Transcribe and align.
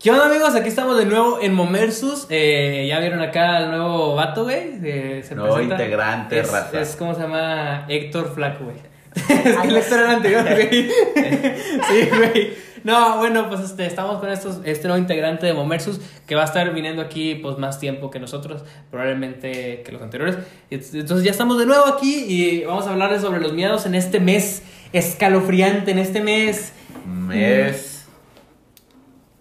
¿Qué 0.00 0.12
onda 0.12 0.26
amigos? 0.26 0.54
Aquí 0.54 0.68
estamos 0.68 0.96
de 0.96 1.06
nuevo 1.06 1.40
en 1.42 1.54
Momersus. 1.54 2.28
Eh, 2.30 2.86
ya 2.88 3.00
vieron 3.00 3.20
acá 3.20 3.56
al 3.56 3.70
nuevo 3.70 4.14
vato, 4.14 4.44
güey. 4.44 4.78
Eh, 4.84 5.24
se 5.26 5.34
Nuevo 5.34 5.54
presenta. 5.56 5.74
integrante, 5.74 6.38
es, 6.38 6.52
raza. 6.52 6.80
Es 6.80 6.94
como 6.94 7.16
se 7.16 7.22
llama 7.22 7.84
Héctor 7.88 8.32
Flaco, 8.32 8.66
güey. 8.66 8.76
es 9.16 9.56
que 9.56 9.68
el 9.68 9.76
Héctor 9.76 9.98
era 9.98 10.12
anterior, 10.12 10.44
güey. 10.54 10.88
sí, 10.88 12.08
güey. 12.16 12.52
No, 12.84 13.16
bueno, 13.18 13.48
pues 13.48 13.58
este, 13.62 13.86
estamos 13.86 14.20
con 14.20 14.30
estos, 14.30 14.60
este 14.64 14.86
nuevo 14.86 15.02
integrante 15.02 15.46
de 15.46 15.52
Momersus 15.52 16.00
que 16.28 16.36
va 16.36 16.42
a 16.42 16.44
estar 16.44 16.72
viniendo 16.72 17.02
aquí 17.02 17.34
pues 17.34 17.58
más 17.58 17.80
tiempo 17.80 18.08
que 18.08 18.20
nosotros, 18.20 18.62
probablemente 18.92 19.82
que 19.84 19.90
los 19.90 20.00
anteriores. 20.00 20.36
Entonces 20.70 21.24
ya 21.24 21.32
estamos 21.32 21.58
de 21.58 21.66
nuevo 21.66 21.86
aquí 21.86 22.24
y 22.28 22.64
vamos 22.64 22.86
a 22.86 22.90
hablarles 22.90 23.22
sobre 23.22 23.40
los 23.40 23.52
miedos 23.52 23.84
en 23.84 23.96
este 23.96 24.20
mes 24.20 24.62
escalofriante, 24.92 25.90
en 25.90 25.98
este 25.98 26.20
mes 26.20 26.72
Mes 27.04 27.97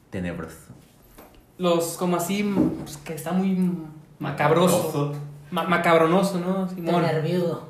tenebroso. 0.10 0.56
los 1.58 1.98
como 1.98 2.18
así 2.18 2.44
pues, 2.84 2.98
que 2.98 3.14
está 3.14 3.32
muy 3.32 3.58
macabroso 4.20 5.14
Ma- 5.52 5.64
macabronoso 5.64 6.40
no 6.40 6.68
Simón. 6.70 7.02
nerviudo. 7.04 7.70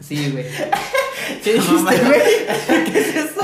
sí 0.00 0.30
güey 0.32 0.44
¿qué 1.44 1.54
dijiste 1.54 1.76
güey 2.04 2.20
qué 2.92 2.98
es 2.98 3.16
eso 3.16 3.40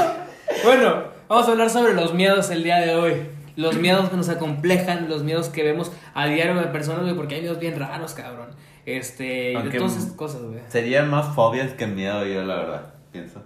bueno 0.64 1.04
vamos 1.28 1.48
a 1.48 1.50
hablar 1.52 1.70
sobre 1.70 1.94
los 1.94 2.14
miedos 2.14 2.50
el 2.50 2.62
día 2.62 2.76
de 2.78 2.94
hoy 2.94 3.14
los 3.56 3.76
miedos 3.76 4.08
que 4.08 4.16
nos 4.16 4.28
acomplejan 4.28 5.08
los 5.08 5.22
miedos 5.24 5.48
que 5.48 5.62
vemos 5.62 5.92
a 6.14 6.26
diario 6.26 6.54
de 6.54 6.66
personas 6.68 7.02
güey 7.02 7.14
porque 7.14 7.34
hay 7.36 7.40
miedos 7.42 7.58
bien 7.58 7.78
raros 7.78 8.14
cabrón 8.14 8.48
este 8.86 9.50
y 9.50 9.52
de 9.52 9.56
Aunque- 9.58 9.78
todas 9.78 9.96
esas 9.96 10.12
cosas 10.12 10.42
güey 10.42 10.60
Serían 10.68 11.08
más 11.10 11.34
fobias 11.34 11.72
que 11.74 11.86
miedo, 11.86 12.24
yo 12.26 12.42
la 12.44 12.56
verdad, 12.56 12.94
pienso. 13.12 13.40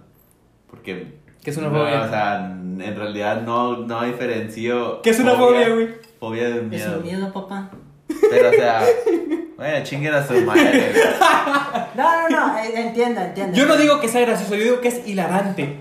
Porque. 0.67 1.16
¿Qué 1.47 1.51
es 1.51 1.57
una 1.59 1.69
no, 1.69 1.79
fobia? 1.79 2.01
O 2.01 2.09
sea, 2.09 2.35
en 2.51 2.95
realidad 2.97 3.41
no, 3.43 3.77
no 3.77 4.03
diferencio. 4.03 5.01
¿Qué 5.01 5.11
es 5.11 5.19
una 5.21 5.35
fobia, 5.35 5.69
güey? 5.69 5.87
Fobia 6.19 6.49
de 6.49 6.57
Es 6.57 6.63
miedo. 6.63 6.97
un 6.97 7.03
miedo, 7.03 7.31
papá. 7.31 7.69
Pero, 8.29 8.49
o 8.49 8.51
sea, 8.51 8.83
bueno, 9.55 9.81
chinguen 9.85 10.13
a 10.13 10.27
su 10.27 10.33
madre. 10.41 10.91
güey. 10.91 11.03
No, 11.95 12.29
no, 12.29 12.29
no, 12.29 12.57
eh, 12.59 12.73
entiendo, 12.75 13.21
entiendo. 13.21 13.55
yo 13.57 13.65
no 13.65 13.77
digo 13.77 14.01
que 14.01 14.09
sea 14.09 14.19
gracioso 14.25 14.55
yo 14.55 14.63
digo 14.65 14.81
que 14.81 14.89
es 14.89 15.07
hilarante 15.07 15.77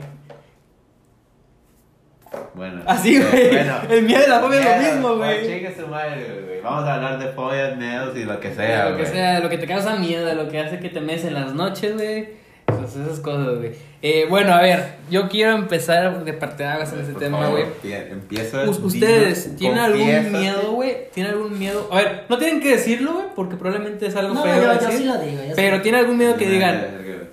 Bueno. 2.55 2.83
Así, 2.86 3.17
eh, 3.17 3.27
güey. 3.28 3.48
bueno. 3.51 3.75
El 3.91 4.03
miedo 4.05 4.23
y 4.25 4.30
la 4.30 4.39
fobia 4.39 4.61
es 4.61 4.86
lo 4.86 4.92
mismo, 4.95 5.17
güey. 5.17 5.47
Chingue 5.48 5.75
su 5.75 5.89
madre, 5.89 6.42
güey. 6.47 6.61
Vamos 6.61 6.89
a 6.89 6.95
hablar 6.95 7.19
de 7.19 7.27
fobias, 7.33 7.77
miedos 7.77 8.17
y 8.17 8.25
lo 8.25 8.39
que 8.39 8.55
sea, 8.55 8.91
lo 8.91 8.97
que 8.98 9.03
güey. 9.03 9.12
sea, 9.14 9.41
lo 9.41 9.48
que 9.48 9.58
te 9.58 9.67
causa 9.67 9.97
miedo, 9.97 10.33
lo 10.33 10.48
que 10.48 10.61
hace 10.61 10.78
que 10.78 10.91
te 10.91 11.01
meses 11.01 11.25
en 11.25 11.34
las 11.34 11.53
noches, 11.55 11.95
güey. 11.95 12.45
Pues 12.67 12.97
esas 12.97 13.20
cosas, 13.20 13.59
güey. 13.59 13.72
Eh, 14.03 14.27
bueno, 14.28 14.53
a 14.53 14.61
ver, 14.61 14.97
yo 15.11 15.28
quiero 15.28 15.53
empezar 15.56 16.25
de 16.25 16.33
parte 16.33 16.62
de 16.62 16.69
aguas 16.69 16.92
en 16.92 17.00
ese 17.00 17.14
tema, 17.14 17.39
favor, 17.39 17.53
güey. 17.53 17.64
empie- 17.83 18.11
Empiezo. 18.12 18.62
U- 18.64 18.86
Ustedes, 18.86 19.56
¿tienen 19.56 19.78
algún 19.78 20.33
miedo, 20.33 20.73
güey? 20.73 21.11
¿Tienen 21.14 21.33
algún 21.33 21.58
miedo? 21.58 21.89
A 21.91 21.97
ver, 21.97 22.25
no 22.28 22.39
tienen 22.39 22.61
que 22.61 22.70
decirlo, 22.70 23.14
güey, 23.14 23.27
porque 23.34 23.56
probablemente 23.56 24.06
es 24.06 24.17
algo 24.17 24.34
No, 24.34 24.42
feo 24.42 24.62
yo, 24.62 24.69
decir. 24.75 24.89
yo 24.91 24.98
sí 24.98 25.05
lo 25.05 25.19
digo. 25.19 25.36
yo 25.42 25.48
sí 25.48 25.53
Pero 25.56 25.81
¿tienen 25.83 26.00
algún 26.03 26.19
miedo 26.19 26.36
que 26.36 26.48
digan, 26.48 26.75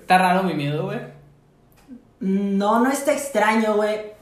está 0.00 0.18
raro 0.18 0.42
mi 0.42 0.54
miedo, 0.54 0.84
güey? 0.86 0.98
No, 2.20 2.80
no 2.82 2.90
está 2.90 3.12
extraño, 3.12 3.74
güey. 3.76 4.14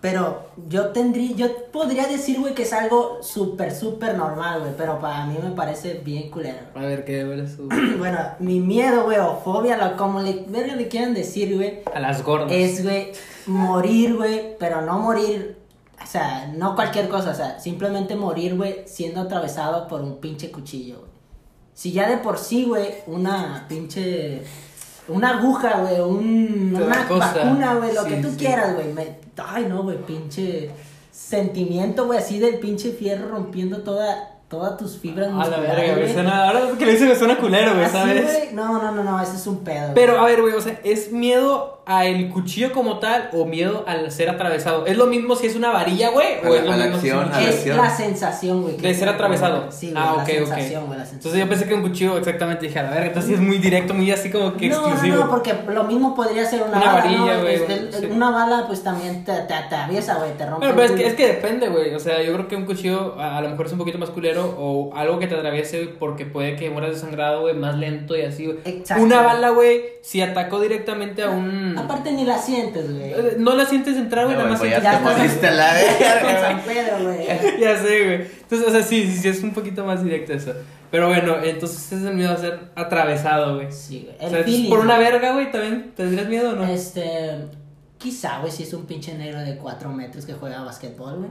Pero 0.00 0.46
yo 0.68 0.88
tendría, 0.88 1.36
yo 1.36 1.66
podría 1.70 2.06
decir, 2.06 2.40
güey, 2.40 2.54
que 2.54 2.62
es 2.62 2.72
algo 2.72 3.18
súper, 3.22 3.74
súper 3.74 4.16
normal, 4.16 4.60
güey. 4.60 4.72
Pero 4.76 4.98
para 4.98 5.26
mí 5.26 5.36
me 5.42 5.50
parece 5.50 6.00
bien 6.02 6.30
culero. 6.30 6.58
A 6.74 6.80
ver, 6.80 7.04
¿qué 7.04 7.20
su... 7.54 7.68
Bueno, 7.98 8.18
mi 8.38 8.60
miedo, 8.60 9.04
güey, 9.04 9.18
o 9.18 9.36
fobia, 9.44 9.76
lo, 9.76 9.96
como 9.98 10.20
le, 10.22 10.46
le 10.48 10.88
quieran 10.88 11.12
decir, 11.12 11.54
güey, 11.54 11.80
A 11.94 12.00
las 12.00 12.22
gordas. 12.24 12.50
es, 12.50 12.82
güey, 12.82 13.12
morir, 13.46 14.16
güey, 14.16 14.56
pero 14.58 14.80
no 14.80 14.98
morir, 14.98 15.58
o 16.02 16.06
sea, 16.06 16.50
no 16.56 16.74
cualquier 16.74 17.08
cosa, 17.10 17.30
o 17.32 17.34
sea, 17.34 17.60
simplemente 17.60 18.16
morir, 18.16 18.56
güey, 18.56 18.82
siendo 18.86 19.20
atravesado 19.20 19.86
por 19.86 20.00
un 20.00 20.16
pinche 20.18 20.50
cuchillo, 20.50 21.00
güey. 21.00 21.10
Si 21.74 21.92
ya 21.92 22.08
de 22.08 22.16
por 22.18 22.38
sí, 22.38 22.64
güey, 22.64 22.88
una 23.06 23.66
pinche, 23.68 24.42
una 25.08 25.38
aguja, 25.38 25.78
güey, 25.80 26.00
un, 26.00 26.72
una 26.76 27.08
cosa. 27.08 27.34
vacuna, 27.34 27.74
güey, 27.74 27.94
lo 27.94 28.02
Sí, 28.04 28.08
que 28.10 28.16
tú 28.16 28.30
sí. 28.30 28.36
quieras, 28.36 28.74
güey, 28.74 28.92
me, 28.92 29.16
ay, 29.44 29.66
no, 29.68 29.82
güey, 29.82 29.98
pinche 30.04 30.70
sentimiento, 31.10 32.06
güey, 32.06 32.18
así 32.18 32.38
del 32.38 32.58
pinche 32.58 32.92
fierro 32.92 33.28
rompiendo 33.28 33.78
toda, 33.82 34.38
todas 34.48 34.76
tus 34.76 34.98
fibras 34.98 35.30
A 35.32 35.48
la 35.48 35.58
verga, 35.60 35.94
güey. 35.96 36.12
Suena, 36.12 36.48
ahora 36.48 36.60
que 36.78 36.86
le 36.86 36.92
dice 36.92 37.06
me 37.06 37.14
suena 37.16 37.36
culero, 37.38 37.74
güey, 37.74 37.88
¿sabes? 37.88 38.22
güey, 38.24 38.54
No, 38.54 38.80
no, 38.82 38.92
no, 38.92 39.02
no, 39.04 39.20
ese 39.20 39.36
es 39.36 39.46
un 39.46 39.58
pedo. 39.64 39.92
Pero 39.94 40.18
a 40.18 40.24
ver, 40.24 40.40
güey, 40.40 40.54
o 40.54 40.60
sea, 40.60 40.80
¿es 40.84 41.12
miedo 41.12 41.79
al 41.86 42.28
cuchillo 42.28 42.72
como 42.72 42.98
tal 42.98 43.30
o 43.32 43.44
miedo 43.44 43.84
al 43.86 44.10
ser 44.10 44.30
atravesado? 44.30 44.86
¿Es 44.86 44.96
lo 44.96 45.06
mismo 45.06 45.34
si 45.36 45.46
es 45.46 45.56
una 45.56 45.70
varilla, 45.70 46.10
güey? 46.10 46.26
A 46.44 46.48
¿O 46.48 46.52
la- 46.54 46.58
es 46.60 46.64
lo 46.64 46.72
a 46.72 46.76
la 46.76 46.84
mismo 46.86 47.00
si 47.00 47.08
es 47.08 47.14
acción, 47.14 47.28
un 47.28 47.32
a 47.34 47.40
la 47.40 47.46
cuchillo? 47.50 47.72
Es 47.72 47.76
la 47.76 47.90
sensación, 47.96 48.62
güey. 48.62 48.76
De 48.76 48.94
ser 48.94 49.08
atravesado. 49.08 49.70
Sí, 49.72 49.90
güey, 49.90 50.02
ah, 50.02 50.14
la 50.16 50.22
ok, 50.22 50.28
sensación, 50.28 50.82
ok. 50.82 50.86
güey, 50.88 50.98
la 50.98 51.04
sensación. 51.06 51.16
Entonces 51.16 51.40
yo 51.40 51.48
pensé 51.48 51.66
que 51.68 51.74
un 51.74 51.82
cuchillo 51.82 52.18
exactamente 52.18 52.66
dije, 52.66 52.78
a 52.78 52.82
la 52.84 52.90
verga, 52.90 53.06
entonces 53.06 53.32
es 53.32 53.40
muy 53.40 53.58
directo, 53.58 53.94
muy 53.94 54.10
así 54.10 54.30
como 54.30 54.54
que 54.56 54.68
no, 54.68 54.76
exclusivo. 54.76 55.16
no, 55.16 55.24
no, 55.24 55.30
porque 55.30 55.54
lo 55.68 55.84
mismo 55.84 56.14
podría 56.14 56.44
ser 56.44 56.62
una, 56.62 56.76
Una 56.76 56.86
bala, 56.86 56.94
varilla, 57.02 57.34
¿no? 57.36 57.40
güey, 57.42 57.58
sí. 57.92 58.06
Una 58.10 58.30
bala, 58.30 58.64
pues 58.66 58.82
también 58.82 59.24
te, 59.24 59.32
te 59.32 59.54
atraviesa, 59.54 60.14
güey, 60.16 60.32
te 60.36 60.46
rompe. 60.46 60.66
Bueno, 60.66 60.74
pero 60.76 60.84
es 60.86 60.90
el 60.92 60.96
que, 60.98 61.06
es 61.06 61.14
que 61.14 61.26
depende, 61.26 61.68
güey. 61.68 61.94
O 61.94 61.98
sea, 62.00 62.22
yo 62.22 62.32
creo 62.34 62.48
que 62.48 62.56
un 62.56 62.66
cuchillo 62.66 63.16
a, 63.18 63.38
a 63.38 63.40
lo 63.40 63.48
mejor 63.50 63.66
es 63.66 63.72
un 63.72 63.78
poquito 63.78 63.98
más 63.98 64.10
culero 64.10 64.54
o 64.58 64.94
algo 64.94 65.18
que 65.18 65.26
te 65.26 65.34
atraviese 65.34 65.86
porque 65.98 66.26
puede 66.26 66.56
que 66.56 66.70
mueras 66.70 66.92
desangrado, 66.92 67.42
güey, 67.42 67.54
más 67.54 67.76
lento 67.76 68.16
y 68.16 68.22
así, 68.22 68.46
güey. 68.46 68.58
Exacto. 68.64 69.02
Una 69.02 69.22
bala, 69.22 69.50
güey, 69.50 69.82
si 70.02 70.20
atacó 70.22 70.60
directamente 70.60 71.22
a 71.22 71.30
un... 71.30 71.76
Aparte 71.84 72.12
ni 72.12 72.24
la 72.24 72.38
sientes, 72.38 72.92
güey. 72.92 73.12
Eh, 73.12 73.34
No 73.38 73.54
la 73.54 73.64
sientes 73.66 73.96
entrar, 73.96 74.24
güey, 74.26 74.36
No, 74.36 74.44
nada 74.44 74.56
más 74.56 74.62
ya 74.62 74.80
ya 74.80 74.98
te 74.98 75.04
moriste 75.04 75.46
a 75.48 75.50
la 75.52 75.72
verga. 76.00 76.40
San 76.40 76.60
Pedro, 76.60 77.04
güey. 77.04 77.26
ya 77.60 77.76
sé, 77.78 78.04
güey. 78.04 78.22
Entonces, 78.42 78.68
o 78.68 78.70
sea, 78.70 78.82
sí, 78.82 79.04
sí, 79.10 79.16
sí, 79.18 79.28
es 79.28 79.42
un 79.42 79.52
poquito 79.52 79.84
más 79.84 80.02
directo 80.04 80.32
eso. 80.32 80.52
Pero 80.90 81.06
bueno, 81.08 81.36
entonces 81.44 81.92
es 81.92 82.02
el 82.04 82.14
miedo 82.14 82.32
a 82.32 82.36
ser 82.36 82.70
atravesado, 82.74 83.56
güey. 83.56 83.70
Sí, 83.70 84.06
güey. 84.06 84.16
O 84.20 84.24
El 84.26 84.30
sea, 84.30 84.44
feeling. 84.44 84.68
por 84.70 84.80
una 84.80 84.98
verga, 84.98 85.32
güey, 85.34 85.50
también 85.52 85.92
tendrías 85.96 86.28
miedo 86.28 86.50
o 86.50 86.56
no? 86.56 86.64
Este. 86.66 87.46
Quizá, 87.98 88.38
güey, 88.40 88.50
si 88.50 88.62
es 88.62 88.72
un 88.72 88.86
pinche 88.86 89.14
negro 89.14 89.40
de 89.40 89.56
4 89.58 89.88
metros 89.90 90.24
que 90.24 90.32
juega 90.32 90.62
basquetbol, 90.62 91.16
güey. 91.18 91.30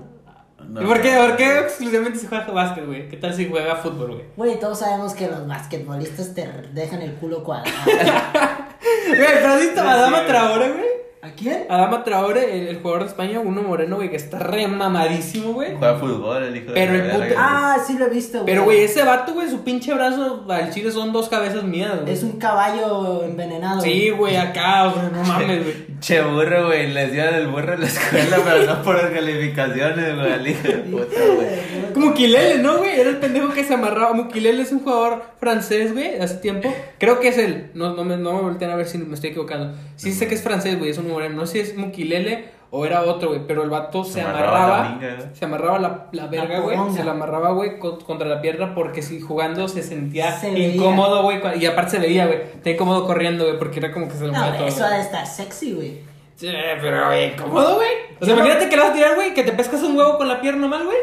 No, 0.67 0.81
¿Y 0.81 0.85
por 0.85 1.01
qué, 1.01 1.13
no, 1.15 1.27
por 1.27 1.37
qué 1.37 1.45
no. 1.47 1.59
exclusivamente 1.61 2.19
se 2.19 2.27
juega 2.27 2.45
básquet, 2.51 2.85
güey? 2.85 3.07
¿Qué 3.07 3.15
tal 3.17 3.33
si 3.33 3.47
juega 3.49 3.77
fútbol, 3.77 4.11
güey? 4.13 4.25
Güey, 4.35 4.59
todos 4.59 4.79
sabemos 4.79 5.13
que 5.13 5.27
los 5.27 5.47
basquetbolistas 5.47 6.33
te 6.35 6.45
dejan 6.73 7.01
el 7.01 7.13
culo 7.13 7.43
cuadrado. 7.43 7.73
Güey, 9.15 9.27
pero 9.35 9.47
has 9.49 9.59
visto 9.61 9.79
a 9.81 9.83
Sí, 9.83 9.89
Adama 9.89 10.17
güey. 10.17 10.27
Traore, 10.27 10.69
güey. 10.69 10.89
¿A 11.21 11.31
quién? 11.31 11.65
Adama 11.69 12.03
Traore, 12.05 12.57
el, 12.61 12.67
el 12.69 12.77
jugador 12.79 13.01
de 13.03 13.09
España, 13.09 13.41
uno 13.41 13.61
moreno, 13.61 13.97
güey, 13.97 14.09
que 14.09 14.15
está 14.15 14.39
re 14.39 14.67
mamadísimo, 14.69 15.51
güey. 15.51 15.75
Juega 15.77 15.95
fútbol, 15.97 16.43
el 16.43 16.55
hijo 16.55 16.71
Pero 16.73 16.93
de 16.93 16.99
el 16.99 17.07
la 17.09 17.13
puto- 17.13 17.19
verga. 17.25 17.35
Ah, 17.39 17.77
sí 17.85 17.97
lo 17.97 18.05
he 18.05 18.09
visto, 18.09 18.37
güey. 18.39 18.45
Pero, 18.45 18.63
güey, 18.63 18.83
ese 18.85 19.03
vato, 19.03 19.33
güey, 19.33 19.49
su 19.49 19.61
pinche 19.65 19.93
brazo 19.93 20.45
al 20.47 20.71
chile 20.73 20.91
son 20.91 21.11
dos 21.11 21.27
cabezas 21.27 21.63
mías, 21.63 21.99
güey. 22.01 22.13
Es 22.13 22.23
un 22.23 22.39
caballo 22.39 23.23
envenenado. 23.25 23.81
Sí, 23.81 24.11
güey, 24.11 24.37
acá, 24.37 24.93
sea, 24.93 25.09
no 25.13 25.23
mames, 25.27 25.63
güey. 25.63 25.75
Che 25.99 26.21
burro, 26.21 26.67
güey. 26.67 26.91
Les 26.93 27.11
dieron 27.11 27.35
el 27.35 27.47
burro 27.47 27.73
en 27.73 27.81
la 27.81 27.87
escuela, 27.87 28.37
pero 28.45 28.65
no 28.65 28.81
por 28.83 28.95
las 28.95 29.11
calificaciones, 29.11 30.15
güey. 30.15 30.31
Al 30.31 30.47
hijo 30.47 30.67
de 30.67 30.77
puta, 30.77 31.19
güey. 31.35 31.93
Como 31.93 32.05
Mukilele, 32.07 32.59
¿no, 32.59 32.77
güey? 32.77 32.99
Era 32.99 33.09
el 33.09 33.17
pendejo 33.17 33.53
que 33.53 33.63
se 33.63 33.73
amarraba. 33.73 34.13
Mukilele 34.13 34.61
es 34.61 34.71
un 34.71 34.79
jugador 34.79 35.23
francés, 35.39 35.93
güey, 35.93 36.19
hace 36.19 36.35
tiempo. 36.35 36.73
Creo 36.99 37.19
que 37.19 37.29
es 37.29 37.37
él. 37.37 37.71
No, 37.73 37.95
no, 37.95 38.03
me, 38.03 38.17
no 38.17 38.33
me 38.33 38.41
volteen 38.41 38.71
a 38.71 38.75
ver 38.75 38.87
si 38.87 38.97
me 38.97 39.15
estoy 39.15 39.31
equivocando. 39.31 39.75
Sí 39.95 40.13
sé 40.13 40.27
que 40.27 40.35
es 40.35 40.41
francés, 40.41 40.77
güey, 40.77 40.91
es 40.91 40.97
un 40.97 41.09
moreno. 41.09 41.35
No 41.35 41.45
sé 41.45 41.53
si 41.53 41.71
es 41.71 41.77
Mukilele 41.77 42.58
o 42.71 42.85
era 42.85 43.01
otro, 43.03 43.29
güey. 43.29 43.41
Pero 43.47 43.63
el 43.63 43.69
vato 43.69 44.03
se, 44.03 44.13
Se 44.13 44.21
amarraba. 44.21 44.85
amarraba 44.87 45.17
se 45.33 45.45
amarraba 45.45 45.79
la, 45.79 46.07
la 46.11 46.27
verga, 46.27 46.59
güey. 46.59 46.77
Se 46.95 47.03
la 47.03 47.11
amarraba, 47.11 47.51
güey, 47.51 47.79
con- 47.79 47.99
contra 48.01 48.27
la 48.27 48.41
pierna 48.41 48.75
porque 48.75 49.01
si 49.01 49.19
jugando 49.21 49.67
se 49.67 49.81
sentía 49.83 50.31
Se 50.37 50.49
incómodo, 50.57 51.23
güey. 51.23 51.39
Y 51.59 51.65
aparte 51.65 51.91
se 51.91 51.99
veía, 51.99 52.27
güey. 52.27 52.39
Tenía 52.61 52.75
incómodo 52.75 53.05
corriendo, 53.07 53.45
güey, 53.45 53.57
porque 53.57 53.79
era 53.79 53.91
como 53.91 54.07
que 54.07 54.13
se 54.15 54.25
lo 54.27 54.31
No, 54.33 54.53
todo. 54.53 54.67
eso 54.67 54.85
ha 54.85 54.89
de 54.91 55.01
estar 55.01 55.25
sexy, 55.25 55.73
güey. 55.73 56.01
Sí, 56.35 56.47
pero, 56.81 57.07
güey, 57.07 57.33
incómodo, 57.33 57.75
güey. 57.75 57.89
O 58.21 58.25
sea, 58.25 58.27
Yo 58.29 58.35
no- 58.35 58.45
imagínate 58.45 58.69
que 58.69 58.75
le 58.77 58.81
vas 58.81 58.91
a 58.91 58.93
tirar, 58.93 59.15
güey, 59.15 59.33
que 59.33 59.43
te 59.43 59.51
pescas 59.51 59.81
un 59.83 59.97
huevo 59.97 60.17
con 60.17 60.27
la 60.27 60.39
pierna 60.39 60.67
mal, 60.67 60.85
güey. 60.85 60.97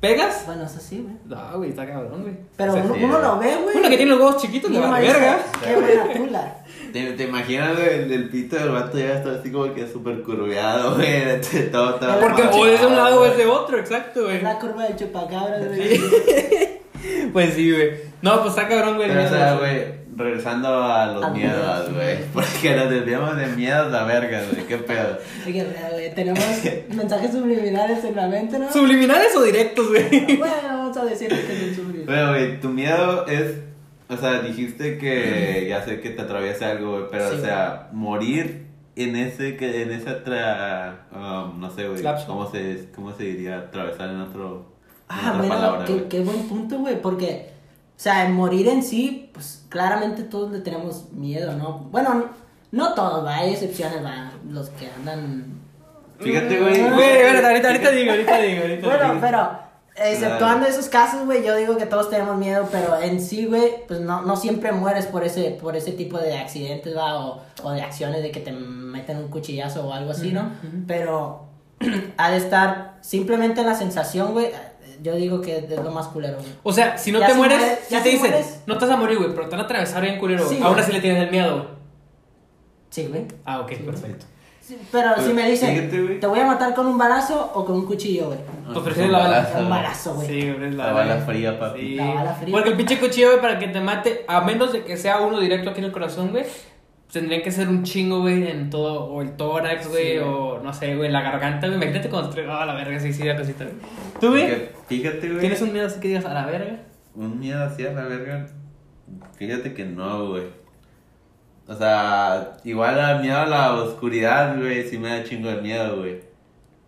¿Pegas? 0.00 0.44
Bueno, 0.46 0.64
eso 0.64 0.80
sí, 0.80 1.02
güey. 1.02 1.14
No, 1.26 1.58
güey, 1.58 1.70
está 1.70 1.86
cabrón, 1.86 2.22
güey. 2.22 2.34
Pero 2.56 2.72
Sí, 2.72 2.78
uno, 2.82 2.94
sí, 2.94 3.04
uno 3.04 3.18
lo 3.18 3.38
ve, 3.38 3.54
güey. 3.62 3.76
Uno 3.76 3.88
que 3.90 3.96
tiene 3.98 4.12
los 4.12 4.18
huevos 4.20 4.36
chiquitos, 4.40 4.70
le 4.70 4.78
vale 4.80 5.06
dice, 5.06 5.18
verga. 5.20 5.38
Qué 5.62 5.74
buena 5.76 6.12
tula. 6.14 6.56
¿Te, 6.92 7.12
te 7.12 7.24
imaginas, 7.24 7.76
güey, 7.76 7.88
el, 7.88 8.12
el 8.12 8.28
pito 8.28 8.56
del 8.56 8.70
vato 8.70 8.98
ya 8.98 9.14
está 9.14 9.32
así 9.32 9.50
como 9.50 9.72
que 9.74 9.86
súper 9.86 10.22
curveado, 10.22 10.96
güey. 10.96 11.40
Todo, 11.70 11.94
todo 11.94 12.20
Porque 12.20 12.42
o 12.42 12.66
es 12.66 12.80
de 12.80 12.86
un 12.86 12.96
lado 12.96 13.20
o 13.20 13.26
es 13.26 13.36
de 13.36 13.46
otro, 13.46 13.78
exacto, 13.78 14.24
güey. 14.24 14.36
Es 14.36 14.42
la 14.42 14.58
curva 14.58 14.84
del 14.84 14.96
chupacabra, 14.96 15.58
güey. 15.58 15.96
Sí. 15.96 16.02
Pues 17.32 17.54
sí, 17.54 17.72
güey. 17.72 17.92
No, 18.22 18.42
pues 18.42 18.50
está 18.50 18.68
cabrón, 18.68 18.96
güey. 18.96 19.08
Pero, 19.08 19.24
o 19.24 19.28
sea, 19.28 19.54
güey, 19.56 19.84
regresando 20.16 20.68
a 20.68 21.06
los 21.06 21.24
A 21.24 21.30
miedos, 21.30 21.56
miedos, 21.88 21.94
güey. 21.94 22.18
Porque 22.32 22.76
nos 22.76 22.90
desviamos 22.90 23.36
de 23.36 23.46
miedos 23.46 23.94
a 23.94 24.04
verga, 24.04 24.42
güey. 24.50 24.66
¿Qué 24.66 24.76
pedo? 24.76 25.18
Oye, 25.46 25.66
güey, 25.90 26.14
tenemos 26.14 26.44
mensajes 26.94 27.32
subliminales 27.32 28.04
en 28.04 28.16
la 28.16 28.26
mente, 28.28 28.58
¿no? 28.58 28.70
¿Subliminales 28.72 29.34
o 29.36 29.42
directos, 29.42 29.88
güey? 29.88 30.36
Bueno, 30.36 30.54
vamos 30.62 30.96
a 30.96 31.04
decir 31.04 31.28
que 31.28 31.36
son 31.36 31.74
subliminales. 31.74 32.06
Bueno, 32.06 32.28
güey, 32.30 32.60
tu 32.60 32.68
miedo 32.68 33.26
es. 33.26 33.54
O 34.10 34.16
sea, 34.16 34.40
dijiste 34.40 34.98
que 34.98 35.66
ya 35.68 35.84
sé 35.84 36.00
que 36.00 36.10
te 36.10 36.22
atraviesa 36.22 36.70
algo, 36.70 36.92
güey. 36.92 37.04
Pero, 37.10 37.30
Sí, 37.30 37.36
o 37.36 37.40
sea, 37.40 37.88
morir 37.92 38.66
en 38.96 39.14
ese, 39.16 39.56
que 39.56 39.82
en 39.82 39.92
esa 39.92 40.24
tra, 40.24 41.06
um, 41.12 41.60
no 41.60 41.70
sé, 41.70 41.88
güey, 41.88 42.02
Lapso. 42.02 42.26
¿cómo 42.26 42.50
se, 42.50 42.88
cómo 42.94 43.12
se 43.12 43.22
diría? 43.24 43.58
Atravesar 43.58 44.10
en 44.10 44.20
otro, 44.20 44.66
en 45.08 45.16
Ah, 45.16 45.18
otra 45.20 45.32
bueno, 45.38 45.54
palabra, 45.54 45.84
qué, 45.86 45.92
güey. 45.94 46.08
qué 46.08 46.20
buen 46.20 46.48
punto, 46.48 46.78
güey, 46.80 47.00
porque, 47.00 47.50
o 47.96 48.00
sea, 48.00 48.26
en 48.26 48.32
morir 48.34 48.66
en 48.68 48.82
sí, 48.82 49.30
pues 49.32 49.64
claramente 49.68 50.24
todos 50.24 50.50
le 50.50 50.58
tenemos 50.60 51.12
miedo, 51.12 51.52
¿no? 51.56 51.78
Bueno, 51.92 52.14
no, 52.14 52.24
no 52.72 52.94
todos, 52.94 53.24
va, 53.24 53.36
hay 53.36 53.52
excepciones, 53.52 54.04
va, 54.04 54.32
los 54.50 54.70
que 54.70 54.88
andan... 54.88 55.60
Fíjate, 56.18 56.60
güey. 56.60 56.80
Güey, 56.82 57.26
ahorita, 57.26 57.48
ahorita 57.68 57.90
digo, 57.92 58.10
ahorita 58.10 58.38
digo, 58.42 58.60
ahorita 58.62 58.86
Bueno, 58.88 59.08
digo. 59.14 59.20
pero, 59.22 59.58
exceptuando 60.00 60.66
esos 60.66 60.88
casos, 60.88 61.26
güey, 61.26 61.44
yo 61.44 61.54
digo 61.56 61.76
que 61.76 61.86
todos 61.86 62.08
tenemos 62.10 62.36
miedo, 62.36 62.68
pero 62.72 62.98
en 63.00 63.20
sí, 63.20 63.46
güey, 63.46 63.86
pues 63.86 64.00
no, 64.00 64.22
no 64.22 64.36
siempre 64.36 64.72
mueres 64.72 65.06
por 65.06 65.24
ese, 65.24 65.50
por 65.60 65.76
ese 65.76 65.92
tipo 65.92 66.18
de 66.18 66.38
accidentes, 66.38 66.96
va, 66.96 67.20
o, 67.26 67.42
o 67.62 67.70
de 67.72 67.82
acciones 67.82 68.22
de 68.22 68.30
que 68.30 68.40
te 68.40 68.52
meten 68.52 69.18
un 69.18 69.28
cuchillazo 69.28 69.86
o 69.86 69.92
algo 69.92 70.10
así, 70.12 70.32
¿no? 70.32 70.50
Pero 70.86 71.44
ha 72.16 72.30
de 72.30 72.36
estar 72.38 72.96
simplemente 73.02 73.62
la 73.62 73.74
sensación, 73.74 74.32
güey, 74.32 74.48
yo 75.02 75.14
digo 75.14 75.40
que 75.40 75.58
es 75.58 75.70
lo 75.70 75.90
más 75.92 76.08
culero, 76.08 76.36
güey. 76.38 76.48
O 76.62 76.72
sea, 76.72 76.98
si 76.98 77.10
no 77.12 77.18
Ya 77.20 77.26
te 77.28 77.32
si 77.32 77.38
mueres, 77.38 77.58
mueres- 77.58 77.88
ya 77.88 77.98
ya 77.98 78.02
te 78.02 78.10
si 78.10 78.16
dicen, 78.16 78.30
mueres- 78.32 78.60
no 78.66 78.76
te 78.78 78.84
vas 78.86 78.94
a 78.94 78.96
morir, 78.98 79.18
güey, 79.18 79.30
pero 79.30 79.44
te 79.44 79.50
van 79.52 79.60
a 79.60 79.64
atravesar 79.64 80.02
bien 80.02 80.18
culero. 80.18 80.46
Sí, 80.48 80.58
Aún 80.62 80.72
güey. 80.74 80.84
así 80.84 80.92
le 80.92 81.00
tienes 81.00 81.22
el 81.24 81.30
miedo, 81.30 81.54
güey. 81.56 81.68
Sí, 82.90 83.06
güey. 83.06 83.26
Ah, 83.44 83.60
ok, 83.60 83.72
perfecto. 83.86 84.26
Pero 84.92 85.10
si 85.20 85.32
me 85.32 85.48
dicen, 85.50 85.76
fíjate, 85.76 86.02
güey. 86.02 86.20
te 86.20 86.26
voy 86.26 86.38
a 86.40 86.46
matar 86.46 86.74
con 86.74 86.86
un 86.86 86.98
balazo 86.98 87.50
o 87.54 87.64
con 87.64 87.76
un 87.76 87.86
cuchillo, 87.86 88.26
güey. 88.26 88.38
Pues 88.66 88.78
prefieres 88.80 89.10
la 89.12 89.18
bala. 89.18 89.36
balazo, 89.38 89.58
Un 89.60 89.70
balazo, 89.70 90.14
güey. 90.14 90.26
Sí, 90.28 90.52
güey, 90.52 90.68
es 90.68 90.74
La 90.74 90.92
bala 90.92 91.16
fría, 91.18 91.58
papi. 91.58 91.80
Sí. 91.80 91.94
La 91.96 92.14
bala 92.14 92.34
fría. 92.34 92.52
Porque 92.52 92.70
el 92.70 92.76
pinche 92.76 92.98
cuchillo, 92.98 93.28
güey, 93.30 93.40
para 93.40 93.58
que 93.58 93.68
te 93.68 93.80
mate, 93.80 94.24
a 94.28 94.40
menos 94.42 94.72
de 94.72 94.84
que 94.84 94.96
sea 94.96 95.20
uno 95.20 95.40
directo 95.40 95.70
aquí 95.70 95.78
en 95.80 95.86
el 95.86 95.92
corazón, 95.92 96.30
güey, 96.30 96.44
tendría 97.12 97.42
que 97.42 97.50
ser 97.50 97.68
un 97.68 97.82
chingo, 97.82 98.20
güey, 98.20 98.48
en 98.48 98.70
todo, 98.70 99.04
o 99.06 99.22
el 99.22 99.36
tórax, 99.36 99.88
güey, 99.88 100.12
Sí, 100.14 100.18
o 100.18 100.60
no 100.62 100.72
sé, 100.72 100.94
güey, 100.96 101.10
la 101.10 101.22
garganta, 101.22 101.66
güey. 101.66 101.76
Imagínate 101.76 102.08
cuando 102.08 102.30
te 102.30 102.44
a 102.46 102.66
la 102.66 102.74
verga, 102.74 103.00
sí, 103.00 103.12
sí, 103.12 103.24
la 103.24 103.36
cosita, 103.36 103.64
güey. 103.64 103.76
¿Tú, 104.20 104.28
güey? 104.30 104.46
Fíjate- 104.46 104.70
Fíjate, 104.86 105.28
güey. 105.28 105.40
¿Tienes 105.40 105.62
un 105.62 105.72
miedo 105.72 105.86
así 105.86 106.00
que 106.00 106.08
digas 106.08 106.24
a 106.24 106.34
la 106.34 106.46
verga? 106.46 106.76
Un 107.14 107.38
miedo 107.40 107.64
así 107.64 107.84
a 107.86 107.92
la 107.92 108.02
verga. 108.04 108.46
Fíjate 109.36 109.74
que 109.74 109.84
no, 109.84 110.28
güey. 110.30 110.59
O 111.70 111.74
sea, 111.74 112.56
igual 112.64 112.98
al 112.98 113.20
miedo 113.22 113.38
a 113.38 113.46
la 113.46 113.74
oscuridad, 113.74 114.56
güey, 114.58 114.88
sí 114.88 114.98
me 114.98 115.08
da 115.10 115.22
chingo 115.24 115.48
de 115.48 115.60
miedo, 115.62 115.98
güey. 115.98 116.20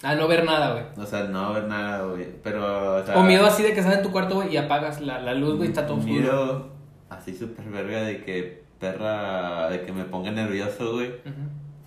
A 0.02 0.17
no 0.17 0.26
ver 0.26 0.44
nada, 0.44 0.73
güey. 0.73 0.84
O 0.99 1.06
sea, 1.08 1.23
no 1.25 1.52
ver 1.52 1.64
nada, 1.69 2.02
güey. 2.05 2.26
Pero, 2.43 2.96
o 2.96 3.05
sea. 3.06 3.17
O 3.17 3.23
miedo 3.23 3.46
así 3.46 3.62
de 3.62 3.73
que 3.75 3.79
estás 3.81 3.94
en 3.96 4.02
tu 4.02 4.11
cuarto, 4.11 4.34
güey, 4.34 4.52
y 4.52 4.56
apagas 4.56 5.00
la, 5.00 5.20
la 5.20 5.34
luz, 5.34 5.55
güey, 5.56 5.69
y 5.69 5.70
está 5.70 5.87
todo 5.87 5.99
oscuro. 5.99 6.12
Miedo 6.12 6.69
así 7.11 7.32
súper 7.37 7.67
verga 7.67 8.02
de 8.02 8.25
que 8.25 8.64
perra, 8.81 9.69
de 9.70 9.82
que 9.87 9.93
me 9.93 10.05
ponga 10.05 10.32
nervioso, 10.32 10.94
güey. 10.94 11.12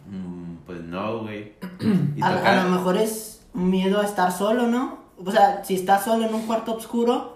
Mm, 0.10 0.58
pues 0.66 0.80
no, 0.82 1.20
güey. 1.24 1.54
A, 2.22 2.34
tocar- 2.38 2.60
a 2.60 2.64
lo 2.64 2.70
mejor 2.70 2.96
es 2.96 3.46
miedo 3.54 4.00
a 4.00 4.06
estar 4.06 4.32
solo, 4.32 4.68
¿no? 4.68 5.00
O 5.24 5.32
sea, 5.32 5.64
si 5.66 5.76
estás 5.76 6.06
solo 6.06 6.26
en 6.26 6.34
un 6.34 6.46
cuarto 6.46 6.76
oscuro 6.76 7.35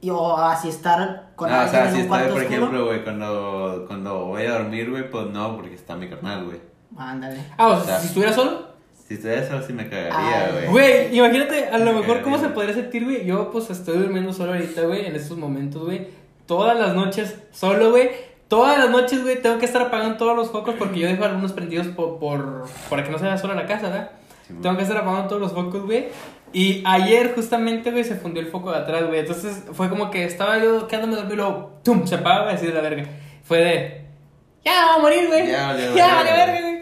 y, 0.00 0.10
o 0.10 0.36
así 0.36 0.68
estar 0.68 1.30
con 1.36 1.50
Ah, 1.50 1.58
o 1.58 1.60
alguien 1.62 1.70
sea, 1.70 1.88
en 1.88 1.94
si 1.94 2.02
un 2.02 2.08
cuarto 2.08 2.28
por 2.30 2.38
oscuro. 2.42 2.56
ejemplo, 2.56 2.86
güey, 2.86 3.04
cuando, 3.04 3.84
cuando 3.86 4.24
voy 4.26 4.44
a 4.44 4.52
dormir, 4.52 4.90
güey, 4.90 5.10
pues 5.10 5.26
no, 5.26 5.56
porque 5.56 5.74
está 5.74 5.96
mi 5.96 6.08
carnal, 6.08 6.44
güey. 6.44 6.60
Ándale. 6.96 7.44
Ah, 7.56 7.68
o 7.68 7.74
sea, 7.76 7.82
O 7.82 7.84
sea, 7.86 8.00
si 8.00 8.06
estuviera 8.08 8.32
solo. 8.32 8.66
Si 9.06 9.14
estuviera 9.14 9.42
eso, 9.42 9.62
sí 9.62 9.72
me 9.72 9.88
cagaría, 9.88 10.50
güey. 10.52 10.66
Güey, 10.68 11.16
imagínate, 11.16 11.68
a 11.68 11.78
lo 11.78 11.92
Me 11.92 12.00
mejor 12.00 12.22
cómo 12.22 12.38
se 12.38 12.48
podría 12.48 12.74
sentir, 12.74 13.04
güey. 13.04 13.24
Yo, 13.24 13.50
pues, 13.50 13.70
estoy 13.70 13.98
durmiendo 13.98 14.32
solo 14.32 14.52
ahorita, 14.52 14.82
güey, 14.82 15.06
en 15.06 15.16
estos 15.16 15.38
momentos, 15.38 15.84
güey. 15.84 16.08
Todas 16.46 16.78
las 16.78 16.94
noches, 16.94 17.36
solo, 17.52 17.90
güey. 17.90 18.10
Todas 18.48 18.78
las 18.78 18.90
noches, 18.90 19.22
güey, 19.22 19.42
tengo 19.42 19.58
que 19.58 19.64
estar 19.64 19.82
apagando 19.82 20.16
todos 20.16 20.36
los 20.36 20.50
focos 20.50 20.76
porque 20.78 21.00
yo 21.00 21.08
dejo 21.08 21.24
algunos 21.24 21.52
prendidos 21.52 21.88
por, 21.88 22.20
por, 22.20 22.64
para 22.88 23.02
que 23.02 23.10
no 23.10 23.18
se 23.18 23.24
vea 23.24 23.36
sola 23.36 23.54
la 23.54 23.66
casa, 23.66 23.88
¿verdad? 23.88 24.10
Sí. 24.46 24.54
Tengo 24.62 24.76
que 24.76 24.82
estar 24.82 24.96
apagando 24.96 25.28
todos 25.28 25.42
los 25.42 25.52
focos, 25.52 25.84
güey. 25.84 26.08
Y 26.52 26.82
ayer, 26.86 27.34
justamente, 27.34 27.90
güey, 27.90 28.04
se 28.04 28.14
fundió 28.16 28.40
el 28.42 28.48
foco 28.48 28.70
de 28.70 28.78
atrás, 28.78 29.06
güey. 29.06 29.20
Entonces, 29.20 29.64
fue 29.72 29.88
como 29.88 30.10
que 30.10 30.24
estaba 30.24 30.58
yo 30.58 30.86
quedándome 30.86 31.16
dormido 31.16 31.34
y 31.34 31.36
luego, 31.38 31.80
¡tum! 31.82 32.06
Se 32.06 32.14
apagaba 32.14 32.52
así 32.52 32.66
de 32.66 32.72
la 32.72 32.80
verga. 32.80 33.04
Fue 33.42 33.58
de, 33.58 34.04
¡ya, 34.64 34.86
va 34.86 34.94
a 34.94 34.98
morir, 34.98 35.26
güey! 35.26 35.48
Ya 35.48 35.66
valió 35.68 35.84
¡Ya, 35.96 36.06
verga, 36.06 36.14
vale, 36.16 36.32
verga, 36.52 36.60
güey! 36.60 36.76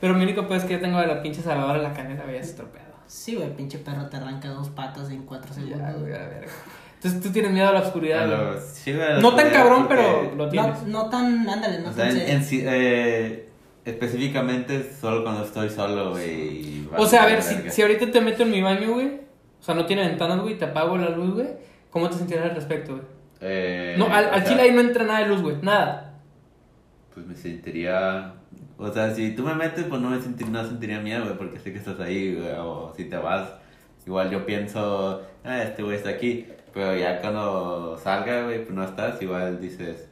Pero 0.00 0.14
mi 0.14 0.22
único 0.24 0.46
pues 0.46 0.62
es 0.62 0.68
que 0.68 0.74
yo 0.74 0.80
tengo 0.80 1.00
de 1.00 1.06
la 1.06 1.22
pinche 1.22 1.42
salvadora 1.42 1.78
en 1.78 1.82
la 1.84 1.92
canela, 1.94 2.22
güey, 2.24 2.36
ya 2.36 2.42
se 2.44 2.50
estropeado. 2.50 2.88
Sí, 3.06 3.34
güey, 3.36 3.56
pinche 3.56 3.78
perro 3.78 4.06
te 4.08 4.18
arranca 4.18 4.48
dos 4.48 4.68
patas 4.68 5.10
en 5.10 5.24
cuatro 5.24 5.48
Ya, 5.50 5.62
segundos. 5.62 6.00
güey, 6.02 6.12
a 6.14 6.18
ver. 6.28 6.46
Entonces 6.96 7.20
tú 7.22 7.30
tienes 7.30 7.50
miedo 7.52 7.68
a 7.68 7.72
la 7.72 7.78
A 7.80 7.82
oscuridad, 7.82 8.26
lo- 8.28 8.60
sí, 8.60 8.92
güey, 8.92 9.04
a 9.06 9.10
la 9.14 9.20
No 9.20 9.34
tan 9.34 9.50
cabrón, 9.50 9.86
porque- 9.88 10.02
pero 10.02 10.34
lo 10.36 10.48
tienes. 10.50 10.82
no, 10.82 11.04
no 11.04 11.08
tan, 11.10 11.48
ándale, 11.48 11.80
no 11.80 11.88
O 11.90 11.92
sea, 11.92 12.08
tan 12.08 12.16
en, 12.16 12.28
en 12.28 12.44
sí, 12.44 12.62
eh, 12.66 13.47
específicamente 13.88 14.92
solo 14.92 15.22
cuando 15.22 15.44
estoy 15.44 15.68
solo, 15.70 16.10
güey. 16.10 16.30
y 16.30 16.88
O 16.96 17.06
sea, 17.06 17.22
a 17.22 17.26
ver, 17.26 17.42
si, 17.42 17.70
si 17.70 17.82
ahorita 17.82 18.10
te 18.10 18.20
meto 18.20 18.42
en 18.42 18.50
mi 18.50 18.60
baño, 18.62 18.92
güey, 18.92 19.06
o 19.06 19.62
sea, 19.62 19.74
no 19.74 19.86
tiene 19.86 20.06
ventanas, 20.06 20.40
güey, 20.40 20.58
te 20.58 20.66
apago 20.66 20.96
la 20.98 21.10
luz, 21.10 21.34
güey, 21.34 21.48
¿cómo 21.90 22.08
te 22.08 22.16
sentirás 22.16 22.50
al 22.50 22.56
respecto, 22.56 22.92
güey? 22.92 23.04
Eh, 23.40 23.94
No, 23.98 24.06
al, 24.06 24.26
al 24.26 24.34
sea, 24.42 24.44
chile 24.44 24.62
ahí 24.62 24.72
no 24.72 24.80
entra 24.80 25.04
nada 25.04 25.20
de 25.20 25.28
luz, 25.28 25.42
güey, 25.42 25.56
nada. 25.62 26.14
Pues 27.14 27.26
me 27.26 27.34
sentiría. 27.34 28.34
O 28.76 28.92
sea, 28.92 29.12
si 29.14 29.34
tú 29.34 29.42
me 29.42 29.54
metes, 29.54 29.84
pues 29.84 30.00
no 30.00 30.10
me 30.10 30.20
sentir, 30.20 30.48
no 30.48 30.64
sentiría 30.64 31.00
miedo, 31.00 31.24
güey, 31.24 31.36
porque 31.36 31.58
sé 31.58 31.72
que 31.72 31.78
estás 31.78 31.98
ahí, 32.00 32.34
güey. 32.34 32.52
O 32.58 32.92
si 32.96 33.04
te 33.06 33.16
vas, 33.16 33.48
igual 34.06 34.30
yo 34.30 34.44
pienso, 34.46 35.22
ah, 35.44 35.62
este 35.62 35.82
güey 35.82 35.96
está 35.96 36.10
aquí. 36.10 36.46
Pero 36.74 36.94
ya 36.96 37.20
cuando 37.20 37.98
salga, 38.02 38.44
güey, 38.44 38.62
pues 38.62 38.74
no 38.74 38.84
estás, 38.84 39.20
igual 39.22 39.60
dices, 39.60 40.08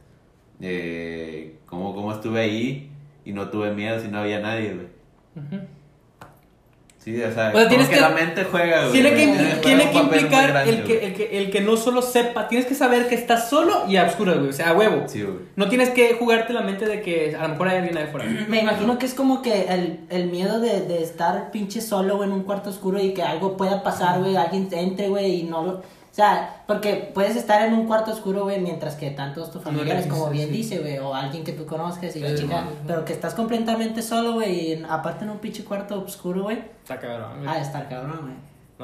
eh, 0.59 1.59
¿cómo, 1.65 1.93
¿cómo 1.93 2.11
estuve 2.11 2.41
ahí 2.41 2.91
y 3.29 3.33
no 3.33 3.49
tuve 3.49 3.71
miedo 3.73 3.99
si 3.99 4.07
no 4.07 4.19
había 4.19 4.39
nadie, 4.39 4.73
güey? 4.73 4.87
Sí, 6.99 7.23
o 7.23 7.31
sea, 7.31 7.51
O 7.55 7.57
sea, 7.57 7.69
tienes 7.69 7.87
que, 7.87 7.95
que- 7.95 8.01
la 8.01 8.09
mente 8.09 8.43
juega, 8.43 8.81
güey. 8.81 8.91
Tiene 8.91 9.11
que, 9.15 9.27
tiene 9.61 9.91
que 9.91 9.97
implicar 9.97 10.49
grande, 10.49 10.69
el 10.71 10.83
que, 10.83 11.05
el, 11.05 11.13
que, 11.13 11.37
el 11.37 11.51
que 11.51 11.61
no 11.61 11.77
solo 11.77 12.01
sepa, 12.01 12.49
tienes 12.49 12.67
que 12.67 12.75
saber 12.75 13.07
que 13.07 13.15
estás 13.15 13.49
solo 13.49 13.85
y 13.87 13.95
a 13.95 14.03
obscuras, 14.03 14.37
güey, 14.37 14.49
o 14.49 14.53
sea, 14.53 14.69
a 14.71 14.73
huevo. 14.73 15.03
Sí, 15.07 15.21
güey. 15.21 15.37
No 15.55 15.69
tienes 15.69 15.89
que 15.91 16.15
jugarte 16.15 16.51
la 16.51 16.61
mente 16.61 16.85
de 16.85 17.01
que 17.01 17.33
a 17.39 17.43
lo 17.43 17.49
mejor 17.49 17.69
hay 17.69 17.77
alguien 17.77 17.97
ahí 17.97 18.03
afuera. 18.05 18.25
Me 18.49 18.59
imagino 18.59 18.97
que 18.97 19.05
es 19.05 19.13
como 19.13 19.41
que 19.41 19.67
el, 19.73 20.01
el 20.09 20.27
miedo 20.29 20.59
de, 20.59 20.81
de 20.81 21.01
estar 21.01 21.49
pinche 21.51 21.79
solo, 21.79 22.17
güey, 22.17 22.27
en 22.27 22.33
un 22.35 22.43
cuarto 22.43 22.69
oscuro 22.71 22.99
y 23.01 23.13
que 23.13 23.23
algo 23.23 23.55
pueda 23.55 23.83
pasar, 23.83 24.19
güey, 24.19 24.35
alguien 24.35 24.67
entre, 24.71 25.07
güey, 25.07 25.41
y 25.41 25.43
no 25.43 25.63
lo... 25.63 25.83
O 26.17 26.19
sea, 26.19 26.63
porque 26.65 27.11
puedes 27.13 27.35
estar 27.35 27.61
en 27.61 27.75
un 27.75 27.85
cuarto 27.85 28.11
oscuro, 28.11 28.41
güey, 28.45 28.59
mientras 28.59 28.95
que 28.95 29.11
tantos 29.11 29.51
tus 29.51 29.61
familiares, 29.61 30.07
No 30.07 30.15
como 30.15 30.29
bien 30.31 30.47
sí. 30.47 30.51
dice, 30.55 30.79
güey, 30.79 30.97
o 30.97 31.13
alguien 31.13 31.43
que 31.43 31.51
tú 31.51 31.67
conozcas 31.67 32.15
y 32.15 32.19
la 32.21 32.33
chica, 32.33 32.63
pero 32.87 33.05
que 33.05 33.13
estás 33.13 33.35
completamente 33.35 34.01
solo, 34.01 34.33
güey, 34.33 34.83
aparte 34.89 35.25
en 35.25 35.29
un 35.29 35.37
pinche 35.37 35.63
cuarto 35.63 36.01
oscuro, 36.03 36.41
güey, 36.45 36.57
Está 36.81 36.99
cabrón, 36.99 37.43
güey. 37.43 37.53
de 37.55 37.61
estar 37.61 37.87
cabrón, 37.87 38.19
güey. 38.23 38.33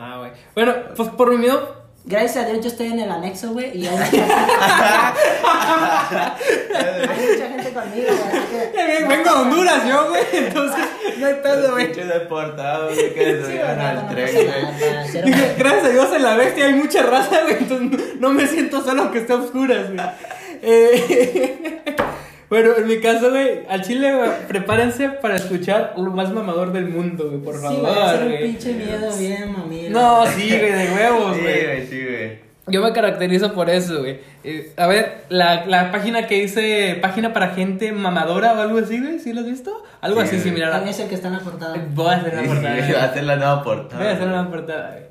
Ah, 0.06 0.18
güey. 0.20 0.32
Bueno, 0.54 0.74
pues 0.96 1.10
por 1.10 1.32
mi 1.32 1.38
miedo, 1.38 1.83
Gracias 2.06 2.36
a 2.36 2.50
Dios 2.50 2.60
yo 2.62 2.68
estoy 2.70 2.88
en 2.88 3.00
el 3.00 3.10
anexo, 3.10 3.54
güey, 3.54 3.78
y 3.78 3.88
hay 3.88 3.96
mucha, 3.96 4.08
hay 6.76 7.28
mucha 7.32 7.48
gente 7.48 7.72
conmigo, 7.72 8.10
güey, 8.10 8.44
así 8.44 8.72
que... 8.74 9.06
vengo 9.08 9.30
a 9.30 9.42
Honduras 9.42 9.88
yo, 9.88 10.10
güey, 10.10 10.24
entonces 10.34 10.86
no 11.18 11.26
hay 11.26 11.36
pedo, 11.36 11.72
güey. 11.72 11.86
Pinche 11.86 12.06
deportado, 12.06 12.90
güey, 12.94 13.14
que 13.14 13.42
se 13.46 13.62
al 13.62 14.10
tren, 14.10 14.34
güey. 14.34 15.24
Dije, 15.24 15.56
gracias 15.58 15.86
a 15.86 15.90
Dios 15.90 16.14
en 16.14 16.24
la 16.24 16.36
bestia 16.36 16.66
hay 16.66 16.74
mucha 16.74 17.04
raza, 17.04 17.42
güey, 17.44 17.58
entonces 17.60 18.16
no 18.20 18.32
me 18.32 18.48
siento 18.48 18.84
solo 18.84 19.10
que 19.10 19.20
esté 19.20 19.32
a 19.32 19.38
oscuras, 19.38 19.88
güey. 19.88 20.06
Eh, 20.62 21.84
bueno, 22.54 22.72
en 22.78 22.88
mi 22.88 23.00
caso, 23.00 23.30
güey, 23.32 23.62
al 23.68 23.82
chile, 23.82 24.16
güey, 24.16 24.30
prepárense 24.48 25.10
para 25.10 25.36
escuchar 25.36 25.94
lo 25.98 26.12
más 26.12 26.32
mamador 26.32 26.72
del 26.72 26.88
mundo, 26.90 27.28
güey, 27.30 27.40
por 27.42 27.56
Sí, 27.56 27.62
favor, 27.62 27.80
güey, 27.82 28.00
hacer 28.02 28.22
un 28.24 28.28
güey. 28.30 28.44
pinche 28.44 28.74
miedo 28.74 29.18
bien, 29.18 29.52
mami. 29.52 29.90
No, 29.90 30.26
sí, 30.28 30.48
güey, 30.50 30.72
de 30.72 30.94
huevos, 30.94 31.36
Sí, 31.36 31.42
güey. 31.42 31.64
güey, 31.66 31.88
sí, 31.88 32.04
güey. 32.04 32.54
Yo 32.68 32.82
me 32.82 32.94
caracterizo 32.94 33.54
por 33.54 33.70
eso, 33.70 34.00
güey. 34.00 34.20
Eh, 34.46 34.72
a 34.78 34.88
ver, 34.88 35.24
la, 35.28 35.66
la 35.66 35.92
página 35.92 36.28
que 36.28 36.40
dice 36.42 36.98
página 37.02 37.34
para 37.34 37.50
gente 37.50 37.92
mamadora 37.92 38.54
o 38.54 38.62
algo 38.62 38.78
así, 38.80 39.02
güey, 39.02 39.20
¿sí 39.20 39.34
lo 39.34 39.42
has 39.42 39.48
visto? 39.48 39.84
Algo 40.00 40.22
Sí, 40.22 40.28
así 40.28 40.36
güey. 40.38 40.48
similar. 40.50 40.72
A- 40.74 40.90
es 40.90 40.98
el 41.00 41.10
que 41.10 41.16
está 41.16 41.28
en 41.28 41.34
la 41.34 41.40
portada. 41.42 41.76
Voy 41.94 42.08
a 42.08 42.18
hacer 42.18 42.34
una 42.40 42.44
portada. 42.48 42.76
Sí, 42.76 42.82
güey. 42.84 42.94
va 42.94 43.02
a 43.02 43.06
hacer 43.06 43.24
la 43.26 43.36
nueva 43.36 43.64
portada. 43.64 44.02
Voy 44.02 44.08
a 44.12 44.16
hacer 44.16 44.28
una 44.30 44.50
portada, 44.50 44.92
güey. 44.92 45.04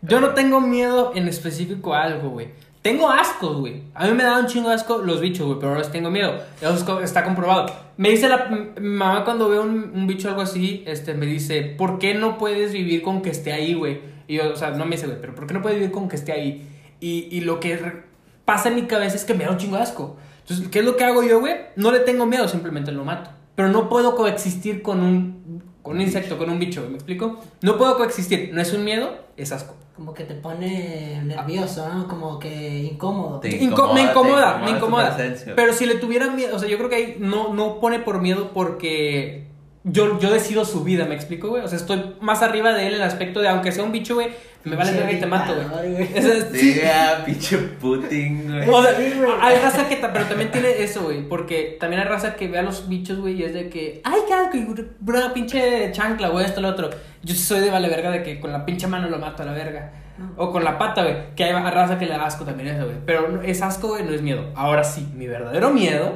Yo 0.00 0.20
no 0.20 0.28
tengo 0.30 0.60
miedo 0.62 1.12
en 1.14 1.28
específico 1.28 1.94
a 1.94 2.04
algo, 2.04 2.30
güey. 2.30 2.48
Tengo 2.84 3.08
ascos, 3.08 3.56
güey. 3.56 3.80
A 3.94 4.06
mí 4.06 4.12
me 4.12 4.24
da 4.24 4.38
un 4.38 4.46
chingo 4.46 4.68
asco 4.68 4.98
los 4.98 5.18
bichos, 5.18 5.46
güey, 5.46 5.58
pero 5.58 5.72
ahora 5.72 5.84
sí 5.84 5.90
tengo 5.90 6.10
miedo. 6.10 6.34
Eso 6.60 7.00
está 7.00 7.24
comprobado. 7.24 7.74
Me 7.96 8.10
dice 8.10 8.28
la 8.28 8.44
mi 8.44 8.86
mamá 8.86 9.24
cuando 9.24 9.48
veo 9.48 9.62
un, 9.62 9.90
un 9.94 10.06
bicho 10.06 10.28
algo 10.28 10.42
así, 10.42 10.84
este, 10.86 11.14
me 11.14 11.24
dice, 11.24 11.62
¿por 11.62 11.98
qué 11.98 12.12
no 12.12 12.36
puedes 12.36 12.74
vivir 12.74 13.00
con 13.00 13.22
que 13.22 13.30
esté 13.30 13.54
ahí, 13.54 13.72
güey? 13.72 14.02
Y 14.28 14.36
yo, 14.36 14.52
o 14.52 14.56
sea, 14.56 14.72
no 14.72 14.84
me 14.84 14.96
dice, 14.96 15.06
güey, 15.06 15.18
pero 15.18 15.34
¿por 15.34 15.46
qué 15.46 15.54
no 15.54 15.62
puedes 15.62 15.78
vivir 15.78 15.92
con 15.92 16.10
que 16.10 16.16
esté 16.16 16.32
ahí? 16.32 16.68
Y, 17.00 17.26
y 17.30 17.40
lo 17.40 17.58
que 17.58 18.02
pasa 18.44 18.68
en 18.68 18.74
mi 18.74 18.82
cabeza 18.82 19.16
es 19.16 19.24
que 19.24 19.32
me 19.32 19.44
da 19.44 19.52
un 19.52 19.56
chingo 19.56 19.76
asco. 19.76 20.18
Entonces, 20.40 20.68
¿qué 20.68 20.80
es 20.80 20.84
lo 20.84 20.98
que 20.98 21.04
hago 21.04 21.22
yo, 21.22 21.40
güey? 21.40 21.54
No 21.76 21.90
le 21.90 22.00
tengo 22.00 22.26
miedo, 22.26 22.48
simplemente 22.48 22.92
lo 22.92 23.02
mato. 23.06 23.30
Pero 23.54 23.70
no 23.70 23.88
puedo 23.88 24.14
coexistir 24.14 24.82
con 24.82 25.00
un, 25.00 25.62
con 25.84 25.94
un 25.96 26.00
insecto, 26.02 26.36
con 26.38 26.50
un 26.50 26.58
bicho, 26.58 26.84
¿me 26.88 26.94
explico? 26.96 27.38
No 27.60 27.78
puedo 27.78 27.96
coexistir. 27.96 28.50
No 28.52 28.60
es 28.60 28.72
un 28.72 28.84
miedo, 28.84 29.16
es 29.36 29.52
asco. 29.52 29.74
Como 29.94 30.12
que 30.12 30.24
te 30.24 30.34
pone 30.34 31.22
nervioso, 31.24 31.86
¿no? 31.88 32.08
Como 32.08 32.40
que 32.40 32.78
incómodo. 32.90 33.38
Te 33.38 33.50
Inco- 33.60 33.62
incomoda, 33.70 33.94
me 33.94 34.00
te 34.02 34.06
incomoda, 34.10 34.50
incomoda 34.56 34.58
me 34.64 34.70
incomoda. 34.72 35.54
Pero 35.54 35.72
si 35.72 35.86
le 35.86 35.96
tuviera 35.96 36.28
miedo, 36.30 36.56
o 36.56 36.58
sea, 36.58 36.68
yo 36.68 36.78
creo 36.78 36.88
que 36.88 36.96
ahí 36.96 37.16
no, 37.20 37.54
no 37.54 37.78
pone 37.80 38.00
por 38.00 38.20
miedo 38.20 38.50
porque 38.52 39.46
yo, 39.84 40.18
yo 40.18 40.30
decido 40.30 40.64
su 40.64 40.82
vida, 40.82 41.04
¿me 41.04 41.14
explico, 41.14 41.48
güey? 41.50 41.62
O 41.62 41.68
sea, 41.68 41.76
estoy 41.78 42.16
más 42.20 42.42
arriba 42.42 42.72
de 42.72 42.86
él 42.86 42.94
en 42.94 43.00
el 43.02 43.06
aspecto 43.06 43.40
de, 43.40 43.48
aunque 43.48 43.70
sea 43.70 43.84
un 43.84 43.92
bicho, 43.92 44.14
güey, 44.14 44.28
me 44.64 44.76
vale 44.76 44.92
verga 44.92 45.12
y 45.12 45.20
te 45.20 45.26
mato, 45.26 45.52
güey. 45.54 46.06
sí. 46.54 46.80
Pinche 47.26 47.58
Putin, 47.58 48.50
güey. 48.50 48.68
O 48.68 48.82
sea, 48.82 48.96
hay 49.42 49.58
raza 49.58 49.86
que, 49.86 49.96
pero 49.96 50.24
también 50.24 50.50
tiene 50.50 50.82
eso, 50.82 51.02
güey, 51.02 51.28
porque 51.28 51.76
también 51.78 52.00
hay 52.00 52.08
raza 52.08 52.34
que 52.34 52.48
ve 52.48 52.58
a 52.58 52.62
los 52.62 52.88
bichos, 52.88 53.18
güey, 53.18 53.34
y 53.34 53.42
es 53.44 53.52
de 53.52 53.68
que, 53.68 54.00
ay, 54.04 54.20
qué 54.26 54.32
asco, 54.32 54.56
y 54.56 54.66
bro, 55.00 55.32
pinche 55.34 55.92
chancla, 55.92 56.28
güey, 56.28 56.46
esto, 56.46 56.62
lo 56.62 56.68
otro. 56.68 56.88
Yo 57.22 57.34
soy 57.34 57.60
de 57.60 57.70
vale 57.70 57.88
verga 57.90 58.10
de 58.10 58.22
que 58.22 58.40
con 58.40 58.52
la 58.52 58.64
pinche 58.64 58.86
mano 58.86 59.10
lo 59.10 59.18
mato 59.18 59.42
a 59.42 59.46
la 59.46 59.52
verga. 59.52 59.92
O 60.36 60.50
con 60.50 60.64
la 60.64 60.78
pata, 60.78 61.02
güey, 61.02 61.34
que 61.34 61.44
hay 61.44 61.52
raza 61.52 61.98
que 61.98 62.06
le 62.06 62.12
da 62.12 62.24
asco 62.24 62.44
también 62.44 62.68
eso, 62.70 62.84
güey. 62.84 62.96
Pero 63.04 63.28
no- 63.28 63.42
es 63.42 63.60
asco, 63.60 63.88
güey, 63.88 64.04
no 64.04 64.12
es 64.12 64.22
miedo. 64.22 64.50
Ahora 64.54 64.84
sí, 64.84 65.06
mi 65.14 65.26
verdadero 65.26 65.70
miedo 65.70 66.14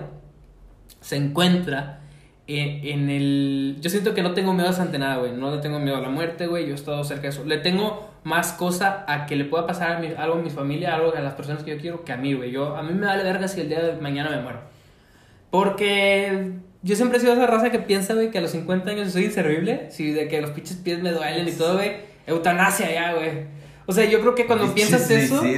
se 1.00 1.16
encuentra 1.16 2.00
en, 2.48 3.10
el... 3.10 3.76
Yo 3.80 3.90
siento 3.90 4.14
que 4.14 4.22
no 4.22 4.32
tengo 4.32 4.54
miedo 4.54 4.70
ante 4.78 4.98
nada, 4.98 5.18
güey. 5.18 5.32
No 5.32 5.54
le 5.54 5.60
tengo 5.60 5.78
miedo 5.78 5.96
a 5.96 6.00
la 6.00 6.08
muerte, 6.08 6.46
güey. 6.46 6.64
Yo 6.66 6.72
he 6.72 6.74
estado 6.74 7.04
cerca 7.04 7.22
de 7.24 7.28
eso. 7.28 7.44
Le 7.44 7.58
tengo 7.58 8.08
más 8.24 8.52
cosa 8.52 9.04
a 9.06 9.26
que 9.26 9.36
le 9.36 9.44
pueda 9.44 9.66
pasar 9.66 9.92
a 9.92 9.98
mi- 10.00 10.14
algo 10.16 10.36
a 10.36 10.42
mi 10.42 10.48
familia, 10.50 10.94
algo 10.94 11.14
a 11.14 11.20
las 11.20 11.34
personas 11.34 11.62
que 11.62 11.72
yo 11.76 11.80
quiero, 11.80 12.04
que 12.04 12.12
a 12.12 12.16
mí, 12.16 12.32
güey. 12.34 12.56
A 12.56 12.82
mí 12.82 12.94
me 12.94 13.06
vale 13.06 13.22
verga 13.22 13.46
si 13.48 13.60
el 13.60 13.68
día 13.68 13.80
de 13.82 14.00
mañana 14.00 14.30
me 14.30 14.40
muero. 14.40 14.60
Porque 15.50 16.52
yo 16.82 16.96
siempre 16.96 17.18
he 17.18 17.20
sido 17.20 17.32
esa 17.34 17.46
raza 17.46 17.70
que 17.70 17.78
piensa, 17.78 18.14
güey, 18.14 18.30
que 18.30 18.38
a 18.38 18.40
los 18.40 18.50
50 18.50 18.90
años 18.90 19.12
soy 19.12 19.24
inservible. 19.26 19.88
Sí, 19.90 20.12
de 20.12 20.28
que 20.28 20.40
los 20.40 20.50
pinches 20.50 20.76
pies 20.76 21.00
me 21.02 21.10
duelen 21.12 21.46
y 21.48 21.52
todo, 21.52 21.74
güey. 21.74 21.92
Eutanasia 22.26 22.92
ya, 22.92 23.14
güey. 23.14 23.57
O 23.90 23.92
sea, 23.94 24.04
yo 24.04 24.20
creo 24.20 24.34
que 24.34 24.44
cuando 24.44 24.74
piensas 24.74 25.10
eso... 25.10 25.40
Güey, 25.40 25.56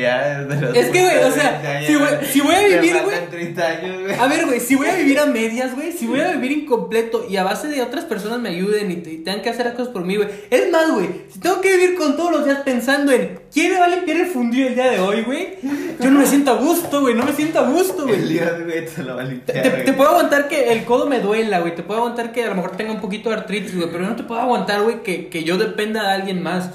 ya. 0.00 0.42
de 0.42 0.80
Es 0.80 0.88
que, 0.88 1.02
güey, 1.02 1.18
o 1.22 1.30
sea, 1.30 1.60
30 1.62 1.86
si 1.86 1.94
voy- 1.94 2.26
si 2.32 2.40
voy 2.40 2.54
a 2.56 2.66
vivir, 2.66 2.96
güey. 3.04 3.16
30 3.30 3.64
años, 3.64 4.00
güey. 4.02 4.14
A 4.18 4.26
ver, 4.26 4.44
güey, 4.46 4.58
si 4.58 4.74
voy 4.74 4.88
a 4.88 4.96
vivir 4.96 5.20
a 5.20 5.26
medias, 5.26 5.76
güey, 5.76 5.92
si 5.92 6.08
voy 6.08 6.18
a 6.20 6.32
vivir 6.32 6.50
incompleto 6.50 7.24
y 7.30 7.36
a 7.36 7.44
base 7.44 7.68
de 7.68 7.80
otras 7.80 8.04
personas 8.06 8.40
me 8.40 8.48
ayuden 8.48 8.90
y, 8.90 8.96
te- 8.96 9.12
y 9.12 9.18
tengan 9.18 9.40
que 9.42 9.50
hacer 9.50 9.66
las 9.66 9.76
cosas 9.76 9.92
por 9.92 10.04
mí, 10.04 10.16
güey. 10.16 10.28
Es 10.50 10.68
más, 10.72 10.90
güey, 10.90 11.08
si 11.32 11.38
tengo 11.38 11.60
que 11.60 11.70
vivir 11.76 11.94
con 11.94 12.16
todos 12.16 12.32
los 12.32 12.44
días 12.44 12.58
pensando 12.64 13.12
en 13.12 13.38
quién 13.52 13.72
le 13.72 13.78
va 13.78 13.84
a 13.84 13.88
limpiar 13.88 14.16
el 14.16 14.26
fundido 14.26 14.66
el 14.66 14.74
día 14.74 14.90
de 14.90 14.98
hoy, 14.98 15.22
güey, 15.22 15.58
yo 16.00 16.10
no 16.10 16.18
me 16.18 16.26
siento 16.26 16.50
a 16.50 16.54
gusto, 16.56 17.02
güey, 17.02 17.14
no 17.14 17.24
me 17.24 17.32
siento 17.32 17.60
a 17.60 17.70
gusto, 17.70 18.02
El 18.02 18.08
güey. 18.16 18.28
Dios, 18.32 18.64
güey, 18.64 18.84
te 18.84 19.02
lo 19.04 19.14
va 19.14 19.22
a 19.22 19.24
Te, 19.26 19.30
limpiar. 19.30 19.62
te- 19.62 19.70
güey. 19.70 19.84
te 19.84 19.92
puedo 19.92 20.10
aguantar 20.10 20.48
que 20.48 20.72
el 20.72 20.84
codo 20.84 21.06
me 21.06 21.20
duela, 21.20 21.60
güey. 21.60 21.76
Te 21.76 21.84
puedo 21.84 22.00
aguantar 22.00 22.32
que 22.32 22.42
a 22.42 22.48
lo 22.48 22.56
mejor 22.56 22.76
tenga 22.76 22.90
un 22.90 23.00
poquito 23.00 23.28
de 23.30 23.36
artritis, 23.36 23.76
güey. 23.76 23.88
Pero 23.92 24.06
no 24.06 24.16
te 24.16 24.24
puedo 24.24 24.40
aguantar, 24.40 24.82
güey, 24.82 25.04
que, 25.04 25.28
que 25.28 25.44
yo 25.44 25.56
dependa 25.56 26.02
de 26.02 26.08
alguien 26.10 26.42
más. 26.42 26.70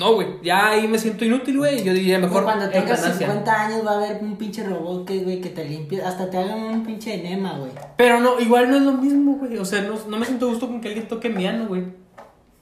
No, 0.00 0.14
güey. 0.14 0.28
Ya 0.42 0.70
ahí 0.70 0.88
me 0.88 0.98
siento 0.98 1.26
inútil, 1.26 1.58
güey. 1.58 1.84
Yo 1.84 1.92
diría 1.92 2.18
mejor. 2.18 2.42
Cuando 2.42 2.70
tengas 2.70 3.00
eutanasia. 3.00 3.26
50 3.26 3.66
años 3.66 3.86
va 3.86 3.90
a 3.90 3.96
haber 3.96 4.22
un 4.22 4.34
pinche 4.36 4.64
robot 4.64 5.06
que, 5.06 5.18
güey, 5.18 5.42
que 5.42 5.50
te 5.50 5.62
limpie, 5.62 6.00
hasta 6.00 6.30
te 6.30 6.38
hagan 6.38 6.58
un 6.58 6.86
pinche 6.86 7.20
enema, 7.20 7.58
güey. 7.58 7.70
Pero 7.98 8.18
no, 8.18 8.40
igual 8.40 8.70
no 8.70 8.76
es 8.78 8.82
lo 8.82 8.92
mismo, 8.92 9.34
güey. 9.34 9.58
O 9.58 9.64
sea, 9.66 9.82
no, 9.82 9.96
no 10.08 10.16
me 10.16 10.24
siento 10.24 10.46
a 10.46 10.48
gusto 10.48 10.68
con 10.68 10.80
que 10.80 10.88
alguien 10.88 11.06
toque 11.06 11.28
mi 11.28 11.46
ano, 11.46 11.68
güey. 11.68 11.84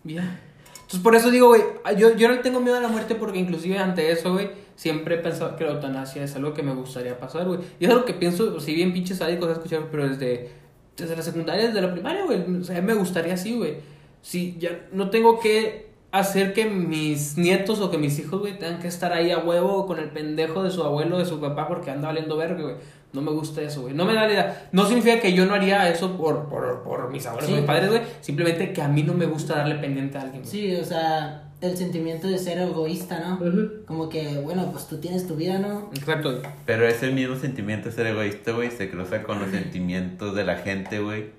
Ya. 0.03 0.41
Entonces, 0.73 0.99
por 0.99 1.15
eso 1.15 1.31
digo, 1.31 1.47
güey, 1.47 1.63
yo, 1.97 2.17
yo 2.17 2.27
no 2.27 2.41
tengo 2.41 2.59
miedo 2.59 2.77
a 2.77 2.81
la 2.81 2.89
muerte 2.89 3.15
porque 3.15 3.39
inclusive 3.39 3.79
ante 3.79 4.11
eso, 4.11 4.33
güey, 4.33 4.51
siempre 4.75 5.15
he 5.15 5.19
pensado 5.19 5.55
que 5.55 5.63
la 5.63 5.75
eutanasia 5.75 6.25
es 6.25 6.35
algo 6.35 6.55
que 6.55 6.65
me 6.65 6.75
gustaría 6.75 7.21
pasar, 7.21 7.47
güey. 7.47 7.61
Y 7.79 7.85
es 7.85 7.91
algo 7.93 8.05
que 8.05 8.15
pienso, 8.15 8.59
si 8.59 8.75
bien 8.75 8.93
pinches 8.93 9.19
sádicos 9.19 9.49
he 9.51 9.53
escuchado, 9.53 9.87
pero 9.93 10.09
desde, 10.09 10.51
desde 10.97 11.15
la 11.15 11.23
secundaria, 11.23 11.69
desde 11.69 11.83
la 11.83 11.93
primaria, 11.93 12.25
güey. 12.25 12.43
O 12.57 12.65
sea, 12.65 12.83
me 12.83 12.95
gustaría 12.95 13.35
así, 13.35 13.55
güey. 13.55 13.77
Si 14.23 14.57
ya 14.59 14.89
no 14.91 15.11
tengo 15.11 15.39
que 15.39 15.88
hacer 16.13 16.53
que 16.55 16.65
mis 16.67 17.37
nietos 17.37 17.81
o 17.81 17.91
que 17.91 17.99
mis 17.99 18.19
hijos, 18.19 18.41
güey, 18.41 18.59
tengan 18.59 18.81
que 18.81 18.89
estar 18.89 19.13
ahí 19.13 19.31
a 19.31 19.39
huevo 19.39 19.87
con 19.87 19.99
el 19.99 20.11
pendejo 20.11 20.63
de 20.63 20.71
su 20.71 20.83
abuelo, 20.83 21.19
de 21.19 21.25
su 21.27 21.41
papá, 21.41 21.69
porque 21.69 21.91
anda 21.91 22.09
valiendo 22.09 22.37
verga, 22.37 22.63
güey. 22.63 22.75
No 23.13 23.23
me 23.23 23.31
gusta 23.31 23.63
eso, 23.63 23.83
güey. 23.83 23.95
No 23.95 24.05
me 24.05 24.13
da 24.15 24.27
la 24.27 24.33
idea. 24.33 24.69
No 24.73 24.85
significa 24.87 25.19
que 25.19 25.33
yo 25.33 25.47
no 25.47 25.55
haría 25.55 25.89
eso 25.89 26.17
por, 26.19 26.47
por, 26.49 26.83
por 26.83 27.11
mis 27.11 27.25
abuelos 27.27 27.47
Sí. 27.49 27.55
o 27.55 27.57
mis 27.57 27.65
padres, 27.67 27.89
güey. 27.89 28.03
Simplemente 28.21 28.73
que 28.75 28.83
a 28.83 28.89
mí 28.89 29.03
no 29.03 29.15
me 29.15 29.25
gusta 29.25 29.57
darle 29.57 29.77
pendiente 29.77 30.19
a 30.19 30.23
alguien. 30.23 30.43
güey. 30.43 30.51
Sí, 30.53 30.77
o 30.77 30.85
sea, 30.85 31.45
el 31.63 31.75
sentimiento 31.79 32.29
de 32.29 32.37
ser 32.39 32.59
egoísta, 32.59 33.19
¿no? 33.21 33.35
Ujú. 33.47 33.71
Como 33.87 34.11
que, 34.11 34.39
bueno, 34.45 34.69
pues 34.73 34.87
tú 34.89 34.99
tienes 34.99 35.27
tu 35.27 35.37
vida, 35.37 35.59
¿no? 35.59 35.89
Exacto. 35.95 36.43
Pero 36.67 36.87
ese 36.87 37.11
mismo 37.11 37.37
sentimiento 37.37 37.89
de 37.89 37.95
ser 37.95 38.07
egoísta, 38.09 38.53
güey, 38.53 38.71
se 38.71 38.91
cruza 38.91 39.23
con 39.23 39.39
los 39.41 39.51
sentimientos 39.51 40.35
de 40.37 40.45
la 40.45 40.57
gente, 40.57 41.01
güey. 41.01 41.31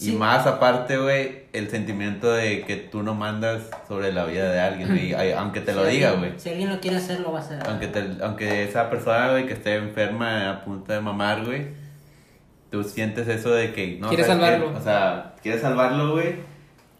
Y 0.00 0.06
Sí. 0.06 0.12
más 0.12 0.46
aparte, 0.46 0.96
güey, 0.96 1.42
el 1.52 1.68
sentimiento 1.70 2.32
de 2.32 2.64
que 2.64 2.76
tú 2.76 3.02
no 3.02 3.14
mandas 3.14 3.62
sobre 3.86 4.12
la 4.12 4.24
vida 4.24 4.50
de 4.50 4.58
alguien, 4.60 4.88
güey. 4.88 5.14
ay- 5.14 5.32
Aunque 5.32 5.60
te 5.60 5.72
lo 5.74 5.84
Si 5.84 5.92
diga, 5.92 6.10
alguien- 6.12 6.30
güey. 6.30 6.40
Si 6.40 6.48
alguien 6.48 6.70
lo 6.70 6.80
quiere 6.80 6.96
hacer, 6.96 7.20
lo 7.20 7.30
va 7.32 7.38
a 7.38 7.42
hacer. 7.42 7.60
Aunque, 7.68 7.86
te, 7.88 8.04
aunque 8.22 8.64
esa 8.64 8.88
persona, 8.90 9.30
güey, 9.30 9.46
que 9.46 9.52
esté 9.52 9.76
enferma 9.76 10.50
a 10.50 10.64
punto 10.64 10.92
de 10.92 11.00
mamar, 11.00 11.44
güey, 11.44 11.68
tú 12.70 12.82
sientes 12.84 13.28
eso 13.28 13.50
de 13.50 13.72
que 13.74 13.98
no 14.00 14.08
Quieres 14.08 14.26
salvarlo. 14.26 14.72
O 14.76 14.80
sea, 14.80 15.34
quieres 15.42 15.60
salvarlo, 15.60 16.12
güey. 16.12 16.36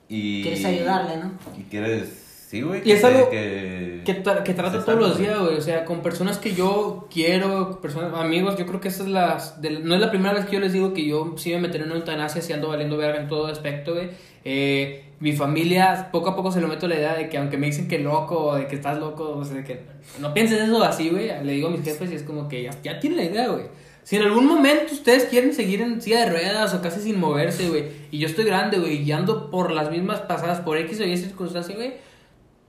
Y. 0.08 0.42
Quieres 0.42 0.64
ayudarle, 0.64 1.16
¿no? 1.16 1.32
Y 1.58 1.62
quieres. 1.64 2.21
Sí, 2.52 2.60
güey. 2.60 2.82
Y 2.84 2.92
es 2.92 3.02
algo 3.02 3.30
que. 3.30 4.02
Que, 4.04 4.22
tra- 4.22 4.42
que 4.42 4.52
trato 4.52 4.78
todos 4.84 4.98
los 5.00 5.16
días, 5.18 5.38
güey. 5.40 5.56
O 5.56 5.60
sea, 5.62 5.86
con 5.86 6.02
personas 6.02 6.36
que 6.36 6.52
yo 6.54 7.08
quiero, 7.10 7.80
personas, 7.80 8.12
amigos. 8.12 8.56
Yo 8.58 8.66
creo 8.66 8.78
que 8.78 8.88
esa 8.88 9.04
es 9.04 9.08
la. 9.08 9.42
de- 9.58 9.80
no 9.80 9.94
es 9.94 10.00
la 10.02 10.10
primera 10.10 10.34
vez 10.34 10.44
que 10.44 10.52
yo 10.56 10.60
les 10.60 10.74
digo 10.74 10.92
que 10.92 11.06
yo 11.06 11.32
sí 11.38 11.48
me 11.52 11.60
meteré 11.60 11.84
en 11.84 11.92
eutanasia 11.92 12.42
si 12.42 12.52
ando 12.52 12.68
valiendo 12.68 12.98
verga 12.98 13.22
en 13.22 13.28
todo 13.28 13.46
aspecto, 13.46 13.94
güey. 13.94 14.10
Eh, 14.44 15.04
mi 15.20 15.32
familia, 15.32 16.10
poco 16.12 16.28
a 16.28 16.36
poco 16.36 16.52
se 16.52 16.60
lo 16.60 16.68
meto 16.68 16.86
la 16.88 16.96
idea 16.96 17.14
de 17.14 17.30
que 17.30 17.38
aunque 17.38 17.56
me 17.56 17.68
dicen 17.68 17.88
que 17.88 17.98
loco, 17.98 18.36
o 18.48 18.54
de 18.56 18.66
que 18.66 18.74
estás 18.76 18.98
loco, 18.98 19.30
o 19.30 19.44
sea, 19.46 19.56
de 19.56 19.64
que 19.64 19.80
no 20.20 20.34
pienses 20.34 20.60
eso 20.60 20.82
así, 20.84 21.08
güey. 21.08 21.30
Le 21.42 21.52
digo 21.52 21.68
a 21.68 21.70
mis 21.70 21.82
jefes 21.82 22.12
y 22.12 22.16
es 22.16 22.22
como 22.22 22.48
que 22.48 22.64
ya, 22.64 22.72
ya 22.82 23.00
tienen 23.00 23.16
la 23.16 23.24
idea, 23.24 23.48
güey. 23.48 23.64
Si 24.02 24.16
en 24.16 24.24
algún 24.24 24.44
momento 24.46 24.92
ustedes 24.92 25.24
quieren 25.24 25.54
seguir 25.54 25.80
en 25.80 26.02
silla 26.02 26.26
de 26.26 26.30
ruedas 26.32 26.74
o 26.74 26.82
casi 26.82 27.00
sin 27.00 27.18
moverse, 27.18 27.70
güey, 27.70 27.84
y 28.10 28.18
yo 28.18 28.26
estoy 28.26 28.44
grande, 28.44 28.78
güey, 28.78 29.00
y 29.00 29.12
ando 29.12 29.50
por 29.50 29.70
las 29.70 29.90
mismas 29.90 30.20
pasadas 30.20 30.60
por 30.60 30.76
X 30.76 31.00
o 31.00 31.04
Y 31.04 31.16
circunstancia, 31.16 31.74
güey, 31.76 31.94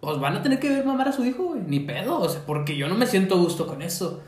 pues 0.03 0.19
van 0.19 0.35
a 0.37 0.41
tener 0.41 0.59
que 0.59 0.69
ver 0.69 0.85
mamar 0.85 1.07
a 1.07 1.11
su 1.11 1.23
hijo, 1.25 1.43
güey. 1.43 1.61
Ni 1.65 1.79
pedo, 1.79 2.19
o 2.19 2.29
sea, 2.29 2.41
porque 2.45 2.75
yo 2.75 2.87
no 2.87 2.95
me 2.95 3.05
siento 3.07 3.37
gusto 3.37 3.65
con 3.67 3.81
eso. 3.81 4.21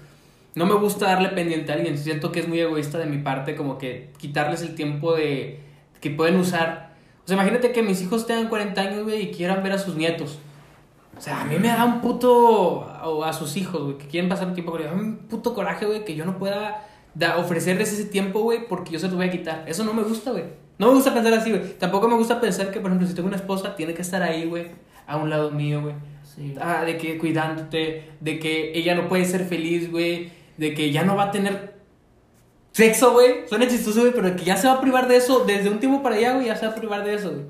No 0.55 0.65
me 0.65 0.73
gusta 0.75 1.07
darle 1.07 1.29
pendiente 1.29 1.71
a 1.71 1.75
alguien. 1.75 1.97
Siento 1.97 2.31
que 2.31 2.39
es 2.39 2.47
muy 2.47 2.59
egoísta 2.59 2.97
de 2.97 3.05
mi 3.05 3.17
parte, 3.17 3.55
como 3.55 3.77
que 3.77 4.11
quitarles 4.17 4.61
el 4.61 4.73
tiempo 4.75 5.13
de 5.13 5.59
que 5.99 6.09
pueden 6.11 6.37
usar. 6.37 6.93
O 7.23 7.27
sea, 7.27 7.35
imagínate 7.35 7.71
que 7.71 7.83
mis 7.83 8.01
hijos 8.01 8.25
tengan 8.25 8.47
40 8.47 8.79
años, 8.81 9.03
güey, 9.03 9.23
y 9.23 9.31
quieran 9.31 9.61
ver 9.63 9.73
a 9.73 9.77
sus 9.77 9.95
nietos. 9.95 10.39
O 11.17 11.21
sea, 11.21 11.41
a 11.41 11.45
mí 11.45 11.57
me 11.59 11.67
da 11.67 11.83
un 11.85 11.99
puto. 12.01 12.31
O 13.03 13.23
a 13.23 13.33
sus 13.33 13.57
hijos, 13.57 13.83
güey, 13.83 13.97
que 13.97 14.07
quieren 14.07 14.29
pasar 14.29 14.53
tiempo 14.53 14.71
con 14.71 14.81
ellos. 14.81 14.93
Un 14.93 15.17
puto 15.29 15.53
coraje, 15.53 15.85
güey, 15.85 16.05
que 16.05 16.15
yo 16.15 16.23
no 16.25 16.37
pueda 16.37 16.85
da- 17.13 17.37
ofrecerles 17.37 17.91
ese 17.93 18.05
tiempo, 18.05 18.39
güey, 18.41 18.67
porque 18.67 18.91
yo 18.91 18.99
se 18.99 19.07
los 19.07 19.15
voy 19.15 19.25
a 19.27 19.31
quitar. 19.31 19.63
Eso 19.67 19.83
no 19.83 19.93
me 19.93 20.03
gusta, 20.03 20.31
güey. 20.31 20.43
No 20.77 20.87
me 20.87 20.93
gusta 20.93 21.13
pensar 21.13 21.33
así, 21.33 21.51
güey. 21.51 21.77
Tampoco 21.79 22.07
me 22.07 22.15
gusta 22.15 22.39
pensar 22.41 22.71
que, 22.71 22.79
por 22.79 22.89
ejemplo, 22.91 23.07
si 23.07 23.13
tengo 23.13 23.27
una 23.27 23.37
esposa, 23.37 23.75
tiene 23.75 23.93
que 23.93 24.01
estar 24.01 24.21
ahí, 24.23 24.45
güey, 24.45 24.67
a 25.07 25.17
un 25.17 25.29
lado 25.29 25.51
mío, 25.51 25.81
güey. 25.81 25.95
Sí. 26.23 26.55
Ah, 26.59 26.83
de 26.83 26.97
que 26.97 27.17
cuidándote, 27.17 28.09
de 28.19 28.39
que 28.39 28.77
ella 28.77 28.95
no 28.95 29.07
puede 29.07 29.25
ser 29.25 29.45
feliz, 29.45 29.89
güey, 29.89 30.31
de 30.57 30.73
que 30.73 30.91
ya 30.91 31.03
no 31.03 31.15
va 31.15 31.25
a 31.25 31.31
tener 31.31 31.75
sexo, 32.71 33.13
güey. 33.13 33.47
Suena 33.47 33.67
chistoso, 33.67 34.01
güey, 34.01 34.13
pero 34.13 34.35
que 34.35 34.43
ya 34.43 34.57
se 34.57 34.67
va 34.67 34.73
a 34.73 34.81
privar 34.81 35.07
de 35.07 35.17
eso 35.17 35.45
desde 35.45 35.69
un 35.69 35.79
tiempo 35.79 36.03
para 36.03 36.15
allá, 36.15 36.33
güey, 36.33 36.47
ya 36.47 36.55
se 36.55 36.65
va 36.65 36.73
a 36.73 36.75
privar 36.75 37.05
de 37.05 37.15
eso, 37.15 37.31
güey. 37.31 37.45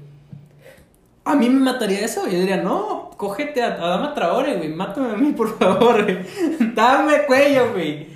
A 1.23 1.35
mí 1.35 1.49
me 1.49 1.59
mataría 1.59 2.01
eso, 2.01 2.21
güey. 2.21 2.33
Yo 2.33 2.39
diría, 2.39 2.57
no, 2.57 3.09
cógete 3.17 3.63
a, 3.63 3.73
a 3.73 3.89
Dama 3.89 4.13
Traore, 4.13 4.57
güey, 4.57 4.69
mátame 4.69 5.13
a 5.13 5.17
mí, 5.17 5.31
por 5.31 5.57
favor, 5.57 6.03
güey. 6.03 6.19
Dame 6.75 7.25
cuello, 7.25 7.73
güey. 7.73 8.07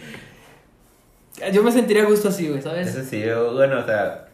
Yo 1.51 1.63
me 1.63 1.71
sentiría 1.71 2.03
a 2.03 2.07
gusto 2.07 2.29
así, 2.29 2.47
güey, 2.47 2.61
¿sabes? 2.61 2.89
Eso 2.89 3.03
sí, 3.09 3.21
yo, 3.21 3.53
bueno, 3.53 3.79
o 3.79 3.85
sea, 3.85 4.28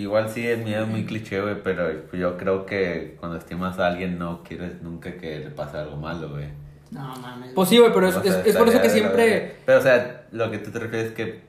igual 0.00 0.28
sí 0.28 0.46
el 0.46 0.64
miedo 0.64 0.82
es 0.82 0.88
muy 0.88 1.04
cliché, 1.04 1.40
güey, 1.40 1.62
pero 1.62 1.90
yo 2.12 2.36
creo 2.36 2.66
que 2.66 3.16
cuando 3.20 3.38
estimas 3.38 3.78
a 3.78 3.86
alguien 3.86 4.18
no 4.18 4.42
quieres 4.42 4.82
nunca 4.82 5.16
que 5.16 5.38
le 5.40 5.50
pase 5.50 5.76
algo 5.78 5.96
malo, 5.96 6.28
güey. 6.30 6.46
No, 6.90 7.14
mames. 7.16 7.52
Pues 7.54 7.68
sí, 7.68 7.78
güey, 7.78 7.92
pero 7.92 8.08
es, 8.08 8.14
sea, 8.14 8.22
es- 8.40 8.46
es 8.46 8.56
por 8.56 8.68
eso 8.68 8.80
que 8.80 8.90
siempre... 8.90 9.56
Pero, 9.66 9.78
o 9.78 9.82
sea, 9.82 10.26
lo 10.32 10.50
que 10.50 10.58
tú 10.58 10.70
te 10.70 10.78
refieres 10.78 11.08
es 11.08 11.14
que 11.14 11.40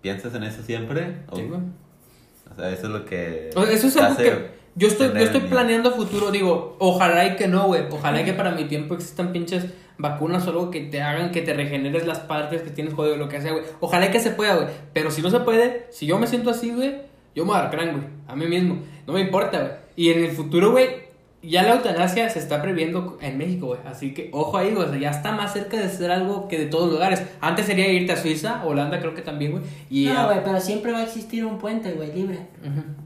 piensas 0.00 0.34
en 0.34 0.44
eso 0.44 0.62
siempre. 0.62 1.22
O, 1.30 1.36
Sí, 1.36 1.42
güey. 1.42 1.60
o 2.50 2.54
sea, 2.56 2.70
eso 2.70 2.86
es 2.86 2.92
lo 2.92 3.04
que. 3.04 3.50
O 3.54 3.64
sea, 3.64 3.72
eso 3.74 3.86
es 3.88 3.96
algo 3.96 4.16
que 4.16 4.50
yo 4.76 4.88
estoy, 4.88 5.08
yo 5.08 5.18
estoy 5.20 5.40
planeando 5.42 5.92
futuro, 5.92 6.30
digo, 6.30 6.76
ojalá 6.80 7.26
y 7.26 7.36
que 7.36 7.46
no, 7.48 7.66
güey. 7.68 7.84
Ojalá 7.90 8.20
y 8.22 8.24
que 8.24 8.32
para 8.32 8.50
mi 8.52 8.64
tiempo 8.64 8.94
existan 8.94 9.32
pinches 9.32 9.66
vacunas 9.98 10.46
o 10.46 10.50
algo 10.50 10.70
que 10.70 10.80
te 10.80 11.00
hagan 11.00 11.30
que 11.30 11.42
te 11.42 11.54
regeneres 11.54 12.06
las 12.06 12.18
partes 12.20 12.62
que 12.62 12.70
tienes 12.70 12.92
jodido, 12.94 13.16
lo 13.16 13.28
que 13.28 13.40
sea, 13.40 13.52
güey. 13.52 13.64
Ojalá 13.80 14.06
y 14.06 14.10
que 14.10 14.20
se 14.20 14.30
pueda, 14.32 14.56
güey. 14.56 14.68
Pero 14.92 15.10
si 15.10 15.22
no 15.22 15.30
se 15.30 15.40
puede, 15.40 15.86
si 15.90 16.06
yo 16.06 16.18
me 16.18 16.26
siento 16.26 16.50
así, 16.50 16.70
güey, 16.72 16.96
yo 17.34 17.44
me 17.44 17.50
voy 17.50 17.58
a 17.58 17.62
dar 17.62 17.70
crán, 17.70 17.92
güey. 17.92 18.04
A 18.28 18.36
mí 18.36 18.46
mismo. 18.46 18.78
No 19.06 19.12
me 19.12 19.20
importa, 19.20 19.58
güey. 19.60 19.72
Y 19.96 20.10
en 20.10 20.24
el 20.24 20.30
futuro, 20.32 20.70
güey, 20.72 20.88
ya 21.42 21.62
la 21.62 21.74
eutanasia 21.74 22.28
se 22.30 22.38
está 22.38 22.62
previendo 22.62 23.18
en 23.20 23.36
México, 23.38 23.66
güey. 23.66 23.80
Así 23.86 24.14
que 24.14 24.30
ojo 24.32 24.56
ahí, 24.56 24.72
güey. 24.74 24.86
O 24.86 24.90
sea, 24.90 24.98
ya 24.98 25.10
está 25.10 25.32
más 25.32 25.52
cerca 25.52 25.76
de 25.78 25.88
ser 25.88 26.10
algo 26.10 26.48
que 26.48 26.58
de 26.58 26.66
todos 26.66 26.90
lugares. 26.90 27.22
Antes 27.40 27.66
sería 27.66 27.88
irte 27.92 28.12
a 28.12 28.16
Suiza, 28.16 28.64
Holanda 28.64 28.98
creo 29.00 29.14
que 29.14 29.22
también, 29.22 29.52
güey. 29.52 29.64
Y 29.90 30.06
No, 30.06 30.20
a- 30.20 30.26
güey, 30.26 30.38
pero 30.44 30.60
siempre 30.60 30.92
va 30.92 30.98
a 30.98 31.04
existir 31.04 31.44
un 31.44 31.58
puente, 31.58 31.92
güey, 31.92 32.12
libre. 32.12 32.38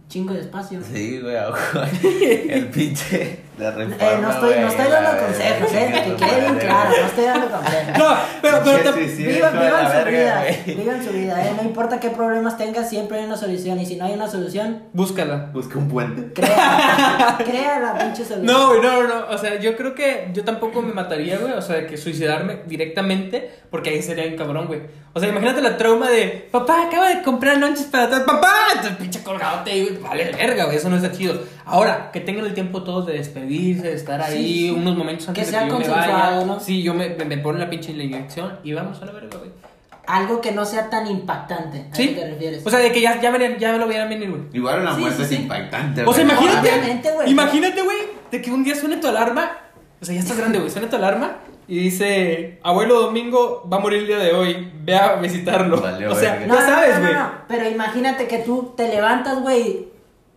Chingo 0.09 0.35
de 0.35 0.41
espacio. 0.41 0.81
Sí, 0.83 1.21
güey. 1.21 1.37
El 2.51 2.67
pinche. 2.69 3.41
La 3.59 3.73
reforma, 3.73 4.07
Eh, 4.13 4.19
no 4.23 4.31
estoy, 4.31 4.55
no 4.61 4.69
estoy 4.69 4.87
dando 4.89 5.21
consejos, 5.27 5.73
eh, 5.73 6.03
que 6.05 6.15
quede 6.15 6.41
bien 6.43 6.59
claro, 6.59 6.91
no 6.91 7.07
estoy 7.09 7.25
dando 7.25 7.51
consejos. 7.51 7.99
No, 7.99 8.17
pero, 8.41 8.59
pero 8.65 8.95
te- 8.95 9.01
Vivan, 9.05 9.53
vivan 9.53 9.87
su 9.89 9.93
verga, 9.97 10.11
vida, 10.45 10.45
vivan 10.77 11.05
su 11.05 11.11
vida, 11.11 11.45
eh. 11.45 11.53
No 11.57 11.63
importa 11.65 11.99
qué 11.99 12.11
problemas 12.11 12.57
tengas, 12.57 12.89
siempre 12.89 13.19
hay 13.19 13.25
una 13.25 13.37
solución. 13.37 13.81
Y 13.81 13.87
si 13.87 13.97
no 13.97 14.05
hay 14.05 14.13
una 14.15 14.29
solución, 14.29 14.85
búscala. 14.93 15.51
Busca 15.53 15.77
un 15.77 15.89
puente. 15.89 16.33
crea, 16.33 17.37
crea 17.45 17.81
la 17.81 17.99
pinche 17.99 18.25
solución. 18.25 18.47
No, 18.47 18.69
güey, 18.69 18.81
no, 18.81 19.03
no, 19.03 19.09
no. 19.09 19.27
O 19.35 19.39
sea, 19.39 19.59
yo 19.59 19.77
creo 19.77 19.93
que 19.93 20.29
yo 20.33 20.45
tampoco 20.45 20.81
me 20.81 20.93
mataría, 20.93 21.39
güey. 21.39 21.53
O 21.55 21.63
sea, 21.63 21.85
que 21.85 21.97
suicidarme 21.97 22.61
directamente, 22.67 23.51
porque 23.71 23.91
ahí 23.91 24.03
sería 24.03 24.27
un 24.27 24.37
cabrón, 24.37 24.67
güey. 24.67 24.81
O 25.13 25.21
sea, 25.21 25.29
imagínate 25.29 25.61
la 25.63 25.77
trauma 25.77 26.09
de, 26.11 26.49
papá, 26.51 26.87
acaba 26.87 27.09
de 27.15 27.23
comprar 27.23 27.59
lonches 27.59 27.87
para 27.87 28.09
todo. 28.09 28.25
Papá, 28.27 28.53
pinche 28.99 29.23
colgadote, 29.23 29.83
güey. 29.85 29.99
Vale, 30.03 30.33
verga, 30.33 30.65
güey. 30.67 30.77
Eso 30.77 30.89
no 30.89 30.97
está 30.97 31.11
chido. 31.13 31.41
Ahora, 31.65 32.11
que 32.13 32.21
tengan 32.21 32.45
el 32.47 32.55
tiempo 32.55 32.83
todos 32.83 33.07
de 33.07 33.15
despedirse, 33.15 33.89
de 33.89 33.95
estar 33.95 34.21
ahí 34.21 34.37
Sí, 34.37 34.59
sí. 34.69 34.71
unos 34.71 34.97
momentos 34.97 35.29
antes 35.29 35.43
Que 35.45 35.47
de 35.47 35.59
sea 35.59 35.65
que 35.67 35.73
yo 35.73 35.79
me 35.81 35.89
vaya. 35.89 36.45
¿no? 36.45 36.61
Sí, 36.61 36.83
yo 36.83 36.95
me, 36.95 37.09
me, 37.11 37.25
me 37.25 37.39
ponen 37.39 37.61
la 37.61 37.69
pinche 37.71 37.93
inyección 37.93 38.59
y 38.65 38.73
vamos 38.73 39.01
a 39.03 39.07
la 39.07 39.13
verga, 39.13 39.39
güey. 39.39 39.51
Algo 40.07 40.41
que 40.41 40.53
no 40.53 40.65
sea 40.65 40.89
tan 40.89 41.07
impactante. 41.07 41.85
¿A 41.93 41.95
Sí. 41.95 42.09
qué 42.09 42.15
te 42.23 42.31
refieres? 42.31 42.67
O 42.67 42.71
sea, 42.71 42.79
de 42.79 42.91
que 42.93 43.01
ya, 43.03 43.21
ya, 43.21 43.31
venían- 43.31 43.59
ya 43.59 43.73
me 43.73 43.79
lo 43.79 43.87
vieran 43.87 44.09
venir, 44.09 44.31
güey. 44.31 44.43
Igual 44.55 44.81
una 44.81 44.95
Sí, 44.95 45.01
muerte 45.01 45.17
sí, 45.19 45.23
es 45.25 45.29
sí. 45.29 45.37
impactante, 45.43 46.05
O 46.07 46.13
sea, 46.15 46.25
güey. 46.25 46.37
imagínate. 46.37 47.13
Güey. 47.13 47.31
Imagínate, 47.31 47.83
güey, 47.83 47.97
de 48.31 48.41
que 48.41 48.51
un 48.51 48.65
día 48.65 48.75
suene 48.75 48.97
tu 48.97 49.07
alarma. 49.09 49.51
O 50.01 50.05
sea, 50.05 50.15
ya 50.15 50.21
estás 50.21 50.39
grande, 50.39 50.59
güey. 50.59 50.71
Suena 50.71 50.89
tu 50.89 50.97
alarma 50.97 51.37
y 51.69 51.79
dice: 51.79 52.59
Abuelo 52.63 53.03
Domingo 53.03 53.69
va 53.71 53.77
a 53.77 53.81
morir 53.81 54.01
el 54.01 54.07
día 54.07 54.19
de 54.19 54.33
hoy. 54.33 54.73
Ve 54.83 54.97
a 54.97 55.17
visitarlo. 55.17 55.77
O 55.77 56.15
sea. 56.15 56.35
No, 56.35 56.41
ya 56.41 56.47
no, 56.47 56.61
sabes, 56.61 56.95
no, 56.97 57.01
güey. 57.03 57.13
no, 57.13 57.21
no. 57.21 57.31
Pero 57.47 57.69
imagínate 57.69 58.27
que 58.27 58.39
tú 58.39 58.73
te 58.77 58.89
levantas, 58.89 59.41
güey. 59.43 59.89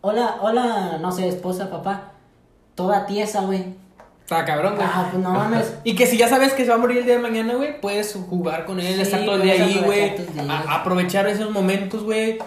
Hola, 0.01 0.38
hola, 0.41 0.97
no 1.00 1.11
sé, 1.11 1.27
esposa, 1.27 1.69
papá. 1.69 2.11
Toda 2.75 3.05
tiesa, 3.05 3.41
güey. 3.41 3.65
Está 4.21 4.43
cabrón, 4.43 4.75
güey. 4.75 4.88
Ah, 4.89 5.07
pues 5.09 5.23
no 5.23 5.31
mames. 5.31 5.73
Y 5.83 5.95
que 5.95 6.05
si 6.05 6.17
ya 6.17 6.27
sabes 6.27 6.53
que 6.53 6.63
se 6.63 6.69
va 6.69 6.75
a 6.75 6.79
morir 6.79 6.97
el 6.97 7.05
día 7.05 7.15
de 7.15 7.21
mañana, 7.21 7.53
güey, 7.53 7.79
puedes 7.79 8.13
jugar 8.29 8.65
con 8.65 8.79
él, 8.79 8.95
Sí, 8.95 9.01
estar 9.01 9.23
todo 9.23 9.35
el 9.35 9.43
día 9.43 9.53
ahí, 9.53 9.81
güey. 9.85 10.13
Aprovechar 10.67 11.27
esos 11.27 11.51
momentos, 11.51 12.03
güey. 12.03 12.39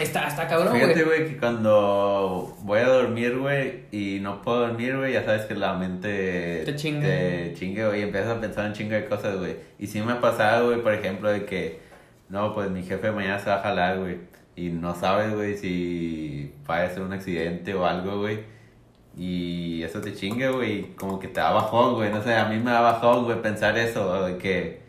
Está, 0.00 0.28
está 0.28 0.46
cabrón, 0.46 0.74
Fíjate, 0.74 1.04
güey. 1.04 1.20
güey, 1.20 1.28
que 1.30 1.38
cuando 1.38 2.54
voy 2.62 2.80
a 2.80 2.88
dormir, 2.88 3.38
güey, 3.38 3.84
y 3.90 4.18
no 4.20 4.42
puedo 4.42 4.60
dormir, 4.66 4.94
güey, 4.98 5.14
ya 5.14 5.24
sabes 5.24 5.46
que 5.46 5.54
la 5.54 5.72
mente 5.74 6.62
Te 6.66 6.76
chinga. 6.76 7.00
te 7.06 7.54
chingue, 7.54 7.86
güey, 7.86 8.00
y 8.00 8.02
empiezas 8.02 8.36
a 8.36 8.40
pensar 8.40 8.66
en 8.66 8.72
chingo 8.74 8.94
de 8.94 9.06
cosas, 9.06 9.38
güey. 9.38 9.56
Y 9.78 9.86
sí 9.86 10.02
me 10.02 10.12
ha 10.12 10.20
pasado, 10.20 10.66
güey, 10.66 10.82
por 10.82 10.92
ejemplo, 10.92 11.30
de 11.30 11.46
que, 11.46 11.80
no, 12.28 12.52
pues 12.54 12.70
mi 12.70 12.82
jefe 12.82 13.10
mañana 13.10 13.38
se 13.38 13.48
va 13.48 13.56
a 13.56 13.62
jalar, 13.62 13.98
güey, 13.98 14.18
y 14.54 14.68
no 14.68 14.94
sabes, 14.94 15.34
güey, 15.34 15.56
si 15.56 16.52
va 16.68 16.82
a 16.82 16.90
ser 16.90 17.00
un 17.02 17.14
accidente 17.14 17.72
o 17.74 17.86
algo, 17.86 18.20
güey. 18.20 18.40
Y 19.16 19.82
eso 19.82 20.02
te 20.02 20.12
chingue, 20.12 20.50
güey, 20.50 20.94
como 20.96 21.18
que 21.18 21.28
te 21.28 21.40
da 21.40 21.52
bajón, 21.52 21.94
güey, 21.94 22.10
no 22.12 22.22
sé, 22.22 22.34
a 22.34 22.44
mí 22.50 22.58
me 22.58 22.70
da 22.70 22.82
bajón, 22.82 23.24
güey, 23.24 23.40
pensar 23.40 23.78
eso, 23.78 24.26
de 24.26 24.36
que 24.36 24.85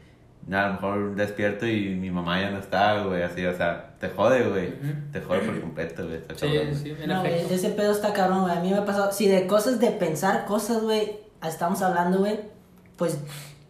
a 0.56 0.68
lo 0.68 0.74
mejor 0.74 1.16
despierto 1.16 1.68
y 1.68 1.96
mi 1.96 2.10
mamá 2.10 2.40
ya 2.40 2.52
no 2.52 2.60
está, 2.60 3.04
güey, 3.04 3.22
así, 3.22 3.46
o 3.46 3.56
sea, 3.56 3.96
te 4.00 4.08
jode, 4.08 4.48
güey, 4.48 4.74
te 5.12 5.20
jode 5.20 5.40
por 5.40 5.60
completo, 5.60 6.06
güey, 6.06 6.18
está 6.18 6.36
Sí, 6.36 6.54
cabrón, 6.54 6.76
sí, 6.76 6.96
en 6.98 7.10
No, 7.10 7.20
güey, 7.20 7.34
efecto. 7.34 7.54
ese 7.56 7.70
pedo 7.72 7.92
está 7.92 8.14
cabrón, 8.14 8.44
güey. 8.44 8.58
A 8.58 8.62
mí 8.62 8.70
me 8.72 8.78
ha 8.78 8.86
pasado. 8.86 9.12
Si 9.12 9.28
de 9.28 9.46
cosas 9.46 9.80
de 9.80 9.92
pensar 9.92 10.46
cosas, 10.46 10.82
güey, 10.84 11.18
estamos 11.44 11.82
hablando, 11.82 12.20
güey, 12.20 12.40
pues 12.96 13.20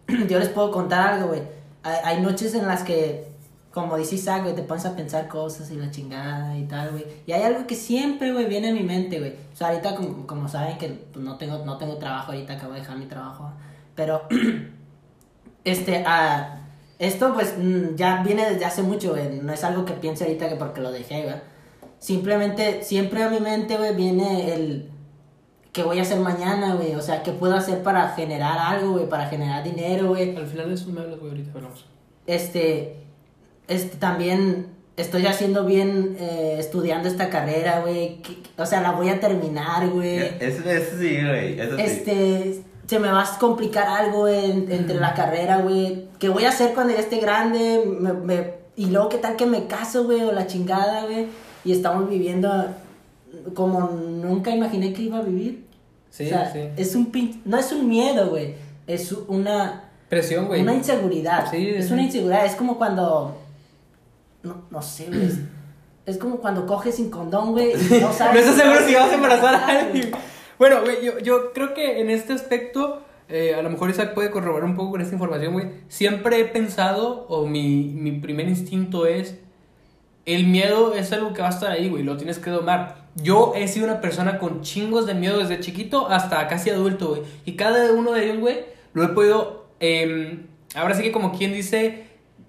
yo 0.29 0.38
les 0.38 0.50
puedo 0.50 0.69
contar 0.72 1.13
algo, 1.13 1.29
güey. 1.29 1.41
Hay, 1.81 1.96
hay 2.03 2.22
noches 2.22 2.53
en 2.53 2.67
las 2.67 2.84
que, 2.84 3.27
como 3.72 3.98
dice 3.98 4.15
Isaac, 4.15 4.43
güey, 4.43 4.53
te 4.53 4.62
pones 4.62 4.86
a 4.86 4.96
pensar 4.96 5.27
cosas 5.27 5.72
y 5.72 5.77
la 5.77 5.89
chingada 5.89 6.55
y 6.57 6.65
tal, 6.65 6.91
güey. 6.91 7.05
Y 7.25 7.31
hay 7.31 7.41
algo 7.41 7.65
que 7.65 7.75
siempre, 7.75 8.34
güey, 8.34 8.46
viene 8.46 8.69
a 8.69 8.74
mi 8.74 8.84
mente, 8.84 9.17
güey. 9.17 9.34
O 9.53 9.55
sea, 9.55 9.69
ahorita, 9.69 9.96
como, 9.96 10.27
como 10.27 10.48
saben 10.48 10.77
que 10.77 10.89
pues, 10.89 11.25
no, 11.25 11.38
tengo, 11.38 11.65
no 11.65 11.77
tengo 11.77 11.96
trabajo, 11.98 12.34
ahorita 12.34 12.53
acabo 12.53 12.74
de 12.74 12.81
dejar 12.81 12.98
mi 12.98 13.05
trabajo. 13.07 13.51
Pero, 13.96 14.22
este, 15.63 16.03
ah, 16.05 16.57
esto, 17.00 17.34
pues, 17.34 17.56
mm, 17.58 17.96
ya 17.96 18.24
viene 18.24 18.50
desde 18.50 18.66
hace 18.66 18.82
mucho, 18.82 19.12
güey. 19.12 19.39
No 19.42 19.54
es 19.54 19.63
algo 19.63 19.86
que 19.86 19.94
piense 19.94 20.24
ahorita 20.24 20.50
que 20.50 20.56
porque 20.56 20.82
lo 20.82 20.92
dejé, 20.92 21.24
güey. 21.24 21.36
Simplemente, 22.00 22.84
siempre 22.84 23.24
a 23.24 23.30
mi 23.30 23.39
mente, 23.39 23.77
güey, 23.77 23.96
viene 23.96 24.54
el 24.54 24.89
qué 25.74 25.84
voy 25.84 26.00
a 26.00 26.01
hacer 26.01 26.20
mañana, 26.20 26.74
güey. 26.74 26.96
O 26.96 27.01
sea, 27.01 27.22
qué 27.22 27.32
puedo 27.32 27.56
hacer 27.56 27.84
para 27.84 28.10
generar 28.10 28.58
algo, 28.58 28.94
güey, 28.94 29.08
para 29.08 29.27
generar 29.27 29.63
dinero, 29.63 30.10
güey. 30.10 30.36
Al 30.36 30.48
final 30.48 30.70
de 30.70 30.74
eso 30.74 30.89
me 30.89 31.01
hablas, 31.01 31.20
güey, 31.20 31.32
ahorita 31.32 31.51
hablamos. 31.53 31.86
Este, 32.25 32.98
este, 33.68 33.98
también 33.98 34.68
estoy 34.98 35.27
haciendo 35.27 35.66
bien 35.66 36.18
eh, 36.20 36.55
estudiando 36.57 37.07
esta 37.07 37.29
carrera, 37.29 37.81
güey. 37.81 38.22
O 38.57 38.66
sea, 38.66 38.81
la 38.81 38.92
voy 38.92 39.10
a 39.10 39.20
terminar, 39.20 39.88
güey. 39.90 40.18
Eso, 40.40 40.68
eso 40.68 40.98
sí, 40.98 41.20
güey, 41.24 41.60
eso 41.60 41.77
sí. 41.77 42.64
Se 42.88 43.00
me 43.00 43.10
va 43.12 43.22
a 43.22 43.38
complicar 43.40 43.88
algo 43.88 44.28
en- 44.28 44.72
entre 44.72 44.96
la 45.00 45.14
carrera, 45.14 45.58
güey. 45.60 46.06
¿Qué 46.20 46.30
voy 46.30 46.46
a 46.46 46.50
hacer 46.50 46.74
cuando 46.74 46.94
ya 46.94 47.00
esté 47.00 47.18
grande? 47.20 47.84
Me- 48.00 48.14
me- 48.14 48.54
y 48.76 48.86
luego, 48.88 49.10
¿qué 49.10 49.18
tal 49.18 49.36
que 49.36 49.46
me 49.46 49.66
caso, 49.68 50.06
güey? 50.06 50.22
O 50.24 50.32
la 50.32 50.48
chingada, 50.48 51.04
güey. 51.06 51.28
Y 51.66 51.72
estamos 51.74 52.10
viviendo 52.10 52.68
como 53.54 53.82
nunca 53.90 54.52
imaginé 54.52 54.94
que 54.94 55.02
iba 55.04 55.18
a 55.18 55.22
vivir. 55.22 55.66
Sí, 56.10 56.26
o 56.28 56.30
sea, 56.30 56.52
sí. 56.52 56.60
es 56.78 56.96
un 56.96 57.08
pin... 57.08 57.42
No 57.46 57.58
es 57.58 57.72
un 57.72 57.88
miedo, 57.90 58.30
güey. 58.30 58.56
Es 58.88 59.12
una... 59.28 59.84
Presión, 60.10 60.48
güey. 60.48 60.62
Una 60.62 60.74
inseguridad. 60.74 61.52
Sí, 61.52 61.68
es 61.70 61.88
sí. 61.88 61.94
una 61.94 62.04
inseguridad. 62.04 62.46
Es 62.46 62.56
como 62.56 62.78
cuando... 62.78 63.38
No, 64.44 64.62
no 64.72 64.82
sé, 64.82 65.08
güey. 65.08 65.30
Es, 66.06 66.18
como 66.18 66.38
cuando 66.38 66.66
coges 66.66 66.96
sin 66.96 67.10
condón, 67.10 67.52
güey. 67.52 67.72
y 67.74 68.00
No 68.02 68.14
sabes... 68.14 68.46
No 68.46 68.52
estás 68.52 68.56
seguro 68.56 68.88
si 68.88 68.96
vas 68.96 69.12
a 69.12 69.16
embarazar 69.16 69.56
a 69.56 69.68
alguien. 69.80 70.12
Bueno, 70.59 70.81
güey, 70.81 71.03
yo, 71.03 71.20
yo 71.20 71.53
creo 71.53 71.74
que 71.74 72.01
en 72.01 72.09
este 72.09 72.33
aspecto, 72.33 73.03
eh, 73.29 73.53
a 73.55 73.61
lo 73.61 73.70
mejor 73.70 73.89
Isaac 73.89 74.13
puede 74.13 74.31
corroborar 74.31 74.67
un 74.67 74.75
poco 74.75 74.91
con 74.91 75.01
esta 75.01 75.13
información, 75.13 75.53
güey. 75.53 75.67
Siempre 75.87 76.39
he 76.39 76.46
pensado, 76.46 77.25
o 77.29 77.46
mi, 77.46 77.85
mi 77.85 78.11
primer 78.13 78.48
instinto 78.48 79.05
es, 79.05 79.37
el 80.25 80.46
miedo 80.46 80.93
es 80.93 81.13
algo 81.13 81.33
que 81.33 81.41
va 81.41 81.48
a 81.48 81.51
estar 81.51 81.72
ahí, 81.72 81.89
güey, 81.89 82.03
lo 82.03 82.17
tienes 82.17 82.39
que 82.39 82.50
domar. 82.50 83.07
Yo 83.15 83.53
he 83.55 83.67
sido 83.67 83.85
una 83.85 84.01
persona 84.01 84.39
con 84.39 84.61
chingos 84.61 85.05
de 85.05 85.13
miedo 85.13 85.39
desde 85.39 85.59
chiquito 85.59 86.09
hasta 86.09 86.48
casi 86.48 86.70
adulto, 86.70 87.09
güey. 87.09 87.22
Y 87.46 87.55
cada 87.55 87.91
uno 87.93 88.11
de 88.11 88.25
ellos, 88.25 88.39
güey, 88.39 88.65
lo 88.93 89.03
he 89.03 89.07
podido, 89.09 89.67
eh, 89.79 90.39
ahora 90.75 90.96
sí 90.96 91.03
que 91.03 91.11
como 91.11 91.37
quien 91.37 91.53
dice, 91.53 92.07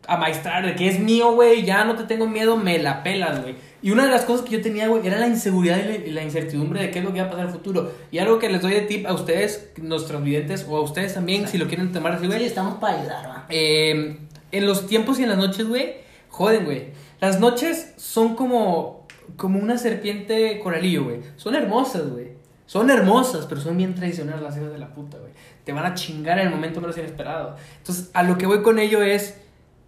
amaestrar, 0.08 0.66
de 0.66 0.74
que 0.74 0.88
es 0.88 0.98
mío, 0.98 1.32
güey, 1.32 1.64
ya 1.64 1.84
no 1.84 1.94
te 1.94 2.04
tengo 2.04 2.26
miedo, 2.26 2.56
me 2.56 2.78
la 2.78 3.02
pelas, 3.02 3.42
güey. 3.42 3.54
Y 3.80 3.92
una 3.92 4.04
de 4.06 4.10
las 4.10 4.22
cosas 4.22 4.44
que 4.44 4.56
yo 4.56 4.62
tenía, 4.62 4.88
güey, 4.88 5.06
era 5.06 5.18
la 5.18 5.28
inseguridad 5.28 5.78
y 5.78 6.10
la, 6.10 6.22
incertidumbre 6.22 6.82
de 6.82 6.90
qué 6.90 6.98
es 6.98 7.04
lo 7.04 7.12
que 7.12 7.20
va 7.20 7.26
a 7.26 7.30
pasar 7.30 7.44
en 7.44 7.52
el 7.52 7.56
futuro. 7.56 7.92
Y 8.10 8.18
algo 8.18 8.38
que 8.38 8.48
les 8.48 8.60
doy 8.60 8.72
de 8.72 8.80
tip 8.82 9.06
a 9.06 9.12
ustedes, 9.12 9.70
nuestros 9.80 10.22
videntes, 10.24 10.66
o 10.68 10.76
a 10.76 10.80
ustedes 10.80 11.14
también, 11.14 11.46
si 11.46 11.58
lo 11.58 11.68
quieren 11.68 11.92
tomar 11.92 12.12
así, 12.12 12.26
güey. 12.26 12.40
Sí, 12.40 12.46
estamos 12.46 12.78
para 12.78 12.98
ayudar, 12.98 13.28
va. 13.28 13.46
Eh, 13.48 14.18
en 14.50 14.66
los 14.66 14.86
tiempos 14.86 15.20
y 15.20 15.22
en 15.22 15.28
las 15.28 15.38
noches, 15.38 15.68
güey, 15.68 15.94
joden, 16.28 16.64
güey. 16.64 16.86
Las 17.20 17.38
noches 17.38 17.92
son 17.96 18.34
como, 18.34 19.06
como 19.36 19.60
una 19.60 19.78
serpiente 19.78 20.58
coralillo, 20.60 21.04
güey. 21.04 21.20
Son 21.36 21.54
hermosas, 21.54 22.10
güey. 22.10 22.38
Son 22.66 22.90
hermosas, 22.90 23.46
pero 23.46 23.60
son 23.60 23.76
bien 23.76 23.94
traicioneras 23.94 24.42
las 24.42 24.56
hijas 24.56 24.72
de 24.72 24.78
la 24.78 24.92
puta, 24.92 25.18
güey. 25.18 25.32
Te 25.64 25.72
van 25.72 25.86
a 25.86 25.94
chingar 25.94 26.38
en 26.38 26.48
el 26.48 26.54
momento 26.54 26.80
menos 26.80 26.98
inesperado. 26.98 27.56
Entonces, 27.78 28.10
a 28.12 28.22
lo 28.22 28.36
que 28.36 28.46
voy 28.46 28.62
con 28.62 28.78
ello 28.78 29.02
es, 29.02 29.38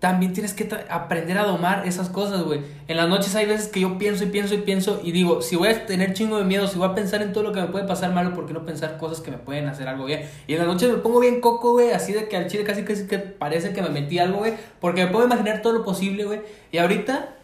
también 0.00 0.32
tienes 0.32 0.54
que 0.54 0.66
aprender 0.88 1.36
a 1.36 1.44
domar 1.44 1.86
esas 1.86 2.08
cosas, 2.08 2.42
güey. 2.42 2.62
En 2.88 2.96
las 2.96 3.06
noches 3.06 3.34
hay 3.36 3.44
veces 3.44 3.68
que 3.68 3.80
yo 3.80 3.98
pienso 3.98 4.24
y 4.24 4.28
pienso 4.28 4.54
y 4.54 4.62
pienso 4.62 5.00
y 5.04 5.12
digo, 5.12 5.42
si 5.42 5.56
voy 5.56 5.68
a 5.68 5.86
tener 5.86 6.14
chingo 6.14 6.38
de 6.38 6.44
miedo, 6.44 6.66
si 6.66 6.78
voy 6.78 6.88
a 6.88 6.94
pensar 6.94 7.20
en 7.20 7.34
todo 7.34 7.44
lo 7.44 7.52
que 7.52 7.60
me 7.60 7.66
puede 7.66 7.86
pasar 7.86 8.14
malo, 8.14 8.32
¿por 8.34 8.46
qué 8.46 8.54
no 8.54 8.64
pensar 8.64 8.96
cosas 8.96 9.20
que 9.20 9.30
me 9.30 9.36
pueden 9.36 9.68
hacer 9.68 9.86
algo 9.88 10.06
bien? 10.06 10.22
Y 10.46 10.54
en 10.54 10.60
las 10.60 10.68
noches 10.68 10.90
me 10.90 10.96
pongo 10.96 11.20
bien 11.20 11.42
coco, 11.42 11.72
güey, 11.72 11.90
así 11.90 12.14
de 12.14 12.28
que 12.28 12.38
al 12.38 12.46
chile 12.46 12.64
casi 12.64 12.82
casi 12.82 13.06
que 13.06 13.18
parece 13.18 13.74
que 13.74 13.82
me 13.82 13.90
metí 13.90 14.18
algo, 14.18 14.38
güey, 14.38 14.54
porque 14.80 15.04
me 15.04 15.12
puedo 15.12 15.26
imaginar 15.26 15.60
todo 15.60 15.74
lo 15.74 15.84
posible, 15.84 16.24
güey. 16.24 16.40
Y 16.72 16.78
ahorita 16.78 17.36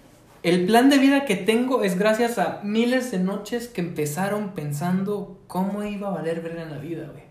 el 0.42 0.64
plan 0.64 0.88
de 0.88 0.96
vida 0.96 1.26
que 1.26 1.36
tengo 1.36 1.82
es 1.82 1.98
gracias 1.98 2.38
a 2.38 2.60
miles 2.62 3.10
de 3.10 3.18
noches 3.18 3.68
que 3.68 3.82
empezaron 3.82 4.54
pensando 4.54 5.38
cómo 5.46 5.84
iba 5.84 6.08
a 6.08 6.12
valer 6.12 6.40
verga 6.40 6.62
en 6.62 6.70
la 6.70 6.78
vida, 6.78 7.06
güey. 7.12 7.25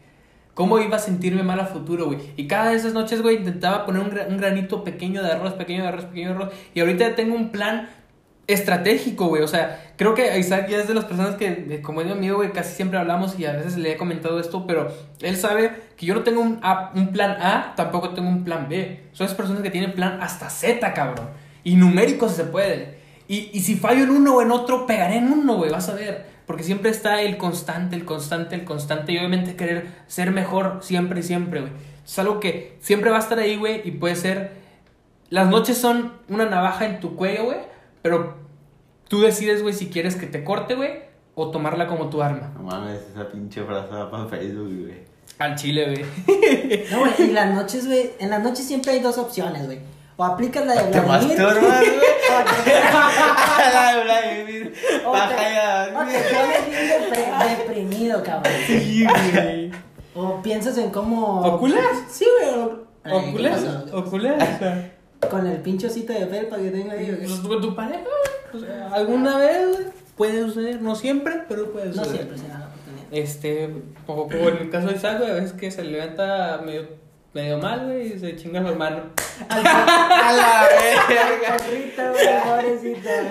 Cómo 0.56 0.80
iba 0.80 0.96
a 0.96 1.00
sentirme 1.00 1.44
mal 1.44 1.60
a 1.60 1.66
futuro, 1.68 2.08
güey. 2.08 2.18
Y 2.38 2.48
cada 2.48 2.72
de 2.72 2.78
esas 2.78 2.94
noches, 2.94 3.22
güey, 3.22 3.36
intentaba 3.38 3.86
poner 3.86 4.02
un, 4.02 4.10
gra- 4.10 4.28
un 4.28 4.38
granito 4.38 4.84
pequeño 4.84 5.22
de 5.22 5.32
arroz, 5.32 5.54
pequeño 5.54 5.84
de 5.84 5.90
arroz, 5.90 6.06
pequeño 6.06 6.30
de 6.30 6.36
arroz. 6.36 6.54
Y 6.74 6.80
ahorita 6.80 7.14
tengo 7.16 7.36
un 7.36 7.52
plan 7.52 7.90
estratégico, 8.48 9.28
güey. 9.28 9.42
O 9.44 9.48
sea, 9.48 9.94
creo 9.98 10.14
que 10.14 10.38
Isaac 10.40 10.68
ya 10.70 10.78
es 10.78 10.88
de 10.88 10.94
las 10.94 11.06
personas 11.06 11.36
que, 11.36 11.82
como 11.82 12.02
es 12.02 12.08
mi 12.08 12.14
amigo, 12.14 12.38
güey, 12.38 12.52
casi 12.52 12.74
siempre 12.76 12.98
hablamos 13.00 13.38
y 13.40 13.46
a 13.46 13.54
veces 13.54 13.78
le 13.78 13.92
he 13.94 13.98
comentado 13.98 14.40
esto, 14.40 14.66
pero 14.68 14.92
él 15.22 15.36
sabe 15.38 15.72
que 15.98 16.06
yo 16.06 16.14
no 16.14 16.24
tengo 16.24 16.42
un, 16.42 16.60
plan 17.12 17.32
A, 17.42 17.74
tampoco 17.76 18.12
tengo 18.12 18.30
un 18.30 18.44
plan 18.44 18.68
B. 18.70 19.10
Son 19.14 19.26
esas 19.26 19.38
personas 19.38 19.62
que 19.62 19.72
tienen 19.72 19.94
plan 19.94 20.20
hasta 20.22 20.50
Z, 20.50 20.94
cabrón. 20.94 21.30
Y 21.64 21.76
numérico 21.76 22.30
se 22.30 22.44
puede. 22.46 23.00
Y, 23.28 23.50
y 23.54 23.62
si 23.62 23.76
fallo 23.76 24.04
en 24.04 24.12
uno 24.12 24.36
o 24.36 24.42
en 24.42 24.52
otro, 24.52 24.86
pegaré 24.86 25.18
en 25.18 25.32
uno, 25.32 25.56
güey, 25.58 25.72
vas 25.72 25.90
a 25.90 25.96
ver. 25.96 26.35
Porque 26.46 26.64
siempre 26.64 26.90
está 26.90 27.22
el 27.22 27.38
constante, 27.38 27.96
el 27.96 28.06
constante, 28.06 28.56
el 28.56 28.66
constante. 28.66 29.12
Y 29.12 29.18
obviamente 29.18 29.56
querer 29.56 29.88
ser 30.08 30.32
mejor 30.32 30.80
siempre 30.82 31.22
y 31.22 31.24
siempre, 31.24 31.62
güey. 31.62 31.74
Es 32.06 32.20
algo 32.20 32.40
que 32.40 32.78
siempre 32.82 33.10
va 33.10 33.18
a 33.18 33.22
estar 33.22 33.40
ahí, 33.40 33.56
güey. 33.58 33.82
Y 33.84 33.92
puede 33.92 34.16
ser. 34.16 34.52
Las 35.30 35.50
noches 35.50 35.78
son 35.78 36.14
una 36.30 36.46
navaja 36.46 36.86
en 36.86 37.00
tu 37.00 37.16
cuello, 37.16 37.46
güey. 37.46 37.58
Pero 38.02 38.46
Tú 39.08 39.22
decides, 39.22 39.62
güey, 39.62 39.74
si 39.74 39.90
quieres 39.90 40.16
que 40.16 40.26
te 40.26 40.44
corte, 40.44 40.76
güey, 40.76 41.04
o 41.36 41.52
tomarla 41.52 41.88
como 41.88 42.10
tu 42.10 42.24
arma. 42.24 42.52
No 42.56 42.64
mames, 42.64 43.02
esa 43.12 43.30
pinche 43.30 43.64
frase 43.64 43.94
va 43.94 44.10
para 44.10 44.26
Facebook, 44.26 44.68
güey. 44.82 45.16
Al 45.38 45.56
chile, 45.56 45.86
güey. 45.86 46.86
No, 46.92 47.00
güey, 47.00 47.14
en 47.20 47.34
las 47.36 47.54
noches, 47.54 47.86
güey, 47.86 48.12
en 48.20 48.30
las 48.30 48.42
noches 48.42 48.66
siempre 48.66 48.94
hay 48.94 49.00
dos 49.02 49.18
opciones, 49.18 49.66
güey. 49.66 49.80
O 50.18 50.24
aplicas 50.24 50.66
la 50.66 50.74
de 50.82 50.92
Te 50.92 51.00
Vladimir. 51.02 51.38
masturbas, 51.42 51.80
te- 52.64 52.72
La 53.74 53.96
de 53.96 54.04
Vladimir. 54.04 54.74
Baja 55.06 55.90
o 55.94 56.06
te 56.06 56.20
pones 56.36 56.70
bien 56.70 57.58
deprimido, 57.58 58.24
cabrón. 58.24 58.54
Sí, 58.66 59.06
güey. 59.34 59.72
O 60.16 60.42
piensas 60.42 60.78
en 60.78 60.90
cómo. 60.92 61.42
¿Oculas? 61.42 61.84
Sí, 62.10 62.26
güey. 62.40 62.56
o- 62.64 62.86
Ay, 63.04 63.12
¿qué 63.12 63.30
¿Oculas? 63.30 63.66
¿Oculas? 63.94 64.44
Con 65.30 65.46
el 65.48 65.58
pinche 65.58 65.88
osito 65.88 66.14
de 66.14 66.26
felpa 66.28 66.58
que 66.58 66.70
tengo 66.72 66.92
ahí, 66.92 67.06
Pues, 67.08 67.42
güey. 67.42 67.54
con 67.56 67.62
tu 67.62 67.76
pareja, 67.76 68.04
alguna 68.92 69.38
vez, 69.38 69.88
puede 70.16 70.42
suceder. 70.44 70.82
No 70.82 70.96
siempre, 70.96 71.42
pero 71.50 71.72
puede 71.72 71.88
No 71.88 71.94
suceder. 71.94 72.16
siempre 72.18 72.38
se 72.38 72.48
da 72.48 72.60
la 72.60 72.66
oportunidad. 72.68 73.06
Este, 73.12 73.70
o 74.08 74.28
como 74.28 74.50
en 74.50 74.58
el 74.58 74.70
caso 74.70 74.88
de 74.88 74.96
Isaac, 74.96 75.22
a 75.24 75.34
veces 75.34 75.54
que 75.54 75.72
se 75.72 75.84
levanta 75.84 76.62
medio, 76.66 76.88
medio 77.36 77.58
mal, 77.60 77.86
güey, 77.86 78.14
y 78.14 78.18
se 78.20 78.36
chinga 78.36 78.62
a 78.62 78.64
su 78.64 78.70
hermano. 78.70 79.04
A 79.50 80.32
la 80.32 80.68
verga. 81.08 81.58
Perrito, 81.58 82.02
güey. 82.12 82.26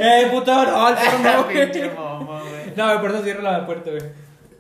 ¡Eh, 0.01 0.29
puto! 0.31 0.53
No, 0.65 0.89
el 0.91 0.95
perro 0.95 1.19
no, 1.23 1.45
güey. 1.45 2.73
No, 2.77 2.85
güey, 2.87 3.01
por 3.01 3.11
eso 3.11 3.23
cierro 3.25 3.43
la 3.43 3.65
puerta, 3.67 3.91
güey. 3.91 4.03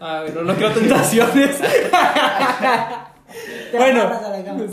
Ah, 0.00 0.20
güey, 0.22 0.32
no, 0.34 0.42
no 0.42 0.54
quiero 0.54 0.72
tentaciones. 0.72 1.60
Te 3.70 3.76
bueno, 3.76 4.10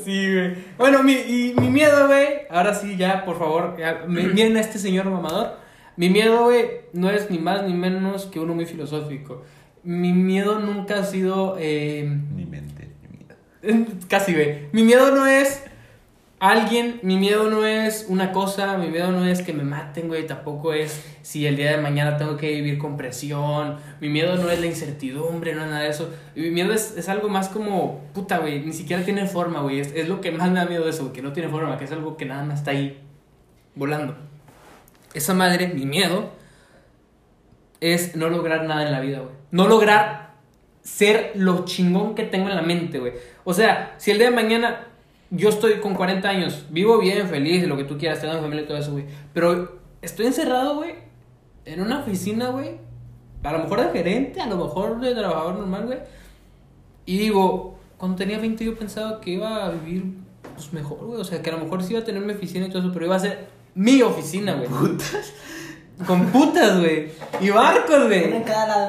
sí, 0.03 0.33
güey. 0.33 0.53
Bueno, 0.77 1.03
mi, 1.03 1.13
y 1.13 1.53
mi 1.59 1.69
miedo, 1.69 2.07
güey, 2.07 2.27
ahora 2.49 2.73
sí, 2.75 2.95
ya, 2.95 3.25
por 3.25 3.37
favor, 3.39 3.75
ya, 3.77 4.03
mi- 4.07 4.23
miren 4.33 4.55
a 4.57 4.59
este 4.61 4.77
señor 4.79 5.05
mamador. 5.05 5.57
Mi 5.97 6.09
miedo, 6.09 6.43
güey, 6.45 6.65
no 6.93 7.09
es 7.09 7.29
ni 7.29 7.39
más 7.39 7.63
ni 7.63 7.73
menos 7.73 8.25
que 8.27 8.39
uno 8.39 8.53
muy 8.53 8.65
filosófico. 8.65 9.43
Mi 9.83 10.13
miedo 10.13 10.59
nunca 10.59 10.99
ha 10.99 11.03
sido... 11.03 11.57
Eh, 11.59 12.07
Ni 12.35 12.45
mente. 12.45 12.80
Casi, 14.07 14.33
güey. 14.33 14.69
Mi 14.71 14.83
miedo 14.83 15.11
no 15.13 15.25
es 15.27 15.63
alguien, 16.39 16.99
mi 17.03 17.17
miedo 17.17 17.51
no 17.51 17.65
es 17.65 18.07
una 18.09 18.31
cosa, 18.31 18.75
mi 18.77 18.87
miedo 18.87 19.11
no 19.11 19.25
es 19.25 19.43
que 19.43 19.53
me 19.53 19.63
maten, 19.63 20.07
güey. 20.07 20.25
Tampoco 20.25 20.73
es 20.73 21.05
si 21.21 21.45
el 21.45 21.55
día 21.55 21.71
de 21.71 21.77
mañana 21.77 22.17
tengo 22.17 22.37
que 22.37 22.51
vivir 22.51 22.77
con 22.79 22.97
presión. 22.97 23.77
Mi 23.99 24.09
miedo 24.09 24.35
no 24.37 24.49
es 24.49 24.59
la 24.59 24.65
incertidumbre, 24.65 25.53
no 25.53 25.63
es 25.63 25.69
nada 25.69 25.83
de 25.83 25.89
eso. 25.89 26.11
Mi 26.35 26.49
miedo 26.49 26.73
es, 26.73 26.97
es 26.97 27.09
algo 27.09 27.29
más 27.29 27.49
como, 27.49 28.01
puta, 28.13 28.39
güey, 28.39 28.65
ni 28.65 28.73
siquiera 28.73 29.03
tiene 29.03 29.27
forma, 29.27 29.61
güey. 29.61 29.79
Es, 29.79 29.93
es 29.93 30.09
lo 30.09 30.19
que 30.19 30.31
más 30.31 30.49
me 30.49 30.59
da 30.59 30.65
miedo 30.65 30.83
de 30.83 30.89
eso, 30.89 31.13
que 31.13 31.21
no 31.21 31.31
tiene 31.33 31.49
forma, 31.49 31.77
que 31.77 31.85
es 31.85 31.91
algo 31.91 32.17
que 32.17 32.25
nada 32.25 32.43
más 32.43 32.59
está 32.59 32.71
ahí, 32.71 32.99
volando. 33.75 34.15
Esa 35.13 35.33
madre, 35.35 35.67
mi 35.67 35.85
miedo, 35.85 36.31
es 37.81 38.15
no 38.15 38.29
lograr 38.29 38.65
nada 38.65 38.85
en 38.85 38.91
la 38.91 38.99
vida, 38.99 39.19
güey. 39.19 39.35
No 39.51 39.67
lograr 39.67 40.30
ser 40.81 41.33
lo 41.35 41.65
chingón 41.65 42.15
que 42.15 42.23
tengo 42.23 42.49
en 42.49 42.55
la 42.55 42.61
mente, 42.61 42.99
güey. 42.99 43.13
O 43.43 43.53
sea, 43.53 43.95
si 43.97 44.11
el 44.11 44.17
día 44.17 44.29
de 44.29 44.35
mañana 44.35 44.87
yo 45.29 45.49
estoy 45.49 45.79
con 45.79 45.95
40 45.95 46.27
años, 46.27 46.65
vivo 46.69 46.99
bien, 46.99 47.27
feliz, 47.27 47.65
lo 47.67 47.77
que 47.77 47.85
tú 47.85 47.97
quieras, 47.97 48.19
tengo 48.19 48.33
familia 48.33 48.63
y 48.63 48.67
todo 48.67 48.77
eso, 48.77 48.91
güey. 48.91 49.05
Pero 49.33 49.79
estoy 50.01 50.25
encerrado, 50.27 50.75
güey, 50.75 50.95
en 51.65 51.81
una 51.81 51.99
oficina, 51.99 52.49
güey. 52.49 52.79
A 53.43 53.53
lo 53.53 53.59
mejor 53.59 53.81
de 53.81 53.97
gerente, 53.97 54.41
a 54.41 54.47
lo 54.47 54.57
mejor 54.57 54.99
de 54.99 55.15
trabajador 55.15 55.55
normal, 55.55 55.85
güey. 55.85 55.99
Y 57.05 57.17
digo, 57.17 57.79
cuando 57.97 58.17
tenía 58.17 58.39
20 58.39 58.63
yo 58.65 58.77
pensaba 58.77 59.19
que 59.21 59.31
iba 59.31 59.65
a 59.65 59.71
vivir 59.71 60.05
pues 60.53 60.73
mejor, 60.73 60.99
güey. 61.05 61.21
O 61.21 61.23
sea, 61.23 61.41
que 61.41 61.49
a 61.49 61.53
lo 61.53 61.63
mejor 61.63 61.81
sí 61.81 61.93
iba 61.93 62.01
a 62.01 62.05
tener 62.05 62.21
mi 62.21 62.33
oficina 62.33 62.65
y 62.65 62.69
todo 62.69 62.79
eso, 62.79 62.91
pero 62.93 63.05
iba 63.05 63.15
a 63.15 63.19
ser 63.19 63.47
mi 63.73 64.01
oficina, 64.01 64.53
güey. 64.53 64.67
Putas. 64.67 65.33
Con 66.05 66.27
putas, 66.27 66.79
güey. 66.79 67.09
Y 67.39 67.49
barcos, 67.49 68.07
güey. 68.07 68.31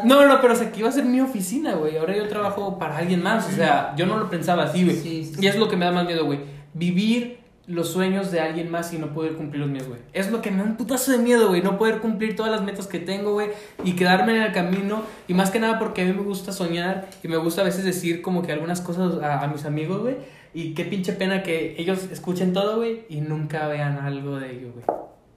No, 0.04 0.26
no, 0.26 0.40
pero 0.40 0.52
o 0.52 0.56
sea, 0.56 0.70
que 0.70 0.80
iba 0.80 0.88
a 0.88 0.92
ser 0.92 1.04
mi 1.04 1.20
oficina, 1.20 1.74
güey. 1.74 1.96
Ahora 1.96 2.16
yo 2.16 2.28
trabajo 2.28 2.78
para 2.78 2.98
alguien 2.98 3.22
más. 3.22 3.46
O 3.46 3.50
sea, 3.50 3.94
yo 3.96 4.06
no 4.06 4.16
lo 4.18 4.28
pensaba 4.30 4.64
así, 4.64 4.84
güey. 4.84 4.96
Sí, 4.96 5.24
sí, 5.24 5.40
Y 5.40 5.46
es 5.46 5.56
lo 5.56 5.68
que 5.68 5.76
me 5.76 5.84
da 5.84 5.92
más 5.92 6.06
miedo, 6.06 6.24
güey. 6.24 6.40
Vivir 6.74 7.40
los 7.66 7.90
sueños 7.90 8.32
de 8.32 8.40
alguien 8.40 8.70
más 8.70 8.92
y 8.92 8.98
no 8.98 9.14
poder 9.14 9.34
cumplir 9.34 9.60
los 9.60 9.70
míos, 9.70 9.86
güey. 9.86 10.00
Es 10.12 10.30
lo 10.30 10.42
que 10.42 10.50
me 10.50 10.58
da 10.58 10.64
un 10.64 10.76
putazo 10.76 11.12
de 11.12 11.18
miedo, 11.18 11.48
güey. 11.48 11.62
No 11.62 11.78
poder 11.78 11.98
cumplir 12.00 12.34
todas 12.34 12.50
las 12.50 12.62
metas 12.62 12.86
que 12.86 12.98
tengo, 12.98 13.32
güey. 13.32 13.48
Y 13.84 13.92
quedarme 13.92 14.36
en 14.36 14.42
el 14.42 14.52
camino. 14.52 15.02
Y 15.28 15.34
más 15.34 15.50
que 15.50 15.60
nada 15.60 15.78
porque 15.78 16.02
a 16.02 16.04
mí 16.04 16.12
me 16.12 16.22
gusta 16.22 16.52
soñar. 16.52 17.08
Y 17.22 17.28
me 17.28 17.36
gusta 17.36 17.60
a 17.62 17.64
veces 17.64 17.84
decir 17.84 18.22
como 18.22 18.42
que 18.42 18.52
algunas 18.52 18.80
cosas 18.80 19.22
a, 19.22 19.42
a 19.42 19.46
mis 19.46 19.64
amigos, 19.64 20.00
güey. 20.00 20.16
Y 20.54 20.74
qué 20.74 20.84
pinche 20.84 21.12
pena 21.12 21.42
que 21.42 21.74
ellos 21.78 22.08
escuchen 22.10 22.52
todo, 22.52 22.78
güey. 22.78 23.04
Y 23.08 23.20
nunca 23.20 23.68
vean 23.68 23.98
algo 23.98 24.38
de 24.38 24.52
ello, 24.52 24.72
güey. 24.72 24.84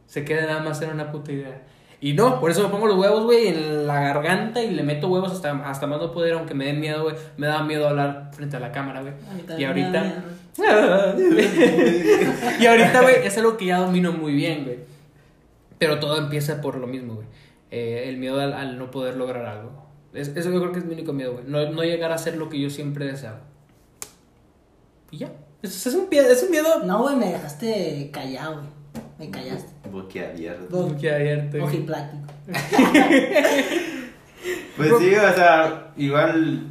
Se 0.07 0.25
quede 0.25 0.43
nada 0.47 0.61
más 0.61 0.81
en 0.81 0.91
una 0.91 1.11
puta 1.11 1.31
idea. 1.31 1.61
Y 2.01 2.13
no, 2.13 2.39
por 2.39 2.51
eso 2.51 2.61
me 2.61 2.69
pongo 2.69 2.87
los 2.87 2.97
huevos, 2.97 3.23
güey, 3.23 3.47
en 3.47 3.87
la 3.87 3.99
garganta 4.01 4.61
y 4.61 4.69
le 4.71 4.83
meto 4.83 5.07
huevos 5.07 5.31
hasta, 5.31 5.51
hasta 5.67 5.87
más 5.87 5.99
no 5.99 6.11
poder, 6.11 6.33
aunque 6.33 6.53
me 6.53 6.65
den 6.65 6.79
miedo, 6.79 7.03
güey. 7.03 7.15
Me 7.37 7.47
da 7.47 7.63
miedo 7.63 7.87
hablar 7.87 8.29
frente 8.33 8.57
a 8.57 8.59
la 8.59 8.71
cámara, 8.71 9.01
güey. 9.01 9.13
Y 9.57 9.63
ahorita... 9.63 10.23
y 12.59 12.65
ahorita, 12.65 13.01
güey, 13.01 13.15
es 13.25 13.37
algo 13.37 13.57
que 13.57 13.65
ya 13.65 13.79
domino 13.79 14.11
muy 14.11 14.33
bien, 14.33 14.63
güey. 14.65 14.77
Pero 15.77 15.99
todo 15.99 16.17
empieza 16.17 16.61
por 16.61 16.77
lo 16.77 16.87
mismo, 16.87 17.15
güey. 17.15 17.27
Eh, 17.71 18.05
el 18.07 18.17
miedo 18.17 18.39
al, 18.39 18.53
al 18.53 18.77
no 18.77 18.91
poder 18.91 19.15
lograr 19.17 19.45
algo. 19.45 19.85
Es- 20.13 20.29
eso 20.35 20.51
yo 20.51 20.59
creo 20.61 20.71
que 20.71 20.79
es 20.79 20.85
mi 20.85 20.93
único 20.93 21.13
miedo, 21.13 21.33
güey. 21.33 21.45
No, 21.47 21.69
no 21.71 21.83
llegar 21.83 22.11
a 22.11 22.17
ser 22.17 22.37
lo 22.37 22.49
que 22.49 22.59
yo 22.59 22.69
siempre 22.69 23.05
he 23.05 23.11
deseado. 23.11 23.39
Y 25.11 25.17
ya. 25.17 25.31
Es, 25.61 25.85
es 25.87 25.95
un, 25.95 26.07
es 26.11 26.43
un 26.43 26.51
miedo... 26.51 26.83
No, 26.85 27.03
güey, 27.03 27.15
me 27.15 27.31
dejaste 27.31 28.09
callado, 28.13 28.55
güey. 28.61 28.74
Me 29.17 29.29
callaste. 29.29 29.71
Boquiabierto. 29.91 30.67
Bo- 30.69 30.87
Boquiabierto, 30.89 31.57
güey. 31.57 31.63
Ojiplático. 31.63 32.23
Pues 34.77 34.91
sí, 34.99 35.15
o 35.15 35.33
sea, 35.33 35.91
igual. 35.97 36.61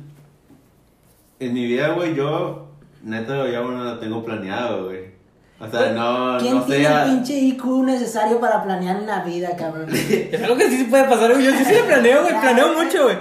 En 1.41 1.55
mi 1.55 1.65
vida, 1.67 1.89
güey, 1.89 2.15
yo. 2.15 2.69
Neta, 3.03 3.49
ya 3.51 3.61
no 3.61 3.71
lo 3.85 3.99
tengo 3.99 4.25
planeado, 4.25 4.87
güey. 4.87 5.13
O 5.59 5.69
sea, 5.69 5.93
no, 5.93 6.37
¿Quién 6.39 6.55
no 6.57 6.61
sé. 6.67 6.67
tiene 6.77 6.87
el 6.87 6.93
a- 6.93 7.05
pinche 7.07 7.33
IQ 7.39 7.65
necesario 7.85 8.39
para 8.41 8.63
planear 8.63 9.01
una 9.03 9.25
vida, 9.25 9.57
cabrón? 9.57 9.89
Es 9.93 10.43
algo 10.43 10.57
que 10.57 10.69
sí 10.69 10.79
se 10.79 10.85
puede 10.85 11.05
pasar, 11.05 11.33
güey. 11.33 11.45
Yo 11.47 11.53
sí, 11.53 11.65
sí 11.65 11.75
lo 11.75 11.87
planeo, 11.87 12.23
güey. 12.23 12.41
Planeo 12.41 12.73
mucho, 12.75 13.05
güey. 13.05 13.17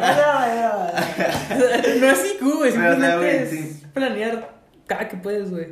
No 1.99 2.07
es 2.09 2.33
IQ, 2.35 2.57
güey. 2.57 2.71
Pero, 2.73 2.93
o 2.93 2.99
sea, 2.99 3.11
Simplemente 3.11 3.17
güey, 3.17 3.35
es 3.37 3.49
sí. 3.49 3.83
planear 3.93 4.49
cada 4.85 5.07
que 5.07 5.17
puedes, 5.17 5.49
güey. 5.49 5.67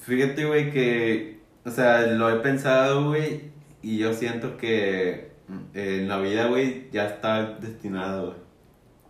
Fíjate, 0.00 0.44
güey, 0.44 0.70
que. 0.70 1.41
O 1.64 1.70
sea, 1.70 2.06
lo 2.06 2.30
he 2.30 2.36
pensado, 2.40 3.08
güey. 3.08 3.52
Y 3.82 3.98
yo 3.98 4.12
siento 4.14 4.56
que. 4.56 5.32
eh, 5.74 5.98
En 6.02 6.08
la 6.08 6.18
vida, 6.18 6.46
güey, 6.46 6.88
ya 6.92 7.06
está 7.06 7.54
destinado, 7.60 8.26
güey. 8.26 8.36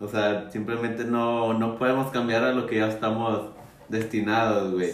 O 0.01 0.09
sea, 0.09 0.51
simplemente 0.51 1.05
no, 1.05 1.55
no 1.55 1.79
podemos 1.79 2.11
cambiar 2.11 2.43
a 2.45 2.53
lo 2.53 2.67
que 2.67 2.77
ya 2.79 2.88
estamos 2.88 3.51
destinados, 3.88 4.73
güey. 4.73 4.91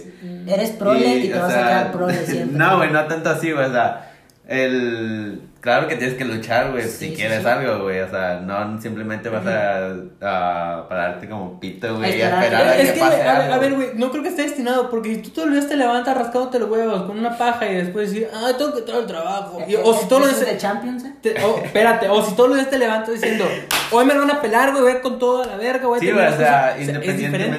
Eres 0.47 0.73
prole 0.73 1.17
y, 1.19 1.29
te 1.29 1.39
vas 1.39 1.51
sea, 1.53 1.65
a 1.65 1.69
quedar 1.69 1.93
prole 1.93 2.27
siempre. 2.27 2.59
No, 2.59 2.77
güey, 2.77 2.91
no 2.93 3.07
tanto 3.07 3.31
así, 3.31 3.51
güey. 3.53 3.65
O 3.67 3.73
sea, 3.73 4.13
el. 4.47 5.48
Claro 5.61 5.89
que 5.89 5.97
tienes 5.97 6.17
que 6.17 6.25
luchar, 6.25 6.71
güey, 6.71 6.85
Sí, 6.85 6.91
si 6.91 7.09
sí, 7.11 7.15
quieres 7.17 7.43
sí. 7.43 7.49
algo, 7.49 7.83
güey. 7.83 8.01
O 8.01 8.09
sea, 8.09 8.41
no 8.41 8.81
simplemente 8.81 9.29
vas 9.29 9.45
a, 9.47 9.89
a 10.23 10.89
pararte 10.89 11.29
como 11.29 11.59
pito, 11.59 11.97
güey, 11.97 12.19
y 12.19 12.23
a 12.23 12.29
Esperar. 12.41 12.63
a 12.69 12.77
Es 12.77 12.89
que 12.89 12.95
que, 12.95 13.01
pase 13.01 13.17
a, 13.17 13.19
ver- 13.19 13.29
algo. 13.43 13.55
a 13.55 13.59
ver, 13.59 13.75
güey, 13.75 13.89
no 13.95 14.11
creo 14.11 14.23
que 14.23 14.29
esté 14.29 14.43
destinado, 14.43 14.89
porque 14.89 15.17
si 15.17 15.23
tú 15.23 15.31
todos 15.31 15.49
los 15.49 15.57
días 15.57 15.69
te 15.69 15.77
levantas 15.77 16.17
rascándote 16.17 16.59
los 16.61 16.71
huevos 16.71 17.03
con 17.03 17.19
una 17.19 17.37
paja 17.37 17.67
y 17.69 17.75
después 17.75 18.11
decir, 18.11 18.29
ah, 18.33 18.53
tengo 18.57 18.73
que 18.73 18.79
entrar 18.81 18.99
al 18.99 19.07
trabajo. 19.07 19.61
Y- 19.67 19.75
o 19.75 19.93
si 19.95 20.07
todos 20.09 20.23
los 20.23 20.31
¿Eso 20.31 20.41
es 20.43 20.47
días. 20.47 20.55
de 20.55 20.59
Champions, 20.69 21.05
eh? 21.05 21.13
te- 21.23 21.35
espérate, 21.65 22.09
o 22.09 22.23
si 22.25 22.35
todos 22.37 22.51
los 22.51 22.59
días 22.59 22.71
te 22.71 22.79
levantas 22.79 23.15
diciendo, 23.15 23.45
hoy 23.91 24.05
me 24.05 24.17
van 24.17 24.31
a 24.31 24.41
pelar, 24.41 24.71
güey, 24.71 24.83
voy 24.83 24.93
a 24.93 24.95
ir 24.95 25.01
con 25.03 25.19
toda 25.19 25.45
la 25.47 25.57
verga, 25.57 25.87
güey. 25.87 26.01
Sí, 26.01 26.11
güey, 26.13 26.25
o 26.27 26.37
sea, 26.37 26.77
es 26.79 26.87
diferente, 26.87 27.09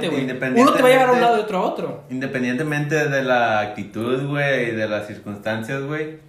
independientemente- 0.08 0.10
güey. 0.10 0.62
Uno 0.62 0.72
te 0.74 0.82
va 0.82 0.88
a 0.88 0.92
llevar 0.92 1.10
a 1.10 1.12
un 1.12 1.18
independientemente- 1.18 1.22
lado 1.26 1.38
y 1.38 1.42
otro 1.42 1.58
a 1.58 1.62
otro. 1.64 2.04
Independientemente 2.10 3.10
de 3.10 3.24
la 3.24 3.60
actitud, 3.60 4.26
güey, 4.28 4.70
y 4.70 4.72
de 4.72 4.88
las 4.88 5.06
circunstancias, 5.08 5.82
güey. 5.84 6.29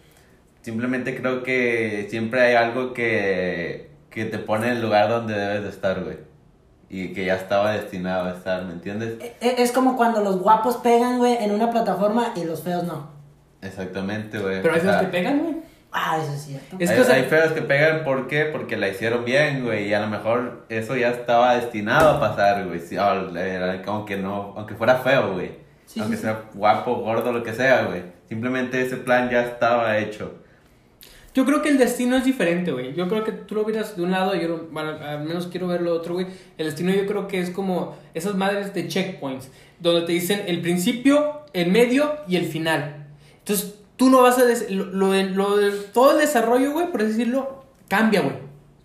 Simplemente 0.63 1.17
creo 1.21 1.43
que 1.43 2.07
siempre 2.11 2.41
hay 2.43 2.55
algo 2.55 2.93
que, 2.93 3.91
que 4.11 4.25
te 4.27 4.39
pone 4.39 4.67
en 4.69 4.75
el 4.75 4.83
lugar 4.83 5.09
donde 5.09 5.35
debes 5.35 5.63
de 5.63 5.69
estar, 5.71 6.03
güey. 6.05 6.19
Y 6.89 7.13
que 7.13 7.25
ya 7.25 7.37
estaba 7.37 7.73
destinado 7.73 8.27
a 8.29 8.33
estar, 8.33 8.65
¿me 8.65 8.73
entiendes? 8.73 9.15
E- 9.21 9.37
e- 9.41 9.63
Es 9.63 9.73
como 9.73 9.97
cuando 9.97 10.23
los 10.23 10.39
guapos 10.41 10.77
pegan, 10.79 11.19
güey, 11.19 11.37
en 11.43 11.53
una 11.53 11.71
plataforma 11.71 12.33
y 12.37 12.45
los 12.45 12.63
feos 12.63 12.85
no. 12.85 13.11
Exactamente, 13.63 14.39
güey. 14.39 14.61
Pero 14.63 14.75
hay 14.75 14.81
feos 14.81 14.97
que 14.97 15.07
pegan, 15.07 15.39
güey. 15.39 15.57
Ah, 15.93 16.19
eso 16.23 16.33
es 16.33 16.43
cierto. 16.43 16.77
Es 16.79 16.91
hay, 16.91 16.97
que, 16.97 17.03
o 17.03 17.05
sea- 17.05 17.15
hay 17.17 17.23
feos 17.25 17.53
que 17.53 17.63
pegan, 17.63 18.05
¿por 18.05 18.29
qué? 18.29 18.45
Porque 18.45 18.77
la 18.77 18.89
hicieron 18.89 19.25
bien, 19.25 19.65
güey, 19.65 19.89
y 19.89 19.95
a 19.95 20.01
lo 20.01 20.07
mejor 20.07 20.67
eso 20.69 20.97
ya 20.97 21.09
estaba 21.11 21.55
destinado 21.57 22.11
a 22.11 22.21
pasar, 22.21 22.67
güey, 22.67 22.81
sí, 22.81 22.97
aunque 22.97 24.17
no, 24.17 24.55
aunque 24.57 24.75
fuera 24.75 24.97
feo, 24.97 25.33
güey, 25.35 25.53
Sí, 25.87 25.99
aunque 26.01 26.17
sí, 26.17 26.23
sea 26.23 26.43
guapo, 26.55 26.97
gordo, 26.97 27.33
lo 27.33 27.43
que 27.43 27.53
sea, 27.53 27.85
güey, 27.87 28.03
simplemente 28.29 28.81
ese 28.81 28.97
plan 28.99 29.29
ya 29.31 29.43
estaba 29.43 29.99
hecho. 29.99 30.35
Yo 31.35 31.45
creo 31.45 31.63
que 31.63 31.69
el 31.69 31.79
destino 31.79 32.17
es 32.17 32.25
diferente, 32.25 32.73
güey. 32.73 32.93
Yo 32.95 33.09
creo 33.09 33.23
que 33.23 33.31
tú 33.33 33.55
lo 33.55 33.65
miras 33.65 33.97
de 33.97 34.03
un 34.03 34.11
lado 34.11 34.35
y 34.35 34.41
yo, 34.43 34.49
lo- 34.49 34.67
bueno, 34.73 34.91
al 35.01 35.25
menos 35.25 35.47
quiero 35.47 35.69
ver 35.69 35.81
lo 35.83 35.95
otro, 35.95 36.15
güey. 36.15 36.27
El 36.59 36.67
destino 36.67 36.93
yo 36.93 37.07
creo 37.07 37.29
que 37.29 37.41
es 37.41 37.51
como 37.51 37.97
esas 38.15 38.35
madres 38.35 38.75
de 38.75 38.89
checkpoints, 38.89 39.49
donde 39.79 40.03
te 40.07 40.13
dicen 40.13 40.43
el 40.47 40.61
principio, 40.61 41.43
el 41.53 41.71
medio 41.71 42.15
y 42.27 42.35
el 42.37 42.47
final. 42.47 43.07
Entonces, 43.39 43.77
tú 43.97 44.11
no 44.11 44.23
vas 44.23 44.39
a... 44.39 44.45
des- 44.45 44.71
lo, 44.71 44.87
lo 44.87 45.13
lo 45.15 45.73
todo 45.93 46.13
el 46.13 46.19
desarrollo, 46.19 46.73
güey, 46.73 46.91
por 46.91 47.01
así 47.03 47.11
decirlo, 47.11 47.65
cambia, 47.87 48.23
güey. 48.23 48.35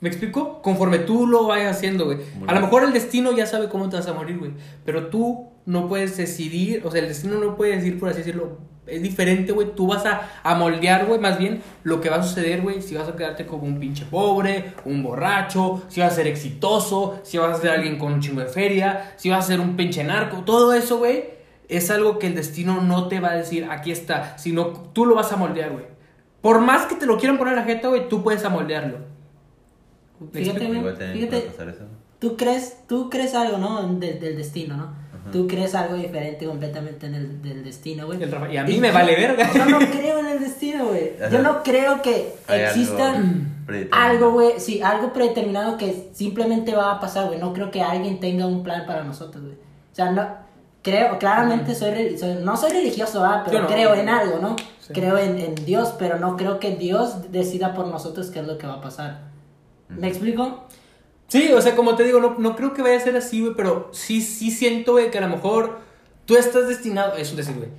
¿Me 0.02 0.10
explico? 0.10 0.62
Conforme 0.62 1.00
tú 1.00 1.26
lo 1.26 1.48
vayas 1.48 1.78
haciendo, 1.78 2.06
güey. 2.06 2.20
A 2.46 2.54
lo 2.54 2.62
mejor 2.62 2.84
el 2.84 2.94
destino 2.94 3.32
ya 3.36 3.48
sabe 3.48 3.70
cómo 3.70 3.90
te 3.90 3.96
vas 3.96 4.06
a 4.08 4.14
morir, 4.14 4.38
güey. 4.38 4.52
Pero 4.86 5.08
tú 5.08 5.48
no 5.66 5.88
puedes 5.88 6.16
decidir, 6.16 6.82
o 6.86 6.92
sea, 6.92 7.02
el 7.02 7.08
destino 7.08 7.40
no 7.40 7.56
puede 7.56 7.76
decir, 7.78 7.98
por 8.00 8.10
así 8.10 8.20
decirlo, 8.20 8.60
es 8.88 9.02
diferente, 9.02 9.52
güey. 9.52 9.76
Tú 9.76 9.88
vas 9.88 10.06
a, 10.06 10.30
a 10.44 10.56
moldear, 10.56 11.06
güey, 11.06 11.20
más 11.20 11.38
bien 11.38 11.62
lo 11.84 12.02
que 12.02 12.10
va 12.10 12.18
a 12.18 12.24
suceder, 12.24 12.62
güey. 12.62 12.82
Si 12.82 12.96
vas 12.96 13.08
a 13.08 13.16
quedarte 13.16 13.46
como 13.46 13.64
un 13.64 13.80
pinche 13.80 14.06
pobre, 14.06 14.74
un 14.86 15.02
borracho, 15.04 15.84
si 15.88 16.02
vas 16.02 16.14
a 16.14 16.16
ser 16.16 16.28
exitoso, 16.28 17.20
si 17.24 17.38
vas 17.38 17.58
a 17.58 17.62
ser 17.62 17.72
alguien 17.72 17.98
con 17.98 18.14
un 18.14 18.20
chingo 18.22 18.42
de 18.42 18.48
feria, 18.48 19.14
si 19.18 19.30
vas 19.30 19.46
a 19.46 19.48
ser 19.48 19.60
un 19.60 19.76
pinche 19.76 20.04
narco. 20.04 20.44
Todo 20.46 20.74
eso, 20.74 20.98
güey, 21.00 21.26
es 21.68 21.90
algo 21.90 22.20
que 22.20 22.28
el 22.28 22.36
destino 22.36 22.82
no 22.82 23.08
te 23.08 23.20
va 23.20 23.30
a 23.32 23.36
decir, 23.36 23.68
aquí 23.72 23.92
está, 23.92 24.38
sino 24.38 24.68
tú 24.68 25.06
lo 25.06 25.16
vas 25.16 25.32
a 25.32 25.38
moldear, 25.38 25.72
güey. 25.72 25.86
Por 26.42 26.62
más 26.62 26.86
que 26.86 26.96
te 26.96 27.08
lo 27.08 27.18
quieran 27.18 27.38
poner 27.40 27.54
a 27.56 27.62
la 27.62 27.64
jeta, 27.64 27.88
güey, 27.88 28.08
tú 28.08 28.22
puedes 28.22 28.46
amoldearlo. 28.46 29.00
¿Me 30.20 30.40
Fíjate, 30.42 30.60
fíjate. 30.68 31.28
puede 31.28 31.42
pasar 31.42 31.70
eso. 31.70 31.84
Tú 32.20 32.38
crees, 32.38 32.78
tú 32.88 33.10
crees 33.10 33.36
algo, 33.36 33.58
¿no? 33.58 33.82
De- 34.00 34.14
del 34.14 34.38
destino, 34.38 34.78
¿no? 34.78 34.96
Tú 35.32 35.48
crees 35.48 35.74
algo 35.74 35.96
diferente 35.96 36.46
completamente 36.46 37.08
en 37.08 37.16
el 37.16 37.42
del 37.42 37.64
destino, 37.64 38.06
güey. 38.06 38.20
Y 38.52 38.58
a 38.58 38.64
mí 38.64 38.78
me 38.78 38.92
vale 38.92 39.16
verga. 39.16 39.50
Yo 39.54 39.66
no 39.66 39.80
creo 39.92 40.20
en 40.20 40.28
el 40.28 40.40
destino, 40.40 40.86
güey. 40.86 41.14
Yo 41.32 41.42
no 41.42 41.64
creo 41.64 42.02
que 42.02 42.36
Hay 42.48 42.62
exista 42.62 43.16
algo, 43.92 44.32
güey. 44.32 44.60
Sí, 44.60 44.82
algo 44.82 45.12
predeterminado 45.14 45.78
que 45.78 46.10
simplemente 46.14 46.76
va 46.76 46.92
a 46.94 47.00
pasar, 47.00 47.28
güey. 47.28 47.40
No 47.40 47.54
creo 47.54 47.72
que 47.72 47.82
alguien 47.82 48.20
tenga 48.20 48.46
un 48.46 48.62
plan 48.64 48.86
para 48.86 49.04
nosotros, 49.04 49.44
güey. 49.44 49.56
O 49.56 49.96
sea, 49.96 50.12
no. 50.12 50.46
Creo, 50.84 51.18
claramente 51.18 51.74
soy, 51.74 52.16
soy- 52.16 52.44
no 52.44 52.56
soy 52.56 52.70
religioso, 52.70 53.26
ah, 53.26 53.42
pero 53.44 53.58
Yo 53.58 53.64
no. 53.64 53.68
creo 53.68 53.96
en 53.96 54.08
algo, 54.08 54.38
¿no? 54.40 54.56
Sí. 54.80 54.94
Creo 54.94 55.18
en, 55.18 55.40
en 55.40 55.56
Dios, 55.56 55.96
pero 55.98 56.20
no 56.20 56.38
creo 56.38 56.60
que 56.60 56.76
Dios 56.76 57.32
decida 57.32 57.74
por 57.74 57.88
nosotros 57.88 58.30
qué 58.30 58.42
es 58.42 58.46
lo 58.46 58.60
que 58.60 58.68
va 58.68 58.74
a 58.76 58.82
pasar. 58.82 59.22
¿Me 59.90 60.08
explico? 60.08 60.66
Sí, 61.28 61.52
o 61.52 61.62
sea, 61.62 61.76
como 61.76 61.96
te 61.96 62.04
digo, 62.04 62.20
no, 62.20 62.36
no 62.38 62.56
creo 62.56 62.74
que 62.74 62.82
vaya 62.82 62.98
a 62.98 63.00
ser 63.00 63.16
así, 63.16 63.42
güey, 63.42 63.54
pero 63.56 63.90
sí, 63.92 64.22
sí 64.22 64.52
siento, 64.52 64.94
güey, 64.94 65.10
que 65.12 65.18
a 65.18 65.22
lo 65.22 65.30
mejor 65.30 65.80
tú 66.26 66.36
estás 66.38 66.68
destinado, 66.68 67.16
eso 67.18 67.36
decir, 67.36 67.56
güey, 67.56 67.70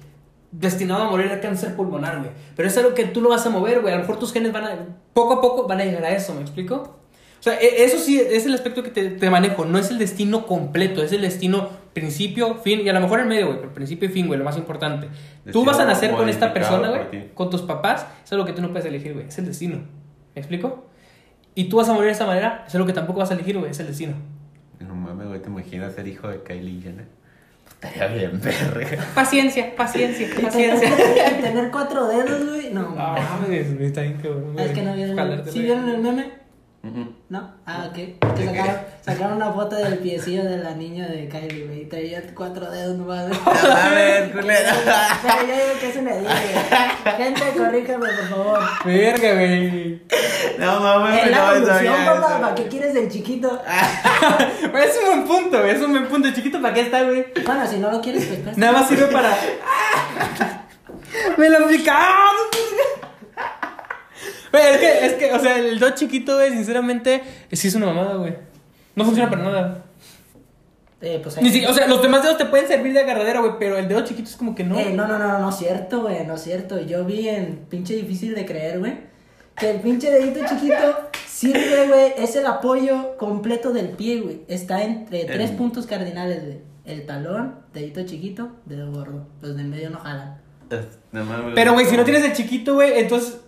destinado 0.50 1.04
a 1.04 1.10
morir 1.10 1.30
de 1.30 1.40
cáncer 1.40 1.76
pulmonar, 1.76 2.18
güey. 2.18 2.30
Pero 2.56 2.68
es 2.68 2.76
algo 2.76 2.94
que 2.94 3.04
tú 3.04 3.20
lo 3.20 3.28
vas 3.28 3.46
a 3.46 3.50
mover, 3.50 3.80
güey. 3.80 3.92
A 3.92 3.96
lo 3.96 4.02
mejor 4.02 4.18
tus 4.18 4.32
genes 4.32 4.52
van 4.52 4.64
a, 4.64 4.78
poco 5.12 5.34
a 5.34 5.40
poco 5.40 5.66
van 5.68 5.80
a 5.80 5.84
llegar 5.84 6.04
a 6.04 6.10
eso, 6.10 6.34
¿me 6.34 6.40
explico? 6.40 6.96
O 7.38 7.42
sea, 7.42 7.54
e- 7.60 7.84
eso 7.84 7.98
sí 7.98 8.18
es 8.20 8.46
el 8.46 8.54
aspecto 8.54 8.82
que 8.82 8.90
te, 8.90 9.10
te 9.10 9.30
manejo, 9.30 9.64
no 9.64 9.78
es 9.78 9.90
el 9.90 9.98
destino 9.98 10.46
completo, 10.46 11.02
es 11.02 11.12
el 11.12 11.20
destino 11.22 11.68
principio, 11.92 12.56
fin, 12.56 12.80
y 12.80 12.88
a 12.88 12.92
lo 12.92 13.00
mejor 13.00 13.20
en 13.20 13.28
medio, 13.28 13.46
güey, 13.46 13.58
pero 13.60 13.72
principio 13.72 14.08
y 14.08 14.12
fin, 14.12 14.26
güey, 14.26 14.38
lo 14.38 14.44
más 14.44 14.56
importante. 14.56 15.06
tú 15.06 15.44
Destino 15.44 15.64
vas 15.64 15.78
a 15.78 15.84
nacer 15.84 16.10
con 16.12 16.28
esta 16.28 16.52
persona, 16.52 16.88
güey, 16.88 17.32
con 17.34 17.48
tus 17.50 17.62
papás, 17.62 18.06
es 18.24 18.32
algo 18.32 18.44
que 18.44 18.52
tú 18.52 18.62
no 18.62 18.70
puedes 18.70 18.86
elegir, 18.86 19.14
güey, 19.14 19.28
es 19.28 19.38
el 19.38 19.46
destino. 19.46 19.76
¿Me 20.34 20.40
explico? 20.40 20.86
Y 21.56 21.64
tú 21.70 21.78
vas 21.78 21.88
a 21.88 21.92
morir 21.94 22.06
de 22.08 22.12
esa 22.12 22.26
manera, 22.26 22.64
es 22.68 22.74
algo 22.76 22.86
que 22.86 22.92
tampoco 22.92 23.18
vas 23.18 23.30
a 23.30 23.34
elegir, 23.34 23.58
güey, 23.58 23.70
es 23.72 23.80
el 23.80 23.88
destino. 23.88 24.12
No 24.78 24.94
mames, 24.94 25.26
güey, 25.26 25.40
te 25.40 25.48
imaginas 25.48 25.94
ser 25.94 26.06
hijo 26.06 26.28
de 26.28 26.42
Kylie 26.42 26.82
Jenner. 26.82 27.06
Estaría 27.82 28.06
bien, 28.08 28.40
verga. 28.42 29.04
Paciencia, 29.14 29.74
paciencia, 29.74 30.28
paciencia. 30.42 30.90
Tener 31.40 31.70
cuatro 31.70 32.06
dedos, 32.08 32.46
güey. 32.48 32.72
No, 32.72 32.94
Ah, 32.98 33.38
mames, 33.40 33.74
güey, 33.74 33.86
está 33.86 34.02
bien 34.02 34.18
cabrón, 34.22 34.54
es 34.58 34.70
que 34.70 34.82
no 34.82 34.94
vieron. 34.94 35.44
¿Sí 35.50 35.62
vieron 35.62 35.88
el 35.88 35.98
meme? 35.98 36.30
¿No? 37.28 37.54
Ah, 37.66 37.88
ok. 37.88 37.94
Que 38.36 38.44
sacaron, 38.46 38.76
sacaron 39.04 39.36
una 39.36 39.52
foto 39.52 39.76
del 39.76 39.98
piecillo 39.98 40.44
de 40.44 40.58
la 40.58 40.72
niña 40.74 41.06
de 41.08 41.28
Kylie, 41.28 41.66
güey. 41.66 41.88
Traía 41.88 42.22
cuatro 42.34 42.70
dedos 42.70 42.96
nomás. 42.96 43.26
No 43.46 43.52
mames, 43.74 44.32
culera. 44.32 44.74
Pero 45.22 45.40
yo 45.40 45.54
digo 45.54 45.80
que 45.80 45.88
es 45.90 45.96
una 45.96 46.12
güey. 46.12 47.16
Gente, 47.16 47.42
corríjame, 47.56 48.06
por 48.06 48.28
favor. 48.28 48.60
Verga, 48.84 49.34
güey. 49.34 50.02
No 50.58 50.80
mames, 50.80 51.24
En 51.24 51.30
la 51.32 51.38
no 51.38 51.52
evolución, 51.56 51.76
sabía 51.76 52.06
papá. 52.06 52.40
¿para 52.40 52.54
qué 52.54 52.68
quieres 52.68 52.94
el 52.94 53.10
chiquito? 53.10 53.60
Es 54.76 54.98
un 54.98 55.06
buen 55.06 55.24
punto, 55.24 55.58
güey, 55.60 55.70
es 55.74 55.82
un 55.82 55.90
buen 55.90 56.06
punto. 56.06 56.30
Chiquito, 56.32 56.60
¿para 56.60 56.74
qué 56.74 56.82
está, 56.82 57.02
güey? 57.02 57.26
Bueno, 57.44 57.66
si 57.66 57.78
no 57.78 57.90
lo 57.90 58.00
quieres, 58.00 58.24
pues 58.26 58.40
presta. 58.40 58.60
Nada 58.60 58.72
más 58.72 58.88
sirve 58.88 59.06
para. 59.06 59.36
¡Me 61.36 61.48
lo 61.48 61.64
aplicamos! 61.64 62.65
Es 64.58 64.78
que, 64.78 65.06
es 65.06 65.12
que, 65.14 65.32
o 65.32 65.38
sea, 65.40 65.58
el 65.58 65.78
do 65.78 65.90
chiquito, 65.90 66.34
güey, 66.36 66.50
sinceramente, 66.50 67.22
sí 67.52 67.68
es 67.68 67.74
una 67.74 67.86
mamada, 67.86 68.14
güey. 68.16 68.34
No 68.94 69.04
funciona 69.04 69.28
para 69.30 69.42
nada. 69.42 69.82
Eh, 71.02 71.20
pues 71.22 71.36
ahí. 71.36 71.44
Ni 71.44 71.50
si- 71.50 71.64
o 71.66 71.74
sea, 71.74 71.86
los 71.86 72.00
demás 72.00 72.22
dedos 72.22 72.38
te 72.38 72.46
pueden 72.46 72.66
servir 72.66 72.92
de 72.94 73.00
agarradera, 73.00 73.40
güey, 73.40 73.52
pero 73.58 73.76
el 73.76 73.86
dedo 73.86 74.02
chiquito 74.04 74.28
es 74.30 74.36
como 74.36 74.54
que 74.54 74.64
no. 74.64 74.78
Eh, 74.78 74.92
no, 74.94 75.06
no, 75.06 75.18
no, 75.18 75.28
no, 75.28 75.38
no 75.38 75.50
es 75.50 75.56
cierto, 75.56 76.00
güey, 76.02 76.26
no 76.26 76.34
es 76.34 76.42
cierto. 76.42 76.80
Yo 76.80 77.04
vi 77.04 77.28
en 77.28 77.66
pinche 77.68 77.94
difícil 77.94 78.34
de 78.34 78.46
creer, 78.46 78.78
güey, 78.78 78.94
que 79.56 79.70
el 79.70 79.80
pinche 79.80 80.10
dedito 80.10 80.40
chiquito 80.48 80.74
sirve, 81.26 81.86
güey, 81.88 82.14
es 82.16 82.34
el 82.36 82.46
apoyo 82.46 83.16
completo 83.18 83.72
del 83.74 83.90
pie, 83.90 84.20
güey. 84.22 84.40
Está 84.48 84.82
entre 84.82 85.26
tres 85.26 85.50
puntos 85.50 85.86
cardinales, 85.86 86.42
güey. 86.44 86.58
El 86.86 87.04
talón, 87.04 87.56
dedito 87.74 88.02
chiquito, 88.06 88.52
dedo 88.64 88.90
gordo. 88.90 89.26
Los 89.42 89.54
de 89.56 89.62
en 89.62 89.70
medio 89.70 89.90
no 89.90 89.98
jalan. 89.98 90.40
No 91.12 91.24
mames. 91.24 91.52
Pero, 91.54 91.74
güey, 91.74 91.84
si 91.86 91.96
no 91.96 92.04
tienes 92.04 92.24
el 92.24 92.32
chiquito, 92.32 92.74
güey, 92.74 92.98
entonces. 93.00 93.38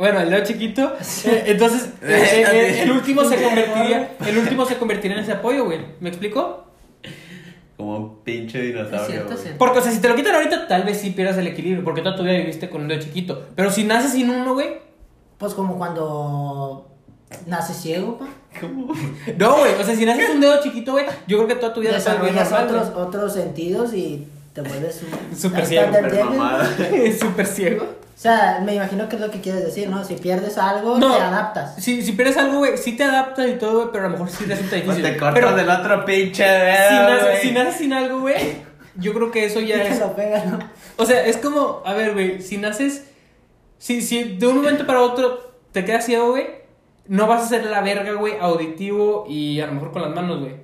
Bueno, 0.00 0.18
el 0.20 0.30
dedo 0.30 0.42
chiquito. 0.44 0.94
eh, 1.26 1.44
entonces, 1.48 1.90
eh, 2.02 2.44
eh, 2.50 2.82
el 2.84 2.90
último 2.90 3.22
se 3.22 3.36
convertiría. 3.42 4.16
El 4.26 4.38
último 4.38 4.64
se 4.64 4.78
convertiría 4.78 5.18
en 5.18 5.22
ese 5.22 5.32
apoyo, 5.32 5.66
güey. 5.66 5.78
¿Me 6.00 6.08
explico? 6.08 6.64
Como 7.76 7.96
un 7.98 8.16
pinche 8.24 8.62
dinosaurio. 8.62 9.00
Es 9.00 9.06
cierto, 9.06 9.26
güey. 9.26 9.36
es 9.36 9.42
cierto. 9.42 9.58
Porque, 9.58 9.78
o 9.78 9.82
sea, 9.82 9.92
si 9.92 10.00
te 10.00 10.08
lo 10.08 10.16
quitan 10.16 10.34
ahorita, 10.36 10.66
tal 10.68 10.84
vez 10.84 10.98
sí 10.98 11.10
pierdas 11.10 11.36
el 11.36 11.48
equilibrio. 11.48 11.84
Porque 11.84 12.00
toda 12.00 12.16
tu 12.16 12.22
vida 12.22 12.32
viviste 12.32 12.70
con 12.70 12.80
un 12.80 12.88
dedo 12.88 12.98
chiquito. 12.98 13.48
Pero 13.54 13.70
si 13.70 13.84
naces 13.84 14.12
sin 14.12 14.30
uno, 14.30 14.54
güey. 14.54 14.78
Pues 15.36 15.52
como 15.52 15.76
cuando 15.76 16.88
naces 17.46 17.76
ciego, 17.76 18.16
pa. 18.18 18.26
¿Cómo? 18.58 18.94
No, 19.36 19.58
güey. 19.58 19.74
O 19.74 19.84
sea, 19.84 19.94
si 19.94 20.06
naces 20.06 20.30
un 20.30 20.40
dedo 20.40 20.62
chiquito, 20.62 20.92
güey, 20.92 21.04
yo 21.26 21.36
creo 21.36 21.48
que 21.48 21.56
toda 21.56 21.74
tu 21.74 21.80
vida 21.80 21.92
Desarrollas 21.92 22.50
otros, 22.50 22.88
otros 22.96 23.34
sentidos 23.34 23.92
y 23.92 24.26
te 24.62 24.68
vuelves 24.68 25.02
un... 25.02 25.36
Súper 25.36 25.62
hasta 25.62 25.68
ciego. 26.10 26.94
Es 26.94 27.18
súper 27.20 27.46
ciego. 27.46 27.84
O 27.84 28.22
sea, 28.22 28.60
me 28.64 28.74
imagino 28.74 29.08
que 29.08 29.16
es 29.16 29.22
lo 29.22 29.30
que 29.30 29.40
quieres 29.40 29.64
decir, 29.64 29.88
¿no? 29.88 30.04
Si 30.04 30.14
pierdes 30.14 30.58
algo, 30.58 30.98
No. 30.98 31.16
te 31.16 31.22
adaptas. 31.22 31.76
Si, 31.82 32.02
si 32.02 32.12
pierdes 32.12 32.36
algo, 32.36 32.58
güey, 32.58 32.76
sí 32.76 32.94
te 32.96 33.04
adaptas 33.04 33.48
y 33.48 33.54
todo, 33.54 33.76
güey, 33.76 33.88
pero 33.92 34.04
a 34.04 34.08
lo 34.08 34.12
mejor 34.12 34.28
sí 34.30 34.44
resulta 34.44 34.70
Pues 34.72 34.84
difícil. 34.84 35.02
te 35.04 35.16
cortas 35.16 35.34
pero 35.34 35.56
del 35.56 35.70
otro 35.70 36.04
pinche 36.04 36.44
si, 36.44 36.94
dedo, 36.96 37.36
si 37.40 37.50
naces 37.52 37.76
sin 37.76 37.92
algo, 37.94 38.20
güey, 38.20 38.36
yo 38.96 39.14
creo 39.14 39.30
que 39.30 39.46
eso 39.46 39.60
ya 39.60 39.82
es 39.84 39.98
lo 39.98 40.14
pega, 40.14 40.44
¿no? 40.44 40.58
O 40.96 41.06
sea, 41.06 41.24
es 41.24 41.38
como, 41.38 41.82
a 41.86 41.94
ver, 41.94 42.12
güey, 42.12 42.42
si 42.42 42.58
naces, 42.58 43.06
si, 43.78 44.02
si 44.02 44.36
de 44.36 44.46
un 44.46 44.56
momento 44.56 44.86
para 44.86 45.00
otro 45.00 45.54
te 45.72 45.86
quedas 45.86 46.04
ciego, 46.04 46.32
güey, 46.32 46.46
no 47.06 47.26
vas 47.26 47.44
a 47.44 47.48
ser 47.48 47.64
la 47.64 47.80
verga, 47.80 48.12
güey, 48.12 48.34
auditivo 48.38 49.24
y 49.28 49.60
a 49.60 49.66
lo 49.66 49.72
mejor 49.72 49.92
con 49.92 50.02
las 50.02 50.14
manos, 50.14 50.40
güey. 50.40 50.56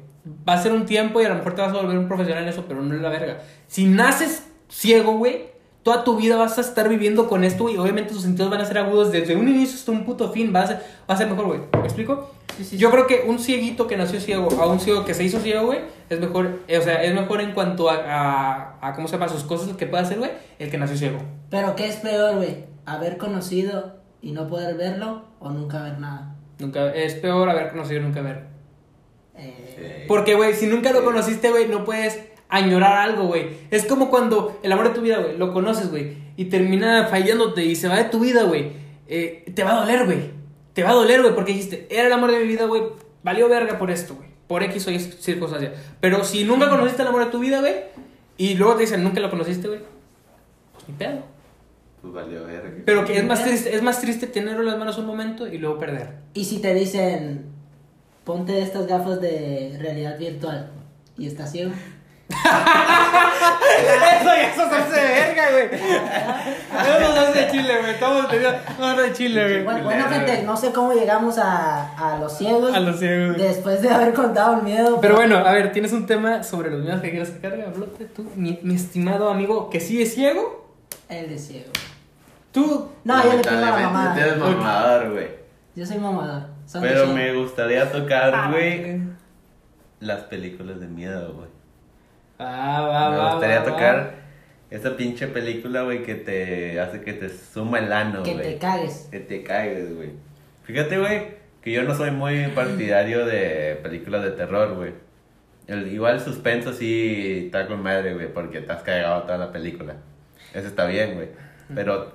Va 0.49 0.55
a 0.55 0.63
ser 0.63 0.73
un 0.73 0.87
tiempo 0.87 1.21
y 1.21 1.25
a 1.25 1.29
lo 1.29 1.37
mejor 1.37 1.55
te 1.55 1.63
vas 1.63 1.73
a 1.73 1.77
volver 1.81 1.97
un 1.99 2.09
profesional 2.09 2.43
en 2.43 2.49
eso, 2.49 2.65
pero 2.67 2.83
no 2.83 2.95
es 2.95 3.01
la 3.01 3.11
verga. 3.11 3.39
Si 3.69 3.85
naces 3.87 4.47
ciego, 4.69 5.13
güey, 5.19 5.47
toda 5.85 6.03
tu 6.03 6.17
vida 6.17 6.37
vas 6.37 6.59
a 6.59 6.63
estar 6.63 6.89
viviendo 6.89 7.29
con 7.29 7.45
esto, 7.45 7.63
güey, 7.65 7.77
y 7.77 7.79
obviamente 7.79 8.13
tus 8.13 8.23
sentidos 8.23 8.51
van 8.51 8.61
a 8.61 8.65
ser 8.65 8.79
agudos 8.79 9.13
desde 9.13 9.37
un 9.37 9.49
inicio 9.49 9.77
hasta 9.77 9.93
un 9.93 10.05
puto 10.05 10.33
fin, 10.33 10.53
va 10.55 10.63
a 10.63 10.67
ser, 10.67 10.77
va 11.09 11.15
a 11.15 11.17
ser 11.17 11.29
mejor, 11.29 11.47
güey. 11.47 11.61
¿Me 11.75 11.85
explico? 11.85 12.31
Sí, 12.57 12.65
sí, 12.65 12.77
Yo 12.79 12.89
sí. 12.89 12.93
creo 12.95 13.07
que 13.07 13.25
un 13.29 13.39
cieguito 13.39 13.87
que 13.87 13.97
nació 13.97 14.19
ciego 14.19 14.49
a 14.61 14.67
un 14.67 14.81
ciego 14.81 15.05
que 15.05 15.15
se 15.15 15.23
hizo 15.23 15.39
ciego, 15.39 15.67
güey, 15.67 15.79
es 16.11 16.19
mejor, 16.19 16.61
eh, 16.67 16.79
o 16.79 16.83
sea, 16.83 17.03
es 17.05 17.15
mejor 17.15 17.41
en 17.41 17.53
cuanto 17.53 17.89
a, 17.89 17.95
a, 17.95 18.79
a 18.89 18.93
¿cómo 18.95 19.07
se 19.07 19.13
llama? 19.17 19.29
Sus 19.29 19.45
cosas 19.45 19.77
que 19.77 19.87
puede 19.87 20.03
hacer, 20.03 20.19
güey, 20.19 20.31
el 20.59 20.71
que 20.71 20.79
nació 20.79 20.97
ciego. 20.97 21.19
Pero 21.51 21.77
¿qué 21.77 21.87
es 21.87 21.97
peor, 21.97 22.37
güey? 22.37 22.65
¿Haber 22.85 23.17
conocido 23.17 23.97
y 24.23 24.33
no 24.33 24.49
poder 24.49 24.77
verlo 24.77 25.23
o 25.39 25.51
nunca 25.51 25.83
ver 25.83 26.01
nada? 26.01 26.35
Nunca, 26.59 26.93
es 26.95 27.15
peor 27.15 27.49
haber 27.49 27.71
conocido 27.71 28.01
y 28.01 28.03
nunca 28.05 28.23
ver. 28.23 28.56
Eh, 29.39 30.05
Porque, 30.09 30.35
güey, 30.35 30.55
si 30.55 30.67
nunca 30.67 30.93
lo 30.93 31.05
conociste, 31.05 31.51
güey, 31.51 31.69
no 31.69 31.85
puedes 31.85 32.21
añorar 32.49 32.97
algo, 32.99 33.27
güey. 33.27 33.49
Es 33.71 33.85
como 33.85 34.11
cuando 34.11 34.59
el 34.63 34.73
amor 34.73 34.89
de 34.89 34.95
tu 34.95 35.01
vida, 35.01 35.19
güey, 35.19 35.37
lo 35.37 35.53
conoces, 35.53 35.91
güey, 35.91 36.17
y 36.37 36.47
termina 36.47 37.07
fallándote 37.09 37.65
y 37.65 37.77
se 37.77 37.89
va 37.89 37.97
de 37.97 38.05
tu 38.05 38.21
vida, 38.21 38.45
güey. 38.45 38.73
Eh, 39.09 39.51
te 39.55 39.65
va 39.65 39.73
a 39.73 39.81
doler, 39.81 40.05
güey. 40.05 40.31
Te 40.73 40.83
va 40.83 40.91
a 40.91 40.95
doler, 40.95 41.23
güey, 41.23 41.35
porque 41.35 41.53
dijiste, 41.53 41.87
era 41.91 42.07
el 42.07 42.13
amor 42.13 42.31
de 42.31 42.41
mi 42.41 42.47
vida, 42.47 42.67
güey, 42.67 42.83
valió 43.23 43.49
verga 43.49 43.79
por 43.79 43.91
esto, 43.91 44.15
güey. 44.15 44.29
Por 44.47 44.63
X 44.63 44.87
o 44.87 44.91
Y 44.91 45.01
circunstancia. 45.01 45.73
Pero 46.01 46.23
si 46.25 46.45
nunca 46.45 46.69
conociste 46.69 47.03
el 47.03 47.09
amor 47.09 47.25
de 47.25 47.31
tu 47.31 47.41
vida, 47.41 47.61
güey, 47.61 47.75
y 48.37 48.55
luego 48.55 48.75
te 48.75 48.83
dicen, 48.83 49.03
nunca 49.03 49.21
lo 49.21 49.31
conociste, 49.31 49.69
güey, 49.69 49.81
pues 50.73 50.89
ni 50.89 50.95
pedo. 50.95 51.23
Pues 52.03 52.15
valió 52.15 52.45
verga. 52.45 52.71
Pero 52.85 53.05
que 53.05 53.17
es 53.17 53.25
más 53.25 53.43
triste, 53.43 53.75
es 53.75 53.83
más 53.83 54.01
triste 54.01 54.27
tenerlo 54.27 54.61
en 54.61 54.67
las 54.67 54.79
manos 54.79 54.99
un 54.99 55.07
momento 55.07 55.49
y 55.49 55.59
luego 55.59 55.79
perder. 55.79 56.19
Y 56.35 56.45
si 56.45 56.61
te 56.61 56.75
dicen, 56.75 57.47
ponte 58.27 58.61
estas 58.61 58.89
gafas 58.89 59.21
de 59.21 59.79
realidad 59.81 60.19
virtual 60.19 60.69
y 61.17 61.29
estás 61.29 61.53
ciego. 61.53 61.71
Eso 62.29 62.39
ya 64.25 64.51
hacerse 64.51 65.01
de 65.01 65.09
verga, 65.15 65.45
güey. 65.53 65.67
Eso 65.77 67.13
se 67.13 67.19
hace 67.21 67.39
de 67.39 67.51
Chile, 67.53 67.79
güey. 67.79 67.91
Estamos 67.93 68.29
teniendo. 68.29 68.59
No, 68.81 68.97
de 68.97 69.13
Chile, 69.13 69.45
güey. 69.45 69.63
Bueno, 69.63 69.85
bueno, 69.85 70.09
gente, 70.09 70.43
no 70.43 70.57
sé 70.57 70.73
cómo 70.73 70.93
llegamos 70.93 71.39
a, 71.39 71.97
a 71.97 72.19
los 72.19 72.37
ciegos. 72.37 72.75
A 72.75 72.81
los 72.81 72.99
ciegos. 72.99 73.37
Después 73.37 73.81
de 73.81 73.91
haber 73.91 74.13
contado 74.13 74.57
el 74.57 74.63
miedo. 74.63 75.01
Pero 75.01 75.15
bueno, 75.15 75.37
a 75.37 75.53
ver, 75.53 75.71
¿tienes 75.71 75.93
un 75.93 76.07
tema 76.07 76.43
sobre 76.43 76.71
los 76.71 76.81
miedos 76.81 77.01
que 77.01 77.11
quieras 77.11 77.29
sacar? 77.29 77.53
Hablote 77.61 78.07
tú, 78.07 78.29
mi, 78.35 78.59
mi 78.65 78.75
estimado 78.75 79.31
amigo 79.31 79.71
que 79.71 79.79
sí 79.79 80.03
es 80.03 80.13
ciego. 80.15 80.67
El 81.09 81.29
de 81.29 81.39
ciego. 81.39 81.71
Tú. 82.51 82.89
No, 83.05 83.23
yo 83.23 83.35
le 83.35 83.43
pego 83.45 83.57
a 83.57 83.61
la 83.61 83.71
mamada. 83.71 84.15
Tú 84.15 84.21
eres 84.21 84.37
mamador, 84.37 85.13
güey. 85.13 85.29
Yo 85.77 85.87
soy 85.87 85.99
mamador. 85.99 86.56
Son 86.67 86.83
Pero 86.83 87.07
me 87.09 87.33
gustaría 87.35 87.91
tocar, 87.91 88.33
Ah, 88.35 88.51
güey, 88.51 89.01
las 90.01 90.23
películas 90.25 90.81
de 90.81 90.89
miedo, 90.89 91.33
güey. 91.35 91.49
Ah, 92.39 92.83
va, 92.83 93.11
Me 93.11 93.17
va, 93.17 93.31
gustaría 93.33 93.61
va, 93.61 93.65
va. 93.65 93.71
tocar 93.73 94.15
esa 94.71 94.97
pinche 94.97 95.29
película, 95.29 95.83
güey, 95.83 96.03
que 96.03 96.17
te 96.17 96.81
hace 96.81 97.01
que 97.01 97.13
te 97.13 97.29
suma 97.31 97.79
el 97.79 97.93
ano, 97.93 98.23
Que 98.23 98.35
güey. 98.35 98.45
te 98.45 98.59
cagues. 98.59 99.09
Que 99.11 99.21
te 99.21 99.43
caigas, 99.43 99.95
güey. 99.95 100.11
Fíjate, 100.65 100.99
güey, 100.99 101.29
que 101.63 101.71
yo 101.73 101.83
no 101.85 101.95
soy 101.95 102.11
muy 102.11 102.49
partidario 102.49 103.25
de 103.25 103.79
películas 103.83 104.23
de 104.25 104.33
terror, 104.33 104.75
güey. 104.75 104.93
El, 105.69 105.93
igual 105.93 106.17
el 106.17 106.21
suspenso 106.21 106.73
sí 106.73 107.45
está 107.47 107.67
con 107.67 107.83
madre, 107.83 108.15
güey, 108.15 108.33
porque 108.33 108.61
te 108.61 108.73
has 108.73 108.83
cagado 108.83 109.23
toda 109.23 109.39
la 109.39 109.53
película. 109.53 109.95
Eso 110.53 110.67
está 110.69 110.87
bien, 110.87 111.15
güey. 111.15 111.29
Pero 111.75 112.13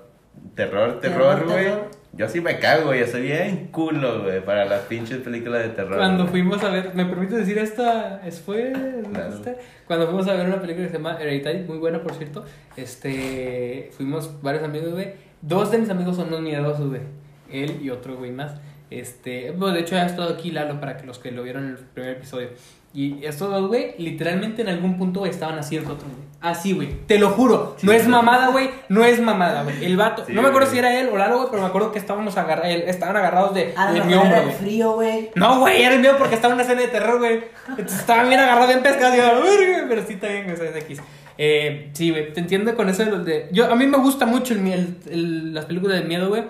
terror, 0.56 1.00
terror, 1.02 1.40
Terror, 1.40 1.46
güey. 1.48 1.68
Yo 2.14 2.28
sí 2.28 2.42
me 2.42 2.60
cago. 2.60 2.94
Yo 2.94 3.08
soy 3.08 3.22
bien 3.24 3.70
culo, 3.72 4.24
güey, 4.24 4.44
para 4.44 4.66
las 4.66 4.82
pinches 4.82 5.20
películas 5.20 5.64
de 5.64 5.70
terror. 5.70 5.98
Cuando 5.98 6.24
güey. 6.24 6.32
fuimos 6.32 6.64
a 6.64 6.70
ver, 6.70 6.94
¿me 6.94 7.06
permite 7.06 7.36
decir 7.36 7.58
esta? 7.58 8.22
¿Fue? 8.46 8.74
Claro. 9.12 9.42
Cuando 9.88 10.08
fuimos 10.08 10.28
a 10.28 10.34
ver 10.34 10.48
una 10.48 10.60
película 10.60 10.86
que 10.86 10.92
se 10.92 10.98
llama 10.98 11.18
Hereditary, 11.20 11.60
muy 11.60 11.78
buena 11.78 12.02
por 12.02 12.14
cierto, 12.14 12.46
este, 12.76 13.90
fuimos 13.96 14.42
varios 14.42 14.64
amigos, 14.64 14.92
güey. 14.92 15.14
Dos 15.42 15.72
de 15.72 15.78
mis 15.78 15.90
amigos 15.90 16.18
son 16.18 16.28
unos 16.28 16.42
miedosos, 16.42 16.90
güey. 16.90 17.02
Él 17.50 17.80
y 17.82 17.90
otro 17.90 18.18
güey 18.18 18.32
más. 18.32 18.60
Este, 18.90 19.52
bueno, 19.52 19.74
de 19.74 19.82
hecho 19.82 19.96
ya 19.96 20.04
ha 20.04 20.06
estado 20.06 20.34
aquí 20.34 20.52
Lalo 20.52 20.80
para 20.82 20.98
que 20.98 21.06
los 21.06 21.18
que 21.18 21.32
lo 21.32 21.44
vieron 21.44 21.64
en 21.64 21.70
el 21.72 21.78
primer 21.78 22.12
episodio. 22.18 22.50
Y 22.94 23.24
estos 23.26 23.50
dos, 23.50 23.68
güey, 23.70 23.96
literalmente 24.00 24.62
en 24.64 24.68
algún 24.70 24.98
punto 24.98 25.26
estaban 25.26 25.58
así 25.58 25.78
otros, 25.78 25.98
güey. 26.04 26.32
Así, 26.42 26.74
güey. 26.74 26.90
Te 27.06 27.20
lo 27.20 27.30
juro. 27.30 27.78
no 27.84 27.92
es 27.94 28.08
mamada, 28.08 28.50
güey. 28.50 28.70
No 28.90 29.06
es 29.06 29.22
mamada, 29.22 29.64
güey. 29.64 29.86
El 29.86 29.96
vato. 29.96 30.26
Sí, 30.26 30.34
no 30.34 30.42
me 30.42 30.50
acuerdo 30.50 30.70
si 30.70 30.78
era 30.80 31.00
él 31.00 31.08
o 31.14 31.18
Lalo, 31.18 31.38
güey, 31.38 31.48
pero 31.52 31.62
me 31.62 31.68
acuerdo 31.70 31.92
que 31.92 32.00
estábamos 32.00 32.36
agarrados, 32.38 32.68
estaban 32.88 33.16
agarrados 33.16 33.54
de, 33.54 33.74
A 33.78 33.94
de 33.94 34.02
mi 34.02 34.08
mejor 34.08 34.24
hombro, 34.24 34.36
era 34.38 34.40
el 34.40 34.46
güey. 34.50 34.58
frío, 34.58 34.92
güey. 34.94 35.30
No, 35.36 35.60
güey, 35.60 35.84
era 35.84 35.94
el 35.96 36.02
mío 36.02 36.16
porque 36.18 36.36
estaba 36.36 36.54
en 36.54 36.56
una 36.56 36.64
escena 36.64 36.82
de 36.82 36.88
terror, 36.88 37.20
güey. 37.20 37.44
Entonces 37.70 38.00
estaban 38.00 38.28
bien 38.28 38.42
agarrados, 38.42 38.68
bien 38.70 38.82
pescados. 38.84 39.14
Y 39.16 39.18
yo, 39.20 39.24
"Verga", 39.42 39.86
pero 39.88 40.06
sí 40.06 40.14
está 40.14 40.28
bien, 40.28 40.44
güey, 40.54 40.68
es 40.70 40.76
X. 40.84 41.00
Eh, 41.38 41.92
sí, 41.94 42.10
güey, 42.10 42.34
te 42.34 42.40
entiendo 42.42 42.76
con 42.76 42.90
eso 42.90 43.06
de 43.06 43.12
los 43.12 43.24
de. 43.26 43.48
Yo, 43.52 43.72
a 43.72 43.76
mí 43.76 43.86
me 43.88 43.98
gusta 44.00 44.26
mucho 44.26 44.54
el, 44.54 44.68
el- 44.68 44.98
el- 45.12 45.54
las 45.54 45.66
películas 45.66 46.00
de 46.02 46.06
miedo, 46.08 46.28
güey. 46.28 46.44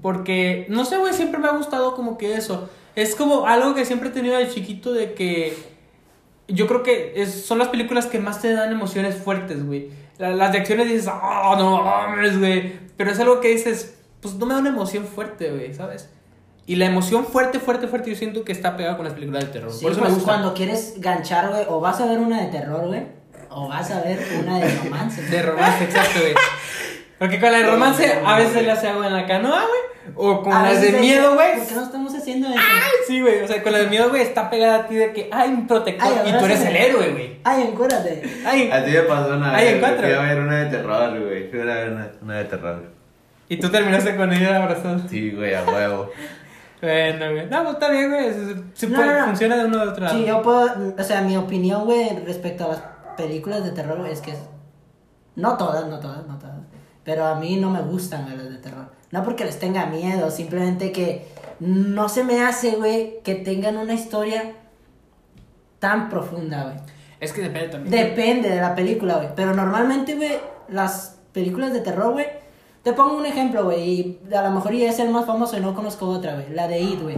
Porque, 0.00 0.66
no 0.70 0.84
sé, 0.84 0.96
güey, 0.96 1.12
siempre 1.12 1.38
me 1.40 1.48
ha 1.48 1.52
gustado 1.52 1.94
como 1.94 2.16
que 2.16 2.34
eso. 2.34 2.70
Es 2.96 3.14
como 3.16 3.46
algo 3.46 3.74
que 3.74 3.84
siempre 3.84 4.08
he 4.08 4.12
tenido 4.12 4.36
de 4.38 4.48
chiquito 4.48 4.92
de 4.92 5.12
que. 5.14 5.73
Yo 6.48 6.66
creo 6.66 6.82
que 6.82 7.14
es- 7.16 7.46
son 7.46 7.58
las 7.58 7.68
películas 7.68 8.06
que 8.06 8.18
más 8.18 8.40
te 8.42 8.52
dan 8.52 8.70
emociones 8.72 9.14
fuertes, 9.16 9.64
güey. 9.64 9.88
La- 10.18 10.30
Las 10.30 10.52
de 10.52 10.58
acciones 10.58 10.88
dices, 10.88 11.08
oh, 11.08 11.56
no 11.56 11.82
mames, 11.82 12.38
güey. 12.38 12.72
Pero 12.96 13.10
es 13.10 13.18
algo 13.20 13.40
que 13.40 13.48
dices, 13.48 13.96
pues 14.20 14.34
no 14.34 14.46
me 14.46 14.54
da 14.54 14.60
una 14.60 14.68
emoción 14.70 15.06
fuerte, 15.06 15.50
güey, 15.50 15.72
¿sabes? 15.74 16.10
Y 16.66 16.76
la 16.76 16.86
emoción 16.86 17.26
fuerte, 17.26 17.60
fuerte, 17.60 17.88
fuerte, 17.88 18.10
yo 18.10 18.16
siento 18.16 18.44
que 18.44 18.52
está 18.52 18.76
pegada 18.76 18.96
con 18.96 19.04
las 19.04 19.14
películas 19.14 19.44
de 19.44 19.50
terror. 19.52 19.72
Sí, 19.72 19.82
Por 19.82 19.92
eso 19.92 20.00
pues 20.00 20.12
me 20.12 20.16
gusta. 20.16 20.32
cuando 20.32 20.54
quieres 20.54 20.94
ganchar, 20.98 21.50
güey, 21.50 21.64
o 21.68 21.80
vas 21.80 22.00
a 22.00 22.06
ver 22.06 22.18
una 22.18 22.40
de 22.42 22.46
terror, 22.50 22.86
güey, 22.86 23.02
o 23.50 23.68
vas 23.68 23.90
a 23.90 24.00
ver 24.00 24.18
una 24.42 24.58
de 24.60 24.74
romance. 24.82 25.22
De 25.22 25.42
romance, 25.42 25.84
exacto, 25.84 26.20
güey. 26.20 26.34
Porque 27.18 27.38
con 27.40 27.52
la 27.52 27.58
de 27.58 27.66
romance 27.70 28.20
a 28.24 28.36
veces 28.38 28.62
le 28.64 28.70
hace 28.72 28.88
agua 28.88 29.06
en 29.06 29.12
la 29.14 29.26
canoa, 29.26 29.60
güey. 29.66 29.94
O 30.16 30.42
con 30.42 30.52
A 30.52 30.64
las 30.64 30.82
de 30.82 30.92
miedo, 30.92 31.34
güey. 31.34 31.56
¿Por 31.58 31.66
qué 31.66 31.74
no 31.74 31.82
estamos 31.84 32.14
haciendo 32.14 32.48
eso? 32.48 32.58
Sí, 33.06 33.20
güey. 33.22 33.40
O 33.42 33.46
sea, 33.48 33.62
con 33.62 33.72
la 33.72 33.78
de 33.78 33.86
miedo, 33.86 34.10
güey, 34.10 34.20
está 34.22 34.50
pegada 34.50 34.80
a 34.80 34.86
ti 34.86 34.96
de 34.96 35.12
que 35.12 35.30
hay 35.32 35.48
un 35.50 35.66
protector 35.66 36.06
Ay, 36.24 36.30
y 36.34 36.38
tú 36.38 36.44
eres 36.44 36.60
el 36.66 36.76
héroe, 36.76 37.10
güey. 37.12 37.40
Ay, 37.44 37.62
encuérdate. 37.70 38.22
Ay, 38.46 38.68
Así 38.70 38.90
me 38.90 39.00
pasó 39.02 39.34
una 39.34 39.54
Ahí 39.54 39.64
vez. 39.66 39.74
encuentro. 39.76 40.06
Fui 40.06 40.12
a 40.14 40.20
ver 40.22 40.38
una 40.40 40.58
de 40.64 40.70
terror, 40.70 41.20
güey. 41.24 41.50
Fui 41.50 41.60
a 41.60 41.64
ver 41.64 41.90
una, 41.92 42.10
una 42.20 42.38
de 42.38 42.44
terror. 42.44 42.82
y 43.48 43.56
tú 43.58 43.70
terminaste 43.70 44.16
con 44.16 44.32
ella 44.32 44.56
abrazado. 44.62 45.00
Sí, 45.08 45.30
güey, 45.30 45.54
a 45.54 45.62
huevo. 45.64 46.10
Bueno, 46.82 47.30
güey. 47.32 47.46
No, 47.46 47.62
pues 47.62 47.74
está 47.74 47.90
bien, 47.90 48.10
güey. 48.10 48.30
Se, 48.32 48.54
se 48.74 48.86
No, 48.88 48.96
puede- 48.96 49.08
no, 49.14 49.18
no. 49.20 49.24
funciona 49.26 49.56
de 49.56 49.64
uno 49.64 49.78
de 49.78 49.88
otro 49.88 50.04
lado. 50.04 50.18
Sí, 50.18 50.24
yo 50.26 50.42
puedo, 50.42 50.94
o 50.98 51.02
sea, 51.02 51.22
mi 51.22 51.36
opinión, 51.38 51.84
güey, 51.86 52.10
respecto 52.26 52.64
a 52.64 52.68
las 52.68 52.82
películas 53.16 53.64
de 53.64 53.70
terror, 53.70 53.98
güey, 53.98 54.12
es 54.12 54.20
que 54.20 54.32
es- 54.32 54.42
no 55.36 55.56
todas, 55.56 55.86
no 55.86 55.98
todas, 55.98 56.26
no 56.26 56.38
todas, 56.38 56.53
pero 57.04 57.26
a 57.26 57.34
mí 57.36 57.56
no 57.56 57.70
me 57.70 57.82
gustan 57.82 58.24
güey, 58.24 58.36
las 58.36 58.50
de 58.50 58.58
terror. 58.58 58.86
No 59.10 59.22
porque 59.22 59.44
les 59.44 59.58
tenga 59.58 59.86
miedo, 59.86 60.30
simplemente 60.30 60.90
que 60.90 61.26
no 61.60 62.08
se 62.08 62.24
me 62.24 62.42
hace, 62.42 62.72
güey, 62.72 63.20
que 63.22 63.34
tengan 63.34 63.76
una 63.76 63.94
historia 63.94 64.52
tan 65.78 66.08
profunda, 66.08 66.64
güey. 66.64 66.76
Es 67.20 67.32
que 67.32 67.42
depende 67.42 67.68
también. 67.68 67.90
Depende 67.90 68.50
de 68.50 68.60
la 68.60 68.74
película, 68.74 69.16
güey. 69.16 69.28
Pero 69.36 69.54
normalmente, 69.54 70.14
güey, 70.14 70.32
las 70.68 71.18
películas 71.32 71.72
de 71.72 71.80
terror, 71.80 72.12
güey. 72.12 72.26
Te 72.82 72.92
pongo 72.92 73.16
un 73.16 73.26
ejemplo, 73.26 73.64
güey. 73.64 73.82
Y 73.82 74.20
a 74.34 74.42
lo 74.42 74.50
mejor 74.50 74.74
ya 74.74 74.90
es 74.90 74.98
el 74.98 75.10
más 75.10 75.26
famoso 75.26 75.56
y 75.56 75.60
no 75.60 75.74
conozco 75.74 76.06
otra, 76.06 76.34
güey. 76.34 76.50
La 76.50 76.68
de 76.68 76.80
It, 76.80 77.00
güey. 77.00 77.16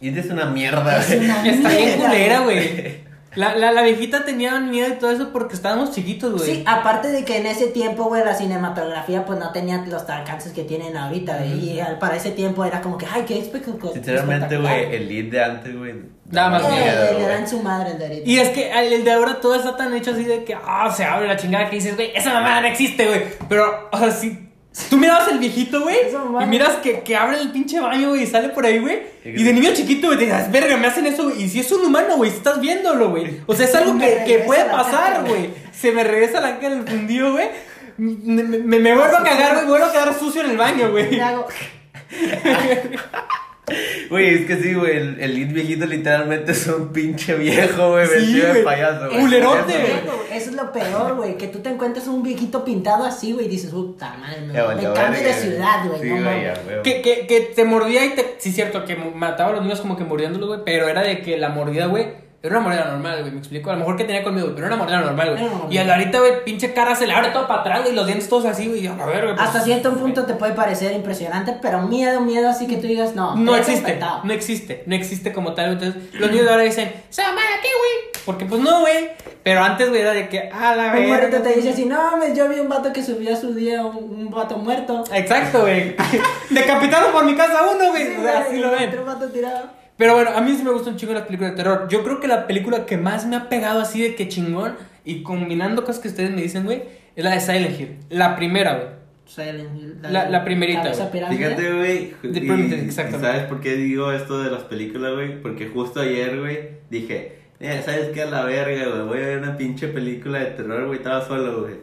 Y 0.00 0.16
es 0.16 0.30
una 0.30 0.46
mierda, 0.46 0.98
Es 0.98 1.16
güey. 1.16 1.30
Está 1.50 1.68
bien 1.68 2.00
culera, 2.00 2.40
güey. 2.40 3.07
La, 3.34 3.54
la, 3.54 3.72
la 3.72 3.82
viejita 3.82 4.24
tenía 4.24 4.58
miedo 4.58 4.88
y 4.88 4.98
todo 4.98 5.10
eso 5.10 5.30
porque 5.32 5.54
estábamos 5.54 5.92
chiquitos, 5.92 6.32
güey. 6.32 6.44
Sí, 6.56 6.64
aparte 6.66 7.08
de 7.08 7.24
que 7.24 7.36
en 7.36 7.46
ese 7.46 7.66
tiempo, 7.68 8.04
güey, 8.04 8.24
la 8.24 8.34
cinematografía 8.34 9.24
pues 9.26 9.38
no 9.38 9.52
tenía 9.52 9.84
los 9.86 10.08
alcances 10.08 10.52
que 10.52 10.64
tienen 10.64 10.96
ahorita, 10.96 11.36
güey. 11.36 11.70
Y 11.70 11.80
al- 11.80 11.98
para 11.98 12.16
ese 12.16 12.30
tiempo 12.30 12.64
era 12.64 12.80
como 12.80 12.96
que, 12.96 13.06
ay, 13.06 13.24
qué 13.26 13.38
espectacular. 13.38 13.92
Sinceramente, 13.94 14.56
güey, 14.56 14.94
el 14.96 15.08
lead 15.08 15.30
de 15.30 15.44
antes, 15.44 15.76
güey. 15.76 15.94
Daba 16.24 16.50
más 16.58 16.62
miedo, 16.70 17.02
miedo, 17.12 17.18
le 17.18 17.26
dan 17.26 17.48
su 17.48 17.62
madre 17.62 17.92
el 17.92 17.98
de 17.98 18.04
ahorita. 18.06 18.28
Y 18.30 18.38
es 18.38 18.48
que 18.50 18.70
el 18.72 18.92
el 18.94 19.04
de 19.04 19.12
ahora 19.12 19.40
todo 19.40 19.54
está 19.54 19.76
tan 19.76 19.94
hecho 19.94 20.12
así 20.12 20.24
de 20.24 20.44
que, 20.44 20.54
ah, 20.54 20.90
se 20.94 21.04
abre 21.04 21.28
la 21.28 21.36
chingada 21.36 21.68
que 21.70 21.76
dices, 21.76 21.94
güey, 21.96 22.10
esa 22.14 22.32
mamada 22.32 22.62
no 22.62 22.66
existe, 22.68 23.06
güey. 23.06 23.22
Pero, 23.48 23.88
o 23.92 23.98
sea, 23.98 24.10
si 24.10 24.47
tú 24.88 24.96
mirabas 24.96 25.28
el 25.28 25.38
viejito, 25.38 25.82
güey, 25.82 25.96
y 26.42 26.46
miras 26.46 26.76
que, 26.76 27.00
que 27.00 27.16
abre 27.16 27.40
el 27.40 27.50
pinche 27.50 27.80
baño, 27.80 28.10
güey, 28.10 28.22
y 28.22 28.26
sale 28.26 28.50
por 28.50 28.64
ahí, 28.64 28.78
güey. 28.78 29.02
Y 29.24 29.42
de 29.42 29.52
niño 29.52 29.70
chiquito, 29.74 30.06
güey, 30.08 30.18
te 30.18 30.24
dices, 30.26 30.50
verga, 30.50 30.76
me 30.76 30.86
hacen 30.86 31.06
eso, 31.06 31.24
güey. 31.24 31.42
Y 31.42 31.48
si 31.48 31.60
es 31.60 31.70
un 31.72 31.84
humano, 31.84 32.16
güey, 32.16 32.30
estás 32.30 32.60
viéndolo, 32.60 33.10
güey. 33.10 33.40
O 33.46 33.54
sea, 33.54 33.66
es 33.66 33.74
algo 33.74 33.98
que, 33.98 34.22
que 34.26 34.38
puede 34.40 34.64
pasar, 34.66 35.24
güey. 35.26 35.50
Se 35.72 35.92
me 35.92 36.04
regresa 36.04 36.40
la 36.40 36.58
cara 36.58 36.76
del 36.76 36.86
fundido, 36.88 37.32
güey. 37.32 37.48
Me, 37.96 38.42
me, 38.44 38.78
me 38.78 38.94
vuelvo 38.94 39.16
a 39.16 39.24
cagar, 39.24 39.54
güey, 39.54 39.66
vuelvo 39.66 39.86
a 39.86 39.92
quedar 39.92 40.18
sucio 40.18 40.42
en 40.42 40.50
el 40.50 40.56
baño, 40.56 40.90
güey. 40.90 41.20
Güey, 44.10 44.34
es 44.34 44.46
que 44.46 44.56
sí, 44.56 44.74
güey, 44.74 44.96
el, 44.96 45.20
el 45.20 45.34
lead 45.34 45.52
viejito 45.52 45.86
literalmente 45.86 46.52
es 46.52 46.66
un 46.66 46.92
pinche 46.92 47.34
viejo, 47.34 47.90
güey, 47.90 48.06
Sí, 48.06 48.14
vestido 48.14 48.54
de 48.54 48.62
payaso, 48.62 49.08
güey. 49.10 49.20
Culerote, 49.20 49.74
Eso, 50.32 50.50
es 50.50 50.56
lo 50.56 50.72
peor, 50.72 51.16
güey. 51.16 51.36
Que 51.36 51.48
tú 51.48 51.58
te 51.58 51.68
encuentres 51.68 52.06
un 52.06 52.22
viejito 52.22 52.64
pintado 52.64 53.04
así, 53.04 53.32
güey, 53.32 53.46
y 53.46 53.48
dices, 53.48 53.70
puta 53.70 54.16
madre, 54.18 54.40
me, 54.40 54.52
me 54.52 54.92
cambio 54.94 55.22
de 55.22 55.32
ciudad, 55.32 55.86
güey. 55.86 56.00
Sí, 56.00 56.08
no 56.08 56.14
güey, 56.14 56.24
mames. 56.24 56.58
Que, 56.82 57.02
que, 57.02 57.26
que 57.26 57.40
te 57.54 57.64
mordía 57.64 58.04
y 58.06 58.10
te. 58.10 58.36
Sí, 58.38 58.52
cierto, 58.52 58.84
que 58.84 58.96
mataba 58.96 59.50
a 59.50 59.52
los 59.54 59.62
niños 59.62 59.80
como 59.80 59.96
que 59.96 60.04
mordiéndolos, 60.04 60.48
güey. 60.48 60.60
Pero 60.64 60.88
era 60.88 61.02
de 61.02 61.20
que 61.20 61.36
la 61.36 61.50
mordida, 61.50 61.86
güey. 61.86 62.27
Era 62.40 62.56
una 62.58 62.68
mordida 62.68 62.84
normal, 62.84 63.20
güey. 63.20 63.32
Me 63.32 63.38
explico. 63.38 63.68
A 63.70 63.72
lo 63.72 63.80
mejor 63.80 63.96
que 63.96 64.04
tenía 64.04 64.22
conmigo, 64.22 64.48
pero 64.54 64.66
era 64.68 64.76
una 64.76 64.84
mordida 64.84 65.00
normal, 65.00 65.30
güey. 65.36 65.42
Mordida. 65.50 65.84
Y 65.84 65.90
ahorita, 65.90 66.18
güey, 66.20 66.44
pinche 66.44 66.72
cara 66.72 66.94
se 66.94 67.06
le 67.08 67.12
abre 67.12 67.30
todo 67.30 67.48
para 67.48 67.62
atrás, 67.62 67.80
güey. 67.80 67.92
Y 67.92 67.96
los 67.96 68.06
dientes 68.06 68.28
todos 68.28 68.44
así, 68.44 68.68
güey. 68.68 68.86
A 68.86 68.94
ver, 69.06 69.24
güey. 69.24 69.34
pues, 69.34 69.46
Hasta 69.48 69.60
cierto 69.60 69.92
punto 69.94 70.24
te 70.24 70.34
puede 70.34 70.52
parecer 70.52 70.92
impresionante, 70.92 71.56
pero 71.60 71.82
miedo, 71.82 72.20
miedo, 72.20 72.48
así 72.48 72.68
que 72.68 72.76
tú 72.76 72.86
digas, 72.86 73.16
no. 73.16 73.34
No 73.34 73.56
existe, 73.56 73.98
no 74.22 74.32
existe, 74.32 74.84
no 74.86 74.94
existe 74.94 75.32
como 75.32 75.54
tal. 75.54 75.72
Entonces, 75.72 76.00
los 76.14 76.30
niños 76.30 76.44
de 76.46 76.50
ahora 76.52 76.62
dicen, 76.62 76.92
¡Se 77.10 77.22
mamá 77.22 77.40
aquí, 77.58 77.68
güey! 77.68 78.22
Porque 78.24 78.44
pues 78.44 78.60
no, 78.60 78.80
güey. 78.80 79.08
Pero 79.42 79.64
antes, 79.64 79.88
güey, 79.88 80.02
era 80.02 80.12
de 80.12 80.28
que, 80.28 80.48
a 80.52 80.76
la 80.76 80.92
Un 80.92 81.08
morrito 81.08 81.30
verga. 81.32 81.42
te 81.42 81.54
dice 81.54 81.70
así, 81.70 81.86
no 81.86 81.96
mames, 81.96 82.36
yo 82.36 82.48
vi 82.48 82.60
un 82.60 82.68
vato 82.68 82.92
que 82.92 83.02
subió 83.02 83.32
a 83.32 83.36
su 83.36 83.52
día 83.54 83.82
un, 83.84 83.96
un 83.96 84.30
vato 84.30 84.58
muerto. 84.58 85.02
Exacto, 85.12 85.62
güey. 85.62 85.96
Decapitado 86.50 87.10
por 87.10 87.24
mi 87.24 87.34
casa 87.34 87.62
uno, 87.74 87.88
güey. 87.90 88.16
o 88.16 88.22
sea, 88.22 88.38
así 88.40 88.58
lo 88.58 88.70
ven. 88.70 88.90
Otro 88.90 89.04
vato 89.06 89.28
tirado. 89.28 89.70
Pero 89.98 90.14
bueno, 90.14 90.30
a 90.34 90.40
mí 90.40 90.54
sí 90.56 90.62
me 90.62 90.70
gustan 90.70 90.94
un 90.94 90.98
chingo 90.98 91.12
las 91.12 91.24
películas 91.24 91.52
de 91.52 91.56
terror. 91.56 91.86
Yo 91.90 92.02
creo 92.04 92.20
que 92.20 92.28
la 92.28 92.46
película 92.46 92.86
que 92.86 92.96
más 92.96 93.26
me 93.26 93.36
ha 93.36 93.48
pegado 93.48 93.80
así 93.80 94.00
de 94.00 94.14
que 94.14 94.28
chingón 94.28 94.76
y 95.04 95.22
combinando 95.22 95.84
cosas 95.84 96.00
que 96.00 96.08
ustedes 96.08 96.30
me 96.30 96.40
dicen, 96.42 96.64
güey, 96.64 96.82
es 97.16 97.24
la 97.24 97.32
de 97.32 97.40
Silent 97.40 97.78
Hill. 97.80 97.96
La 98.08 98.36
primera, 98.36 98.74
güey. 98.76 98.86
Silent 99.26 99.76
Hill, 99.76 99.98
La- 100.02 100.30
la 100.30 100.44
primerita, 100.44 100.82
güey. 101.08 101.36
Fíjate, 101.36 101.72
güey. 101.74 102.14
The 102.22 102.40
y-. 102.86 102.90
¿Sabes 102.92 103.42
por 103.46 103.60
qué 103.60 103.74
digo 103.74 104.12
esto 104.12 104.40
de 104.42 104.50
las 104.50 104.62
películas, 104.62 105.12
güey? 105.14 105.42
Porque 105.42 105.66
justo 105.68 106.00
ayer, 106.00 106.38
güey, 106.38 106.58
dije, 106.88 107.40
eh, 107.60 107.82
¿sabes 107.84 108.10
qué? 108.14 108.22
A 108.22 108.26
la 108.26 108.44
verga, 108.44 108.86
güey. 108.86 109.02
Voy 109.06 109.18
a 109.18 109.26
ver 109.26 109.38
una 109.38 109.56
pinche 109.56 109.88
película 109.88 110.38
de 110.38 110.46
terror, 110.52 110.86
güey. 110.86 110.98
Estaba 110.98 111.26
solo, 111.26 111.62
güey. 111.62 111.74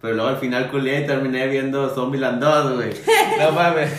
Pero 0.00 0.14
luego 0.14 0.30
al 0.30 0.38
final 0.38 0.68
culé 0.68 1.00
y 1.02 1.06
terminé 1.06 1.46
viendo 1.46 1.88
Zombieland 1.94 2.42
2, 2.42 2.74
güey. 2.74 2.90
No 3.38 3.52
mames. 3.52 3.90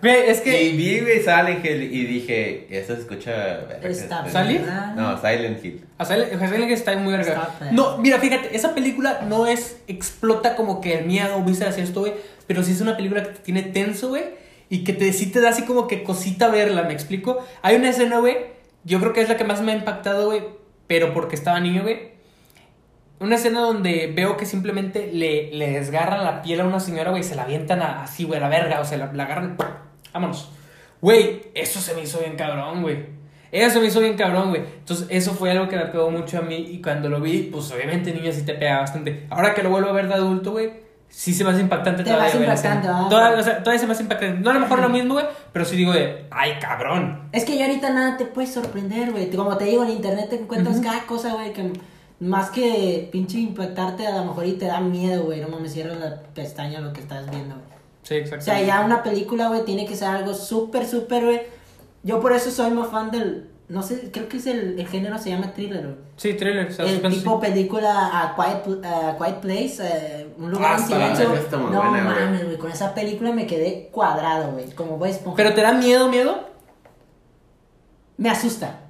Güey, 0.00 0.28
es 0.30 0.40
que. 0.40 0.62
Y 0.64 0.76
vi, 0.76 1.00
güey, 1.00 1.20
Silent 1.20 1.64
Hill 1.64 1.82
y 1.82 2.06
dije, 2.06 2.66
eso 2.70 2.94
se 2.94 3.00
escucha. 3.02 3.60
Está 3.82 4.24
¿Silent? 4.28 4.66
No, 4.96 5.16
Silent 5.20 5.64
Hill. 5.64 5.84
A 5.98 6.04
Silent, 6.04 6.32
Hill 6.32 6.72
está 6.72 6.96
muy 6.96 7.12
verga. 7.12 7.48
No, 7.72 7.98
mira, 7.98 8.18
fíjate, 8.18 8.54
esa 8.56 8.74
película 8.74 9.22
no 9.28 9.46
es. 9.46 9.80
Explota 9.88 10.54
como 10.56 10.80
que 10.80 10.98
el 10.98 11.06
miedo, 11.06 11.42
viste 11.42 11.64
hacer 11.64 11.84
esto, 11.84 12.00
güey. 12.00 12.12
Pero 12.46 12.62
sí 12.62 12.72
es 12.72 12.80
una 12.80 12.96
película 12.96 13.22
que 13.22 13.30
te 13.30 13.40
tiene 13.40 13.62
tenso, 13.62 14.08
güey. 14.10 14.22
Y 14.70 14.84
que 14.84 14.92
te, 14.92 15.12
sí 15.12 15.30
te 15.32 15.40
da 15.40 15.48
así 15.48 15.62
como 15.62 15.86
que 15.88 16.02
cosita 16.04 16.48
verla, 16.48 16.82
¿me 16.82 16.92
explico? 16.92 17.44
Hay 17.62 17.76
una 17.76 17.88
escena, 17.90 18.18
güey. 18.18 18.36
Yo 18.84 19.00
creo 19.00 19.12
que 19.12 19.20
es 19.22 19.28
la 19.28 19.36
que 19.36 19.44
más 19.44 19.62
me 19.62 19.72
ha 19.72 19.76
impactado, 19.76 20.26
güey. 20.26 20.42
Pero 20.86 21.12
porque 21.12 21.34
estaba 21.34 21.58
niño, 21.60 21.82
güey. 21.82 22.16
Una 23.20 23.34
escena 23.34 23.60
donde 23.60 24.12
veo 24.14 24.36
que 24.36 24.46
simplemente 24.46 25.10
le, 25.12 25.50
le 25.52 25.70
desgarran 25.72 26.22
la 26.24 26.40
piel 26.42 26.60
a 26.60 26.64
una 26.64 26.78
señora, 26.80 27.10
güey. 27.10 27.22
y 27.22 27.24
Se 27.24 27.34
la 27.34 27.42
avientan 27.42 27.82
a- 27.82 28.04
así, 28.04 28.24
güey, 28.24 28.38
a 28.38 28.42
la 28.42 28.48
verga. 28.48 28.80
O 28.80 28.84
sea, 28.84 28.96
la, 28.98 29.12
la 29.12 29.24
agarran. 29.24 29.56
Vámonos. 30.12 30.50
Güey, 31.00 31.42
eso 31.54 31.80
se 31.80 31.94
me 31.94 32.02
hizo 32.02 32.18
bien 32.18 32.36
cabrón, 32.36 32.82
güey. 32.82 33.06
Eso 33.50 33.74
se 33.74 33.80
me 33.80 33.86
hizo 33.86 34.00
bien 34.00 34.16
cabrón, 34.16 34.50
güey. 34.50 34.62
Entonces, 34.78 35.06
eso 35.10 35.32
fue 35.32 35.50
algo 35.50 35.68
que 35.68 35.76
me 35.76 35.86
pegó 35.86 36.10
mucho 36.10 36.38
a 36.38 36.42
mí. 36.42 36.56
Y 36.56 36.82
cuando 36.82 37.08
lo 37.08 37.20
vi, 37.20 37.44
pues 37.44 37.70
obviamente 37.72 38.12
niño 38.12 38.32
sí 38.32 38.42
te 38.44 38.54
pega 38.54 38.80
bastante. 38.80 39.26
Ahora 39.30 39.54
que 39.54 39.62
lo 39.62 39.70
vuelvo 39.70 39.88
a 39.88 39.92
ver 39.92 40.08
de 40.08 40.14
adulto, 40.14 40.52
güey, 40.52 40.70
sí 41.08 41.32
se 41.32 41.44
me 41.44 41.50
hace 41.50 41.60
impactante 41.62 42.02
Te 42.04 42.10
todavía. 42.10 42.34
la 42.34 42.40
impactante. 42.40 42.88
Todavía, 43.08 43.38
o 43.38 43.42
sea, 43.42 43.58
todavía 43.62 43.80
se 43.80 43.86
me 43.86 43.92
hace 43.92 44.02
impactante. 44.02 44.40
No 44.40 44.50
a 44.50 44.54
lo 44.54 44.60
mejor 44.60 44.80
lo 44.80 44.88
mismo, 44.90 45.14
güey, 45.14 45.26
pero 45.52 45.64
sí 45.64 45.76
digo 45.76 45.92
de, 45.92 46.26
ay, 46.30 46.58
cabrón. 46.60 47.28
Es 47.32 47.44
que 47.44 47.56
ya 47.56 47.66
ahorita 47.66 47.90
nada 47.90 48.16
te 48.18 48.26
puede 48.26 48.48
sorprender, 48.48 49.12
güey. 49.12 49.30
Como 49.30 49.56
te 49.56 49.64
digo, 49.64 49.84
en 49.84 49.90
internet 49.90 50.28
te 50.28 50.36
encuentras 50.36 50.80
cada 50.80 51.06
cosa, 51.06 51.32
güey, 51.32 51.52
que 51.54 51.72
más 52.20 52.50
que 52.50 53.08
pinche 53.12 53.38
impactarte, 53.38 54.06
a 54.06 54.16
lo 54.16 54.24
mejor 54.26 54.44
y 54.46 54.52
te 54.54 54.66
da 54.66 54.80
miedo, 54.80 55.24
güey. 55.24 55.40
No 55.40 55.48
mames, 55.48 55.72
cierras 55.72 55.98
la 55.98 56.20
pestaña 56.34 56.80
lo 56.80 56.92
que 56.92 57.00
estás 57.00 57.30
viendo, 57.30 57.54
güey. 57.54 57.77
Sí, 58.08 58.14
O 58.14 58.18
exacto. 58.18 58.44
sea, 58.46 58.62
ya 58.62 58.80
una 58.80 59.02
película, 59.02 59.48
güey, 59.48 59.64
tiene 59.64 59.84
que 59.86 59.94
ser 59.96 60.08
algo 60.08 60.32
súper, 60.32 60.86
súper, 60.86 61.24
güey. 61.24 61.42
Yo 62.02 62.20
por 62.20 62.32
eso 62.32 62.50
soy 62.50 62.70
más 62.70 62.88
fan 62.88 63.10
del. 63.10 63.50
No 63.68 63.82
sé, 63.82 64.10
creo 64.10 64.30
que 64.30 64.38
es 64.38 64.46
el, 64.46 64.78
el 64.80 64.88
género 64.88 65.18
se 65.18 65.28
llama 65.28 65.52
thriller, 65.52 65.82
güey. 65.82 65.96
Sí, 66.16 66.32
thriller, 66.32 66.68
o 66.68 66.72
sea, 66.72 66.86
El 66.86 67.02
tipo 67.02 67.38
sí. 67.38 67.46
película 67.50 67.92
a 68.22 68.34
Quiet, 68.34 68.82
a 68.82 69.14
Quiet 69.18 69.40
Place, 69.40 69.76
eh, 69.82 70.26
un 70.38 70.50
lugar 70.50 70.72
Ah, 70.72 70.78
en 70.80 70.86
silencio. 70.86 71.32
esa 71.34 71.42
está 71.42 71.58
muy 71.58 71.70
no 71.70 71.82
buena, 71.82 72.02
mames, 72.04 72.44
güey, 72.46 72.56
con 72.56 72.70
esa 72.70 72.94
película 72.94 73.30
me 73.32 73.46
quedé 73.46 73.90
cuadrado, 73.92 74.52
güey, 74.52 74.70
como 74.70 74.96
Bob 74.96 75.04
Esponja. 75.08 75.36
Pero 75.36 75.52
te 75.52 75.60
da 75.60 75.72
miedo, 75.72 76.08
miedo. 76.08 76.48
Me 78.16 78.30
asusta. 78.30 78.80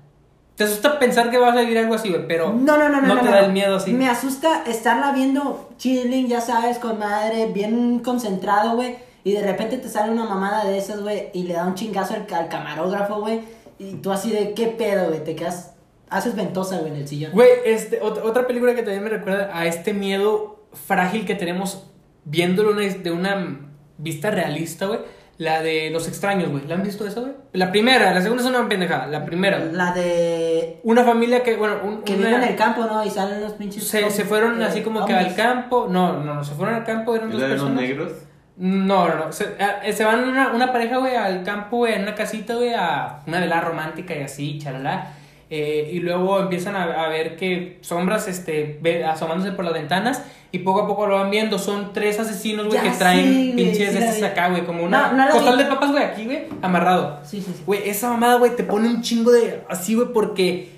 Te 0.54 0.64
asusta 0.64 0.98
pensar 1.00 1.30
que 1.30 1.38
vas 1.38 1.56
a 1.56 1.60
vivir 1.60 1.78
algo 1.78 1.94
así, 1.94 2.08
güey, 2.10 2.26
pero 2.28 2.52
No, 2.52 2.76
no, 2.78 2.88
no, 2.88 3.00
no. 3.00 3.14
no 3.14 3.18
te 3.20 3.24
no, 3.26 3.30
da 3.32 3.40
no. 3.40 3.46
el 3.48 3.52
miedo 3.52 3.76
así. 3.76 3.92
Me 3.92 4.08
asusta 4.08 4.62
estarla 4.66 5.12
viendo 5.12 5.70
chilling, 5.76 6.28
ya 6.28 6.40
sabes, 6.40 6.78
con 6.78 6.98
madre, 6.98 7.46
bien 7.46 7.98
concentrado, 8.00 8.76
güey. 8.76 8.96
Y 9.28 9.32
de 9.32 9.42
repente 9.42 9.76
te 9.78 9.88
sale 9.88 10.10
una 10.12 10.24
mamada 10.24 10.64
de 10.64 10.78
esas, 10.78 11.02
güey, 11.02 11.28
y 11.34 11.42
le 11.42 11.54
da 11.54 11.66
un 11.66 11.74
chingazo 11.74 12.14
al, 12.14 12.26
al 12.34 12.48
camarógrafo, 12.48 13.20
güey. 13.20 13.40
Y 13.78 13.94
tú 13.96 14.10
así 14.10 14.30
de, 14.30 14.54
¿qué 14.54 14.68
pedo, 14.68 15.08
güey? 15.08 15.22
Te 15.22 15.34
quedas, 15.36 15.74
haces 16.08 16.34
ventosa, 16.34 16.78
güey, 16.78 16.92
en 16.92 16.98
el 16.98 17.08
sillón. 17.08 17.32
Güey, 17.32 17.48
este, 17.66 18.00
ot- 18.00 18.22
otra 18.24 18.46
película 18.46 18.74
que 18.74 18.82
también 18.82 19.04
me 19.04 19.10
recuerda 19.10 19.50
a 19.52 19.66
este 19.66 19.92
miedo 19.92 20.64
frágil 20.86 21.26
que 21.26 21.34
tenemos 21.34 21.86
viéndolo 22.24 22.70
una- 22.72 22.82
de 22.82 23.10
una 23.10 23.60
vista 23.98 24.30
realista, 24.30 24.86
güey. 24.86 25.00
La 25.38 25.62
de 25.62 25.90
Los 25.90 26.08
Extraños, 26.08 26.50
güey. 26.50 26.66
¿La 26.66 26.74
han 26.74 26.82
visto 26.82 27.06
esa, 27.06 27.20
güey? 27.20 27.32
La 27.52 27.70
primera, 27.70 28.12
la 28.12 28.20
segunda 28.20 28.42
es 28.42 28.48
una 28.48 28.68
pendejada. 28.68 29.06
La 29.06 29.24
primera. 29.24 29.60
La 29.66 29.92
de... 29.92 30.80
Una 30.82 31.04
familia 31.04 31.44
que, 31.44 31.56
bueno, 31.56 31.76
un- 31.84 32.02
Que 32.02 32.14
una- 32.14 32.26
viven 32.26 32.42
en 32.42 32.48
el 32.48 32.56
campo, 32.56 32.82
¿no? 32.86 33.04
Y 33.04 33.10
salen 33.10 33.40
los 33.40 33.52
pinches... 33.52 33.84
se, 33.86 34.10
se 34.10 34.24
fueron 34.24 34.60
eh, 34.60 34.64
así 34.64 34.80
como 34.82 35.04
que 35.06 35.12
hombres. 35.14 35.28
al 35.28 35.36
campo. 35.36 35.86
No, 35.88 36.14
no, 36.24 36.34
no, 36.34 36.42
se 36.44 36.54
fueron 36.54 36.74
al 36.74 36.84
campo, 36.84 37.14
eran 37.14 37.28
¿Es 37.28 37.34
dos 37.34 37.42
la 37.42 37.48
de 37.48 37.54
los 37.54 37.62
personas. 37.64 37.82
negros? 37.88 38.12
No, 38.59 39.09
no, 39.09 39.14
no. 39.26 39.32
Se, 39.32 39.44
eh, 39.84 39.92
se 39.92 40.04
van 40.04 40.28
una, 40.28 40.52
una 40.52 40.72
pareja, 40.72 40.96
güey, 40.98 41.14
al 41.14 41.44
campo, 41.44 41.78
güey, 41.78 41.94
en 41.94 42.02
una 42.02 42.14
casita, 42.14 42.54
güey, 42.56 42.74
a 42.74 43.20
una 43.26 43.40
velada 43.40 43.61
romántica 43.62 44.16
y 44.16 44.22
así, 44.22 44.59
chalala. 44.59 45.12
Eh, 45.50 45.90
y 45.92 46.00
luego 46.00 46.40
empiezan 46.40 46.76
a, 46.76 47.04
a 47.04 47.09
ver 47.09 47.36
que 47.36 47.78
sombras, 47.80 48.28
este, 48.28 48.78
ve- 48.82 49.04
asomándose 49.04 49.52
por 49.52 49.64
las 49.64 49.74
ventanas. 49.74 50.22
Y 50.50 50.59
poco 50.61 50.82
a 50.82 50.86
poco 50.88 51.06
lo 51.06 51.14
van 51.16 51.30
viendo. 51.30 51.59
Son 51.59 51.92
tres 51.92 52.18
asesinos, 52.18 52.66
güey, 52.66 52.80
que 52.80 52.90
traen 52.90 53.24
sí, 53.32 53.52
pinches 53.54 53.92
sí 53.92 53.98
de 53.98 54.12
vi. 54.16 54.24
acá, 54.24 54.48
güey, 54.48 54.64
como 54.64 54.82
una 54.82 55.12
No, 55.12 55.30
costal 55.30 55.56
vi. 55.56 55.62
de 55.62 55.68
papas, 55.68 55.90
güey, 55.92 56.02
aquí, 56.04 56.24
güey, 56.24 56.46
amarrado. 56.62 57.20
Sí, 57.22 57.40
sí, 57.40 57.52
sí. 57.56 57.62
Güey, 57.64 57.88
esa 57.88 58.09
mamada, 58.11 58.36
güey, 58.36 58.56
te 58.56 58.64
pone 58.64 58.88
un 58.88 59.02
chingo 59.02 59.30
de 59.30 59.62
así, 59.68 59.94
güey, 59.94 60.09
porque 60.12 60.70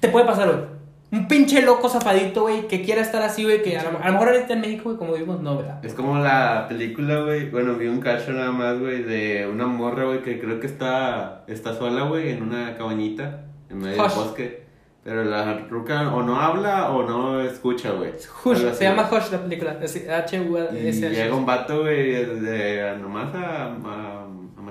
te 0.00 0.08
puede 0.08 0.26
pasar, 0.26 0.48
güey. 0.48 0.77
Un 1.10 1.26
pinche 1.26 1.62
loco 1.62 1.88
zafadito, 1.88 2.42
güey, 2.42 2.68
que 2.68 2.82
quiera 2.82 3.00
estar 3.00 3.22
así, 3.22 3.42
güey, 3.42 3.62
que 3.62 3.78
a 3.78 3.82
lo, 3.82 3.98
a 3.98 4.06
lo 4.06 4.12
mejor 4.12 4.28
ahorita 4.28 4.52
en 4.52 4.60
México, 4.60 4.84
güey, 4.84 4.96
como 4.96 5.14
vimos, 5.14 5.40
no, 5.40 5.56
¿verdad? 5.56 5.82
Es 5.82 5.94
como 5.94 6.18
la 6.18 6.66
película, 6.68 7.20
güey. 7.20 7.48
Bueno, 7.48 7.74
vi 7.74 7.86
un 7.86 8.00
cacho 8.00 8.32
nada 8.32 8.52
más, 8.52 8.78
güey, 8.78 9.02
de 9.02 9.48
una 9.50 9.66
morra, 9.66 10.04
güey, 10.04 10.20
que 10.22 10.38
creo 10.38 10.60
que 10.60 10.66
está, 10.66 11.44
está 11.46 11.74
sola, 11.74 12.02
güey, 12.02 12.30
en 12.30 12.42
una 12.42 12.76
cabañita 12.76 13.44
en 13.70 13.78
medio 13.78 14.02
Hush. 14.02 14.10
del 14.10 14.18
bosque. 14.18 14.68
Pero 15.02 15.24
la 15.24 15.60
ruca 15.70 16.14
o 16.14 16.22
no 16.22 16.38
habla 16.38 16.90
o 16.90 17.02
no 17.04 17.40
escucha, 17.40 17.92
güey. 17.92 18.10
Hush, 18.44 18.66
así, 18.66 18.78
se 18.78 18.84
llama. 18.84 19.08
Hush 19.10 19.30
la 19.32 19.38
película. 19.38 19.78
Es 19.80 19.96
h 19.96 20.40
u 20.40 20.58
s 20.58 21.06
h 21.06 21.14
llega 21.14 21.34
un 21.34 21.46
vato, 21.46 21.80
güey, 21.80 22.26
de, 22.40 22.94
nomás 23.00 23.34
a 23.34 24.26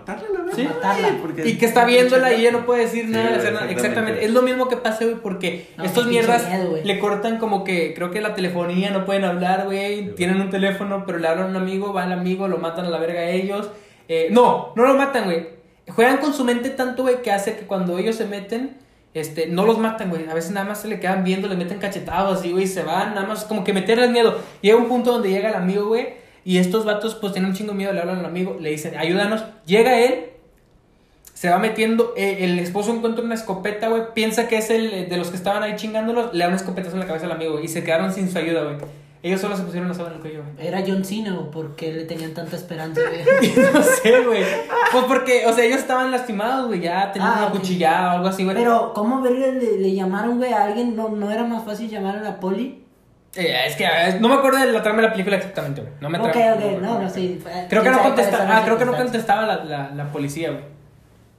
matarla, 0.08 0.30
la 0.40 0.40
verdad. 0.46 0.56
Sí. 0.56 0.64
Matarla. 0.64 1.18
porque- 1.22 1.48
Y 1.48 1.58
que 1.58 1.66
está 1.66 1.86
viéndola 1.86 2.34
y 2.34 2.42
ella 2.42 2.52
no 2.52 2.66
puede 2.66 2.82
decir 2.82 3.06
Sí, 3.06 3.12
nada, 3.12 3.26
güey, 3.28 3.36
exactamente. 3.38 3.74
Exactamente. 3.74 4.26
Es 4.26 4.32
lo 4.32 4.42
mismo 4.42 4.68
que 4.70 4.78
pasa, 4.78 5.04
güey, 5.06 5.16
porque 5.18 5.68
No, 5.78 5.84
estos 5.84 6.08
mierdas 6.08 6.48
miedo, 6.48 6.78
le 6.84 7.00
cortan 7.00 7.38
como 7.38 7.64
que, 7.64 7.94
creo 7.94 8.12
que 8.12 8.22
la 8.22 8.34
telefonía, 8.36 8.92
no 8.92 9.06
pueden 9.06 9.26
hablar, 9.26 9.66
güey. 9.66 10.16
Tienen 10.16 10.40
un 10.42 10.50
teléfono, 10.50 11.04
pero 11.06 11.18
le 11.20 11.28
hablan 11.28 11.48
a 11.48 11.50
un 11.50 11.56
amigo, 11.58 11.94
va 11.94 12.06
el 12.06 12.14
amigo, 12.14 12.48
lo 12.48 12.58
matan 12.58 12.86
a 12.86 12.90
la 12.90 12.98
verga 13.00 13.20
a 13.20 13.30
ellos. 13.30 13.70
Eh, 14.08 14.30
no, 14.32 14.74
no 14.76 14.86
lo 14.86 14.94
matan, 14.96 15.26
güey. 15.26 15.48
Juegan 15.90 16.18
con 16.18 16.34
su 16.34 16.44
mente 16.44 16.70
tanto, 16.70 17.04
güey, 17.04 17.22
que 17.22 17.32
hace 17.32 17.56
que 17.58 17.66
cuando 17.66 17.98
ellos 17.98 18.16
se 18.16 18.26
meten, 18.26 18.78
este, 19.14 19.48
no 19.48 19.66
los 19.66 19.80
matan, 19.80 20.10
güey. 20.10 20.28
A 20.30 20.34
veces 20.34 20.52
nada 20.52 20.66
más 20.68 20.82
se 20.82 20.88
le 20.88 21.00
quedan 21.00 21.24
viendo, 21.24 21.48
le 21.48 21.56
meten 21.56 21.80
cachetados 21.80 22.40
así, 22.40 22.52
güey, 22.52 22.66
y 22.66 22.68
se 22.68 22.84
van, 22.84 23.16
nada 23.16 23.26
más 23.26 23.46
como 23.46 23.64
que 23.64 23.74
meterles 23.74 24.10
miedo. 24.12 24.38
Llega 24.62 24.78
un 24.78 24.88
punto 24.88 25.12
donde 25.14 25.30
llega 25.30 25.50
el 25.50 25.56
amigo, 25.56 25.88
güey, 25.88 26.10
y 26.48 26.60
estos 26.60 26.86
vatos, 26.86 27.14
pues 27.16 27.34
tienen 27.34 27.52
un 27.52 27.58
chingo 27.58 27.74
miedo, 27.74 27.92
le 27.92 28.00
hablan 28.00 28.20
al 28.20 28.26
amigo, 28.26 28.56
le 28.58 28.70
dicen, 28.70 28.98
ayúdanos. 28.98 29.44
Llega 29.66 30.00
él, 30.00 30.28
se 31.34 31.50
va 31.50 31.58
metiendo, 31.58 32.14
eh, 32.16 32.38
el 32.46 32.58
esposo 32.60 32.94
encuentra 32.94 33.22
una 33.22 33.36
escopeta, 33.36 33.90
güey, 33.90 34.14
piensa 34.16 34.48
que 34.48 34.58
es 34.58 34.70
el 34.70 34.94
eh, 34.94 35.06
de 35.08 35.18
los 35.18 35.28
que 35.28 35.36
estaban 35.36 35.62
ahí 35.62 35.76
chingándolos, 35.76 36.34
le 36.34 36.46
da 36.46 36.48
un 36.50 36.56
escopetazo 36.56 36.94
en 36.94 37.02
la 37.02 37.06
cabeza 37.06 37.26
al 37.26 37.34
amigo, 37.34 37.52
güey, 37.52 37.66
y 37.66 37.68
se 37.68 37.84
quedaron 37.84 38.14
sin 38.14 38.32
su 38.32 38.38
ayuda, 38.38 38.64
güey. 38.64 38.78
Ellos 39.24 39.42
solo 39.42 39.58
se 39.58 39.64
pusieron 39.64 39.90
la 39.90 39.94
soga 39.94 40.08
en 40.08 40.16
el 40.16 40.22
cuello, 40.22 40.42
güey. 40.56 40.66
Era 40.70 40.82
John 40.88 41.04
Cena, 41.04 41.34
güey, 41.34 41.52
¿por 41.52 41.76
qué 41.76 41.92
le 41.92 42.06
tenían 42.06 42.34
tanta 42.34 42.56
esperanza, 42.56 43.02
güey? 43.02 43.54
no 43.74 43.84
sé, 43.84 44.22
güey. 44.22 44.44
Pues 44.94 45.04
porque, 45.04 45.46
o 45.48 45.52
sea, 45.52 45.66
ellos 45.66 45.80
estaban 45.80 46.12
lastimados, 46.12 46.68
güey, 46.68 46.80
ya 46.80 47.12
tenían 47.12 47.30
Ah, 47.30 47.38
una 47.42 47.52
cuchillada 47.52 48.14
o 48.14 48.16
algo 48.16 48.30
así, 48.30 48.46
güey. 48.46 48.56
Pero, 48.56 48.94
¿cómo 48.96 49.22
verga 49.22 49.48
le, 49.48 49.80
le 49.80 49.94
llamaron, 49.94 50.38
güey, 50.38 50.54
a 50.54 50.64
alguien? 50.64 50.96
¿No, 50.96 51.10
¿No 51.10 51.30
era 51.30 51.44
más 51.44 51.66
fácil 51.66 51.90
llamar 51.90 52.16
a 52.16 52.22
la 52.22 52.40
poli? 52.40 52.87
Es 53.38 53.76
que 53.76 53.88
no 54.20 54.28
me 54.30 54.36
acuerdo 54.36 54.60
de 54.60 54.72
la 54.72 54.82
trama 54.82 55.02
de 55.02 55.08
la 55.08 55.12
película 55.14 55.36
exactamente, 55.38 55.82
güey. 55.82 55.94
No 56.02 56.10
me 56.10 56.18
Ok, 56.20 56.26
tra- 56.28 56.56
ok, 56.56 56.82
no, 56.82 57.00
no, 57.02 57.10
sí. 57.10 57.40
Creo 57.70 57.84
que 57.84 57.90
no 57.92 58.02
contestaba, 58.02 58.58
ah, 58.58 58.62
creo 58.66 58.78
que 58.78 58.86
no 58.86 58.96
contestaba 58.98 59.46
la, 59.46 59.64
la, 59.64 59.92
la 59.92 60.12
policía, 60.12 60.52
güey. 60.52 60.64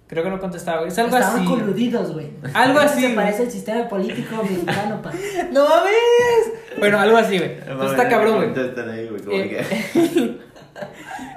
Creo 0.06 0.24
que 0.24 0.30
no 0.30 0.40
contestaba, 0.40 0.78
güey. 0.78 0.88
Es 0.90 0.98
algo 0.98 1.14
Estaban 1.16 1.40
así. 1.40 1.46
coludidos, 1.46 2.12
güey. 2.14 2.30
Algo 2.54 2.80
Eso 2.80 2.88
así, 2.92 3.00
Se 3.00 3.06
güey. 3.08 3.14
parece 3.16 3.42
al 3.42 3.50
sistema 3.50 3.88
político 3.88 4.42
mexicano, 4.42 5.02
pa. 5.02 5.12
¡No 5.52 5.68
mames! 5.68 6.52
Bueno, 6.78 6.98
algo 6.98 7.16
así, 7.18 7.36
güey. 7.36 7.52
Entonces 7.58 7.90
está 7.90 8.08
cabrón, 8.08 8.36
güey. 8.36 8.46
Contestan 8.54 8.88
ahí, 8.90 9.06
güey, 9.08 9.20
como 9.22 9.36
Eh, 9.36 9.48
que- 9.94 10.38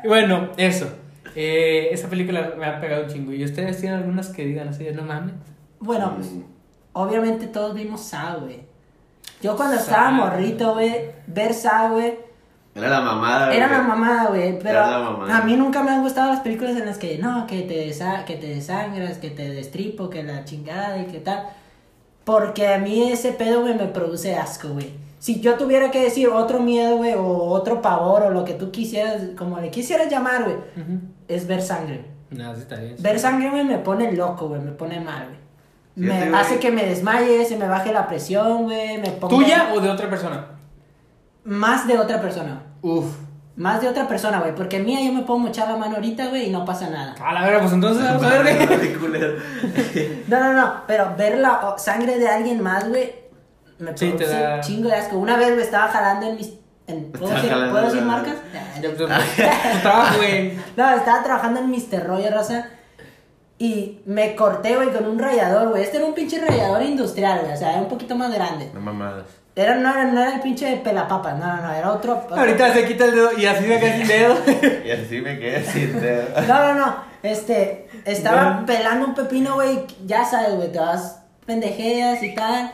Y 0.03 0.07
bueno, 0.07 0.51
eso. 0.57 0.87
Eh, 1.35 1.89
esa 1.91 2.07
película 2.09 2.53
me 2.57 2.65
ha 2.65 2.79
pegado 2.79 3.03
un 3.03 3.09
chingo. 3.09 3.33
¿Y 3.33 3.43
ustedes 3.43 3.79
tienen 3.79 3.99
algunas 3.99 4.29
que 4.29 4.45
digan 4.45 4.69
así 4.69 4.83
de 4.85 4.93
no 4.93 5.03
mames? 5.03 5.33
Bueno, 5.79 6.13
pues, 6.15 6.29
obviamente 6.93 7.47
todos 7.47 7.73
vimos 7.75 8.01
Sa, 8.05 8.35
güey. 8.35 8.61
Yo 9.41 9.55
cuando 9.55 9.75
Sa. 9.77 9.81
estaba 9.81 10.11
morrito, 10.11 10.73
güey, 10.73 11.11
ver 11.27 11.53
Sa, 11.53 11.89
güey, 11.89 12.17
Era 12.75 12.89
la 12.89 13.01
mamada, 13.01 13.45
güey. 13.47 13.57
era 13.57 13.67
la 13.67 13.81
mamada, 13.83 14.25
güey. 14.29 14.57
Pero 14.59 14.69
Era 14.79 14.91
la 14.91 14.99
mamada. 14.99 15.37
a 15.37 15.41
mí 15.43 15.55
nunca 15.55 15.83
me 15.83 15.91
han 15.91 16.01
gustado 16.03 16.31
las 16.31 16.39
películas 16.41 16.75
en 16.77 16.85
las 16.85 16.97
que, 16.97 17.17
no, 17.17 17.45
que 17.47 17.61
te, 17.63 17.87
desa- 17.89 18.23
que 18.25 18.35
te 18.35 18.47
desangras, 18.47 19.17
que 19.17 19.29
te 19.29 19.49
destripo, 19.49 20.09
que 20.09 20.23
la 20.23 20.45
chingada 20.45 20.97
y 20.99 21.05
que 21.05 21.19
tal. 21.19 21.47
Porque 22.23 22.67
a 22.67 22.77
mí 22.77 23.11
ese 23.11 23.31
pedo, 23.31 23.61
güey, 23.61 23.73
me 23.73 23.85
produce 23.87 24.35
asco, 24.35 24.69
güey. 24.69 24.93
Si 25.19 25.39
yo 25.39 25.55
tuviera 25.55 25.91
que 25.91 26.01
decir 26.03 26.29
otro 26.29 26.59
miedo, 26.59 26.97
güey, 26.97 27.13
o 27.13 27.25
otro 27.49 27.81
pavor, 27.81 28.23
o 28.23 28.29
lo 28.31 28.43
que 28.45 28.53
tú 28.53 28.71
quisieras, 28.71 29.21
como 29.37 29.59
le 29.59 29.69
quisieras 29.69 30.09
llamar, 30.09 30.43
güey, 30.45 30.55
es 31.27 31.45
ver 31.47 31.61
sangre. 31.61 32.05
No, 32.31 32.55
sí 32.55 32.61
está 32.61 32.77
bien. 32.77 32.95
Ver 32.99 33.19
sangre, 33.19 33.49
güey, 33.49 33.63
me 33.65 33.77
pone 33.79 34.11
loco, 34.13 34.47
güey, 34.47 34.61
me 34.61 34.71
pone 34.71 34.99
mal, 34.99 35.25
güey. 35.25 35.37
Fíjate, 35.95 36.25
Me 36.29 36.37
hace 36.37 36.59
que 36.59 36.71
me 36.71 36.85
desmaye, 36.85 37.45
se 37.45 37.57
me 37.57 37.67
baje 37.67 37.91
la 37.91 38.07
presión, 38.07 38.63
güey, 38.63 38.97
me 38.97 39.09
pongo... 39.11 39.35
¿Tuya 39.35 39.71
o 39.73 39.79
de 39.81 39.89
otra 39.89 40.09
persona? 40.09 40.45
Más 41.43 41.87
de 41.87 41.97
otra 41.99 42.21
persona. 42.21 42.63
Uf. 42.81 43.05
Más 43.57 43.81
de 43.81 43.89
otra 43.89 44.07
persona, 44.07 44.39
güey, 44.39 44.55
porque 44.55 44.79
mía 44.79 44.99
yo 45.03 45.11
me 45.11 45.23
puedo 45.23 45.37
mochar 45.39 45.67
la 45.69 45.75
mano 45.75 45.95
ahorita, 45.95 46.27
güey, 46.29 46.47
y 46.47 46.49
no 46.51 46.63
pasa 46.63 46.89
nada. 46.89 47.15
A 47.21 47.33
la 47.33 47.41
verga, 47.43 47.59
pues 47.59 47.73
entonces 47.73 48.03
vamos 48.03 48.23
a 48.23 48.29
ver, 48.29 48.43
güey. 48.67 50.23
No, 50.27 50.39
no, 50.39 50.53
no, 50.53 50.73
pero 50.87 51.13
ver 51.17 51.37
la 51.37 51.75
sangre 51.77 52.17
de 52.17 52.27
alguien 52.29 52.61
más, 52.63 52.87
güey, 52.87 53.13
me 53.79 53.95
Sí, 53.97 54.11
te 54.17 54.25
da- 54.25 54.61
chingo 54.61 54.87
de 54.87 54.95
asco. 54.95 55.17
Una 55.17 55.35
vez, 55.37 55.49
güey, 55.49 55.61
estaba 55.61 55.89
jalando 55.89 56.27
en 56.27 56.35
mis... 56.37 56.53
en- 56.87 57.11
¿Puedo 57.11 57.33
decir, 57.33 57.51
¿puedo 57.51 57.81
decir 57.85 58.01
marcas? 58.03 58.35
Ya, 58.53 58.89
pues, 58.89 58.97
Tu 58.97 59.79
trabajo, 59.81 60.17
güey. 60.17 60.53
No, 60.77 60.89
estaba 60.91 61.21
trabajando 61.23 61.59
en 61.59 61.69
Mr. 61.69 62.07
Rollo, 62.07 62.29
raza. 62.31 62.67
Y 63.61 63.99
me 64.07 64.35
corté, 64.35 64.75
güey, 64.75 64.89
con 64.89 65.05
un 65.05 65.19
rallador, 65.19 65.69
güey. 65.69 65.83
Este 65.83 65.97
era 65.97 66.07
un 66.07 66.15
pinche 66.15 66.39
rallador 66.39 66.81
industrial, 66.81 67.41
güey. 67.41 67.53
O 67.53 67.57
sea, 67.57 67.73
era 67.73 67.81
un 67.81 67.89
poquito 67.89 68.15
más 68.15 68.33
grande. 68.33 68.71
No 68.73 68.79
mamadas. 68.81 69.25
Era, 69.55 69.75
no, 69.75 69.91
era, 69.91 70.05
no 70.05 70.19
era 70.19 70.33
el 70.35 70.41
pinche 70.41 70.77
pelapapas, 70.77 71.37
no, 71.37 71.45
no, 71.45 71.61
no, 71.61 71.71
era 71.71 71.91
otro. 71.91 72.17
otro- 72.23 72.35
Ahorita 72.37 72.73
se 72.73 72.87
quita 72.87 73.05
el 73.05 73.11
dedo 73.11 73.37
y 73.37 73.45
así 73.45 73.65
me 73.67 73.79
queda 73.79 73.97
sin 73.97 74.07
dedo. 74.07 74.35
Y 74.85 74.89
así 74.91 75.21
me 75.21 75.37
quedé 75.39 75.63
sin 75.63 76.01
dedo. 76.01 76.23
No, 76.47 76.73
no, 76.73 76.73
no. 76.73 76.95
Este, 77.21 77.87
estaba 78.05 78.63
pelando 78.65 79.05
un 79.05 79.13
pepino, 79.13 79.53
güey. 79.53 79.85
Ya 80.07 80.25
sabes, 80.25 80.55
güey, 80.55 80.71
te 80.71 80.79
vas 80.79 81.19
pendejeas 81.45 82.23
y 82.23 82.33
tal. 82.33 82.71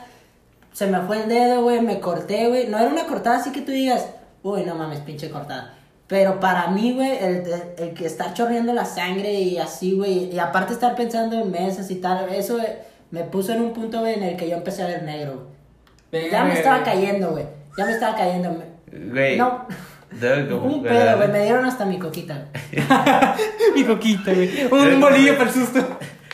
Se 0.72 0.88
me 0.88 1.02
fue 1.02 1.24
el 1.24 1.28
dedo, 1.28 1.64
güey, 1.64 1.82
me 1.82 2.00
corté, 2.00 2.48
güey. 2.48 2.68
No 2.68 2.78
era 2.80 2.88
una 2.88 3.08
cortada 3.08 3.38
así 3.40 3.52
que 3.52 3.60
tú 3.62 3.72
digas, 3.74 4.06
uy, 4.44 4.64
no 4.64 4.76
mames, 4.76 5.00
pinche 5.02 5.30
cortada. 5.30 5.74
Pero 6.08 6.40
para 6.40 6.68
mí, 6.70 6.94
güey, 6.94 7.18
el, 7.18 7.36
el, 7.36 7.64
el 7.78 7.94
que 7.94 8.06
está 8.06 8.34
chorreando 8.34 8.74
la 8.74 8.86
sangre 8.86 9.34
y 9.34 9.58
así, 9.58 9.94
güey, 9.94 10.34
y 10.34 10.40
aparte 10.40 10.74
estar 10.74 10.96
pensando 10.96 11.40
en 11.40 11.52
mesas 11.52 11.92
y 11.92 11.96
tal, 11.96 12.30
eso 12.34 12.60
eh, 12.60 12.80
me 13.12 13.24
puso 13.24 13.54
en 13.54 13.62
un 13.62 13.74
punto, 13.74 14.00
güey, 14.00 14.14
en 14.14 14.24
el 14.24 14.38
que 14.38 14.50
yo 14.50 14.56
empecé 14.56 14.84
a 14.84 14.88
ver 14.88 15.04
negro. 15.04 15.48
Ya 16.12 16.46
me 16.46 16.54
estaba 16.54 16.84
cayendo, 16.84 17.32
güey. 17.32 17.46
Ya 17.78 17.86
me 17.86 17.92
estaba 17.92 18.16
cayendo. 18.16 18.64
Güey. 19.12 19.38
No. 19.38 19.68
Un 20.12 20.20
pedo, 20.84 21.18
güey. 21.18 21.30
Me 21.30 21.44
dieron 21.44 21.66
hasta 21.66 21.86
mi 21.86 22.00
coquita. 22.00 22.48
Mi 23.76 23.84
coquita, 23.84 24.34
güey. 24.34 24.66
Un 24.72 25.02
bolillo 25.02 25.38
para 25.38 25.50
el 25.50 25.56
susto. 25.56 25.86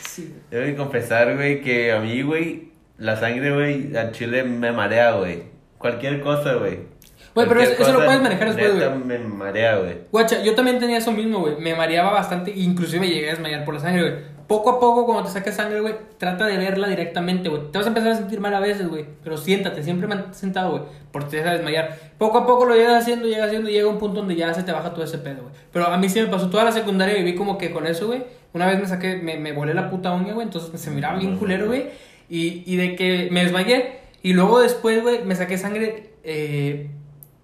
Sí, 0.07 0.33
que 0.51 0.75
confesar, 0.75 1.35
güey, 1.35 1.61
que 1.61 1.91
a 1.91 1.99
mí, 1.99 2.21
güey, 2.21 2.71
la 2.99 3.15
sangre, 3.15 3.53
güey, 3.53 3.97
al 3.97 4.11
chile 4.11 4.43
me 4.43 4.71
marea, 4.71 5.13
güey. 5.13 5.43
Cualquier 5.79 6.21
cosa, 6.21 6.53
güey. 6.53 6.92
Güey, 7.35 7.47
pero 7.47 7.61
eso- 7.61 7.93
lo 7.93 8.05
puedes 8.05 8.21
manejar 8.21 8.53
después, 8.55 8.75
güey. 8.89 8.99
Me 9.05 9.17
marea, 9.19 9.77
güey. 9.77 9.97
Guacha, 10.11 10.43
yo 10.43 10.53
también 10.55 10.79
tenía 10.79 10.97
eso 10.97 11.11
mismo, 11.11 11.39
güey. 11.39 11.55
Me 11.59 11.73
mareaba 11.75 12.11
bastante, 12.11 12.51
inclusive 12.55 12.99
me 12.99 13.09
llegué 13.09 13.27
a 13.29 13.31
desmayar 13.33 13.65
por 13.65 13.73
la 13.73 13.79
sangre, 13.79 14.01
güey. 14.01 14.33
Poco 14.47 14.71
a 14.71 14.79
poco, 14.79 15.05
cuando 15.05 15.23
te 15.23 15.29
saques 15.31 15.55
sangre, 15.55 15.79
güey, 15.79 15.95
trata 16.17 16.45
de 16.45 16.57
verla 16.57 16.87
directamente, 16.89 17.47
güey. 17.49 17.71
Te 17.71 17.77
vas 17.77 17.85
a 17.87 17.89
empezar 17.89 18.11
a 18.11 18.15
sentir 18.17 18.39
mal 18.41 18.53
a 18.53 18.59
veces, 18.59 18.87
güey. 18.87 19.05
Pero 19.23 19.37
siéntate, 19.37 19.81
siempre 19.83 20.05
mantente 20.05 20.37
sentado, 20.37 20.71
güey. 20.71 20.83
Porque 21.11 21.29
te 21.29 21.39
vas 21.39 21.47
a 21.47 21.53
desmayar. 21.53 21.97
Poco 22.17 22.39
a 22.39 22.45
poco 22.45 22.65
lo 22.65 22.75
llegas 22.75 23.01
haciendo, 23.01 23.25
llegas 23.25 23.47
haciendo, 23.47 23.69
y 23.69 23.73
llega 23.73 23.87
un 23.87 23.97
punto 23.99 24.19
donde 24.19 24.35
ya 24.35 24.53
se 24.53 24.61
te 24.63 24.71
baja 24.73 24.93
todo 24.93 25.03
ese 25.05 25.17
pedo, 25.17 25.43
güey. 25.43 25.53
Pero 25.71 25.87
a 25.87 25.97
mí 25.97 26.09
sí 26.09 26.19
me 26.21 26.27
pasó 26.27 26.49
toda 26.49 26.65
la 26.65 26.71
secundaria, 26.73 27.15
viví 27.15 27.35
como 27.35 27.57
que 27.57 27.71
con 27.71 27.87
eso, 27.87 28.07
güey. 28.07 28.23
Una 28.53 28.67
vez 28.67 28.79
me 28.79 28.85
saqué, 28.85 29.15
me, 29.15 29.37
me 29.39 29.53
volé 29.53 29.73
la 29.73 29.89
puta 29.89 30.11
uña, 30.13 30.33
güey. 30.33 30.45
Entonces 30.45 30.79
se 30.79 30.91
miraba 30.91 31.17
bien 31.17 31.37
culero, 31.37 31.67
güey. 31.67 31.85
Y, 32.29 32.63
y 32.65 32.75
de 32.75 32.95
que 32.95 33.29
me 33.31 33.43
desmayé. 33.43 34.01
Y 34.21 34.33
luego 34.33 34.59
después, 34.59 35.01
güey, 35.01 35.23
me 35.23 35.35
saqué 35.35 35.57
sangre, 35.57 36.11
eh. 36.23 36.91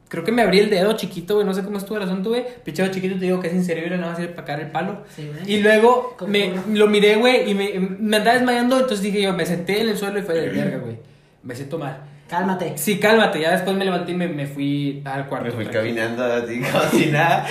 Creo 0.09 0.23
que 0.23 0.31
me 0.31 0.41
abrí 0.41 0.59
el 0.59 0.69
dedo 0.69 0.91
chiquito, 0.93 1.35
güey. 1.35 1.45
No 1.45 1.53
sé 1.53 1.63
cómo 1.63 1.77
estuvo 1.77 1.97
el 1.97 2.03
asunto, 2.03 2.29
güey. 2.31 2.43
Pichado 2.63 2.91
chiquito, 2.91 3.15
te 3.17 3.25
digo 3.25 3.39
que 3.39 3.47
es 3.47 3.53
inservible, 3.53 3.95
nada 3.95 4.09
más 4.09 4.17
sirve 4.17 4.33
para 4.33 4.45
caer 4.47 4.59
el 4.61 4.71
palo. 4.71 5.03
Sí, 5.15 5.29
güey. 5.31 5.53
Y 5.53 5.61
luego 5.61 6.17
me, 6.27 6.53
lo 6.73 6.87
miré, 6.87 7.15
güey, 7.15 7.49
y 7.49 7.53
me, 7.53 7.79
me 7.79 8.17
andaba 8.17 8.35
desmayando. 8.35 8.75
Entonces 8.75 9.01
dije 9.01 9.21
yo, 9.21 9.33
me 9.33 9.45
senté 9.45 9.81
en 9.81 9.89
el 9.89 9.97
suelo 9.97 10.19
y 10.19 10.23
fue 10.23 10.35
de 10.35 10.49
verga, 10.49 10.77
güey. 10.79 10.97
Me 11.43 11.55
siento 11.55 11.77
mal. 11.77 12.01
Cálmate. 12.27 12.73
Sí, 12.77 12.99
cálmate. 12.99 13.39
Ya 13.39 13.51
después 13.51 13.75
me 13.75 13.85
levanté 13.85 14.11
y 14.11 14.15
me, 14.15 14.27
me 14.27 14.45
fui 14.45 15.01
al 15.05 15.25
cuarto. 15.27 15.45
Me 15.47 15.51
fui 15.51 15.65
tranquilo. 15.65 15.95
caminando 15.95 16.23
así 16.25 16.59
como 16.71 16.83
si 16.91 17.05
nada. 17.07 17.45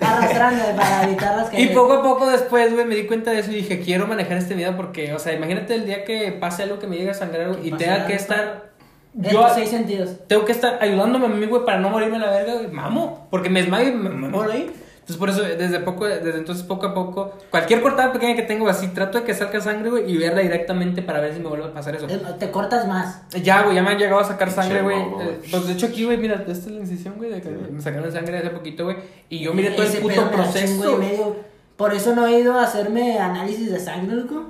Arrastrando 0.00 0.64
para 0.76 1.04
evitar 1.04 1.36
las 1.36 1.48
Y 1.52 1.56
caídas. 1.56 1.74
poco 1.74 1.92
a 1.92 2.02
poco 2.02 2.30
después, 2.30 2.72
güey, 2.72 2.86
me 2.86 2.94
di 2.94 3.04
cuenta 3.06 3.30
de 3.30 3.40
eso 3.40 3.50
y 3.52 3.56
dije, 3.56 3.80
quiero 3.80 4.06
manejar 4.06 4.36
este 4.38 4.54
miedo 4.54 4.76
porque, 4.76 5.12
o 5.12 5.18
sea, 5.18 5.32
imagínate 5.32 5.74
el 5.74 5.86
día 5.86 6.04
que 6.04 6.32
pase 6.32 6.64
algo 6.64 6.78
que 6.78 6.86
me 6.86 6.96
llegue 6.96 7.10
a 7.10 7.14
sangrar 7.14 7.56
y 7.62 7.70
tenga 7.72 8.06
que 8.06 8.14
estar... 8.14 8.75
En 9.16 9.30
Yo 9.30 9.42
tus 9.44 9.52
seis 9.52 9.70
sentidos. 9.70 10.10
tengo 10.26 10.44
que 10.44 10.52
estar 10.52 10.78
ayudándome 10.82 11.26
a 11.26 11.28
mí, 11.28 11.46
güey, 11.46 11.64
para 11.64 11.78
no 11.78 11.88
morirme 11.90 12.16
a 12.16 12.20
la 12.20 12.30
verga, 12.30 12.54
güey. 12.54 12.68
Mamo, 12.68 13.26
porque 13.30 13.48
me 13.48 13.60
desmayo 13.60 13.88
y 13.88 13.92
me, 13.92 14.10
me 14.10 14.28
muero 14.28 14.52
ahí. 14.52 14.70
Entonces, 15.08 15.16
por 15.20 15.30
eso, 15.30 15.42
desde 15.42 15.78
poco, 15.78 16.04
desde 16.04 16.36
entonces, 16.36 16.64
poco 16.64 16.86
a 16.86 16.92
poco, 16.92 17.32
cualquier 17.50 17.80
cortada 17.80 18.12
pequeña 18.12 18.34
que 18.34 18.42
tengo 18.42 18.68
así, 18.68 18.88
trato 18.88 19.20
de 19.20 19.24
que 19.24 19.34
salga 19.34 19.60
sangre, 19.60 19.88
güey, 19.88 20.10
y 20.10 20.16
verla 20.18 20.40
directamente 20.40 21.00
para 21.00 21.20
ver 21.20 21.32
si 21.32 21.38
me 21.38 21.46
vuelve 21.48 21.66
a 21.66 21.72
pasar 21.72 21.94
eso. 21.94 22.06
Eh, 22.08 22.20
Te 22.40 22.50
cortas 22.50 22.88
más. 22.88 23.22
Ya, 23.40 23.62
güey, 23.62 23.76
ya 23.76 23.84
me 23.84 23.90
han 23.90 23.98
llegado 23.98 24.18
a 24.20 24.24
sacar 24.24 24.50
sangre, 24.50 24.82
güey. 24.82 24.98
Eh, 24.98 25.40
Pues 25.48 25.66
de 25.68 25.74
hecho 25.74 25.86
aquí, 25.86 26.04
güey, 26.04 26.18
mira, 26.18 26.34
esta 26.34 26.50
es 26.50 26.66
la 26.66 26.80
incisión, 26.80 27.14
güey, 27.18 27.30
de 27.30 27.40
que 27.40 27.50
me 27.50 27.80
sacaron 27.80 28.10
sangre 28.10 28.38
hace 28.38 28.50
poquito, 28.50 28.82
güey. 28.82 28.96
Y 29.30 29.38
yo 29.38 29.54
miré 29.54 29.70
todo 29.70 29.86
el 29.86 29.92
puto 29.98 30.28
proceso. 30.30 30.98
de. 30.98 31.32
Por 31.76 31.94
eso 31.94 32.14
no 32.16 32.26
he 32.26 32.40
ido 32.40 32.58
a 32.58 32.64
hacerme 32.64 33.18
análisis 33.20 33.70
de 33.70 33.78
sangre, 33.78 34.16
loco. 34.16 34.46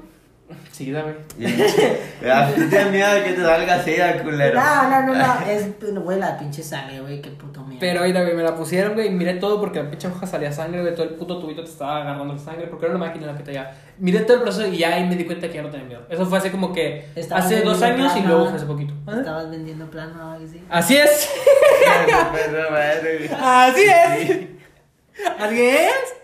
Sí, 0.76 0.92
da, 0.92 1.04
güey. 1.04 1.14
Ya, 2.22 2.52
tú 2.54 2.68
tienes 2.68 2.90
miedo 2.90 3.14
de 3.14 3.24
que 3.24 3.32
te 3.32 3.42
salga 3.42 3.76
así, 3.76 3.98
ah, 3.98 4.22
culero. 4.22 4.60
No, 4.60 4.90
no, 4.90 5.06
no, 5.06 5.14
no. 5.14 5.46
Es, 5.48 5.70
güey, 5.80 6.18
la 6.18 6.38
pinche 6.38 6.62
sangre, 6.62 7.00
güey. 7.00 7.22
Qué 7.22 7.30
puto 7.30 7.62
miedo. 7.62 7.78
Pero, 7.80 8.02
mira, 8.02 8.20
güey, 8.20 8.34
me 8.34 8.42
la 8.42 8.54
pusieron, 8.54 8.92
güey, 8.92 9.06
y 9.06 9.10
miré 9.10 9.36
todo 9.36 9.58
porque 9.58 9.82
la 9.82 9.88
pinche 9.88 10.08
hoja 10.08 10.26
salía 10.26 10.52
sangre, 10.52 10.82
güey, 10.82 10.94
todo 10.94 11.04
el 11.04 11.14
puto 11.14 11.38
tubito 11.38 11.64
te 11.64 11.70
estaba 11.70 12.02
agarrando 12.02 12.34
la 12.34 12.38
sangre, 12.38 12.66
porque 12.66 12.84
era 12.84 12.94
una 12.94 13.06
máquina 13.06 13.28
la 13.28 13.38
que 13.38 13.42
te 13.42 13.52
llevaba. 13.52 13.70
Miré 13.98 14.20
todo 14.20 14.36
el 14.36 14.42
proceso 14.42 14.66
y 14.66 14.76
ya 14.76 14.94
ahí 14.94 15.06
me 15.08 15.16
di 15.16 15.24
cuenta 15.24 15.48
que 15.48 15.54
ya 15.54 15.62
no 15.62 15.70
tenía 15.70 15.86
miedo. 15.86 16.02
Eso 16.10 16.26
fue 16.26 16.36
hace 16.36 16.50
como 16.50 16.74
que 16.74 17.08
Estabas 17.14 17.46
hace 17.46 17.62
dos 17.62 17.80
años 17.80 18.14
y 18.14 18.20
luego 18.20 18.44
fue 18.48 18.56
hace 18.56 18.66
poquito. 18.66 18.92
¿Ah? 19.06 19.14
Estabas 19.16 19.50
vendiendo 19.50 19.90
plano 19.90 20.28
o 20.28 20.32
algo 20.32 20.44
así. 20.44 20.62
Así 20.68 20.98
es. 20.98 21.30
Así 23.40 23.82
es. 23.82 24.46
¿Así 25.38 25.60
es? 25.62 26.14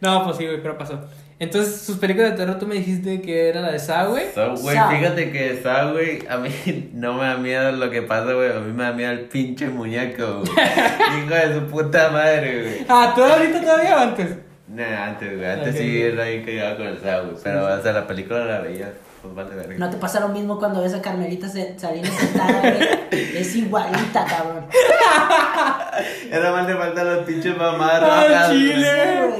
No, 0.00 0.22
pues 0.22 0.36
sí, 0.36 0.46
güey, 0.46 0.62
pero 0.62 0.78
pasó. 0.78 1.00
Entonces, 1.38 1.82
sus 1.82 1.98
películas 1.98 2.30
de 2.30 2.36
terror, 2.38 2.58
tú 2.58 2.66
me 2.66 2.76
dijiste 2.76 3.20
que 3.20 3.50
era 3.50 3.60
la 3.60 3.72
de 3.72 3.78
Saw, 3.78 4.08
güey. 4.10 4.24
So, 4.34 4.54
güey, 4.56 4.74
Saw. 4.74 4.90
fíjate 4.90 5.32
que 5.32 5.60
güey, 5.92 6.26
a 6.28 6.38
mí 6.38 6.50
no 6.94 7.14
me 7.14 7.26
da 7.26 7.36
miedo 7.36 7.72
lo 7.72 7.90
que 7.90 8.00
pasa, 8.02 8.32
güey. 8.32 8.50
A 8.50 8.60
mí 8.60 8.72
me 8.72 8.84
da 8.84 8.92
miedo 8.92 9.12
el 9.12 9.20
pinche 9.20 9.68
muñeco, 9.68 10.40
güey. 10.40 10.50
Hijo 11.26 11.34
de 11.34 11.54
su 11.54 11.66
puta 11.66 12.08
madre, 12.08 12.62
güey. 12.62 12.86
Ah, 12.88 13.12
¿tú 13.14 13.22
ahorita 13.22 13.60
todavía 13.60 13.96
o 13.96 13.98
antes? 14.00 14.28
Nah, 14.68 15.08
antes, 15.08 15.36
güey. 15.36 15.50
Antes 15.50 15.76
sí 15.76 16.02
era 16.02 16.24
ahí 16.24 16.42
que 16.42 16.54
iba 16.54 16.74
con 16.74 16.86
el 16.86 16.98
Saw, 16.98 17.24
güey. 17.24 17.36
Pero, 17.44 17.66
o 17.66 17.82
sea, 17.82 17.92
la 17.92 18.06
película 18.06 18.44
la 18.46 18.60
veía, 18.60 18.94
pues 19.32 19.46
vale 19.46 19.54
verga. 19.56 19.74
¿No 19.78 19.90
te 19.90 19.96
pasa 19.96 20.20
lo 20.20 20.28
mismo 20.28 20.58
cuando 20.58 20.80
ves 20.82 20.94
a 20.94 21.02
Carmelita 21.02 21.48
Se- 21.48 21.78
Salinas 21.78 22.10
sentada, 22.14 22.60
güey? 22.60 22.76
Es 23.36 23.54
igualita, 23.56 24.24
cabrón. 24.24 24.66
Era 26.30 26.52
más 26.52 26.66
le 26.66 26.74
faltan 26.76 27.14
los 27.16 27.24
pinches 27.24 27.54
Ah, 27.60 28.46
güey. 28.48 28.58
chile. 28.58 29.30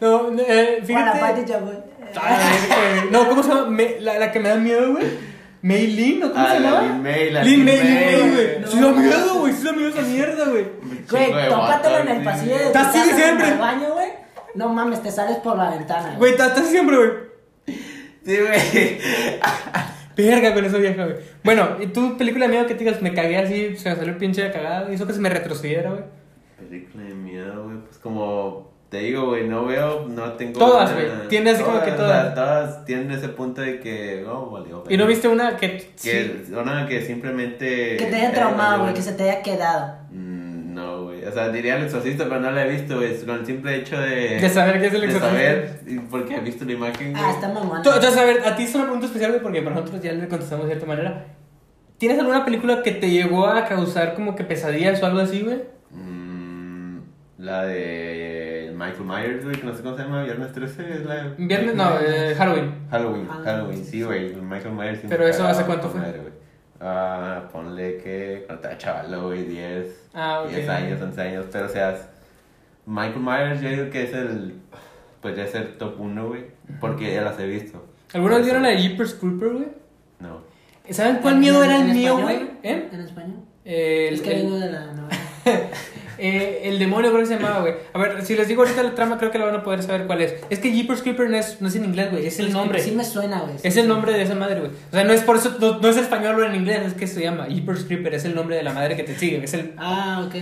No. 0.00 0.30
No, 0.30 0.42
eh, 0.42 0.80
fíjate. 0.84 1.18
Ay, 2.20 2.56
eh, 2.70 3.08
no, 3.10 3.28
¿cómo 3.28 3.42
se 3.42 3.48
llama? 3.48 3.66
Me- 3.66 4.00
la, 4.00 4.18
la 4.18 4.32
que 4.32 4.40
me 4.40 4.48
da 4.48 4.54
miedo, 4.56 4.92
güey. 4.92 5.34
Mei 5.62 5.86
Lin, 5.88 6.20
¿no? 6.20 6.30
¿Cómo 6.32 6.44
Ah, 6.46 6.52
se 6.52 6.60
la 6.60 6.70
llama? 6.70 6.82
Lin 6.82 7.02
May, 7.02 7.30
la 7.30 7.42
Lin 7.42 7.64
May, 7.64 7.76
Lin 7.76 7.84
May, 7.94 8.04
May, 8.04 8.18
güey. 8.20 8.30
güey. 8.32 8.70
Sí 8.70 8.80
da 8.80 8.88
miedo, 8.92 9.34
güey. 9.40 9.52
Sí 9.52 9.64
da 9.64 9.72
miedo 9.72 9.88
esa 9.88 10.00
mierda, 10.02 10.44
güey. 10.44 10.66
Güey, 11.10 11.48
tócatelo 11.48 11.98
en 11.98 12.08
el 12.08 12.24
pasillo 12.24 12.52
de 12.54 12.60
tu 12.60 12.66
Está 12.66 12.80
así 12.90 12.98
siempre. 13.10 13.46
en 13.46 13.52
el 13.54 13.58
baño, 13.58 13.92
güey. 13.94 14.08
No 14.54 14.68
mames, 14.68 15.02
te 15.02 15.10
sales 15.10 15.38
por 15.38 15.56
la 15.56 15.70
ventana. 15.70 16.14
Güey, 16.18 16.32
estás 16.32 16.48
estás 16.48 16.66
siempre, 16.68 16.96
güey. 16.96 17.10
Sí, 18.24 18.36
güey. 18.38 18.98
Verga 20.16 20.54
con 20.54 20.64
esa 20.64 20.78
vieja, 20.78 21.04
güey. 21.04 21.16
Bueno, 21.42 21.76
¿y 21.80 21.88
tu 21.88 22.16
película 22.16 22.46
de 22.46 22.52
miedo 22.52 22.66
que 22.66 22.74
te 22.74 22.84
digas, 22.84 23.02
me 23.02 23.12
cagué 23.12 23.36
así, 23.36 23.76
se 23.76 23.90
me 23.90 23.96
salió 23.96 24.12
el 24.12 24.18
pinche 24.18 24.42
de 24.42 24.52
cagada, 24.52 24.92
hizo 24.92 25.06
que 25.06 25.12
se 25.12 25.20
me 25.20 25.28
retrocediera, 25.28 25.90
güey? 25.90 26.02
Película 26.56 27.04
de 27.04 27.14
miedo, 27.14 27.64
güey. 27.64 27.78
Pues 27.78 27.98
como 27.98 28.72
te 28.88 29.00
digo, 29.00 29.26
güey, 29.26 29.48
no 29.48 29.64
veo, 29.64 30.06
no 30.06 30.32
tengo. 30.34 30.60
Todas, 30.60 30.94
güey. 30.94 31.06
Tiene 31.28 31.50
así 31.50 31.64
como 31.64 31.82
que 31.82 31.90
todas. 31.92 32.34
todas 32.34 32.84
tienen 32.84 33.10
ese 33.10 33.28
punto 33.28 33.60
de 33.60 33.80
que, 33.80 34.24
oh, 34.24 34.50
valió. 34.50 34.84
¿Y 34.88 34.96
no 34.96 35.06
viste 35.06 35.26
una 35.26 35.56
que 35.56 35.78
Que, 35.78 35.92
sí? 35.96 36.52
Una 36.52 36.86
que 36.86 37.02
simplemente. 37.02 37.96
Que 37.96 38.06
te 38.06 38.14
haya 38.14 38.32
traumado, 38.32 38.82
güey, 38.82 38.94
que 38.94 39.02
se 39.02 39.14
te 39.14 39.24
haya 39.24 39.42
quedado. 39.42 39.96
Mm, 40.12 40.33
No, 40.74 41.04
güey. 41.04 41.24
O 41.24 41.30
sea, 41.32 41.48
diría 41.50 41.76
el 41.76 41.84
exorcista, 41.84 42.24
pero 42.24 42.40
no 42.40 42.50
la 42.50 42.66
he 42.66 42.70
visto, 42.70 42.96
güey. 42.96 43.16
Con 43.24 43.36
el 43.38 43.46
simple 43.46 43.76
hecho 43.76 43.98
de. 43.98 44.40
De 44.40 44.48
saber 44.50 44.80
qué 44.80 44.86
es 44.88 44.94
el 44.94 45.00
de 45.02 45.06
exorcista. 45.06 45.30
saber, 45.36 45.80
y 45.86 45.98
porque 46.00 46.34
he 46.36 46.40
visto 46.40 46.64
la 46.64 46.72
imagen, 46.72 47.12
güey. 47.12 47.24
Ah, 47.24 47.30
está 47.30 47.48
mamón. 47.48 47.82
Tú- 47.82 47.90
Entonces, 47.90 48.16
a 48.16 48.24
ver, 48.24 48.40
a 48.44 48.56
ti 48.56 48.64
es 48.64 48.74
una 48.74 48.84
pregunta 48.84 49.06
especial, 49.06 49.30
güey, 49.30 49.42
porque 49.42 49.62
para 49.62 49.76
nosotros 49.76 50.02
ya 50.02 50.12
le 50.12 50.26
contestamos 50.28 50.66
de 50.66 50.72
cierta 50.72 50.86
manera. 50.86 51.26
¿Tienes 51.96 52.18
alguna 52.18 52.44
película 52.44 52.82
que 52.82 52.90
te 52.90 53.08
llegó 53.08 53.46
a 53.46 53.64
causar 53.66 54.14
como 54.14 54.34
que 54.34 54.42
pesadillas 54.44 55.00
o 55.02 55.06
algo 55.06 55.20
así, 55.20 55.42
güey? 55.42 55.62
Mm, 55.92 56.98
la 57.38 57.64
de 57.66 58.72
Michael 58.76 59.04
Myers, 59.04 59.44
güey, 59.44 59.56
que 59.56 59.64
no 59.66 59.74
sé 59.74 59.82
cómo 59.82 59.96
se 59.96 60.02
llama, 60.02 60.24
Viernes 60.24 60.52
13, 60.52 60.90
es 60.92 61.04
la 61.06 61.14
de... 61.14 61.30
Viernes, 61.38 61.74
no, 61.76 61.88
eh, 62.00 62.34
Halloween. 62.36 62.72
Halloween, 62.90 63.26
Halloween. 63.28 63.44
Halloween, 63.44 63.84
sí, 63.84 64.02
güey, 64.02 64.34
Michael 64.34 64.74
Myers. 64.74 65.00
Pero 65.08 65.26
eso, 65.26 65.46
¿hace 65.46 65.62
cuánto 65.64 65.88
fue? 65.88 66.00
madre, 66.00 66.18
güey. 66.18 66.32
Ah, 66.86 67.48
ponle 67.50 67.96
que 67.96 68.42
cuando 68.46 68.62
estaba 68.68 68.76
chaval, 68.78 69.20
güey, 69.22 69.44
10, 69.44 70.08
Ah, 70.12 70.42
ok. 70.44 70.50
10 70.50 70.68
años, 70.68 71.00
11 71.00 71.20
años, 71.22 71.46
pero 71.50 71.64
o 71.64 71.68
sea, 71.70 71.96
Michael 72.84 73.20
Myers 73.20 73.60
yo 73.62 73.70
digo 73.70 73.90
que 73.90 74.02
es 74.02 74.12
el, 74.12 74.60
podría 75.22 75.46
ser 75.46 75.78
top 75.78 75.98
1, 75.98 76.28
güey, 76.28 76.44
porque 76.80 77.14
ya 77.14 77.22
las 77.22 77.38
he 77.40 77.46
visto. 77.46 77.82
¿Alguna 78.12 78.34
vez 78.34 78.40
Por 78.40 78.44
vieron 78.44 78.62
la 78.64 78.68
de 78.68 78.76
Jeepers 78.76 79.14
Creeper, 79.14 79.48
güey? 79.48 79.68
No. 80.20 80.42
¿Saben 80.90 81.16
cuál 81.22 81.38
miedo 81.38 81.64
era 81.64 81.76
el 81.76 81.88
¿En 81.88 81.96
mío, 81.96 82.18
güey? 82.18 82.36
¿Eh? 82.62 82.88
¿En 82.92 83.00
español? 83.00 83.38
El, 83.64 84.14
es 84.14 84.20
que 84.20 84.32
el- 84.34 84.42
vengo 84.42 84.58
de 84.58 84.70
la 84.70 84.84
novela. 84.92 85.18
eh, 86.18 86.62
el 86.64 86.78
demonio 86.78 87.10
creo 87.10 87.22
que 87.22 87.26
se 87.28 87.34
llamaba, 87.36 87.60
güey. 87.60 87.74
A 87.92 87.98
ver, 87.98 88.24
si 88.24 88.34
les 88.36 88.48
digo 88.48 88.62
ahorita 88.62 88.82
la 88.82 88.94
trama, 88.94 89.18
creo 89.18 89.30
que 89.30 89.38
la 89.38 89.46
van 89.46 89.56
a 89.56 89.62
poder 89.62 89.82
saber 89.82 90.06
cuál 90.06 90.20
es. 90.22 90.34
Es 90.50 90.58
que 90.58 90.70
Jeepers 90.72 91.02
Creeper 91.02 91.28
no 91.30 91.36
es, 91.36 91.60
no 91.60 91.68
es 91.68 91.76
en 91.76 91.84
inglés, 91.84 92.10
güey, 92.10 92.26
es 92.26 92.38
el 92.38 92.52
nombre. 92.52 92.80
Sí 92.80 92.90
me 92.92 93.04
suena, 93.04 93.40
güey. 93.40 93.54
Es 93.62 93.76
el 93.76 93.88
nombre 93.88 94.12
de 94.12 94.22
esa 94.22 94.34
madre, 94.34 94.60
güey. 94.60 94.70
O 94.72 94.92
sea, 94.94 95.04
no 95.04 95.12
es 95.12 95.22
por 95.22 95.36
eso, 95.36 95.56
no, 95.60 95.78
no 95.78 95.88
es 95.88 95.96
español 95.96 96.40
o 96.40 96.44
en 96.46 96.54
inglés, 96.54 96.80
es 96.86 96.94
que 96.94 97.06
se 97.06 97.22
llama 97.22 97.46
Jeepers 97.48 97.84
Creeper, 97.84 98.14
es 98.14 98.24
el 98.24 98.34
nombre 98.34 98.56
de 98.56 98.62
la 98.62 98.72
madre 98.72 98.96
que 98.96 99.02
te 99.04 99.14
sigue. 99.16 99.42
Es 99.44 99.54
el. 99.54 99.74
Ah, 99.78 100.22
ok. 100.26 100.34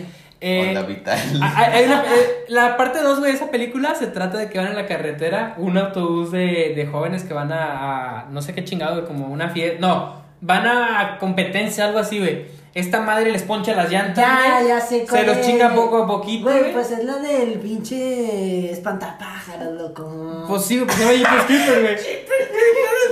eh, 0.44 0.68
Onda 0.68 0.82
vital. 0.82 1.18
hay- 1.40 1.72
hay 1.72 1.84
una- 1.84 2.02
eh, 2.02 2.44
la 2.48 2.76
parte 2.76 3.00
2 3.00 3.22
de 3.22 3.30
esa 3.30 3.50
película 3.52 3.94
se 3.94 4.08
trata 4.08 4.38
de 4.38 4.48
que 4.50 4.58
van 4.58 4.68
en 4.68 4.74
la 4.76 4.86
carretera 4.86 5.54
un 5.56 5.78
autobús 5.78 6.32
de, 6.32 6.72
de 6.74 6.86
jóvenes 6.90 7.22
que 7.22 7.32
van 7.32 7.52
a, 7.52 8.22
a 8.22 8.30
no 8.30 8.42
sé 8.42 8.52
qué 8.52 8.64
chingado, 8.64 8.94
güey, 8.96 9.06
como 9.06 9.28
una 9.28 9.50
fiesta. 9.50 9.78
No, 9.80 10.20
van 10.40 10.66
a 10.66 11.18
competencia, 11.20 11.84
algo 11.84 12.00
así, 12.00 12.18
güey. 12.18 12.46
Esta 12.74 13.00
madre 13.02 13.30
les 13.30 13.42
poncha 13.42 13.74
las 13.74 13.90
llantas. 13.90 14.16
Ya, 14.24 14.54
güey. 14.56 14.68
ya 14.68 14.80
sé 14.80 15.06
Se 15.06 15.22
los 15.24 15.40
chinga 15.42 15.74
poco 15.74 16.04
a 16.04 16.06
poquito, 16.06 16.44
Güey, 16.44 16.58
güey. 16.60 16.72
pues 16.72 16.90
es 16.90 17.04
la 17.04 17.16
del 17.18 17.58
pinche 17.60 18.70
espantapájaros, 18.72 19.74
loco. 19.74 20.44
Pues 20.48 20.64
sí, 20.64 20.78
pues 20.78 20.96
se 20.96 21.18
llama 21.18 21.44
Jeepers 21.44 21.44
Creeper, 21.46 21.80
güey. 21.82 21.96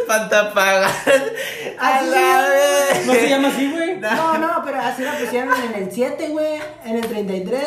Espantapagas. 0.00 0.92
A 1.78 1.98
Así 1.98 2.10
la 2.10 2.16
se 2.16 2.20
llama. 2.20 2.48
vez. 2.48 3.06
No 3.06 3.12
se 3.14 3.28
llama 3.28 3.48
así, 3.48 3.70
güey. 3.70 3.96
No, 4.00 4.38
no, 4.38 4.62
pero 4.64 4.78
así 4.80 5.02
la 5.02 5.12
pusieron 5.18 5.52
en 5.62 5.82
el 5.82 5.90
7, 5.92 6.28
güey. 6.28 6.60
En 6.84 6.96
el 6.96 7.06
33. 7.06 7.62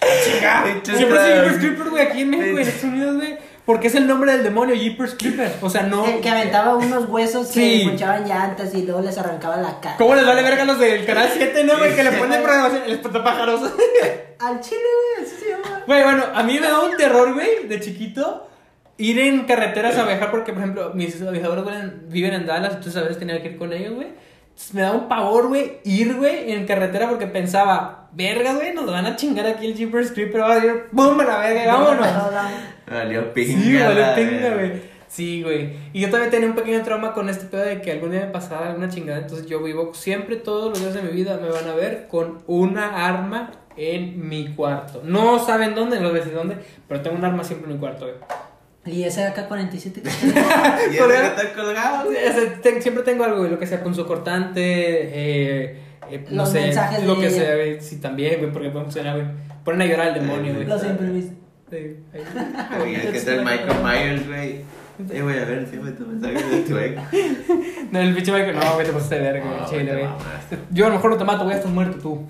Pinche 0.00 0.96
Siempre 0.96 1.18
tra- 1.18 1.26
Jeepers 1.42 1.58
Creepers, 1.58 1.90
güey, 1.90 2.02
aquí 2.06 2.20
en 2.22 2.30
México 2.30 2.58
en 2.58 2.58
Estados 2.58 2.84
Unidos, 2.84 3.16
güey. 3.16 3.38
Porque 3.70 3.86
es 3.86 3.94
el 3.94 4.08
nombre 4.08 4.32
del 4.32 4.42
demonio, 4.42 4.74
Jeepers 4.74 5.14
Creepers. 5.16 5.52
O 5.62 5.70
sea, 5.70 5.84
no. 5.84 6.04
El 6.04 6.20
que 6.20 6.28
aventaba 6.28 6.74
unos 6.74 7.08
huesos 7.08 7.46
Sí. 7.46 7.82
que 7.84 7.88
ponchaban 7.90 8.26
llantas 8.26 8.74
y 8.74 8.82
luego 8.82 9.00
les 9.00 9.16
arrancaba 9.16 9.58
la 9.58 9.78
cara. 9.78 9.94
¿Cómo 9.96 10.16
les 10.16 10.26
vale 10.26 10.42
verga 10.42 10.64
los 10.64 10.80
del 10.80 11.06
canal 11.06 11.30
7, 11.32 11.62
no, 11.62 11.78
güey? 11.78 11.94
Que 11.94 12.02
le 12.02 12.10
ponen 12.10 12.42
programación. 12.42 12.82
El 12.84 12.92
espantapájaros. 12.94 13.60
Al 14.40 14.58
chile, 14.60 14.80
güey, 14.80 15.24
así 15.24 15.36
se 15.36 15.50
llama. 15.50 15.84
Güey, 15.86 16.02
bueno, 16.02 16.24
a 16.34 16.42
mí 16.42 16.58
me 16.58 16.66
da 16.66 16.80
un 16.80 16.96
terror, 16.96 17.32
güey, 17.32 17.68
de 17.68 17.78
chiquito. 17.78 18.48
Ir 18.96 19.20
en 19.20 19.44
carreteras 19.44 19.96
a 19.98 20.04
viajar 20.04 20.32
porque, 20.32 20.52
por 20.52 20.62
ejemplo, 20.62 20.90
mis, 20.92 21.20
mis 21.20 21.44
abuelos 21.44 21.64
viven 22.08 22.34
en 22.34 22.46
Dallas, 22.46 22.70
entonces 22.74 22.96
a 22.96 23.02
veces 23.02 23.20
tenía 23.20 23.40
que 23.40 23.50
ir 23.50 23.56
con 23.56 23.72
ellos, 23.72 23.94
güey. 23.94 24.08
Me 24.72 24.82
da 24.82 24.92
un 24.92 25.08
pavor, 25.08 25.48
güey, 25.48 25.78
ir, 25.84 26.14
güey, 26.16 26.52
en 26.52 26.66
carretera 26.66 27.08
porque 27.08 27.26
pensaba, 27.26 28.08
verga, 28.12 28.54
güey, 28.54 28.72
nos 28.72 28.86
van 28.86 29.06
a 29.06 29.16
chingar 29.16 29.46
aquí 29.46 29.66
el 29.66 29.74
Jeepers 29.74 30.12
Creeper, 30.12 30.42
va 30.42 30.54
a 30.54 30.64
ir, 30.64 30.86
¡pum! 30.94 31.18
a 31.18 31.24
la 31.24 31.38
verga, 31.38 31.76
vámonos. 31.76 32.06
Valió 32.90 33.32
pinga. 33.32 33.60
Sí, 33.60 33.76
vale, 33.76 34.00
la 34.00 34.14
pinga, 34.14 34.54
güey. 34.54 34.90
Sí, 35.08 35.42
güey. 35.42 35.72
Y 35.92 36.02
yo 36.02 36.10
también 36.10 36.30
tenía 36.30 36.48
un 36.48 36.54
pequeño 36.54 36.82
trauma 36.82 37.12
con 37.12 37.28
este 37.28 37.46
pedo 37.46 37.62
de 37.62 37.80
que 37.80 37.90
algún 37.90 38.12
día 38.12 38.20
me 38.20 38.26
pasara 38.28 38.68
alguna 38.68 38.88
chingada. 38.88 39.18
Entonces 39.18 39.46
yo 39.46 39.60
vivo 39.60 39.92
siempre, 39.92 40.36
todos 40.36 40.70
los 40.70 40.80
días 40.80 40.94
de 40.94 41.02
mi 41.02 41.10
vida, 41.10 41.36
me 41.42 41.48
van 41.48 41.68
a 41.68 41.74
ver 41.74 42.06
con 42.08 42.38
una 42.46 43.06
arma 43.06 43.50
en 43.76 44.28
mi 44.28 44.54
cuarto. 44.54 45.02
No 45.04 45.44
saben 45.44 45.74
dónde, 45.74 45.98
no 45.98 46.12
sé 46.12 46.30
dónde, 46.30 46.58
pero 46.86 47.00
tengo 47.00 47.16
un 47.16 47.24
arma 47.24 47.42
siempre 47.42 47.68
en 47.68 47.74
mi 47.74 47.80
cuarto, 47.80 48.06
güey. 48.06 48.18
Y 48.86 49.02
ese 49.04 49.26
AK-47 49.26 49.92
que 50.02 50.02
Y 50.02 50.96
ese 50.96 51.52
colgado, 51.54 52.06
güey. 52.06 52.80
Siempre 52.80 53.02
tengo 53.04 53.24
algo, 53.24 53.38
güey, 53.38 53.50
lo 53.50 53.58
que 53.58 53.66
sea, 53.66 53.82
con 53.82 53.94
su 53.94 54.06
cortante, 54.06 54.62
eh, 54.62 55.80
eh, 56.10 56.24
no 56.30 56.42
Los 56.42 56.50
sé, 56.50 56.62
mensajes 56.62 57.04
lo 57.04 57.14
de 57.16 57.20
que 57.20 57.26
ella. 57.28 57.36
sea, 57.36 57.54
güey. 57.56 57.80
Sí, 57.80 57.96
también, 57.96 58.38
güey, 58.40 58.52
porque 58.52 58.68
podemos 58.70 58.94
funcionar, 58.94 59.16
güey. 59.16 59.28
Ponen 59.64 59.82
a 59.82 59.86
llorar 59.86 60.08
al 60.08 60.14
demonio, 60.14 60.54
güey. 60.54 60.66
Los 60.66 60.84
imprimiste. 60.84 61.34
Sí, 61.70 61.96
ahí. 62.12 62.82
Oye, 62.82 62.96
es 62.96 63.06
que 63.10 63.18
está 63.18 63.34
el 63.34 63.44
Michael 63.44 63.82
Myers, 63.84 64.26
güey. 64.26 64.64
Eh, 65.08 65.22
voy 65.22 65.32
a 65.32 65.44
ver, 65.44 65.66
me 65.82 65.92
tu 65.92 66.06
mensaje 66.06 66.34
de 66.34 66.60
tu 66.62 66.76
ex. 66.76 67.00
No, 67.90 68.00
el 68.00 68.14
pinche 68.14 68.32
Michael, 68.32 68.56
no, 68.56 68.74
güey, 68.74 68.86
te 68.86 68.92
pasaste 68.92 69.14
de 69.16 69.20
verga, 69.20 69.44
güey, 69.46 69.70
chile, 69.70 69.92
güey. 69.92 70.58
Yo 70.70 70.86
a 70.86 70.88
lo 70.88 70.94
mejor 70.96 71.10
no 71.10 71.16
te 71.16 71.24
mato, 71.24 71.44
güey, 71.44 71.56
estás 71.56 71.70
muerto 71.70 71.98
tú. 71.98 72.26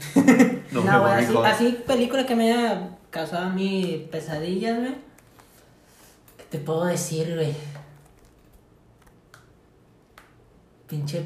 No, 0.72 1.00
güey, 1.00 1.12
así, 1.14 1.34
así 1.44 1.78
película 1.86 2.26
que 2.26 2.36
me 2.36 2.52
haya 2.52 2.90
causado 3.10 3.46
a 3.46 3.50
mí 3.50 4.08
pesadillas, 4.12 4.78
güey. 4.78 4.94
¿Qué 6.50 6.58
te 6.58 6.64
puedo 6.64 6.84
decir, 6.84 7.34
güey? 7.36 7.54
Pinche. 10.88 11.24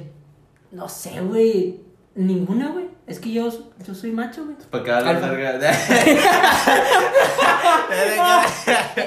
No 0.72 0.89
sé, 0.89 1.20
güey. 1.20 1.81
Ninguna, 2.14 2.68
güey. 2.72 2.87
Es 3.07 3.18
que 3.18 3.33
yo, 3.33 3.51
yo 3.87 3.95
soy 3.95 4.12
macho, 4.12 4.45
güey. 4.45 4.57
Para 4.70 4.83
acá 4.83 5.01
la 5.01 5.11
Alfa. 5.11 5.31
verga. 5.31 5.70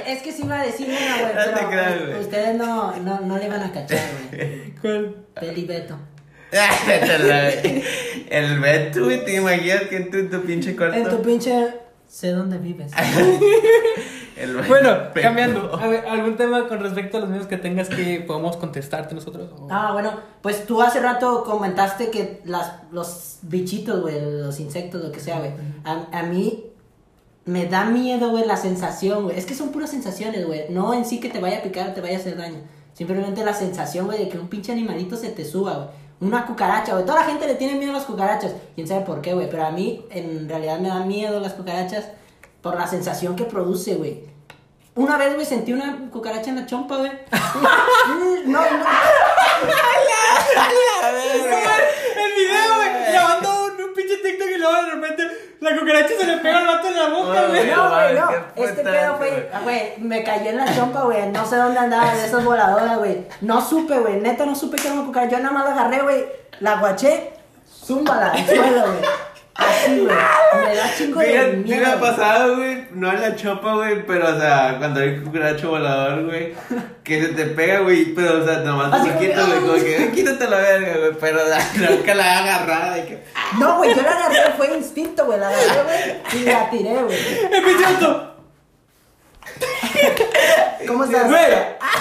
Es 0.08 0.22
que 0.22 0.32
sí 0.32 0.44
iba 0.44 0.60
a 0.62 0.66
decir 0.66 0.88
una, 0.88 1.18
güey, 1.22 1.36
No 1.36 1.44
te 1.44 1.50
pero 1.54 1.70
creas, 1.70 2.06
güey. 2.08 2.20
ustedes 2.20 2.56
no, 2.56 2.96
no, 2.98 3.20
no 3.22 3.38
le 3.38 3.50
van 3.50 3.64
a 3.64 3.72
cachar, 3.72 4.00
güey. 4.32 4.74
¿Cuál? 4.82 5.16
Peli 5.40 5.66
Beto. 5.66 5.98
El 8.30 8.60
Beto, 8.60 9.04
güey, 9.06 9.24
te 9.26 9.36
imaginas 9.36 9.82
que 9.84 10.00
tú 10.02 10.18
en 10.18 10.30
tu 10.30 10.42
pinche 10.44 10.76
cuarto. 10.76 10.96
En 10.98 11.10
tu 11.10 11.22
pinche. 11.22 11.74
Sé 12.08 12.32
dónde 12.32 12.58
vives. 12.58 12.92
Bueno, 14.68 14.90
cambiando. 15.20 15.76
A 15.76 15.88
ver, 15.88 16.06
¿algún 16.06 16.36
tema 16.38 16.68
con 16.68 16.80
respecto 16.80 17.18
a 17.18 17.22
los 17.22 17.30
mismos 17.30 17.48
que 17.48 17.58
tengas 17.58 17.90
que 17.90 18.20
podamos 18.22 18.56
contestarte 18.58 19.16
nosotros? 19.16 19.50
O- 19.60 19.68
Ah, 19.72 19.94
bueno, 19.94 20.12
pues 20.44 20.66
tú 20.68 20.82
hace 20.82 21.00
rato 21.00 21.44
comentaste 21.44 22.12
que 22.12 22.42
las, 22.46 22.72
los 22.92 23.40
bichitos, 23.42 24.00
güey, 24.02 24.22
los 24.22 24.60
insectos, 24.60 25.04
lo 25.04 25.12
que 25.12 25.20
sea, 25.20 25.40
güey. 25.40 25.52
A, 25.84 26.06
a 26.20 26.24
mí 26.24 26.66
me 27.46 27.66
da 27.66 27.86
miedo, 27.86 28.30
güey, 28.30 28.46
la 28.46 28.58
sensación, 28.58 29.24
güey. 29.24 29.40
Es 29.40 29.46
que 29.48 29.56
son 29.56 29.70
puras 29.70 29.90
sensaciones, 29.90 30.46
güey. 30.46 30.66
No 30.70 30.94
en 30.94 31.06
sí 31.06 31.20
que 31.20 31.30
te 31.30 31.40
vaya 31.40 31.58
a 31.60 31.64
picar, 31.64 31.96
te 31.96 32.02
vaya 32.02 32.18
a 32.18 32.20
hacer 32.20 32.38
daño. 32.38 32.60
Simplemente 32.94 33.44
la 33.44 33.54
sensación, 33.56 34.06
güey, 34.06 34.20
de 34.20 34.30
que 34.30 34.38
un 34.38 34.50
pinche 34.50 34.72
animalito 34.72 35.16
se 35.18 35.30
te 35.30 35.46
suba, 35.46 35.74
güey. 35.78 35.88
Una 36.20 36.46
cucaracha, 36.46 36.94
güey. 36.94 37.06
Toda 37.06 37.20
la 37.22 37.26
gente 37.26 37.48
le 37.48 37.56
tiene 37.56 37.76
miedo 37.76 37.92
a 37.92 37.96
las 37.96 38.06
cucarachas. 38.06 38.54
Quién 38.76 38.88
sabe 38.88 39.06
por 39.06 39.22
qué, 39.22 39.34
güey. 39.34 39.50
Pero 39.50 39.66
a 39.66 39.72
mí, 39.72 40.06
en 40.10 40.50
realidad, 40.50 40.80
me 40.80 40.90
da 40.90 41.02
miedo 41.02 41.40
las 41.40 41.54
cucarachas 41.54 42.06
por 42.62 42.76
la 42.76 42.88
sensación 42.88 43.36
que 43.36 43.44
produce, 43.44 43.96
güey. 43.96 44.24
Una 44.96 45.18
vez, 45.18 45.36
güey, 45.36 45.46
sentí 45.46 45.74
una 45.74 46.10
cucaracha 46.10 46.50
en 46.50 46.56
la 46.56 46.66
chompa, 46.66 46.98
güey. 46.98 47.12
no, 48.48 48.60
no. 48.62 48.62
El 52.18 52.34
video, 52.36 52.76
güey, 52.76 52.90
un 52.90 53.57
pinche 54.08 54.24
TikTok 54.24 54.50
y 54.50 54.58
luego 54.58 54.84
de 54.84 54.92
repente 54.92 55.28
la 55.60 55.78
cucaracha 55.78 56.14
se 56.20 56.26
le 56.26 56.38
pega 56.38 56.60
al 56.60 56.68
vato 56.68 56.88
en 56.88 56.96
la 56.96 57.08
boca, 57.10 57.48
güey. 57.48 57.70
No, 57.70 57.90
güey, 57.90 58.14
no. 58.16 58.30
Este 58.56 58.84
pedo 58.84 59.16
fue, 59.18 59.50
güey, 59.64 59.94
me 59.98 60.24
cayó 60.24 60.50
en 60.52 60.58
la 60.58 60.76
chompa, 60.76 61.04
güey. 61.04 61.28
No 61.32 61.46
sé 61.46 61.56
dónde 61.56 61.80
andaba 61.80 62.14
de 62.14 62.26
esas 62.26 62.44
voladoras, 62.44 62.98
güey. 62.98 63.26
No 63.42 63.62
supe, 63.62 63.98
güey. 64.00 64.20
Neta, 64.20 64.46
no 64.46 64.56
supe 64.56 64.78
que 64.78 64.88
era 64.88 64.96
una 64.96 65.06
cucaracha. 65.06 65.38
Yo 65.38 65.44
nada 65.44 65.52
más 65.52 65.66
la 65.66 65.72
agarré, 65.74 66.02
güey. 66.02 66.26
La 66.60 66.76
guaché, 66.78 67.34
zúmbala 67.68 68.32
al 68.32 68.46
suelo, 68.46 68.82
güey. 68.88 69.00
Así, 69.58 70.00
güey. 70.00 70.16
Me 70.68 70.76
da 70.76 70.94
chingo 70.96 71.20
de 71.20 71.52
sí 71.52 71.58
miedo. 71.58 71.82
me 71.82 71.86
ha 71.94 72.00
pasado, 72.00 72.56
güey, 72.58 72.86
no 72.92 73.12
en 73.12 73.22
la 73.22 73.36
chopa, 73.36 73.74
güey, 73.74 74.06
pero, 74.06 74.36
o 74.36 74.40
sea, 74.40 74.76
cuando 74.78 75.00
hay 75.00 75.18
cucaracho 75.20 75.70
volador, 75.70 76.26
güey, 76.26 76.54
que 77.04 77.22
se 77.22 77.28
te 77.30 77.46
pega, 77.46 77.80
güey, 77.80 78.14
pero, 78.14 78.42
o 78.42 78.46
sea, 78.46 78.58
nomás 78.60 78.90
poquito, 79.08 79.34
como- 79.42 79.48
güey, 79.48 79.60
como 79.62 79.74
que, 79.84 79.98
"Ay, 79.98 80.12
quítate 80.14 80.48
la 80.50 80.58
verga, 80.58 80.94
güey, 81.00 81.12
pero, 81.20 81.40
nunca 81.90 82.14
la 82.16 82.26
he 82.26 82.38
agarrado, 82.38 83.06
que, 83.08 83.24
No, 83.60 83.78
güey, 83.78 83.96
yo 83.96 84.02
la 84.04 84.12
agarré, 84.12 84.52
fue 84.58 84.78
instinto, 84.78 85.26
güey. 85.26 85.40
La 85.40 85.50
agarré, 85.50 85.84
güey, 86.32 86.42
y 86.42 86.46
la 86.46 86.70
tiré, 86.70 86.94
güey. 87.04 87.18
Pinche 87.66 87.84
vato. 87.94 88.36
¿Cómo 90.88 91.04
estás? 91.06 91.28
Güey, 91.30 91.46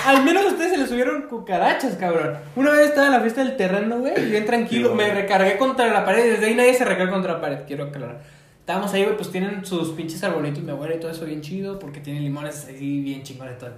al 0.06 0.22
menos 0.24 0.44
a 0.44 0.48
ustedes 0.48 0.70
se 0.72 0.76
les 0.78 0.88
subieron 0.88 1.22
cucarachas, 1.22 1.96
cabrón. 1.96 2.36
Una 2.54 2.70
vez 2.70 2.88
estaba 2.88 3.06
en 3.06 3.12
la 3.12 3.20
fiesta 3.20 3.42
del 3.44 3.56
terreno, 3.56 3.98
güey, 3.98 4.12
y 4.16 4.30
bien 4.30 4.46
tranquilo, 4.46 4.94
me 4.94 5.12
recargué 5.12 5.56
contra 5.58 5.86
la 5.92 6.04
pared, 6.04 6.32
desde 6.32 6.46
ahí 6.46 6.54
nadie 6.54 6.74
se 6.74 6.84
recarga 6.84 7.12
contra 7.12 7.34
la 7.34 7.40
pared, 7.40 7.58
quiero 7.66 7.84
aclarar. 7.84 8.20
Estábamos 8.60 8.92
ahí, 8.94 9.04
güey, 9.04 9.16
pues 9.16 9.30
tienen 9.30 9.64
sus 9.64 9.90
pinches 9.90 10.22
arbolitos, 10.24 10.62
mi 10.62 10.70
abuela 10.70 10.94
y 10.94 10.98
todo 11.00 11.10
eso 11.10 11.24
bien 11.24 11.40
chido, 11.40 11.78
porque 11.78 12.00
tienen 12.00 12.24
limones 12.24 12.56
así 12.64 13.00
bien 13.00 13.22
chingones 13.22 13.58
todo. 13.58 13.70
el. 13.70 13.74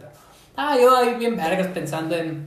Ah, 0.56 0.76
yo 0.80 0.96
ahí 0.96 1.14
bien 1.18 1.36
vergas 1.36 1.66
pensando 1.68 2.16
en 2.16 2.46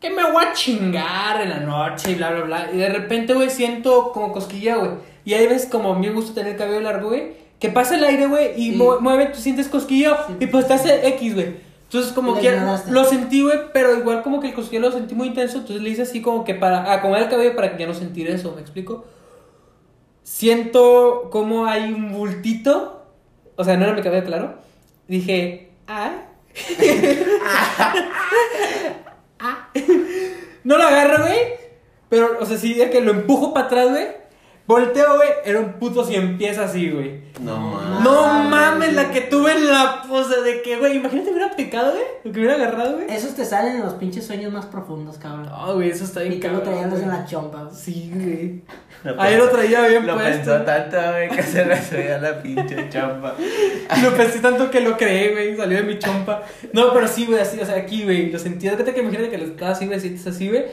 que 0.00 0.10
me 0.10 0.22
voy 0.30 0.44
a 0.44 0.52
chingar 0.52 1.40
en 1.42 1.50
la 1.50 1.58
noche 1.60 2.12
y 2.12 2.14
bla, 2.14 2.30
bla, 2.30 2.42
bla. 2.44 2.68
Y 2.72 2.76
de 2.78 2.88
repente, 2.88 3.34
güey, 3.34 3.50
siento 3.50 4.12
como 4.12 4.32
cosquilla, 4.32 4.76
güey. 4.76 4.90
Y 5.24 5.34
ahí 5.34 5.46
ves 5.48 5.66
como 5.66 5.92
a 5.92 5.98
mí 5.98 6.06
me 6.06 6.14
gusta 6.14 6.32
tener 6.34 6.52
el 6.52 6.58
cabello 6.58 6.80
largo, 6.80 7.08
güey. 7.08 7.32
Que 7.58 7.68
pasa 7.70 7.96
el 7.96 8.04
aire, 8.04 8.26
güey, 8.26 8.52
y 8.56 8.70
Sí. 8.72 8.82
mueve, 9.00 9.26
tú 9.26 9.40
sientes 9.40 9.66
cosquillo 9.68 10.16
Sí. 10.28 10.34
y 10.40 10.46
pues 10.46 10.68
te 10.68 10.74
hace 10.74 11.08
X, 11.08 11.34
güey. 11.34 11.67
Entonces, 11.88 12.12
como 12.12 12.38
que 12.38 12.52
ignoraste. 12.52 12.92
lo 12.92 13.02
sentí, 13.06 13.42
güey, 13.42 13.58
pero 13.72 13.96
igual 13.96 14.22
como 14.22 14.40
que 14.40 14.48
el 14.48 14.54
cosquillo 14.54 14.82
lo 14.82 14.92
sentí 14.92 15.14
muy 15.14 15.28
intenso. 15.28 15.56
Entonces 15.56 15.82
le 15.82 15.88
hice 15.88 16.02
así 16.02 16.20
como 16.20 16.44
que 16.44 16.54
para 16.54 16.92
acomodar 16.92 17.22
el 17.22 17.30
cabello 17.30 17.56
para 17.56 17.72
que 17.72 17.78
ya 17.78 17.86
no 17.86 17.94
sentir 17.94 18.28
eso, 18.28 18.52
¿me 18.54 18.60
explico? 18.60 19.06
Siento 20.22 21.30
como 21.30 21.64
hay 21.64 21.90
un 21.90 22.12
bultito. 22.12 23.06
O 23.56 23.64
sea, 23.64 23.78
no 23.78 23.84
era 23.84 23.94
mi 23.94 24.02
cabello, 24.02 24.26
claro. 24.26 24.56
Dije, 25.08 25.70
ah. 25.86 26.24
Ah. 29.40 29.68
No 30.64 30.76
lo 30.76 30.84
agarro, 30.84 31.24
güey. 31.24 31.38
Pero, 32.10 32.38
o 32.40 32.44
sea, 32.44 32.58
sí, 32.58 32.74
de 32.74 32.90
que 32.90 33.00
lo 33.00 33.12
empujo 33.12 33.54
para 33.54 33.66
atrás, 33.66 33.88
güey. 33.90 34.08
Volteo, 34.68 35.16
güey. 35.16 35.28
Era 35.46 35.60
un 35.60 35.72
puto 35.80 36.04
cien 36.04 36.36
pies 36.38 36.58
así, 36.58 36.90
güey. 36.90 37.22
no, 37.40 37.54
Ah. 37.78 38.00
mames. 38.00 38.04
No 38.04 38.42
mames, 38.50 38.92
la 38.94 39.10
que 39.10 39.22
tuve 39.22 39.52
en 39.52 39.66
la 39.66 40.02
pose 40.06 40.42
de 40.42 40.60
que, 40.62 40.76
güey, 40.76 40.96
imagínate 40.96 41.30
hubiera 41.30 41.56
picado, 41.56 41.92
güey. 41.92 42.04
Lo 42.22 42.32
que 42.32 42.38
hubiera 42.38 42.54
agarrado, 42.56 42.96
güey. 42.96 43.06
Esos 43.08 43.34
te 43.34 43.44
salen 43.46 43.76
en 43.76 43.82
los 43.82 43.94
pinches 43.94 44.26
sueños 44.26 44.52
más 44.52 44.66
profundos, 44.66 45.16
cabrón. 45.16 45.46
No, 45.48 45.74
güey, 45.74 45.88
eso 45.90 46.04
está 46.04 46.20
bien 46.20 46.34
Y 46.34 46.36
tú 46.36 46.48
lo 46.48 46.54
cabrón, 46.62 46.68
traías 46.74 46.90
güey. 46.90 47.02
en 47.02 47.08
la 47.08 47.24
chompa. 47.24 47.62
güey. 47.64 47.74
Sí, 47.74 48.12
güey. 48.14 48.62
Ahí 49.18 49.36
lo 49.38 49.48
traía 49.48 49.86
bien 49.86 50.06
Lo 50.06 50.14
puesto. 50.14 50.32
pensó 50.32 50.64
tanto, 50.64 50.96
güey, 51.12 51.30
que 51.30 51.42
se 51.42 51.64
le 51.64 51.82
subía 51.82 52.18
la 52.18 52.42
pinche 52.42 52.88
chamba. 52.90 53.34
Lo 54.02 54.10
pensé 54.16 54.40
tanto 54.40 54.70
que 54.70 54.80
lo 54.80 54.96
creé, 54.98 55.30
güey. 55.32 55.56
Salió 55.56 55.78
de 55.78 55.82
mi 55.84 55.98
chompa. 55.98 56.42
No, 56.74 56.92
pero 56.92 57.08
sí, 57.08 57.24
güey, 57.24 57.40
así, 57.40 57.58
o 57.60 57.64
sea, 57.64 57.76
aquí, 57.76 58.02
güey. 58.04 58.30
Lo 58.30 58.38
sentí. 58.38 58.68
Fíjate 58.68 58.92
que 58.92 59.00
imagínate 59.00 59.30
que 59.30 59.38
lo 59.38 59.44
estaba 59.44 59.70
así, 59.70 59.86
güey, 59.86 59.98
sientes 60.00 60.26
así, 60.26 60.48
güey. 60.50 60.64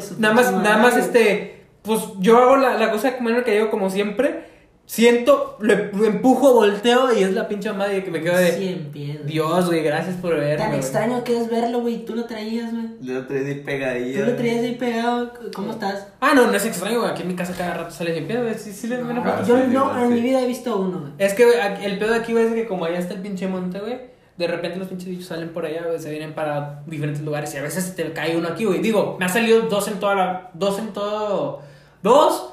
Su 0.00 0.18
Nada 0.18 0.34
más, 0.34 0.50
nada 0.52 0.78
más, 0.78 0.96
este. 0.96 1.63
Pues 1.84 2.00
yo 2.18 2.38
hago 2.38 2.56
la, 2.56 2.74
la 2.78 2.90
cosa 2.90 3.16
como 3.16 3.30
que 3.44 3.56
yo, 3.58 3.70
como 3.70 3.88
siempre. 3.90 4.52
Siento, 4.86 5.56
lo, 5.60 5.74
lo 5.94 6.04
empujo, 6.04 6.52
volteo 6.52 7.10
y 7.18 7.22
es 7.22 7.32
la 7.32 7.48
pinche 7.48 7.72
madre 7.72 8.04
que 8.04 8.10
me 8.10 8.20
quedo 8.20 8.36
de. 8.36 8.52
Güey. 8.92 9.18
Dios, 9.24 9.66
güey, 9.66 9.82
gracias 9.82 10.16
por 10.16 10.34
verme. 10.34 10.56
Tan 10.58 10.66
güey". 10.68 10.78
extraño 10.80 11.24
que 11.24 11.40
es 11.40 11.48
verlo, 11.50 11.80
güey. 11.80 12.04
Tú 12.04 12.14
lo 12.14 12.24
traías, 12.26 12.70
güey. 12.70 12.88
Lo 13.00 13.26
traes 13.26 13.46
ahí 13.46 13.62
pegadillo. 13.64 14.24
Tú 14.24 14.30
lo 14.32 14.36
traías 14.36 14.62
ahí 14.62 14.74
pegado. 14.74 15.32
¿Cómo 15.54 15.70
estás? 15.72 16.08
Ah, 16.20 16.32
no, 16.34 16.48
no 16.48 16.52
es 16.54 16.66
extraño, 16.66 16.98
güey. 17.00 17.10
Aquí 17.12 17.22
en 17.22 17.28
mi 17.28 17.34
casa 17.34 17.54
cada 17.56 17.72
rato 17.72 17.92
sale 17.92 18.14
sin 18.14 18.26
pedo, 18.26 18.42
güey. 18.42 18.54
Sí, 18.56 18.72
sí, 18.74 18.86
le 18.88 18.96
Ah, 18.96 19.42
Yo 19.48 19.56
sí, 19.56 19.62
no, 19.70 19.98
en 20.02 20.08
sí. 20.08 20.14
mi 20.16 20.20
vida 20.20 20.42
he 20.42 20.46
visto 20.46 20.76
uno, 20.76 21.00
güey. 21.00 21.12
Es 21.16 21.32
que 21.32 21.46
güey, 21.46 21.58
aquí- 21.60 21.86
el 21.86 21.98
pedo 21.98 22.10
de 22.12 22.18
aquí, 22.18 22.32
güey, 22.32 22.44
es 22.44 22.52
que 22.52 22.66
como 22.66 22.84
allá 22.84 22.98
está 22.98 23.14
el 23.14 23.20
pinche 23.22 23.48
monte, 23.48 23.80
güey. 23.80 23.98
De 24.36 24.46
repente 24.48 24.78
los 24.78 24.88
pinches 24.88 25.08
bichos 25.08 25.26
salen 25.28 25.48
por 25.50 25.64
allá, 25.64 25.84
güey, 25.86 25.98
se 25.98 26.10
vienen 26.10 26.34
para 26.34 26.82
diferentes 26.86 27.22
lugares 27.22 27.54
y 27.54 27.56
a 27.56 27.62
veces 27.62 27.96
te 27.96 28.12
cae 28.12 28.36
uno 28.36 28.48
aquí, 28.48 28.66
güey. 28.66 28.80
Digo, 28.82 29.16
me 29.18 29.24
ha 29.24 29.28
salido 29.30 29.62
dos 29.62 29.88
en 29.88 29.98
toda 29.98 30.14
la. 30.14 30.50
Dos 30.52 30.78
en 30.78 30.88
todo. 30.92 31.62
Dos. 32.04 32.50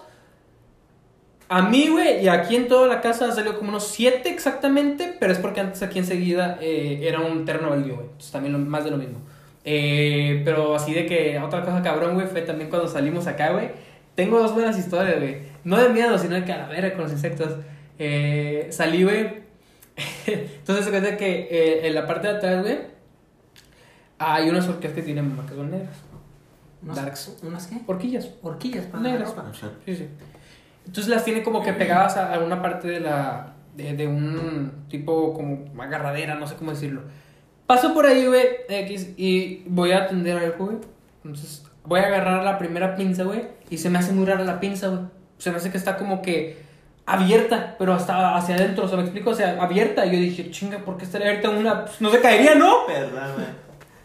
A 1.49 1.63
mí, 1.63 1.89
güey, 1.89 2.23
y 2.23 2.29
aquí 2.29 2.55
en 2.55 2.69
toda 2.69 2.87
la 2.87 3.01
casa 3.01 3.29
salió 3.33 3.57
como 3.57 3.71
unos 3.71 3.85
siete 3.85 4.29
exactamente, 4.29 5.13
pero 5.19 5.33
es 5.33 5.39
porque 5.39 5.59
antes 5.59 5.83
aquí 5.83 5.99
enseguida 5.99 6.57
eh, 6.61 7.01
era 7.03 7.19
un 7.19 7.43
terreno 7.43 7.69
baldío, 7.69 7.95
güey. 7.95 8.05
Entonces 8.05 8.31
también 8.31 8.65
más 8.69 8.85
de 8.85 8.91
lo 8.91 8.97
mismo. 8.97 9.19
Eh, 9.65 10.41
pero 10.45 10.73
así 10.73 10.93
de 10.93 11.05
que 11.05 11.37
otra 11.37 11.65
cosa 11.65 11.81
cabrón, 11.81 12.13
güey, 12.13 12.27
fue 12.27 12.43
también 12.43 12.69
cuando 12.69 12.87
salimos 12.87 13.27
acá, 13.27 13.51
güey. 13.51 13.71
Tengo 14.15 14.39
dos 14.39 14.53
buenas 14.53 14.79
historias, 14.79 15.19
güey. 15.19 15.39
No 15.65 15.75
de 15.75 15.89
miedo, 15.89 16.17
sino 16.17 16.35
de 16.35 16.45
que 16.45 16.53
a 16.53 16.57
la 16.59 16.67
verga 16.69 16.93
con 16.93 17.03
los 17.03 17.11
insectos. 17.11 17.57
Eh, 17.99 18.67
salí, 18.71 19.03
güey. 19.03 19.41
Entonces 20.27 20.85
se 20.85 20.91
cuenta 20.91 21.17
que 21.17 21.81
en 21.83 21.93
la 21.93 22.07
parte 22.07 22.29
de 22.29 22.37
atrás, 22.37 22.63
güey, 22.63 22.77
hay 24.17 24.49
unas 24.49 24.65
orquídeas 24.69 24.93
que 24.93 25.01
tienen 25.01 25.27
mamá 25.27 25.45
que 25.45 25.55
negras. 25.55 26.10
¿Unos, 26.83 26.95
Darks. 26.95 27.37
¿Unas 27.43 27.67
qué? 27.67 27.77
Horquillas. 27.87 28.29
Horquillas 28.41 28.85
para 28.85 29.03
la 29.03 29.09
Negras. 29.11 29.29
ropa. 29.29 29.51
Sí, 29.85 29.95
sí. 29.95 30.07
Entonces 30.85 31.07
las 31.09 31.23
tiene 31.23 31.43
como 31.43 31.61
que 31.61 31.73
pegadas 31.73 32.17
a 32.17 32.33
alguna 32.33 32.61
parte 32.61 32.87
de 32.87 32.99
la. 32.99 33.53
de, 33.75 33.93
de 33.95 34.07
un 34.07 34.85
tipo 34.89 35.33
como 35.33 35.65
agarradera, 35.81 36.35
no 36.35 36.47
sé 36.47 36.55
cómo 36.55 36.71
decirlo. 36.71 37.01
Paso 37.67 37.93
por 37.93 38.05
ahí, 38.05 38.25
güey, 38.25 38.45
X, 38.67 39.11
y 39.15 39.63
voy 39.67 39.91
a 39.91 40.03
atender 40.03 40.37
algo, 40.37 40.65
güey. 40.65 40.77
Entonces 41.23 41.63
voy 41.85 41.99
a 41.99 42.07
agarrar 42.07 42.43
la 42.43 42.57
primera 42.57 42.95
pinza, 42.95 43.23
güey, 43.23 43.43
y 43.69 43.77
se 43.77 43.89
me 43.89 43.99
hace 43.99 44.11
muy 44.11 44.25
rara 44.25 44.43
la 44.43 44.59
pinza, 44.59 44.87
güey. 44.87 45.01
Se 45.37 45.51
me 45.51 45.57
hace 45.57 45.71
que 45.71 45.77
está 45.77 45.97
como 45.97 46.21
que 46.21 46.57
abierta, 47.05 47.75
pero 47.79 47.93
hasta 47.93 48.35
hacia 48.35 48.55
adentro, 48.55 48.85
o 48.85 48.87
sea, 48.87 48.97
me 48.97 49.03
explico, 49.03 49.29
o 49.29 49.35
sea, 49.35 49.61
abierta. 49.61 50.05
Y 50.05 50.11
yo 50.11 50.17
dije, 50.19 50.51
chinga, 50.51 50.79
¿por 50.79 50.97
qué 50.97 51.05
estaría 51.05 51.27
abierta 51.27 51.49
una? 51.51 51.85
Pues, 51.85 52.01
no 52.01 52.09
se 52.11 52.19
caería, 52.19 52.55
¿no? 52.55 52.85
Perdón, 52.87 53.33
güey. 53.35 53.47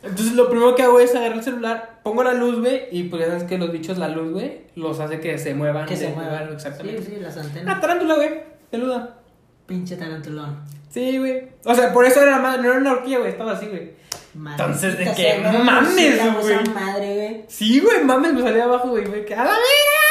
Entonces 0.07 0.34
lo 0.34 0.48
primero 0.48 0.74
que 0.74 0.82
hago 0.82 1.00
es 1.00 1.14
agarrar 1.14 1.38
el 1.38 1.42
celular, 1.44 2.00
pongo 2.02 2.22
la 2.22 2.32
luz, 2.34 2.61
güey, 2.61 2.84
y 2.90 3.04
pues 3.04 3.22
ya 3.22 3.28
sabes 3.28 3.44
que 3.44 3.59
los 3.59 3.72
bichos, 3.72 3.98
la 3.98 4.09
luz, 4.09 4.32
güey, 4.32 4.62
los 4.74 4.98
hace 5.00 5.20
que 5.20 5.38
se 5.38 5.54
muevan. 5.54 5.86
Que 5.86 5.96
se 5.96 6.09
de 6.09 6.14
mueva. 6.14 6.40
lugar, 6.40 6.52
Exactamente. 6.54 7.02
Sí, 7.02 7.12
sí, 7.16 7.20
las 7.20 7.36
antenas. 7.36 7.80
tarántula, 7.80 8.14
güey, 8.14 8.30
peluda. 8.70 9.18
Pinche 9.66 9.96
tarantulón. 9.96 10.61
Sí, 10.90 11.18
güey. 11.18 11.48
O 11.64 11.74
sea, 11.74 11.92
por 11.92 12.04
eso 12.04 12.22
era 12.22 12.38
más, 12.38 12.59
no 12.59 12.70
era 12.70 12.78
una 12.78 12.92
horquilla, 12.92 13.18
güey, 13.18 13.30
estaba 13.32 13.52
así, 13.52 13.66
güey. 13.66 13.90
Entonces, 14.34 14.98
¿de 14.98 15.38
no, 15.40 15.59
mames, 15.64 15.94
güey? 16.40 16.68
madre, 16.74 17.14
güey. 17.14 17.44
Sí, 17.48 17.80
güey, 17.80 18.04
mames, 18.04 18.34
me 18.34 18.42
salía 18.42 18.64
abajo, 18.64 18.88
güey, 18.90 19.04
güey, 19.04 19.24
que 19.24 19.34
a 19.34 19.38
la 19.38 19.50
verga. 19.50 20.05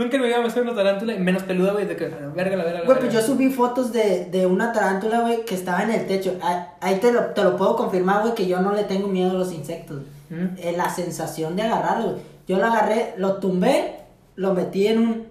Nunca 0.00 0.16
me 0.16 0.28
iba 0.28 0.38
a 0.38 0.46
hacer 0.46 0.62
una 0.62 0.74
tarántula 0.74 1.12
y 1.12 1.18
menos 1.18 1.42
peluda, 1.42 1.72
güey, 1.72 1.84
de 1.86 1.94
que 1.94 2.06
verga, 2.34 2.56
la 2.56 2.64
verga, 2.64 2.84
Güey, 2.86 2.98
pues 3.00 3.12
yo 3.12 3.20
subí 3.20 3.50
fotos 3.50 3.92
de, 3.92 4.24
de 4.30 4.46
una 4.46 4.72
tarántula, 4.72 5.20
güey, 5.20 5.44
que 5.44 5.54
estaba 5.54 5.82
en 5.82 5.90
el 5.90 6.06
techo. 6.06 6.38
Ah, 6.40 6.68
Ahí 6.80 6.96
te 7.00 7.12
lo, 7.12 7.26
te 7.26 7.44
lo 7.44 7.58
puedo 7.58 7.76
confirmar, 7.76 8.22
güey, 8.22 8.34
que 8.34 8.46
yo 8.46 8.60
no 8.60 8.72
le 8.72 8.84
tengo 8.84 9.08
miedo 9.08 9.32
a 9.32 9.34
los 9.34 9.52
insectos. 9.52 9.98
¿Mm? 10.30 10.56
Eh, 10.56 10.74
la 10.74 10.88
sensación 10.88 11.54
de 11.54 11.64
agarrarlo, 11.64 12.12
güey. 12.12 12.22
Yo 12.48 12.56
lo 12.56 12.64
agarré, 12.64 13.12
lo 13.18 13.34
tumbé, 13.36 13.98
lo 14.36 14.54
metí 14.54 14.86
en 14.86 14.98
un 15.00 15.26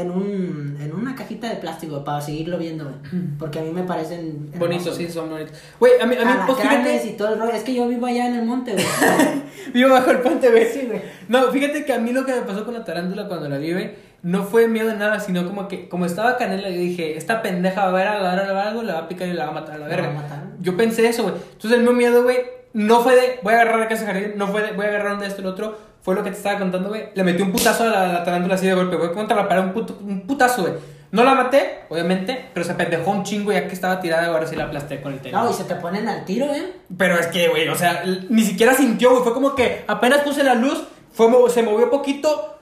en 0.00 0.10
un 0.10 0.76
en 0.80 0.94
una 0.94 1.14
cajita 1.14 1.48
de 1.48 1.56
plástico 1.56 2.04
para 2.04 2.20
seguirlo 2.20 2.58
viendo, 2.58 2.84
güey. 2.84 2.96
Porque 3.38 3.58
a 3.58 3.62
mí 3.62 3.70
me 3.70 3.82
parecen 3.82 4.50
Bonitos, 4.58 4.96
sí, 4.96 5.08
son 5.08 5.30
bonitos. 5.30 5.56
Güey, 5.78 5.92
a 6.00 6.06
mí, 6.06 6.16
a 6.16 6.24
mí, 6.24 6.32
pues 6.46 6.58
fíjate, 6.58 7.06
y 7.06 7.12
todo 7.16 7.34
el 7.34 7.40
rollo. 7.40 7.52
Es 7.52 7.62
que 7.62 7.74
yo 7.74 7.88
vivo 7.88 8.06
allá 8.06 8.28
en 8.28 8.36
el 8.36 8.44
monte, 8.46 8.72
güey. 8.72 8.84
vivo 9.74 9.90
bajo 9.90 10.10
el 10.10 10.20
puente, 10.20 10.50
güey. 10.50 10.66
Sí, 10.66 10.86
güey. 10.86 11.02
No, 11.28 11.50
fíjate 11.50 11.84
que 11.84 11.92
a 11.92 11.98
mí 11.98 12.12
lo 12.12 12.24
que 12.24 12.32
me 12.32 12.42
pasó 12.42 12.64
con 12.64 12.74
la 12.74 12.84
tarántula 12.84 13.28
cuando 13.28 13.48
la 13.48 13.58
vi, 13.58 13.72
güey, 13.72 13.90
no 14.22 14.44
fue 14.44 14.68
miedo 14.68 14.88
de 14.88 14.96
nada, 14.96 15.20
sino 15.20 15.46
como 15.46 15.68
que, 15.68 15.88
como 15.88 16.06
estaba 16.06 16.36
canela, 16.36 16.68
yo 16.68 16.78
dije, 16.78 17.16
esta 17.16 17.42
pendeja 17.42 17.86
va 17.86 17.90
a 17.90 17.92
ver 17.92 18.22
la 18.22 18.62
algo, 18.62 18.82
la 18.82 18.94
va 18.94 19.00
a 19.00 19.08
picar 19.08 19.28
y 19.28 19.32
la 19.32 19.44
va 19.44 19.50
a 19.50 19.54
matar 19.54 19.76
a 19.76 19.78
la 19.78 19.88
La 19.88 19.96
verga. 19.96 20.08
va 20.08 20.18
a 20.18 20.22
matar. 20.22 20.42
Yo 20.60 20.76
pensé 20.76 21.06
eso, 21.08 21.22
güey. 21.22 21.34
Entonces 21.52 21.78
el 21.78 21.84
mío 21.84 21.92
miedo, 21.92 22.22
güey, 22.22 22.38
no 22.72 23.00
fue 23.00 23.14
de, 23.14 23.38
voy 23.42 23.54
a 23.54 23.60
agarrar 23.60 23.82
a 23.82 23.88
casa 23.88 24.06
jardín, 24.06 24.32
no 24.36 24.48
fue 24.48 24.62
de, 24.62 24.72
voy 24.72 24.86
a 24.86 24.88
agarrar 24.88 25.14
un 25.14 25.20
de 25.20 25.26
esto 25.26 25.40
y 25.40 25.44
el 25.44 25.50
otro. 25.50 25.87
Fue 26.08 26.14
lo 26.14 26.24
que 26.24 26.30
te 26.30 26.38
estaba 26.38 26.58
contando, 26.58 26.88
güey. 26.88 27.10
Le 27.14 27.22
metí 27.22 27.42
un 27.42 27.52
putazo 27.52 27.84
a 27.84 27.88
la, 27.88 28.06
la 28.14 28.24
tarántula 28.24 28.54
así 28.54 28.66
de 28.66 28.72
golpe, 28.72 28.96
güey, 28.96 29.12
contra 29.12 29.36
la 29.36 29.46
pared, 29.46 29.62
un, 29.62 29.74
puto- 29.74 29.98
un 30.00 30.26
putazo, 30.26 30.62
güey. 30.62 30.72
No 31.10 31.22
la 31.22 31.34
maté, 31.34 31.80
obviamente, 31.90 32.46
pero 32.54 32.64
se 32.64 32.72
pendejó 32.72 33.10
un 33.10 33.24
chingo 33.24 33.52
ya 33.52 33.68
que 33.68 33.74
estaba 33.74 34.00
tirada, 34.00 34.28
ahora 34.28 34.46
sí 34.46 34.56
la 34.56 34.64
aplasté 34.64 35.02
con 35.02 35.12
el 35.12 35.18
tenis. 35.20 35.34
No, 35.38 35.50
y 35.50 35.52
se 35.52 35.64
te 35.64 35.74
ponen 35.74 36.08
al 36.08 36.24
tiro, 36.24 36.46
¿eh? 36.46 36.72
Pero 36.96 37.18
es 37.18 37.26
que, 37.26 37.48
güey, 37.48 37.68
o 37.68 37.74
sea, 37.74 38.04
ni 38.30 38.42
siquiera 38.42 38.72
sintió, 38.72 39.10
güey. 39.10 39.22
Fue 39.22 39.34
como 39.34 39.54
que 39.54 39.84
apenas 39.86 40.20
puse 40.22 40.42
la 40.42 40.54
luz, 40.54 40.82
fue, 41.12 41.28
se 41.50 41.62
movió 41.62 41.90
poquito. 41.90 42.54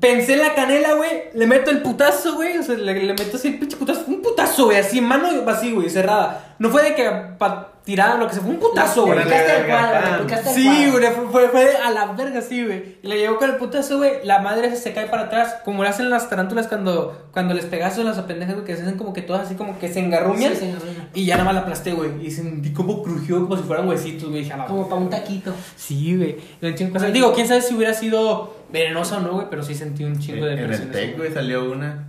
Pensé 0.00 0.32
en 0.32 0.40
la 0.40 0.54
canela, 0.54 0.94
güey. 0.94 1.10
Le 1.34 1.46
meto 1.46 1.70
el 1.70 1.82
putazo, 1.82 2.34
güey. 2.34 2.58
O 2.58 2.62
sea, 2.64 2.76
le, 2.76 2.94
le 2.94 3.12
meto 3.12 3.36
así 3.36 3.48
el 3.48 3.58
pinche 3.60 3.76
putazo. 3.76 4.04
Un 4.08 4.20
putazo, 4.22 4.64
güey. 4.66 4.78
Así, 4.78 5.00
mano 5.00 5.28
así, 5.48 5.72
güey, 5.72 5.88
cerrada. 5.90 6.49
No 6.60 6.68
fue 6.68 6.82
de 6.82 6.94
que 6.94 7.10
para 7.38 7.72
tirar 7.84 8.18
lo 8.18 8.28
que 8.28 8.34
se 8.34 8.40
fue. 8.40 8.50
Un 8.50 8.58
putazo, 8.58 9.06
Le 9.06 9.14
güey. 9.14 9.26
Órale, 9.26 9.30
picaste 9.30 9.60
el 9.60 9.66
cuadro, 9.66 10.26
le 10.28 10.52
Sí, 10.52 10.90
güey, 10.90 11.06
fue, 11.06 11.26
fue, 11.30 11.48
fue 11.48 11.76
a 11.78 11.90
la 11.90 12.12
verga, 12.12 12.42
sí, 12.42 12.66
güey. 12.66 12.98
Y 13.02 13.08
le 13.08 13.16
llegó 13.16 13.38
con 13.38 13.48
el 13.48 13.56
putazo, 13.56 13.96
güey. 13.96 14.22
La 14.24 14.40
madre 14.40 14.76
se 14.76 14.92
cae 14.92 15.06
para 15.06 15.22
atrás, 15.22 15.56
como 15.64 15.82
le 15.82 15.88
hacen 15.88 16.10
las 16.10 16.28
tarántulas 16.28 16.68
cuando, 16.68 17.28
cuando 17.32 17.54
les 17.54 17.64
pegas 17.64 17.96
a 17.96 18.04
las 18.04 18.18
apendejas, 18.18 18.56
güey, 18.56 18.66
que 18.66 18.76
se 18.76 18.82
hacen 18.82 18.98
como 18.98 19.14
que 19.14 19.22
todas 19.22 19.46
así, 19.46 19.54
como 19.54 19.78
que 19.78 19.90
se 19.90 20.00
engarruñan. 20.00 20.54
Sí. 20.54 20.70
Y 21.14 21.24
ya 21.24 21.36
nada 21.36 21.46
más 21.46 21.54
la 21.54 21.60
aplasté, 21.62 21.94
güey. 21.94 22.26
Y 22.26 22.30
sentí 22.30 22.74
como 22.74 23.02
crujió, 23.02 23.40
como 23.40 23.56
si 23.56 23.62
fueran 23.62 23.88
huesitos, 23.88 24.28
güey. 24.28 24.46
Como 24.68 24.86
para 24.86 25.00
un 25.00 25.08
taquito. 25.08 25.54
Sí, 25.76 26.14
güey. 26.14 26.36
Le. 26.60 27.10
Digo, 27.10 27.32
quién 27.32 27.48
sabe 27.48 27.62
si 27.62 27.74
hubiera 27.74 27.94
sido 27.94 28.54
venenosa 28.70 29.16
o 29.16 29.20
no, 29.20 29.32
güey, 29.32 29.46
pero 29.48 29.62
sí 29.62 29.74
sentí 29.74 30.04
un 30.04 30.18
chingo 30.18 30.44
de 30.44 30.52
En 30.52 30.58
el 30.58 30.66
presión. 30.66 30.90
Tec, 30.90 31.16
güey, 31.16 31.32
salió 31.32 31.72
una. 31.72 32.06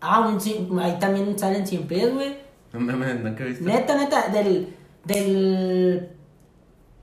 Ah, 0.00 0.28
un 0.28 0.80
ahí 0.80 0.96
también 0.98 1.38
salen 1.38 1.64
cien 1.64 1.86
pies, 1.86 2.12
güey. 2.12 2.34
No 2.72 2.80
mames, 2.80 3.20
nunca 3.20 3.44
he 3.44 3.48
visto. 3.48 3.64
Neta, 3.64 3.96
neta, 3.96 4.28
del. 4.28 4.74
Del. 5.04 6.08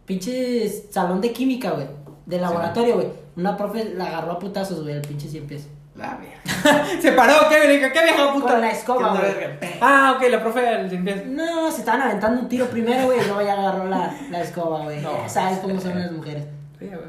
Pinche 0.06 0.68
salón 0.90 1.22
de 1.22 1.32
química, 1.32 1.72
güey. 1.72 1.88
Del 2.26 2.42
laboratorio, 2.42 2.96
güey. 2.96 3.08
Una 3.36 3.56
profe 3.56 3.94
la 3.96 4.08
agarró 4.08 4.32
a 4.34 4.40
putazos, 4.40 4.82
güey, 4.82 4.96
el 4.96 5.02
pinche 5.02 5.28
cien 5.28 5.46
pies. 5.46 5.68
La 5.96 6.18
verga. 6.18 6.86
Se 7.02 7.12
paró, 7.12 7.34
¿qué? 7.50 7.60
Le 7.68 7.74
dije, 7.74 7.92
¿qué 7.92 8.04
vieja 8.04 8.34
puta? 8.34 8.48
Con 8.54 8.62
la 8.62 8.72
escoba, 8.72 9.22
¿Qué 9.22 9.58
güey. 9.60 9.74
Ah, 9.82 10.16
ok, 10.16 10.30
la 10.30 10.42
profe 10.42 10.62
del 10.62 10.90
limpieza. 10.90 11.24
No, 11.28 11.72
se 11.72 11.80
estaban 11.82 12.02
aventando 12.02 12.42
un 12.42 12.48
tiro 12.50 12.68
primero, 12.68 13.06
güey, 13.06 13.20
y 13.20 13.24
luego 13.26 13.42
ya 13.42 13.54
agarró 13.54 13.86
la, 13.86 14.16
la 14.32 14.42
escoba, 14.42 14.84
güey. 14.84 15.02
No. 15.02 15.28
¿Sabes 15.28 15.60
cómo 15.60 15.80
son 15.80 16.00
las 16.00 16.12
mujeres? 16.12 16.46
Sí, 16.80 16.86
güey. 16.88 17.00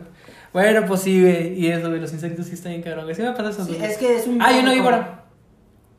Bueno, 0.52 0.84
pues 0.86 1.02
sí, 1.02 1.20
güey. 1.22 1.54
Y 1.54 1.68
eso, 1.70 1.88
güey, 1.88 2.00
los 2.00 2.12
insectos 2.12 2.46
sí 2.46 2.54
están 2.54 2.72
bien 2.72 2.82
cabrón. 2.82 3.04
güey. 3.04 3.14
Sí 3.14 3.22
me 3.22 3.30
pasa 3.32 3.50
eso. 3.50 3.64
Sí, 3.64 3.78
es 3.80 3.96
que 3.96 4.16
es 4.16 4.26
un. 4.26 4.42
Ah, 4.42 4.52
y 4.52 4.58
una 4.58 4.72
víbora. 4.72 5.24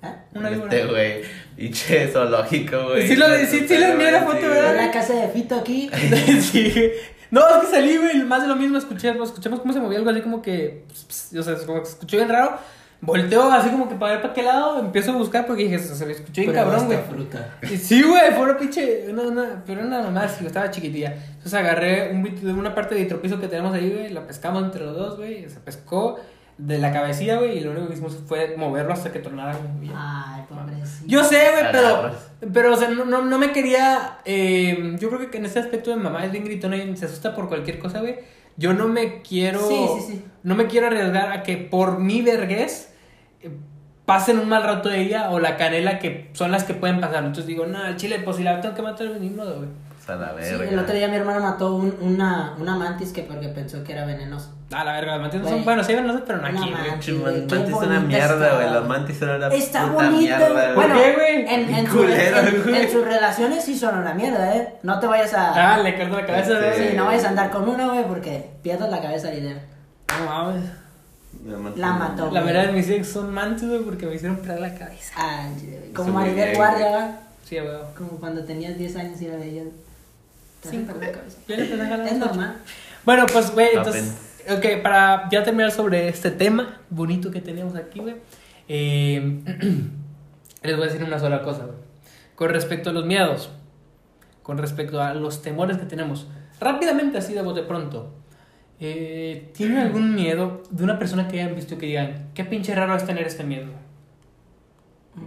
¿Eh? 0.04 0.14
Una 0.36 0.50
víbora. 0.50 0.76
Este, 0.76 0.88
güey. 0.92 1.22
Pinche 1.56 2.08
zoológico, 2.08 2.90
güey. 2.90 3.08
Sí 3.08 3.16
lo- 3.16 3.28
sí- 3.38 3.66
sí 3.68 3.78
le 3.78 3.92
envié 3.92 4.12
la 4.12 4.22
foto, 4.24 4.38
Sí, 4.40 4.48
¿verdad? 4.48 4.76
La 4.76 4.92
casa 4.92 5.14
de 5.14 5.28
Fito 5.30 5.56
aquí. 5.56 5.90
sí. 6.42 6.92
No, 7.30 7.42
es 7.48 7.56
que 7.68 7.68
salí, 7.76 7.98
güey, 7.98 8.24
más 8.24 8.42
de 8.42 8.48
lo 8.48 8.56
mismo, 8.56 8.78
escuché, 8.78 9.10
escuchamos 9.24 9.60
cómo 9.62 9.72
se 9.74 9.80
movía 9.80 9.98
algo 10.00 10.10
así 10.10 10.22
como 10.22 10.42
que, 10.42 10.84
ps, 10.90 11.04
ps, 11.32 11.38
o 11.38 11.44
sea, 11.44 11.56
como 11.66 11.80
que 11.80 11.86
se 11.86 11.92
escuchó 11.94 12.18
bien 12.18 12.28
raro, 12.28 12.58
volteo 13.00 13.50
así 13.52 13.70
como 13.70 13.88
que 13.88 13.96
para 13.96 14.14
ver 14.14 14.22
para 14.22 14.34
qué 14.34 14.44
lado, 14.44 14.80
empiezo 14.80 15.12
a 15.12 15.16
buscar 15.16 15.46
porque 15.46 15.64
dije, 15.64 15.80
se 15.80 16.06
me 16.06 16.12
escuchó 16.12 16.42
bien 16.42 16.54
cabrón, 16.54 16.88
güey. 16.88 17.00
fruta. 17.10 17.58
Y 17.64 17.78
Sí, 17.78 18.04
güey, 18.04 18.32
fue 18.34 18.44
una 18.44 18.58
pinche, 18.58 19.06
una, 19.10 19.22
una, 19.24 19.64
pero 19.66 19.82
una 19.82 20.02
mamá, 20.02 20.28
sí, 20.28 20.46
estaba 20.46 20.70
chiquitilla. 20.72 21.14
Entonces 21.30 21.54
agarré 21.54 22.12
un, 22.12 22.22
bit- 22.22 22.44
una 22.44 22.76
parte 22.76 22.96
de 22.96 23.02
vitropiso 23.04 23.40
que 23.40 23.48
tenemos 23.48 23.74
ahí, 23.74 23.90
güey, 23.90 24.10
la 24.10 24.28
pescamos 24.28 24.64
entre 24.66 24.84
los 24.84 24.96
dos, 24.98 25.16
güey, 25.18 25.50
se 25.50 25.60
pescó 25.62 26.20
de 26.62 26.78
la 26.78 26.92
cabecilla, 26.94 27.38
güey, 27.38 27.58
y 27.58 27.62
lo 27.62 27.72
único 27.72 27.88
que 27.88 27.94
hicimos 27.94 28.18
fue 28.28 28.56
moverlo 28.56 28.94
hasta 28.94 29.12
que 29.12 29.20
tornara, 29.20 29.58
güey. 29.58 29.90
Ay, 29.96 30.44
pobrecito. 30.48 31.06
Yo 31.08 31.24
sé, 31.24 31.40
güey, 31.52 31.72
pero, 31.72 32.12
pero, 32.54 32.74
o 32.74 32.78
sea, 32.78 32.90
no, 32.90 33.04
no, 33.06 33.24
no 33.24 33.38
me 33.40 33.52
quería, 33.52 34.20
eh, 34.26 34.96
yo 35.00 35.10
creo 35.10 35.32
que 35.32 35.38
en 35.38 35.46
este 35.46 35.60
aspecto 35.60 35.90
de 35.90 35.96
mamá 35.96 36.24
es 36.24 36.32
bien 36.32 36.46
gritona 36.46 36.78
y 36.78 36.96
se 36.96 37.06
asusta 37.06 37.34
por 37.36 37.48
cualquier 37.48 37.80
cosa, 37.80 38.00
güey. 38.00 38.20
Yo 38.58 38.74
no 38.74 38.88
me 38.88 39.22
quiero, 39.22 39.60
Sí, 39.68 39.86
sí, 40.00 40.06
sí. 40.14 40.26
no 40.44 40.54
me 40.56 40.68
quiero 40.68 40.88
arriesgar 40.88 41.32
a 41.32 41.42
que 41.42 41.58
por 41.58 41.98
mi 42.00 42.22
vergüenza 42.22 42.90
eh, 43.42 43.50
pasen 44.06 44.38
un 44.38 44.48
mal 44.48 44.62
rato 44.64 44.92
ella 44.92 45.32
o 45.32 45.40
la 45.40 45.58
canela 45.58 45.98
que 46.00 46.30
son 46.34 46.52
las 46.52 46.64
que 46.64 46.74
pueden 46.76 47.00
pasar. 47.02 47.20
Entonces 47.24 47.48
digo, 47.48 47.66
no, 47.66 47.84
el 47.86 47.96
chile, 47.96 48.20
pues 48.24 48.38
si 48.38 48.44
la 48.44 48.62
tengo 48.62 48.76
que 48.76 48.82
matar, 48.84 49.08
ni 49.20 49.30
modo, 49.32 49.58
güey. 49.58 49.70
La 50.20 50.30
Sí, 50.44 50.52
verga. 50.52 50.70
el 50.72 50.80
otro 50.80 50.94
día 50.96 51.08
mi 51.08 51.16
hermano 51.16 51.40
mató 51.42 51.76
un- 51.76 51.96
una, 52.02 52.54
una 52.60 52.76
mantis 52.76 53.12
que 53.14 53.24
porque 53.24 53.48
pensó 53.50 53.84
que 53.84 53.94
era 53.94 54.06
venenoso. 54.06 54.54
A 54.72 54.84
la 54.84 54.94
verga, 54.94 55.14
las 55.14 55.22
mantis 55.22 55.40
no 55.42 55.46
Güey. 55.48 55.56
son, 55.58 55.66
bueno, 55.66 55.84
sí, 55.84 55.94
no 55.96 56.14
sé, 56.14 56.24
pero 56.26 56.40
no 56.42 56.48
aquí, 56.48 56.58
güey. 56.58 56.72
mantis. 56.90 57.52
Mantis 57.52 57.76
son 57.76 57.90
una 57.90 58.00
mierda, 58.00 58.46
está. 58.46 58.56
güey. 58.56 58.74
Los 58.74 58.88
mantis 58.88 59.18
son 59.18 59.30
una 59.30 59.48
Está 59.48 59.82
puta 59.82 59.94
bonito. 59.94 60.18
mierda, 60.18 60.74
Bueno, 60.76 60.94
¿Por 60.96 61.04
qué, 61.04 61.14
güey? 61.14 61.36
En, 61.54 61.76
en, 61.76 61.88
su- 61.88 61.98
Culero, 61.98 62.38
en- 62.40 62.64
güey. 62.64 62.82
en 62.84 62.92
sus 62.92 63.04
relaciones 63.06 63.64
sí 63.66 63.78
son 63.78 63.98
una 64.00 64.14
mierda, 64.14 64.56
¿eh? 64.56 64.76
No 64.84 65.00
te 65.00 65.08
vayas 65.08 65.34
a. 65.34 65.74
Ah, 65.74 65.78
le 65.80 65.98
corto 65.98 66.16
la 66.18 66.26
cabeza, 66.26 66.48
Sí. 66.52 66.56
güey. 66.78 66.90
Sí, 66.92 66.96
no 66.98 67.06
vayas 67.06 67.26
a 67.26 67.30
andar 67.30 67.50
con 67.52 67.68
una, 67.68 67.88
güey, 67.88 68.06
porque 68.08 68.50
pierdes 68.62 68.90
la 68.90 69.02
cabeza 69.02 69.28
al 69.28 69.36
líder. 69.36 69.62
No 70.20 70.26
mames. 70.26 70.64
La 71.78 71.94
mató. 71.94 72.30
La 72.32 72.42
verdad, 72.42 72.72
mis 72.72 72.90
ex 72.90 73.08
son 73.10 73.34
mantis, 73.34 73.68
güey, 73.68 73.82
porque 73.82 74.06
me 74.06 74.16
hicieron 74.16 74.38
perder 74.38 74.60
la 74.62 74.76
cabeza. 74.76 75.14
Ah, 75.18 75.48
güey. 75.60 75.92
como 75.94 76.14
Maribel 76.14 76.56
Guardia, 76.56 76.90
güey. 76.90 77.04
Sí, 77.44 77.58
güey. 77.60 77.74
Como 77.98 78.12
cuando 78.20 78.44
tenías 78.44 78.78
10 78.78 78.96
años 78.96 79.22
y 79.22 79.26
era 79.26 79.38
de 79.38 79.50
ella. 79.50 79.64
Perder 80.62 80.98
la 80.98 81.12
cabeza. 81.12 81.38
Le 81.48 82.10
Es 82.12 82.18
normal. 82.18 82.58
Bueno, 83.04 83.26
pues, 83.32 83.52
güey, 83.52 83.70
entonces, 83.76 84.16
ok, 84.50 84.82
para 84.84 85.28
ya 85.32 85.44
terminar 85.44 85.72
sobre 85.72 86.08
este 86.08 86.32
tema 86.32 86.82
bonito 86.90 87.32
que 87.32 87.42
tenemos 87.42 87.76
aquí, 87.76 88.00
güey, 88.00 88.16
eh, 88.68 89.40
les 90.64 90.76
voy 90.76 90.86
a 90.86 90.88
decir 90.88 91.04
una 91.04 91.20
sola 91.20 91.42
cosa, 91.42 91.66
güey. 91.66 91.78
Con 92.36 92.50
respecto 92.50 92.92
a 92.92 92.94
los 92.94 93.06
miedos, 93.06 93.50
con 94.44 94.58
respecto 94.58 95.02
a 95.02 95.14
los 95.14 95.42
temores 95.42 95.78
que 95.78 95.86
tenemos, 95.86 96.28
rápidamente 96.60 97.18
así 97.18 97.34
de 97.34 97.42
bote 97.42 97.64
pronto, 97.64 98.14
eh, 98.80 99.52
¿tienen 99.54 99.78
algún 99.78 100.16
miedo 100.16 100.64
de 100.70 100.84
una 100.84 100.98
persona 100.98 101.28
que 101.28 101.42
hayan 101.42 101.56
visto 101.56 101.76
y 101.76 101.78
que 101.78 101.86
digan, 101.88 102.30
qué 102.34 102.44
pinche 102.44 102.74
raro 102.74 102.96
es 102.96 103.06
tener 103.06 103.26
este 103.28 103.44
miedo? 103.44 103.68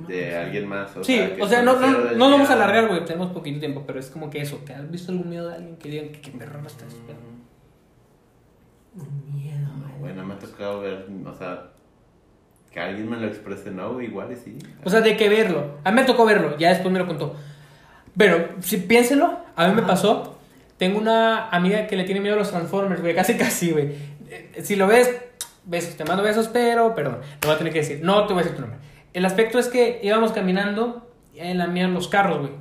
De 0.09 0.37
alguien 0.37 0.67
más. 0.69 0.97
O 0.97 1.05
Sí, 1.05 1.17
sea, 1.17 1.37
o 1.41 1.49
sea, 1.49 1.63
no, 1.63 1.79
no, 1.79 2.13
no 2.13 2.31
vamos 2.31 2.49
a 2.51 2.55
alargar, 2.55 2.89
güey, 2.89 3.05
tenemos 3.05 3.33
poquito 3.33 3.61
tiempo, 3.61 3.83
pero 3.87 3.99
es 4.01 4.09
como 4.11 4.31
que 4.31 4.41
eso, 4.41 4.57
¿te 4.65 4.73
has 4.75 4.91
visto 4.91 5.13
algún 5.13 5.29
miedo 5.29 5.49
de 5.49 5.57
alguien 5.57 5.77
que 5.77 5.89
digan 5.91 6.09
que, 6.11 6.21
que 6.21 6.31
perro 6.33 6.61
no 6.61 6.67
estás 6.69 6.89
esperando? 6.93 7.25
Miedo, 9.33 9.69
No, 9.69 9.89
güey. 9.89 10.01
güey, 10.01 10.15
no 10.15 10.25
me 10.25 10.35
ha 10.35 10.39
tocado 10.39 10.81
ver, 10.81 11.07
o 11.27 11.35
sea, 11.35 11.71
que 12.73 12.81
alguien 12.81 13.09
me 13.11 13.17
lo 13.17 13.27
exprese, 13.27 13.71
no, 13.71 14.01
igual 14.01 14.33
y 14.33 14.37
sí. 14.37 14.59
O 14.85 14.91
sea, 14.91 15.01
de 15.01 15.17
que 15.17 15.29
verlo. 15.29 15.79
A 15.85 15.91
mí 15.91 16.01
me 16.01 16.07
tocó 16.07 16.25
verlo, 16.25 16.57
ya 16.59 16.71
después 16.71 16.93
me 16.93 16.99
lo 16.99 17.07
contó. 17.07 17.35
Pero, 18.17 18.49
si 18.61 18.77
piénselo, 18.79 19.39
a 19.57 19.69
mí 19.69 19.75
me 19.75 19.83
pasó. 19.83 20.39
Tengo 20.77 20.99
una 20.99 21.49
amiga 21.51 21.87
que 21.87 21.97
le 21.97 22.05
tiene 22.05 22.21
miedo 22.21 22.35
a 22.35 22.39
los 22.39 22.51
Transformers, 22.51 23.01
güey, 23.01 23.15
casi 23.17 23.37
casi, 23.37 23.71
güey. 23.73 23.93
Eh, 24.29 24.61
Si 24.63 24.77
lo 24.77 24.87
ves, 24.87 25.15
besos, 25.65 25.97
te 25.97 26.05
mando 26.05 26.23
besos, 26.23 26.49
pero, 26.49 26.95
perdón, 26.95 27.19
te 27.41 27.47
voy 27.47 27.55
a 27.55 27.59
tener 27.59 27.73
que 27.73 27.81
decir. 27.81 28.01
No 28.03 28.27
te 28.27 28.33
voy 28.33 28.43
a 28.43 28.45
decir 28.45 28.57
tu 28.57 28.63
nombre. 28.63 28.81
El 29.15 29.25
aspecto 29.25 29.59
es 29.59 29.69
que 29.69 30.01
íbamos 30.03 30.33
caminando 30.33 31.11
en 31.35 31.57
la 31.57 31.67
mía 31.67 31.89
los 31.89 32.09
carros, 32.09 32.41
güey. 32.41 32.53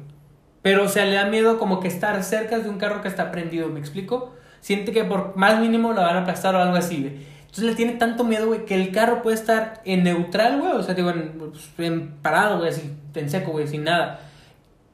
Pero, 0.62 0.86
o 0.86 0.88
sea, 0.88 1.06
le 1.06 1.16
da 1.16 1.26
miedo 1.26 1.60
como 1.60 1.82
que 1.82 1.90
estar 1.90 2.24
cerca 2.24 2.60
de 2.60 2.70
un 2.70 2.78
carro 2.78 3.02
que 3.02 3.10
está 3.10 3.32
prendido, 3.32 3.68
¿me 3.68 3.80
explico? 3.80 4.34
Siente 4.62 4.94
que 4.94 5.04
por 5.04 5.36
más 5.36 5.60
mínimo 5.60 5.92
la 5.92 6.04
van 6.04 6.16
a 6.16 6.22
aplastar 6.22 6.56
o 6.56 6.60
algo 6.60 6.78
así, 6.78 7.02
güey. 7.02 7.34
Entonces 7.42 7.66
le 7.66 7.76
tiene 7.76 7.94
tanto 7.94 8.24
miedo, 8.24 8.48
güey, 8.48 8.66
que 8.66 8.76
el 8.76 8.92
carro 8.92 9.22
puede 9.22 9.36
estar 9.36 9.82
en 9.84 10.04
neutral, 10.04 10.62
güey. 10.62 10.72
O 10.74 10.82
sea, 10.82 10.94
digo, 10.94 11.10
en, 11.10 11.34
pues, 11.38 11.70
en 11.80 12.12
parado, 12.22 12.60
güey, 12.60 12.70
así, 12.70 12.96
en 13.14 13.30
seco, 13.30 13.52
güey, 13.52 13.68
sin 13.68 13.84
nada. 13.84 14.22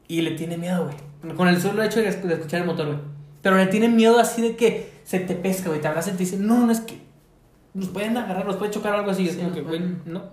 Y 0.08 0.22
le 0.22 0.32
tiene 0.32 0.58
miedo, 0.58 0.86
güey. 0.86 1.36
Con 1.36 1.48
el 1.48 1.62
solo 1.62 1.84
hecho 1.84 2.00
de, 2.00 2.08
escuchar 2.08 2.62
el 2.62 2.66
motor, 2.66 2.88
güey. 2.88 3.00
Pero 3.42 3.58
le 3.58 3.68
tiene 3.68 3.90
miedo 3.90 4.20
así 4.20 4.42
de 4.42 4.56
que 4.56 4.92
se 5.04 5.20
te 5.20 5.36
pesca, 5.36 5.70
güey. 5.70 5.82
Te 5.82 5.88
abraza 5.88 6.10
y 6.10 6.14
te 6.14 6.20
dice, 6.20 6.38
no, 6.38 6.66
no 6.66 6.72
es 6.72 6.80
que 6.80 7.00
nos 7.74 7.90
pueden 7.90 8.18
agarrar, 8.18 8.46
nos 8.46 8.56
puede 8.56 8.72
chocar 8.72 8.94
o 8.94 8.98
algo 8.98 9.12
así. 9.12 9.24
Y 9.24 9.28
es 9.28 9.36
Sí, 9.36 9.42
como 9.42 9.54
que, 9.54 9.62
güey, 9.62 9.82
no, 10.06 10.24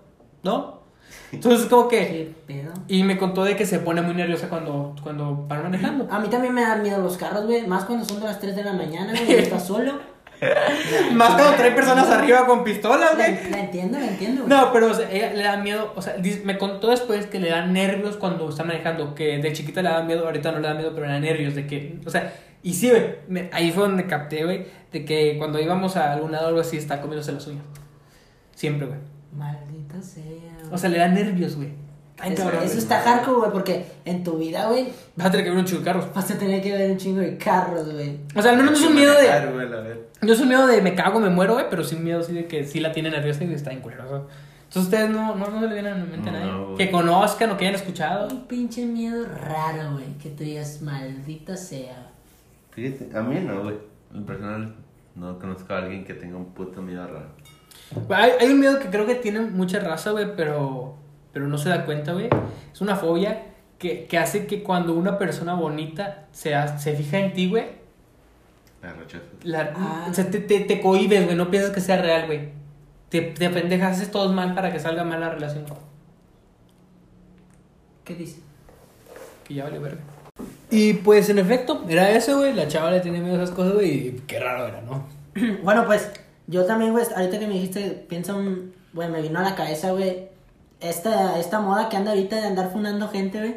no. 0.43 0.76
Entonces, 1.33 1.67
como 1.67 1.89
que. 1.89 1.99
¿Qué 1.99 2.35
pedo? 2.47 2.73
Y 2.89 3.03
me 3.03 3.19
contó 3.19 3.45
de 3.45 3.57
que 3.57 3.67
se 3.67 3.79
pone 3.81 4.01
muy 4.03 4.15
nerviosa 4.15 4.49
cuando, 4.49 4.95
cuando 5.03 5.47
van 5.49 5.63
manejando. 5.65 6.07
A 6.11 6.19
mí 6.21 6.29
también 6.29 6.55
me 6.55 6.63
dan 6.63 6.83
miedo 6.83 6.99
los 7.03 7.17
carros, 7.17 7.47
güey. 7.47 7.67
Más 7.67 7.85
cuando 7.85 8.05
son 8.05 8.21
de 8.21 8.27
las 8.27 8.39
3 8.41 8.55
de 8.57 8.65
la 8.65 8.73
mañana, 8.73 9.13
güey. 9.13 9.35
estás 9.39 9.67
solo. 9.67 9.93
Más 11.15 11.33
cuando 11.33 11.55
trae 11.57 11.73
personas 11.73 12.11
arriba 12.11 12.45
con 12.47 12.63
pistolas, 12.63 13.17
La, 13.17 13.25
güey. 13.27 13.51
la 13.51 13.59
entiendo, 13.61 13.99
la 13.99 14.07
entiendo, 14.07 14.43
güey. 14.45 14.51
No, 14.55 14.71
pero 14.71 14.91
o 14.91 14.95
sea, 14.95 15.11
ella 15.11 15.33
le 15.33 15.43
da 15.43 15.57
miedo, 15.57 15.93
o 15.97 16.03
sea, 16.03 16.15
me 16.45 16.59
contó 16.59 16.89
después 16.91 17.25
que 17.25 17.41
le 17.41 17.49
da 17.49 17.65
nervios 17.65 18.17
cuando 18.19 18.47
está 18.51 18.63
manejando, 18.63 19.15
que 19.15 19.39
de 19.39 19.53
chiquita 19.55 19.81
le 19.81 19.89
da 19.89 20.03
miedo, 20.03 20.27
ahorita 20.27 20.53
no 20.53 20.59
le 20.59 20.69
da 20.69 20.75
miedo, 20.75 20.93
pero 20.95 21.07
le 21.07 21.13
da 21.15 21.21
nervios 21.21 21.55
de 21.55 21.67
que, 21.67 21.99
o 22.05 22.11
sea, 22.11 22.35
y 22.63 22.75
sí, 22.75 22.91
güey, 22.91 23.15
me- 23.29 23.49
ahí 23.51 23.73
fue 23.73 23.85
donde 23.85 24.07
capté, 24.07 24.45
güey, 24.45 24.67
de 24.93 25.07
que 25.07 25.37
cuando 25.39 25.59
íbamos 25.59 25.97
a 25.97 26.13
algún 26.13 26.33
lado 26.33 26.45
o 26.45 26.49
algo 26.49 26.61
así, 26.61 26.77
está 26.77 27.01
comiéndose 27.01 27.33
las 27.33 27.47
uñas. 27.47 27.65
Siempre, 28.55 28.87
güey. 28.89 28.99
Maldita 29.35 30.03
sea. 30.03 30.23
O 30.73 30.79
sea, 30.79 30.91
le 30.91 30.99
da 30.99 31.09
nervios, 31.09 31.57
güey. 31.57 31.71
Ay, 32.19 32.33
eso, 32.33 32.45
cabrón. 32.45 32.63
eso 32.65 32.79
está 32.79 33.01
hardcore, 33.01 33.39
güey, 33.39 33.51
porque 33.53 33.87
en 34.05 34.25
tu 34.25 34.39
vida, 34.39 34.69
güey, 34.69 34.89
Vas 35.17 35.27
a 35.27 35.31
tener 35.31 35.45
que 35.45 35.51
ver 35.51 35.59
un 35.59 35.67
chico 35.67 35.81
de 35.81 35.85
carros. 35.85 36.07
vas 36.15 36.31
a 36.31 36.39
tener 36.39 36.63
que 36.63 36.73
ver 36.73 36.91
un 36.91 36.97
chingo 36.97 37.21
de 37.21 37.37
carros, 37.37 37.93
güey. 37.93 38.19
O 38.35 38.41
sea, 38.41 38.53
al 38.53 38.57
menos 38.57 38.73
no 38.73 38.79
es 38.79 38.87
un 38.87 38.95
miedo 38.95 39.13
de... 39.13 39.27
güey, 39.53 39.69
verdad. 39.69 39.95
No 40.23 40.33
es 40.33 40.41
un 40.41 40.49
miedo 40.49 40.67
de 40.67 40.81
me 40.81 40.95
cago, 40.95 41.21
me 41.21 41.29
muero, 41.29 41.55
güey, 41.55 41.67
pero 41.69 41.85
sí 41.85 41.95
un 41.95 42.05
miedo 42.05 42.21
así 42.21 42.33
de 42.33 42.47
que 42.47 42.65
sí 42.65 42.81
la 42.81 42.93
tiene 42.93 43.11
nerviosa 43.11 43.45
y 43.45 43.53
está 43.53 43.71
en 43.71 43.81
culero. 43.81 44.05
o 44.07 44.09
sea. 44.09 44.23
Entonces 44.69 44.83
ustedes 44.85 45.11
no, 45.11 45.37
no, 45.37 45.51
no 45.51 45.61
se 45.61 45.69
le 45.69 45.75
vienen 45.75 45.93
a 45.93 45.99
la 45.99 46.05
mente 46.05 46.29
a 46.29 46.33
nadie. 46.33 46.75
que 46.77 46.91
conozcan 46.91 47.51
o 47.51 47.57
que 47.57 47.67
hayan 47.67 47.77
escuchado. 47.77 48.29
Un 48.29 48.47
pinche 48.47 48.85
miedo 48.85 49.25
raro, 49.27 49.93
güey. 49.93 50.15
Que 50.21 50.31
tú 50.31 50.43
digas, 50.43 50.81
maldita 50.83 51.57
sea. 51.57 52.11
Fíjate, 52.73 53.17
a 53.17 53.23
mí 53.23 53.41
no, 53.41 53.63
güey. 53.63 53.77
En 54.15 54.25
personal, 54.25 54.75
no 55.15 55.39
conozco 55.39 55.73
a 55.73 55.79
alguien 55.79 56.05
que 56.05 56.15
tenga 56.15 56.37
un 56.37 56.47
puto 56.47 56.83
miedo 56.83 57.07
raro. 57.07 57.29
Hay, 58.11 58.33
hay 58.41 58.49
un 58.49 58.61
miedo 58.61 58.79
que 58.79 58.89
creo 58.89 59.07
que 59.07 59.15
tiene 59.15 59.41
mucha 59.41 59.79
raza, 59.81 60.11
güey, 60.11 60.35
pero, 60.37 60.97
pero 61.33 61.47
no 61.49 61.57
se 61.59 61.69
da 61.69 61.85
cuenta, 61.85 62.13
güey. 62.13 62.29
Es 62.73 62.81
una 62.81 62.97
fobia 62.97 63.43
que, 63.79 64.07
que 64.07 64.19
hace 64.19 64.47
que 64.47 64.63
cuando 64.63 64.95
una 64.95 65.19
persona 65.19 65.55
bonita 65.55 66.27
se, 66.33 66.55
ha- 66.55 66.79
se 66.79 66.95
fija 66.95 67.19
en 67.19 67.33
ti, 67.33 67.49
güey, 67.49 67.67
La 68.83 68.93
rechazo. 68.93 69.25
la- 69.45 69.73
Ah. 69.77 70.07
o 70.11 70.15
sea, 70.15 70.31
te, 70.31 70.41
te, 70.41 70.61
te 70.61 70.81
cohibes, 70.81 71.25
güey, 71.25 71.37
no 71.37 71.51
piensas 71.51 71.73
que 71.73 71.81
sea 71.81 72.01
real, 72.01 72.27
güey. 72.27 72.49
Te, 73.09 73.21
te 73.23 73.49
pendejas, 73.51 73.97
haces 73.99 74.11
todo 74.11 74.33
mal 74.33 74.55
para 74.55 74.73
que 74.73 74.81
salga 74.81 75.05
mal 75.05 75.21
la 75.21 75.31
relación. 75.31 75.65
¿Qué 78.05 78.15
dice? 78.15 78.41
Que 79.45 79.55
ya 79.55 79.65
vale 79.65 79.79
verga. 79.79 80.01
Y 80.71 80.95
pues 80.95 81.29
en 81.29 81.39
efecto, 81.39 81.85
era 81.89 82.11
eso, 82.11 82.39
güey. 82.39 82.53
La 82.53 82.69
chava 82.69 82.91
le 82.91 83.01
tenía 83.01 83.21
miedo 83.21 83.39
a 83.39 83.43
esas 83.45 83.55
cosas, 83.55 83.75
güey. 83.75 83.91
Y 84.09 84.23
qué 84.27 84.39
raro 84.41 84.67
era, 84.67 84.81
¿no? 84.83 85.07
bueno, 85.63 85.85
pues, 85.87 86.11
yo 86.47 86.65
también, 86.65 86.93
güey, 86.93 87.05
ahorita 87.15 87.39
que 87.39 87.47
me 87.47 87.55
dijiste, 87.55 88.05
piensa 88.09 88.35
un. 88.35 88.73
Güey, 88.93 89.11
me 89.11 89.21
vino 89.21 89.39
a 89.39 89.43
la 89.43 89.55
cabeza, 89.55 89.93
güey. 89.93 90.29
Esta, 90.81 91.39
esta 91.39 91.61
moda 91.61 91.89
que 91.89 91.97
anda 91.97 92.13
ahorita 92.13 92.37
de 92.37 92.47
andar 92.47 92.71
fundando 92.73 93.09
gente, 93.09 93.39
güey. 93.39 93.57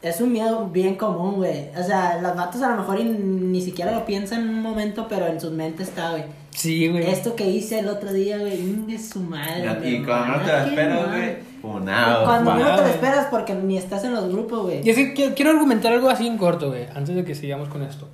Es 0.00 0.20
un 0.20 0.32
miedo 0.32 0.68
bien 0.68 0.94
común, 0.94 1.36
güey. 1.36 1.70
O 1.76 1.82
sea, 1.82 2.20
los 2.22 2.36
vatos 2.36 2.62
a 2.62 2.68
lo 2.68 2.76
mejor 2.76 3.00
y 3.00 3.04
ni 3.04 3.60
siquiera 3.60 3.92
lo 3.92 4.06
piensan 4.06 4.42
en 4.42 4.48
un 4.50 4.62
momento, 4.62 5.06
pero 5.08 5.26
en 5.26 5.40
sus 5.40 5.50
mentes 5.50 5.88
está, 5.88 6.12
güey. 6.12 6.24
Sí, 6.50 6.88
güey. 6.88 7.10
Esto 7.10 7.34
que 7.34 7.48
hice 7.48 7.80
el 7.80 7.88
otro 7.88 8.12
día, 8.12 8.38
güey, 8.38 8.60
ingue 8.60 8.98
su 8.98 9.20
madre. 9.20 9.88
Y 9.88 9.98
mi 9.98 10.04
cuando 10.04 10.38
no 10.38 10.44
te 10.44 10.52
lo 10.52 10.58
esperas, 10.58 11.08
güey, 11.08 11.36
funado. 11.60 12.24
Cuando 12.24 12.54
no 12.54 12.76
te 12.76 12.82
lo 12.82 12.88
esperas 12.88 13.26
porque 13.26 13.54
ni 13.54 13.76
estás 13.76 14.04
en 14.04 14.14
los 14.14 14.28
grupos, 14.30 14.62
güey. 14.62 14.86
Y 14.86 14.90
es 14.90 14.96
que 14.96 15.12
quiero, 15.14 15.34
quiero 15.34 15.50
argumentar 15.50 15.92
algo 15.92 16.08
así 16.08 16.26
en 16.26 16.38
corto, 16.38 16.68
güey. 16.68 16.86
Antes 16.94 17.14
de 17.16 17.24
que 17.24 17.34
sigamos 17.34 17.68
con 17.68 17.82
esto. 17.82 18.08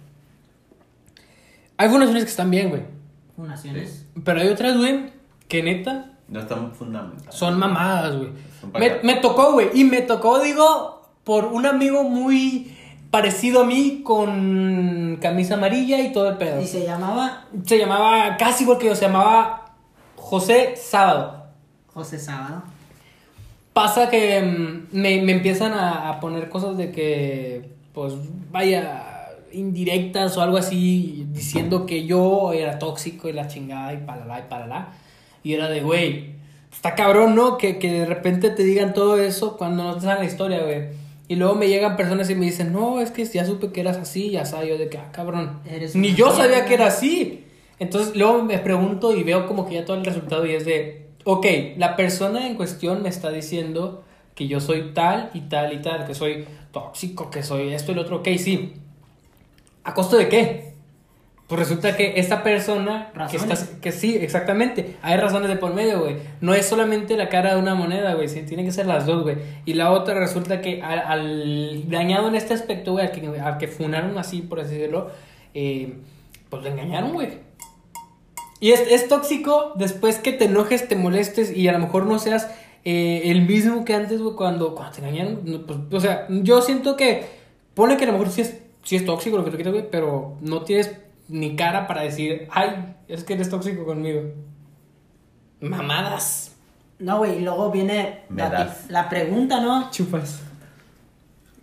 Hay 1.77 1.89
fundaciones 1.89 2.25
que 2.25 2.31
están 2.31 2.51
bien, 2.51 2.71
güey. 2.71 2.94
Fundaciones. 3.37 4.07
Pero 4.25 4.41
hay 4.41 4.49
otras, 4.49 4.77
güey, 4.77 5.11
que 5.49 5.63
neta 5.63 6.13
No 6.29 6.41
están 6.41 6.73
fundamentados. 6.73 7.35
son 7.35 7.59
mamadas, 7.59 8.17
güey. 8.17 8.31
Son 8.61 8.73
Me, 8.73 9.01
me 9.03 9.17
tocó, 9.17 9.53
güey. 9.53 9.71
Y 9.75 9.85
me 9.85 10.03
tocó, 10.03 10.41
digo, 10.41 11.09
por 11.25 11.47
un 11.47 11.67
amigo 11.67 12.05
muy 12.05 12.77
parecido 13.11 13.63
a 13.63 13.65
mí 13.65 14.03
con 14.05 15.19
camisa 15.21 15.55
amarilla 15.55 16.01
y 16.01 16.13
todo 16.13 16.31
el 16.31 16.37
pedo. 16.37 16.61
Y 16.61 16.67
se 16.67 16.85
llamaba 16.85 17.47
Se 17.65 17.79
llamaba, 17.79 18.37
casi 18.37 18.65
igual 18.65 18.79
que 18.79 18.87
yo, 18.87 18.95
se 18.95 19.07
llamaba 19.07 19.75
José 20.17 20.75
Sábado. 20.77 21.45
José 21.93 22.19
Sábado. 22.19 22.63
Pasa 23.73 24.09
que 24.09 24.41
mm, 24.41 24.97
me, 24.97 25.23
me 25.23 25.33
empiezan 25.33 25.73
a, 25.73 26.09
a 26.11 26.21
poner 26.21 26.49
cosas 26.49 26.77
de 26.77 26.93
que, 26.93 27.71
pues, 27.93 28.15
vaya, 28.51 29.14
indirectas 29.55 30.37
o 30.37 30.43
algo 30.43 30.57
así, 30.57 31.27
diciendo 31.31 31.87
que 31.87 32.07
yo 32.07 32.53
era 32.53 32.79
tóxico 32.79 33.29
y 33.29 33.33
la 33.33 33.49
chingada 33.49 33.95
y 33.95 33.99
palala 33.99 34.41
y 34.41 34.43
palala. 34.49 34.93
Y 35.43 35.55
era 35.55 35.69
de, 35.69 35.81
güey, 35.81 36.35
está 36.73 36.95
cabrón, 36.95 37.35
¿no? 37.35 37.59
Que, 37.59 37.79
que 37.79 37.93
de 37.93 38.07
repente 38.07 38.51
te 38.51 38.63
digan 38.63 38.95
todo 38.95 39.19
eso 39.19 39.57
cuando 39.57 39.85
no 39.85 39.95
te 39.95 40.03
saben 40.03 40.25
la 40.25 40.31
historia, 40.31 40.63
güey. 40.63 40.89
Y 41.27 41.37
luego 41.37 41.55
me 41.55 41.69
llegan 41.69 41.97
personas 41.97 42.29
y 42.29 42.35
me 42.35 42.47
dicen, 42.47 42.73
no, 42.73 43.01
es 43.01 43.11
que 43.11 43.25
ya 43.25 43.47
supe 43.47 43.73
que 43.73 43.81
eras 43.81 43.97
así, 43.97 44.31
ya 44.31 44.45
sabes, 44.45 44.69
yo 44.69 44.79
de 44.79 44.89
que, 44.89 44.99
ah, 44.99 45.11
cabrón. 45.11 45.61
Eres 45.67 45.97
Ni 45.97 46.15
yo 46.15 46.31
sabía 46.31 46.67
que 46.67 46.75
era 46.75 46.87
así. 46.87 47.45
Entonces 47.79 48.15
luego 48.15 48.43
me 48.43 48.59
pregunto 48.59 49.17
y 49.17 49.23
veo 49.23 49.47
como 49.47 49.67
que 49.67 49.75
ya 49.75 49.85
todo 49.85 49.97
el 49.97 50.05
resultado 50.05 50.47
y 50.47 50.53
es 50.53 50.65
de, 50.65 51.07
ok, 51.25 51.47
la 51.77 51.97
persona 51.97 52.47
en 52.47 52.55
cuestión 52.55 53.03
me 53.03 53.09
está 53.09 53.31
diciendo 53.31 54.05
que 54.35 54.47
yo 54.49 54.61
soy 54.61 54.93
tal 54.93 55.31
y 55.35 55.43
tal 55.43 55.73
y 55.73 55.81
tal, 55.81 56.07
que 56.07 56.15
soy 56.15 56.47
tóxico, 56.73 57.31
que 57.31 57.43
soy 57.43 57.73
esto 57.73 57.93
y 57.93 57.95
lo 57.95 58.03
otro, 58.03 58.17
ok, 58.17 58.29
sí. 58.37 58.75
¿A 59.85 59.95
costo 59.95 60.17
de 60.17 60.29
qué? 60.29 60.75
Pues 61.47 61.61
resulta 61.61 61.95
que 61.95 62.15
esta 62.19 62.43
persona 62.43 63.13
que, 63.31 63.39
que 63.83 63.93
sí, 63.93 64.17
exactamente, 64.17 64.97
hay 65.03 65.19
razones 65.19 65.51
de 65.51 65.57
por 65.57 65.75
medio, 65.75 66.01
güey. 66.01 66.17
No 66.41 66.55
es 66.55 66.65
solamente 66.65 67.19
la 67.19 67.29
cara 67.29 67.55
de 67.55 67.61
una 67.61 67.75
moneda, 67.75 68.15
güey, 68.15 68.29
tienen 68.47 68.65
que 68.65 68.73
ser 68.73 68.87
las 68.87 69.05
dos, 69.05 69.25
güey. 69.25 69.37
Y 69.67 69.75
la 69.75 69.91
otra 69.91 70.15
resulta 70.15 70.63
que 70.63 70.83
al, 70.83 71.01
al 71.01 71.91
dañado 71.91 72.29
en 72.29 72.35
este 72.35 72.55
aspecto, 72.55 72.93
güey, 72.93 73.07
al 73.07 73.13
que, 73.13 73.41
al 73.41 73.59
que 73.59 73.69
funaron 73.69 74.17
así, 74.17 74.41
por 74.41 74.61
así 74.61 74.75
decirlo, 74.75 75.11
eh, 75.53 75.99
pues 76.49 76.63
lo 76.63 76.71
engañaron, 76.71 77.13
güey. 77.13 77.29
Y 78.59 78.73
es, 78.73 78.81
es 78.91 79.09
tóxico 79.09 79.75
después 79.77 80.17
que 80.17 80.33
te 80.33 80.47
enojes, 80.47 80.89
te 80.89 80.97
molestes 80.97 81.55
y 81.55 81.69
a 81.69 81.73
lo 81.73 81.79
mejor 81.79 82.07
no 82.07 82.19
seas 82.19 82.49
eh, 82.87 83.23
el 83.27 83.43
mismo 83.43 83.85
que 83.85 83.93
antes, 83.93 84.21
güey, 84.23 84.35
cuando, 84.35 84.75
cuando 84.75 84.95
te 84.97 85.03
engañaron. 85.03 85.65
pues, 85.67 85.79
o 85.93 86.01
sea, 86.01 86.27
yo 86.31 86.63
siento 86.63 86.97
que, 86.97 87.27
pone 87.75 87.99
que 87.99 88.05
a 88.05 88.07
lo 88.07 88.15
mejor 88.15 88.31
sí 88.31 88.41
es, 88.41 88.64
sí 88.85 88.97
es 88.97 89.05
tóxico 89.05 89.37
lo 89.37 89.45
que 89.45 89.51
tú 89.51 89.57
quieras, 89.57 89.75
güey, 89.75 89.91
pero 89.91 90.37
no 90.41 90.63
tienes 90.63 90.93
ni 91.29 91.57
cara 91.57 91.87
para 91.87 92.03
decir, 92.03 92.49
ay, 92.51 92.97
es 93.09 93.25
que 93.25 93.35
eres 93.35 93.51
tóxico 93.51 93.85
conmigo. 93.85 94.23
Mamadas. 95.61 96.55
No, 96.99 97.19
güey, 97.19 97.39
y 97.39 97.41
luego 97.41 97.71
viene 97.71 98.25
la, 98.31 98.77
la 98.89 99.09
pregunta, 99.09 99.61
¿no? 99.61 99.91
Chupas. 99.91 100.41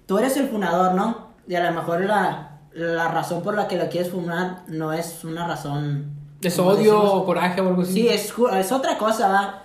Tú 0.06 0.18
eres 0.18 0.36
el 0.38 0.50
funador, 0.50 0.94
¿no? 0.94 1.30
Y 1.48 1.56
a 1.56 1.64
lo 1.64 1.74
mejor 1.74 2.02
la, 2.02 2.60
la 2.74 3.08
razón 3.08 3.42
por 3.42 3.56
la 3.56 3.68
que 3.68 3.78
lo 3.78 3.90
quieres 3.90 4.12
funar 4.12 4.64
no 4.68 4.92
es 4.92 5.24
una 5.24 5.48
razón... 5.48 6.18
Es 6.42 6.56
¿cómo 6.58 6.70
odio 6.72 6.94
decimos? 6.94 7.12
o 7.14 7.26
coraje 7.26 7.62
o 7.62 7.68
algo 7.68 7.82
así. 7.84 7.94
Sí, 7.94 8.10
es, 8.10 8.34
es 8.56 8.72
otra 8.72 8.98
cosa, 8.98 9.28
¿va? 9.30 9.64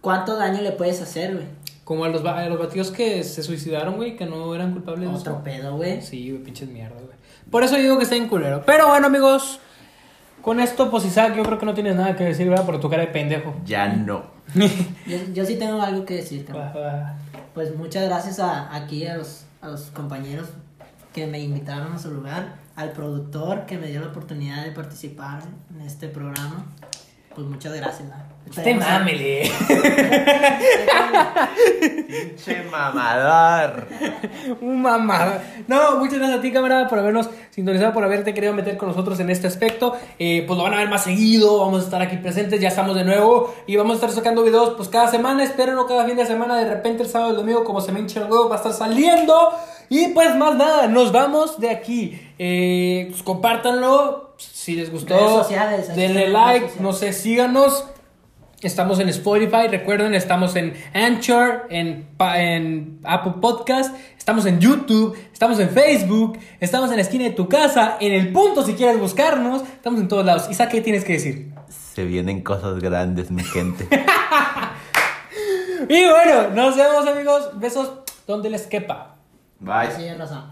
¿Cuánto 0.00 0.36
daño 0.36 0.60
le 0.60 0.72
puedes 0.72 1.00
hacer, 1.00 1.34
güey? 1.34 1.46
Como 1.84 2.04
a 2.04 2.08
los, 2.08 2.22
ba- 2.22 2.38
a 2.38 2.48
los 2.48 2.58
batidos 2.58 2.90
que 2.92 3.24
se 3.24 3.42
suicidaron, 3.42 3.96
güey, 3.96 4.16
que 4.16 4.24
no 4.26 4.54
eran 4.54 4.72
culpables 4.72 5.08
de 5.10 5.16
Otro 5.16 5.32
eso. 5.34 5.42
pedo, 5.44 5.76
güey. 5.76 6.00
Sí, 6.00 6.30
güey, 6.30 6.42
pinches 6.42 6.68
mierda, 6.68 6.94
güey. 6.94 7.16
Por 7.50 7.64
eso 7.64 7.76
digo 7.76 7.98
que 7.98 8.04
está 8.04 8.14
en 8.16 8.28
culero. 8.28 8.62
Pero 8.64 8.88
bueno, 8.88 9.08
amigos, 9.08 9.58
con 10.42 10.60
esto, 10.60 10.90
pues 10.90 11.04
Isaac, 11.04 11.34
yo 11.36 11.42
creo 11.42 11.58
que 11.58 11.66
no 11.66 11.74
tienes 11.74 11.96
nada 11.96 12.16
que 12.16 12.24
decir, 12.24 12.48
¿verdad? 12.48 12.64
Por 12.64 12.78
tu 12.80 12.88
cara 12.88 13.02
de 13.02 13.08
pendejo. 13.08 13.54
Ya 13.64 13.88
no. 13.88 14.30
Yo, 15.06 15.16
yo 15.32 15.44
sí 15.46 15.56
tengo 15.56 15.80
algo 15.80 16.04
que 16.04 16.16
decir, 16.16 16.44
cabrón. 16.44 17.14
Pues 17.54 17.74
muchas 17.76 18.04
gracias 18.04 18.38
a, 18.38 18.74
aquí 18.74 19.06
a 19.06 19.16
los, 19.16 19.44
a 19.60 19.68
los 19.68 19.90
compañeros 19.90 20.48
que 21.12 21.26
me 21.26 21.38
invitaron 21.40 21.92
a 21.92 21.98
su 21.98 22.10
lugar, 22.10 22.54
al 22.76 22.92
productor 22.92 23.66
que 23.66 23.76
me 23.78 23.88
dio 23.88 24.00
la 24.00 24.08
oportunidad 24.08 24.64
de 24.64 24.70
participar 24.72 25.42
en 25.74 25.82
este 25.82 26.08
programa. 26.08 26.66
Pues 27.34 27.46
muchas 27.46 27.74
gracias. 27.74 28.08
¿no? 28.08 28.14
Usted 28.48 28.76
mámele. 28.76 29.50
Pinche 32.06 32.62
mamador. 32.70 33.86
Un 34.60 34.82
mamada. 34.82 35.42
No, 35.66 35.96
muchas 35.96 36.18
gracias 36.18 36.38
a 36.38 36.42
ti, 36.42 36.52
camarada, 36.52 36.88
por 36.88 36.98
habernos 36.98 37.30
sintonizado, 37.50 37.92
por 37.92 38.04
haberte 38.04 38.34
querido 38.34 38.52
meter 38.52 38.76
con 38.76 38.88
nosotros 38.88 39.18
en 39.20 39.30
este 39.30 39.46
aspecto. 39.46 39.96
Eh, 40.18 40.44
pues 40.46 40.58
lo 40.58 40.64
van 40.64 40.74
a 40.74 40.78
ver 40.78 40.88
más 40.88 41.04
seguido, 41.04 41.60
vamos 41.60 41.82
a 41.82 41.84
estar 41.84 42.02
aquí 42.02 42.16
presentes, 42.16 42.60
ya 42.60 42.68
estamos 42.68 42.94
de 42.94 43.04
nuevo 43.04 43.54
y 43.66 43.76
vamos 43.76 43.92
a 43.92 43.94
estar 43.96 44.10
sacando 44.10 44.42
videos 44.42 44.74
pues 44.76 44.88
cada 44.88 45.08
semana, 45.08 45.44
espero 45.44 45.72
no 45.74 45.86
cada 45.86 46.04
fin 46.04 46.16
de 46.16 46.26
semana, 46.26 46.56
de 46.58 46.68
repente 46.68 47.04
el 47.04 47.08
sábado 47.08 47.30
y 47.30 47.34
el 47.34 47.36
domingo, 47.38 47.64
como 47.64 47.80
se 47.80 47.92
me 47.92 48.00
hincha 48.00 48.20
el 48.20 48.30
huevo, 48.30 48.48
va 48.48 48.56
a 48.56 48.58
estar 48.58 48.72
saliendo. 48.72 49.50
Y 49.88 50.08
pues 50.08 50.34
más 50.36 50.56
nada, 50.56 50.86
nos 50.86 51.12
vamos 51.12 51.60
de 51.60 51.70
aquí. 51.70 52.20
Eh, 52.38 53.08
pues 53.10 53.22
compártanlo, 53.22 54.34
si 54.36 54.74
les 54.74 54.90
gustó, 54.90 55.14
Redes 55.14 55.30
sociales, 55.30 55.90
aquí 55.90 56.00
denle 56.00 56.28
like, 56.28 56.66
redes 56.66 56.80
no 56.80 56.92
sé, 56.92 57.12
síganos. 57.12 57.86
Estamos 58.62 59.00
en 59.00 59.08
Spotify, 59.08 59.66
recuerden, 59.68 60.14
estamos 60.14 60.54
en 60.54 60.74
Anchor, 60.94 61.66
en, 61.68 62.06
pa- 62.16 62.40
en 62.40 63.00
Apple 63.02 63.34
Podcast, 63.40 63.92
estamos 64.16 64.46
en 64.46 64.60
YouTube, 64.60 65.16
estamos 65.32 65.58
en 65.58 65.68
Facebook, 65.70 66.38
estamos 66.60 66.90
en 66.90 66.96
la 66.96 67.02
esquina 67.02 67.24
de 67.24 67.30
tu 67.30 67.48
casa, 67.48 67.96
en 68.00 68.12
el 68.12 68.32
punto 68.32 68.62
si 68.64 68.74
quieres 68.74 69.00
buscarnos, 69.00 69.62
estamos 69.62 70.00
en 70.00 70.06
todos 70.06 70.24
lados. 70.24 70.48
Isaac, 70.48 70.70
¿qué 70.70 70.80
tienes 70.80 71.04
que 71.04 71.14
decir? 71.14 71.52
Se 71.94 72.04
vienen 72.04 72.42
cosas 72.42 72.78
grandes, 72.78 73.30
mi 73.30 73.42
gente. 73.42 73.88
Y 75.88 76.04
bueno, 76.06 76.50
nos 76.54 76.76
vemos 76.76 77.06
amigos, 77.08 77.50
besos 77.58 77.90
donde 78.26 78.48
les 78.48 78.68
quepa. 78.68 79.16
Bye. 79.58 79.88
Así 79.88 80.08
raza. 80.14 80.51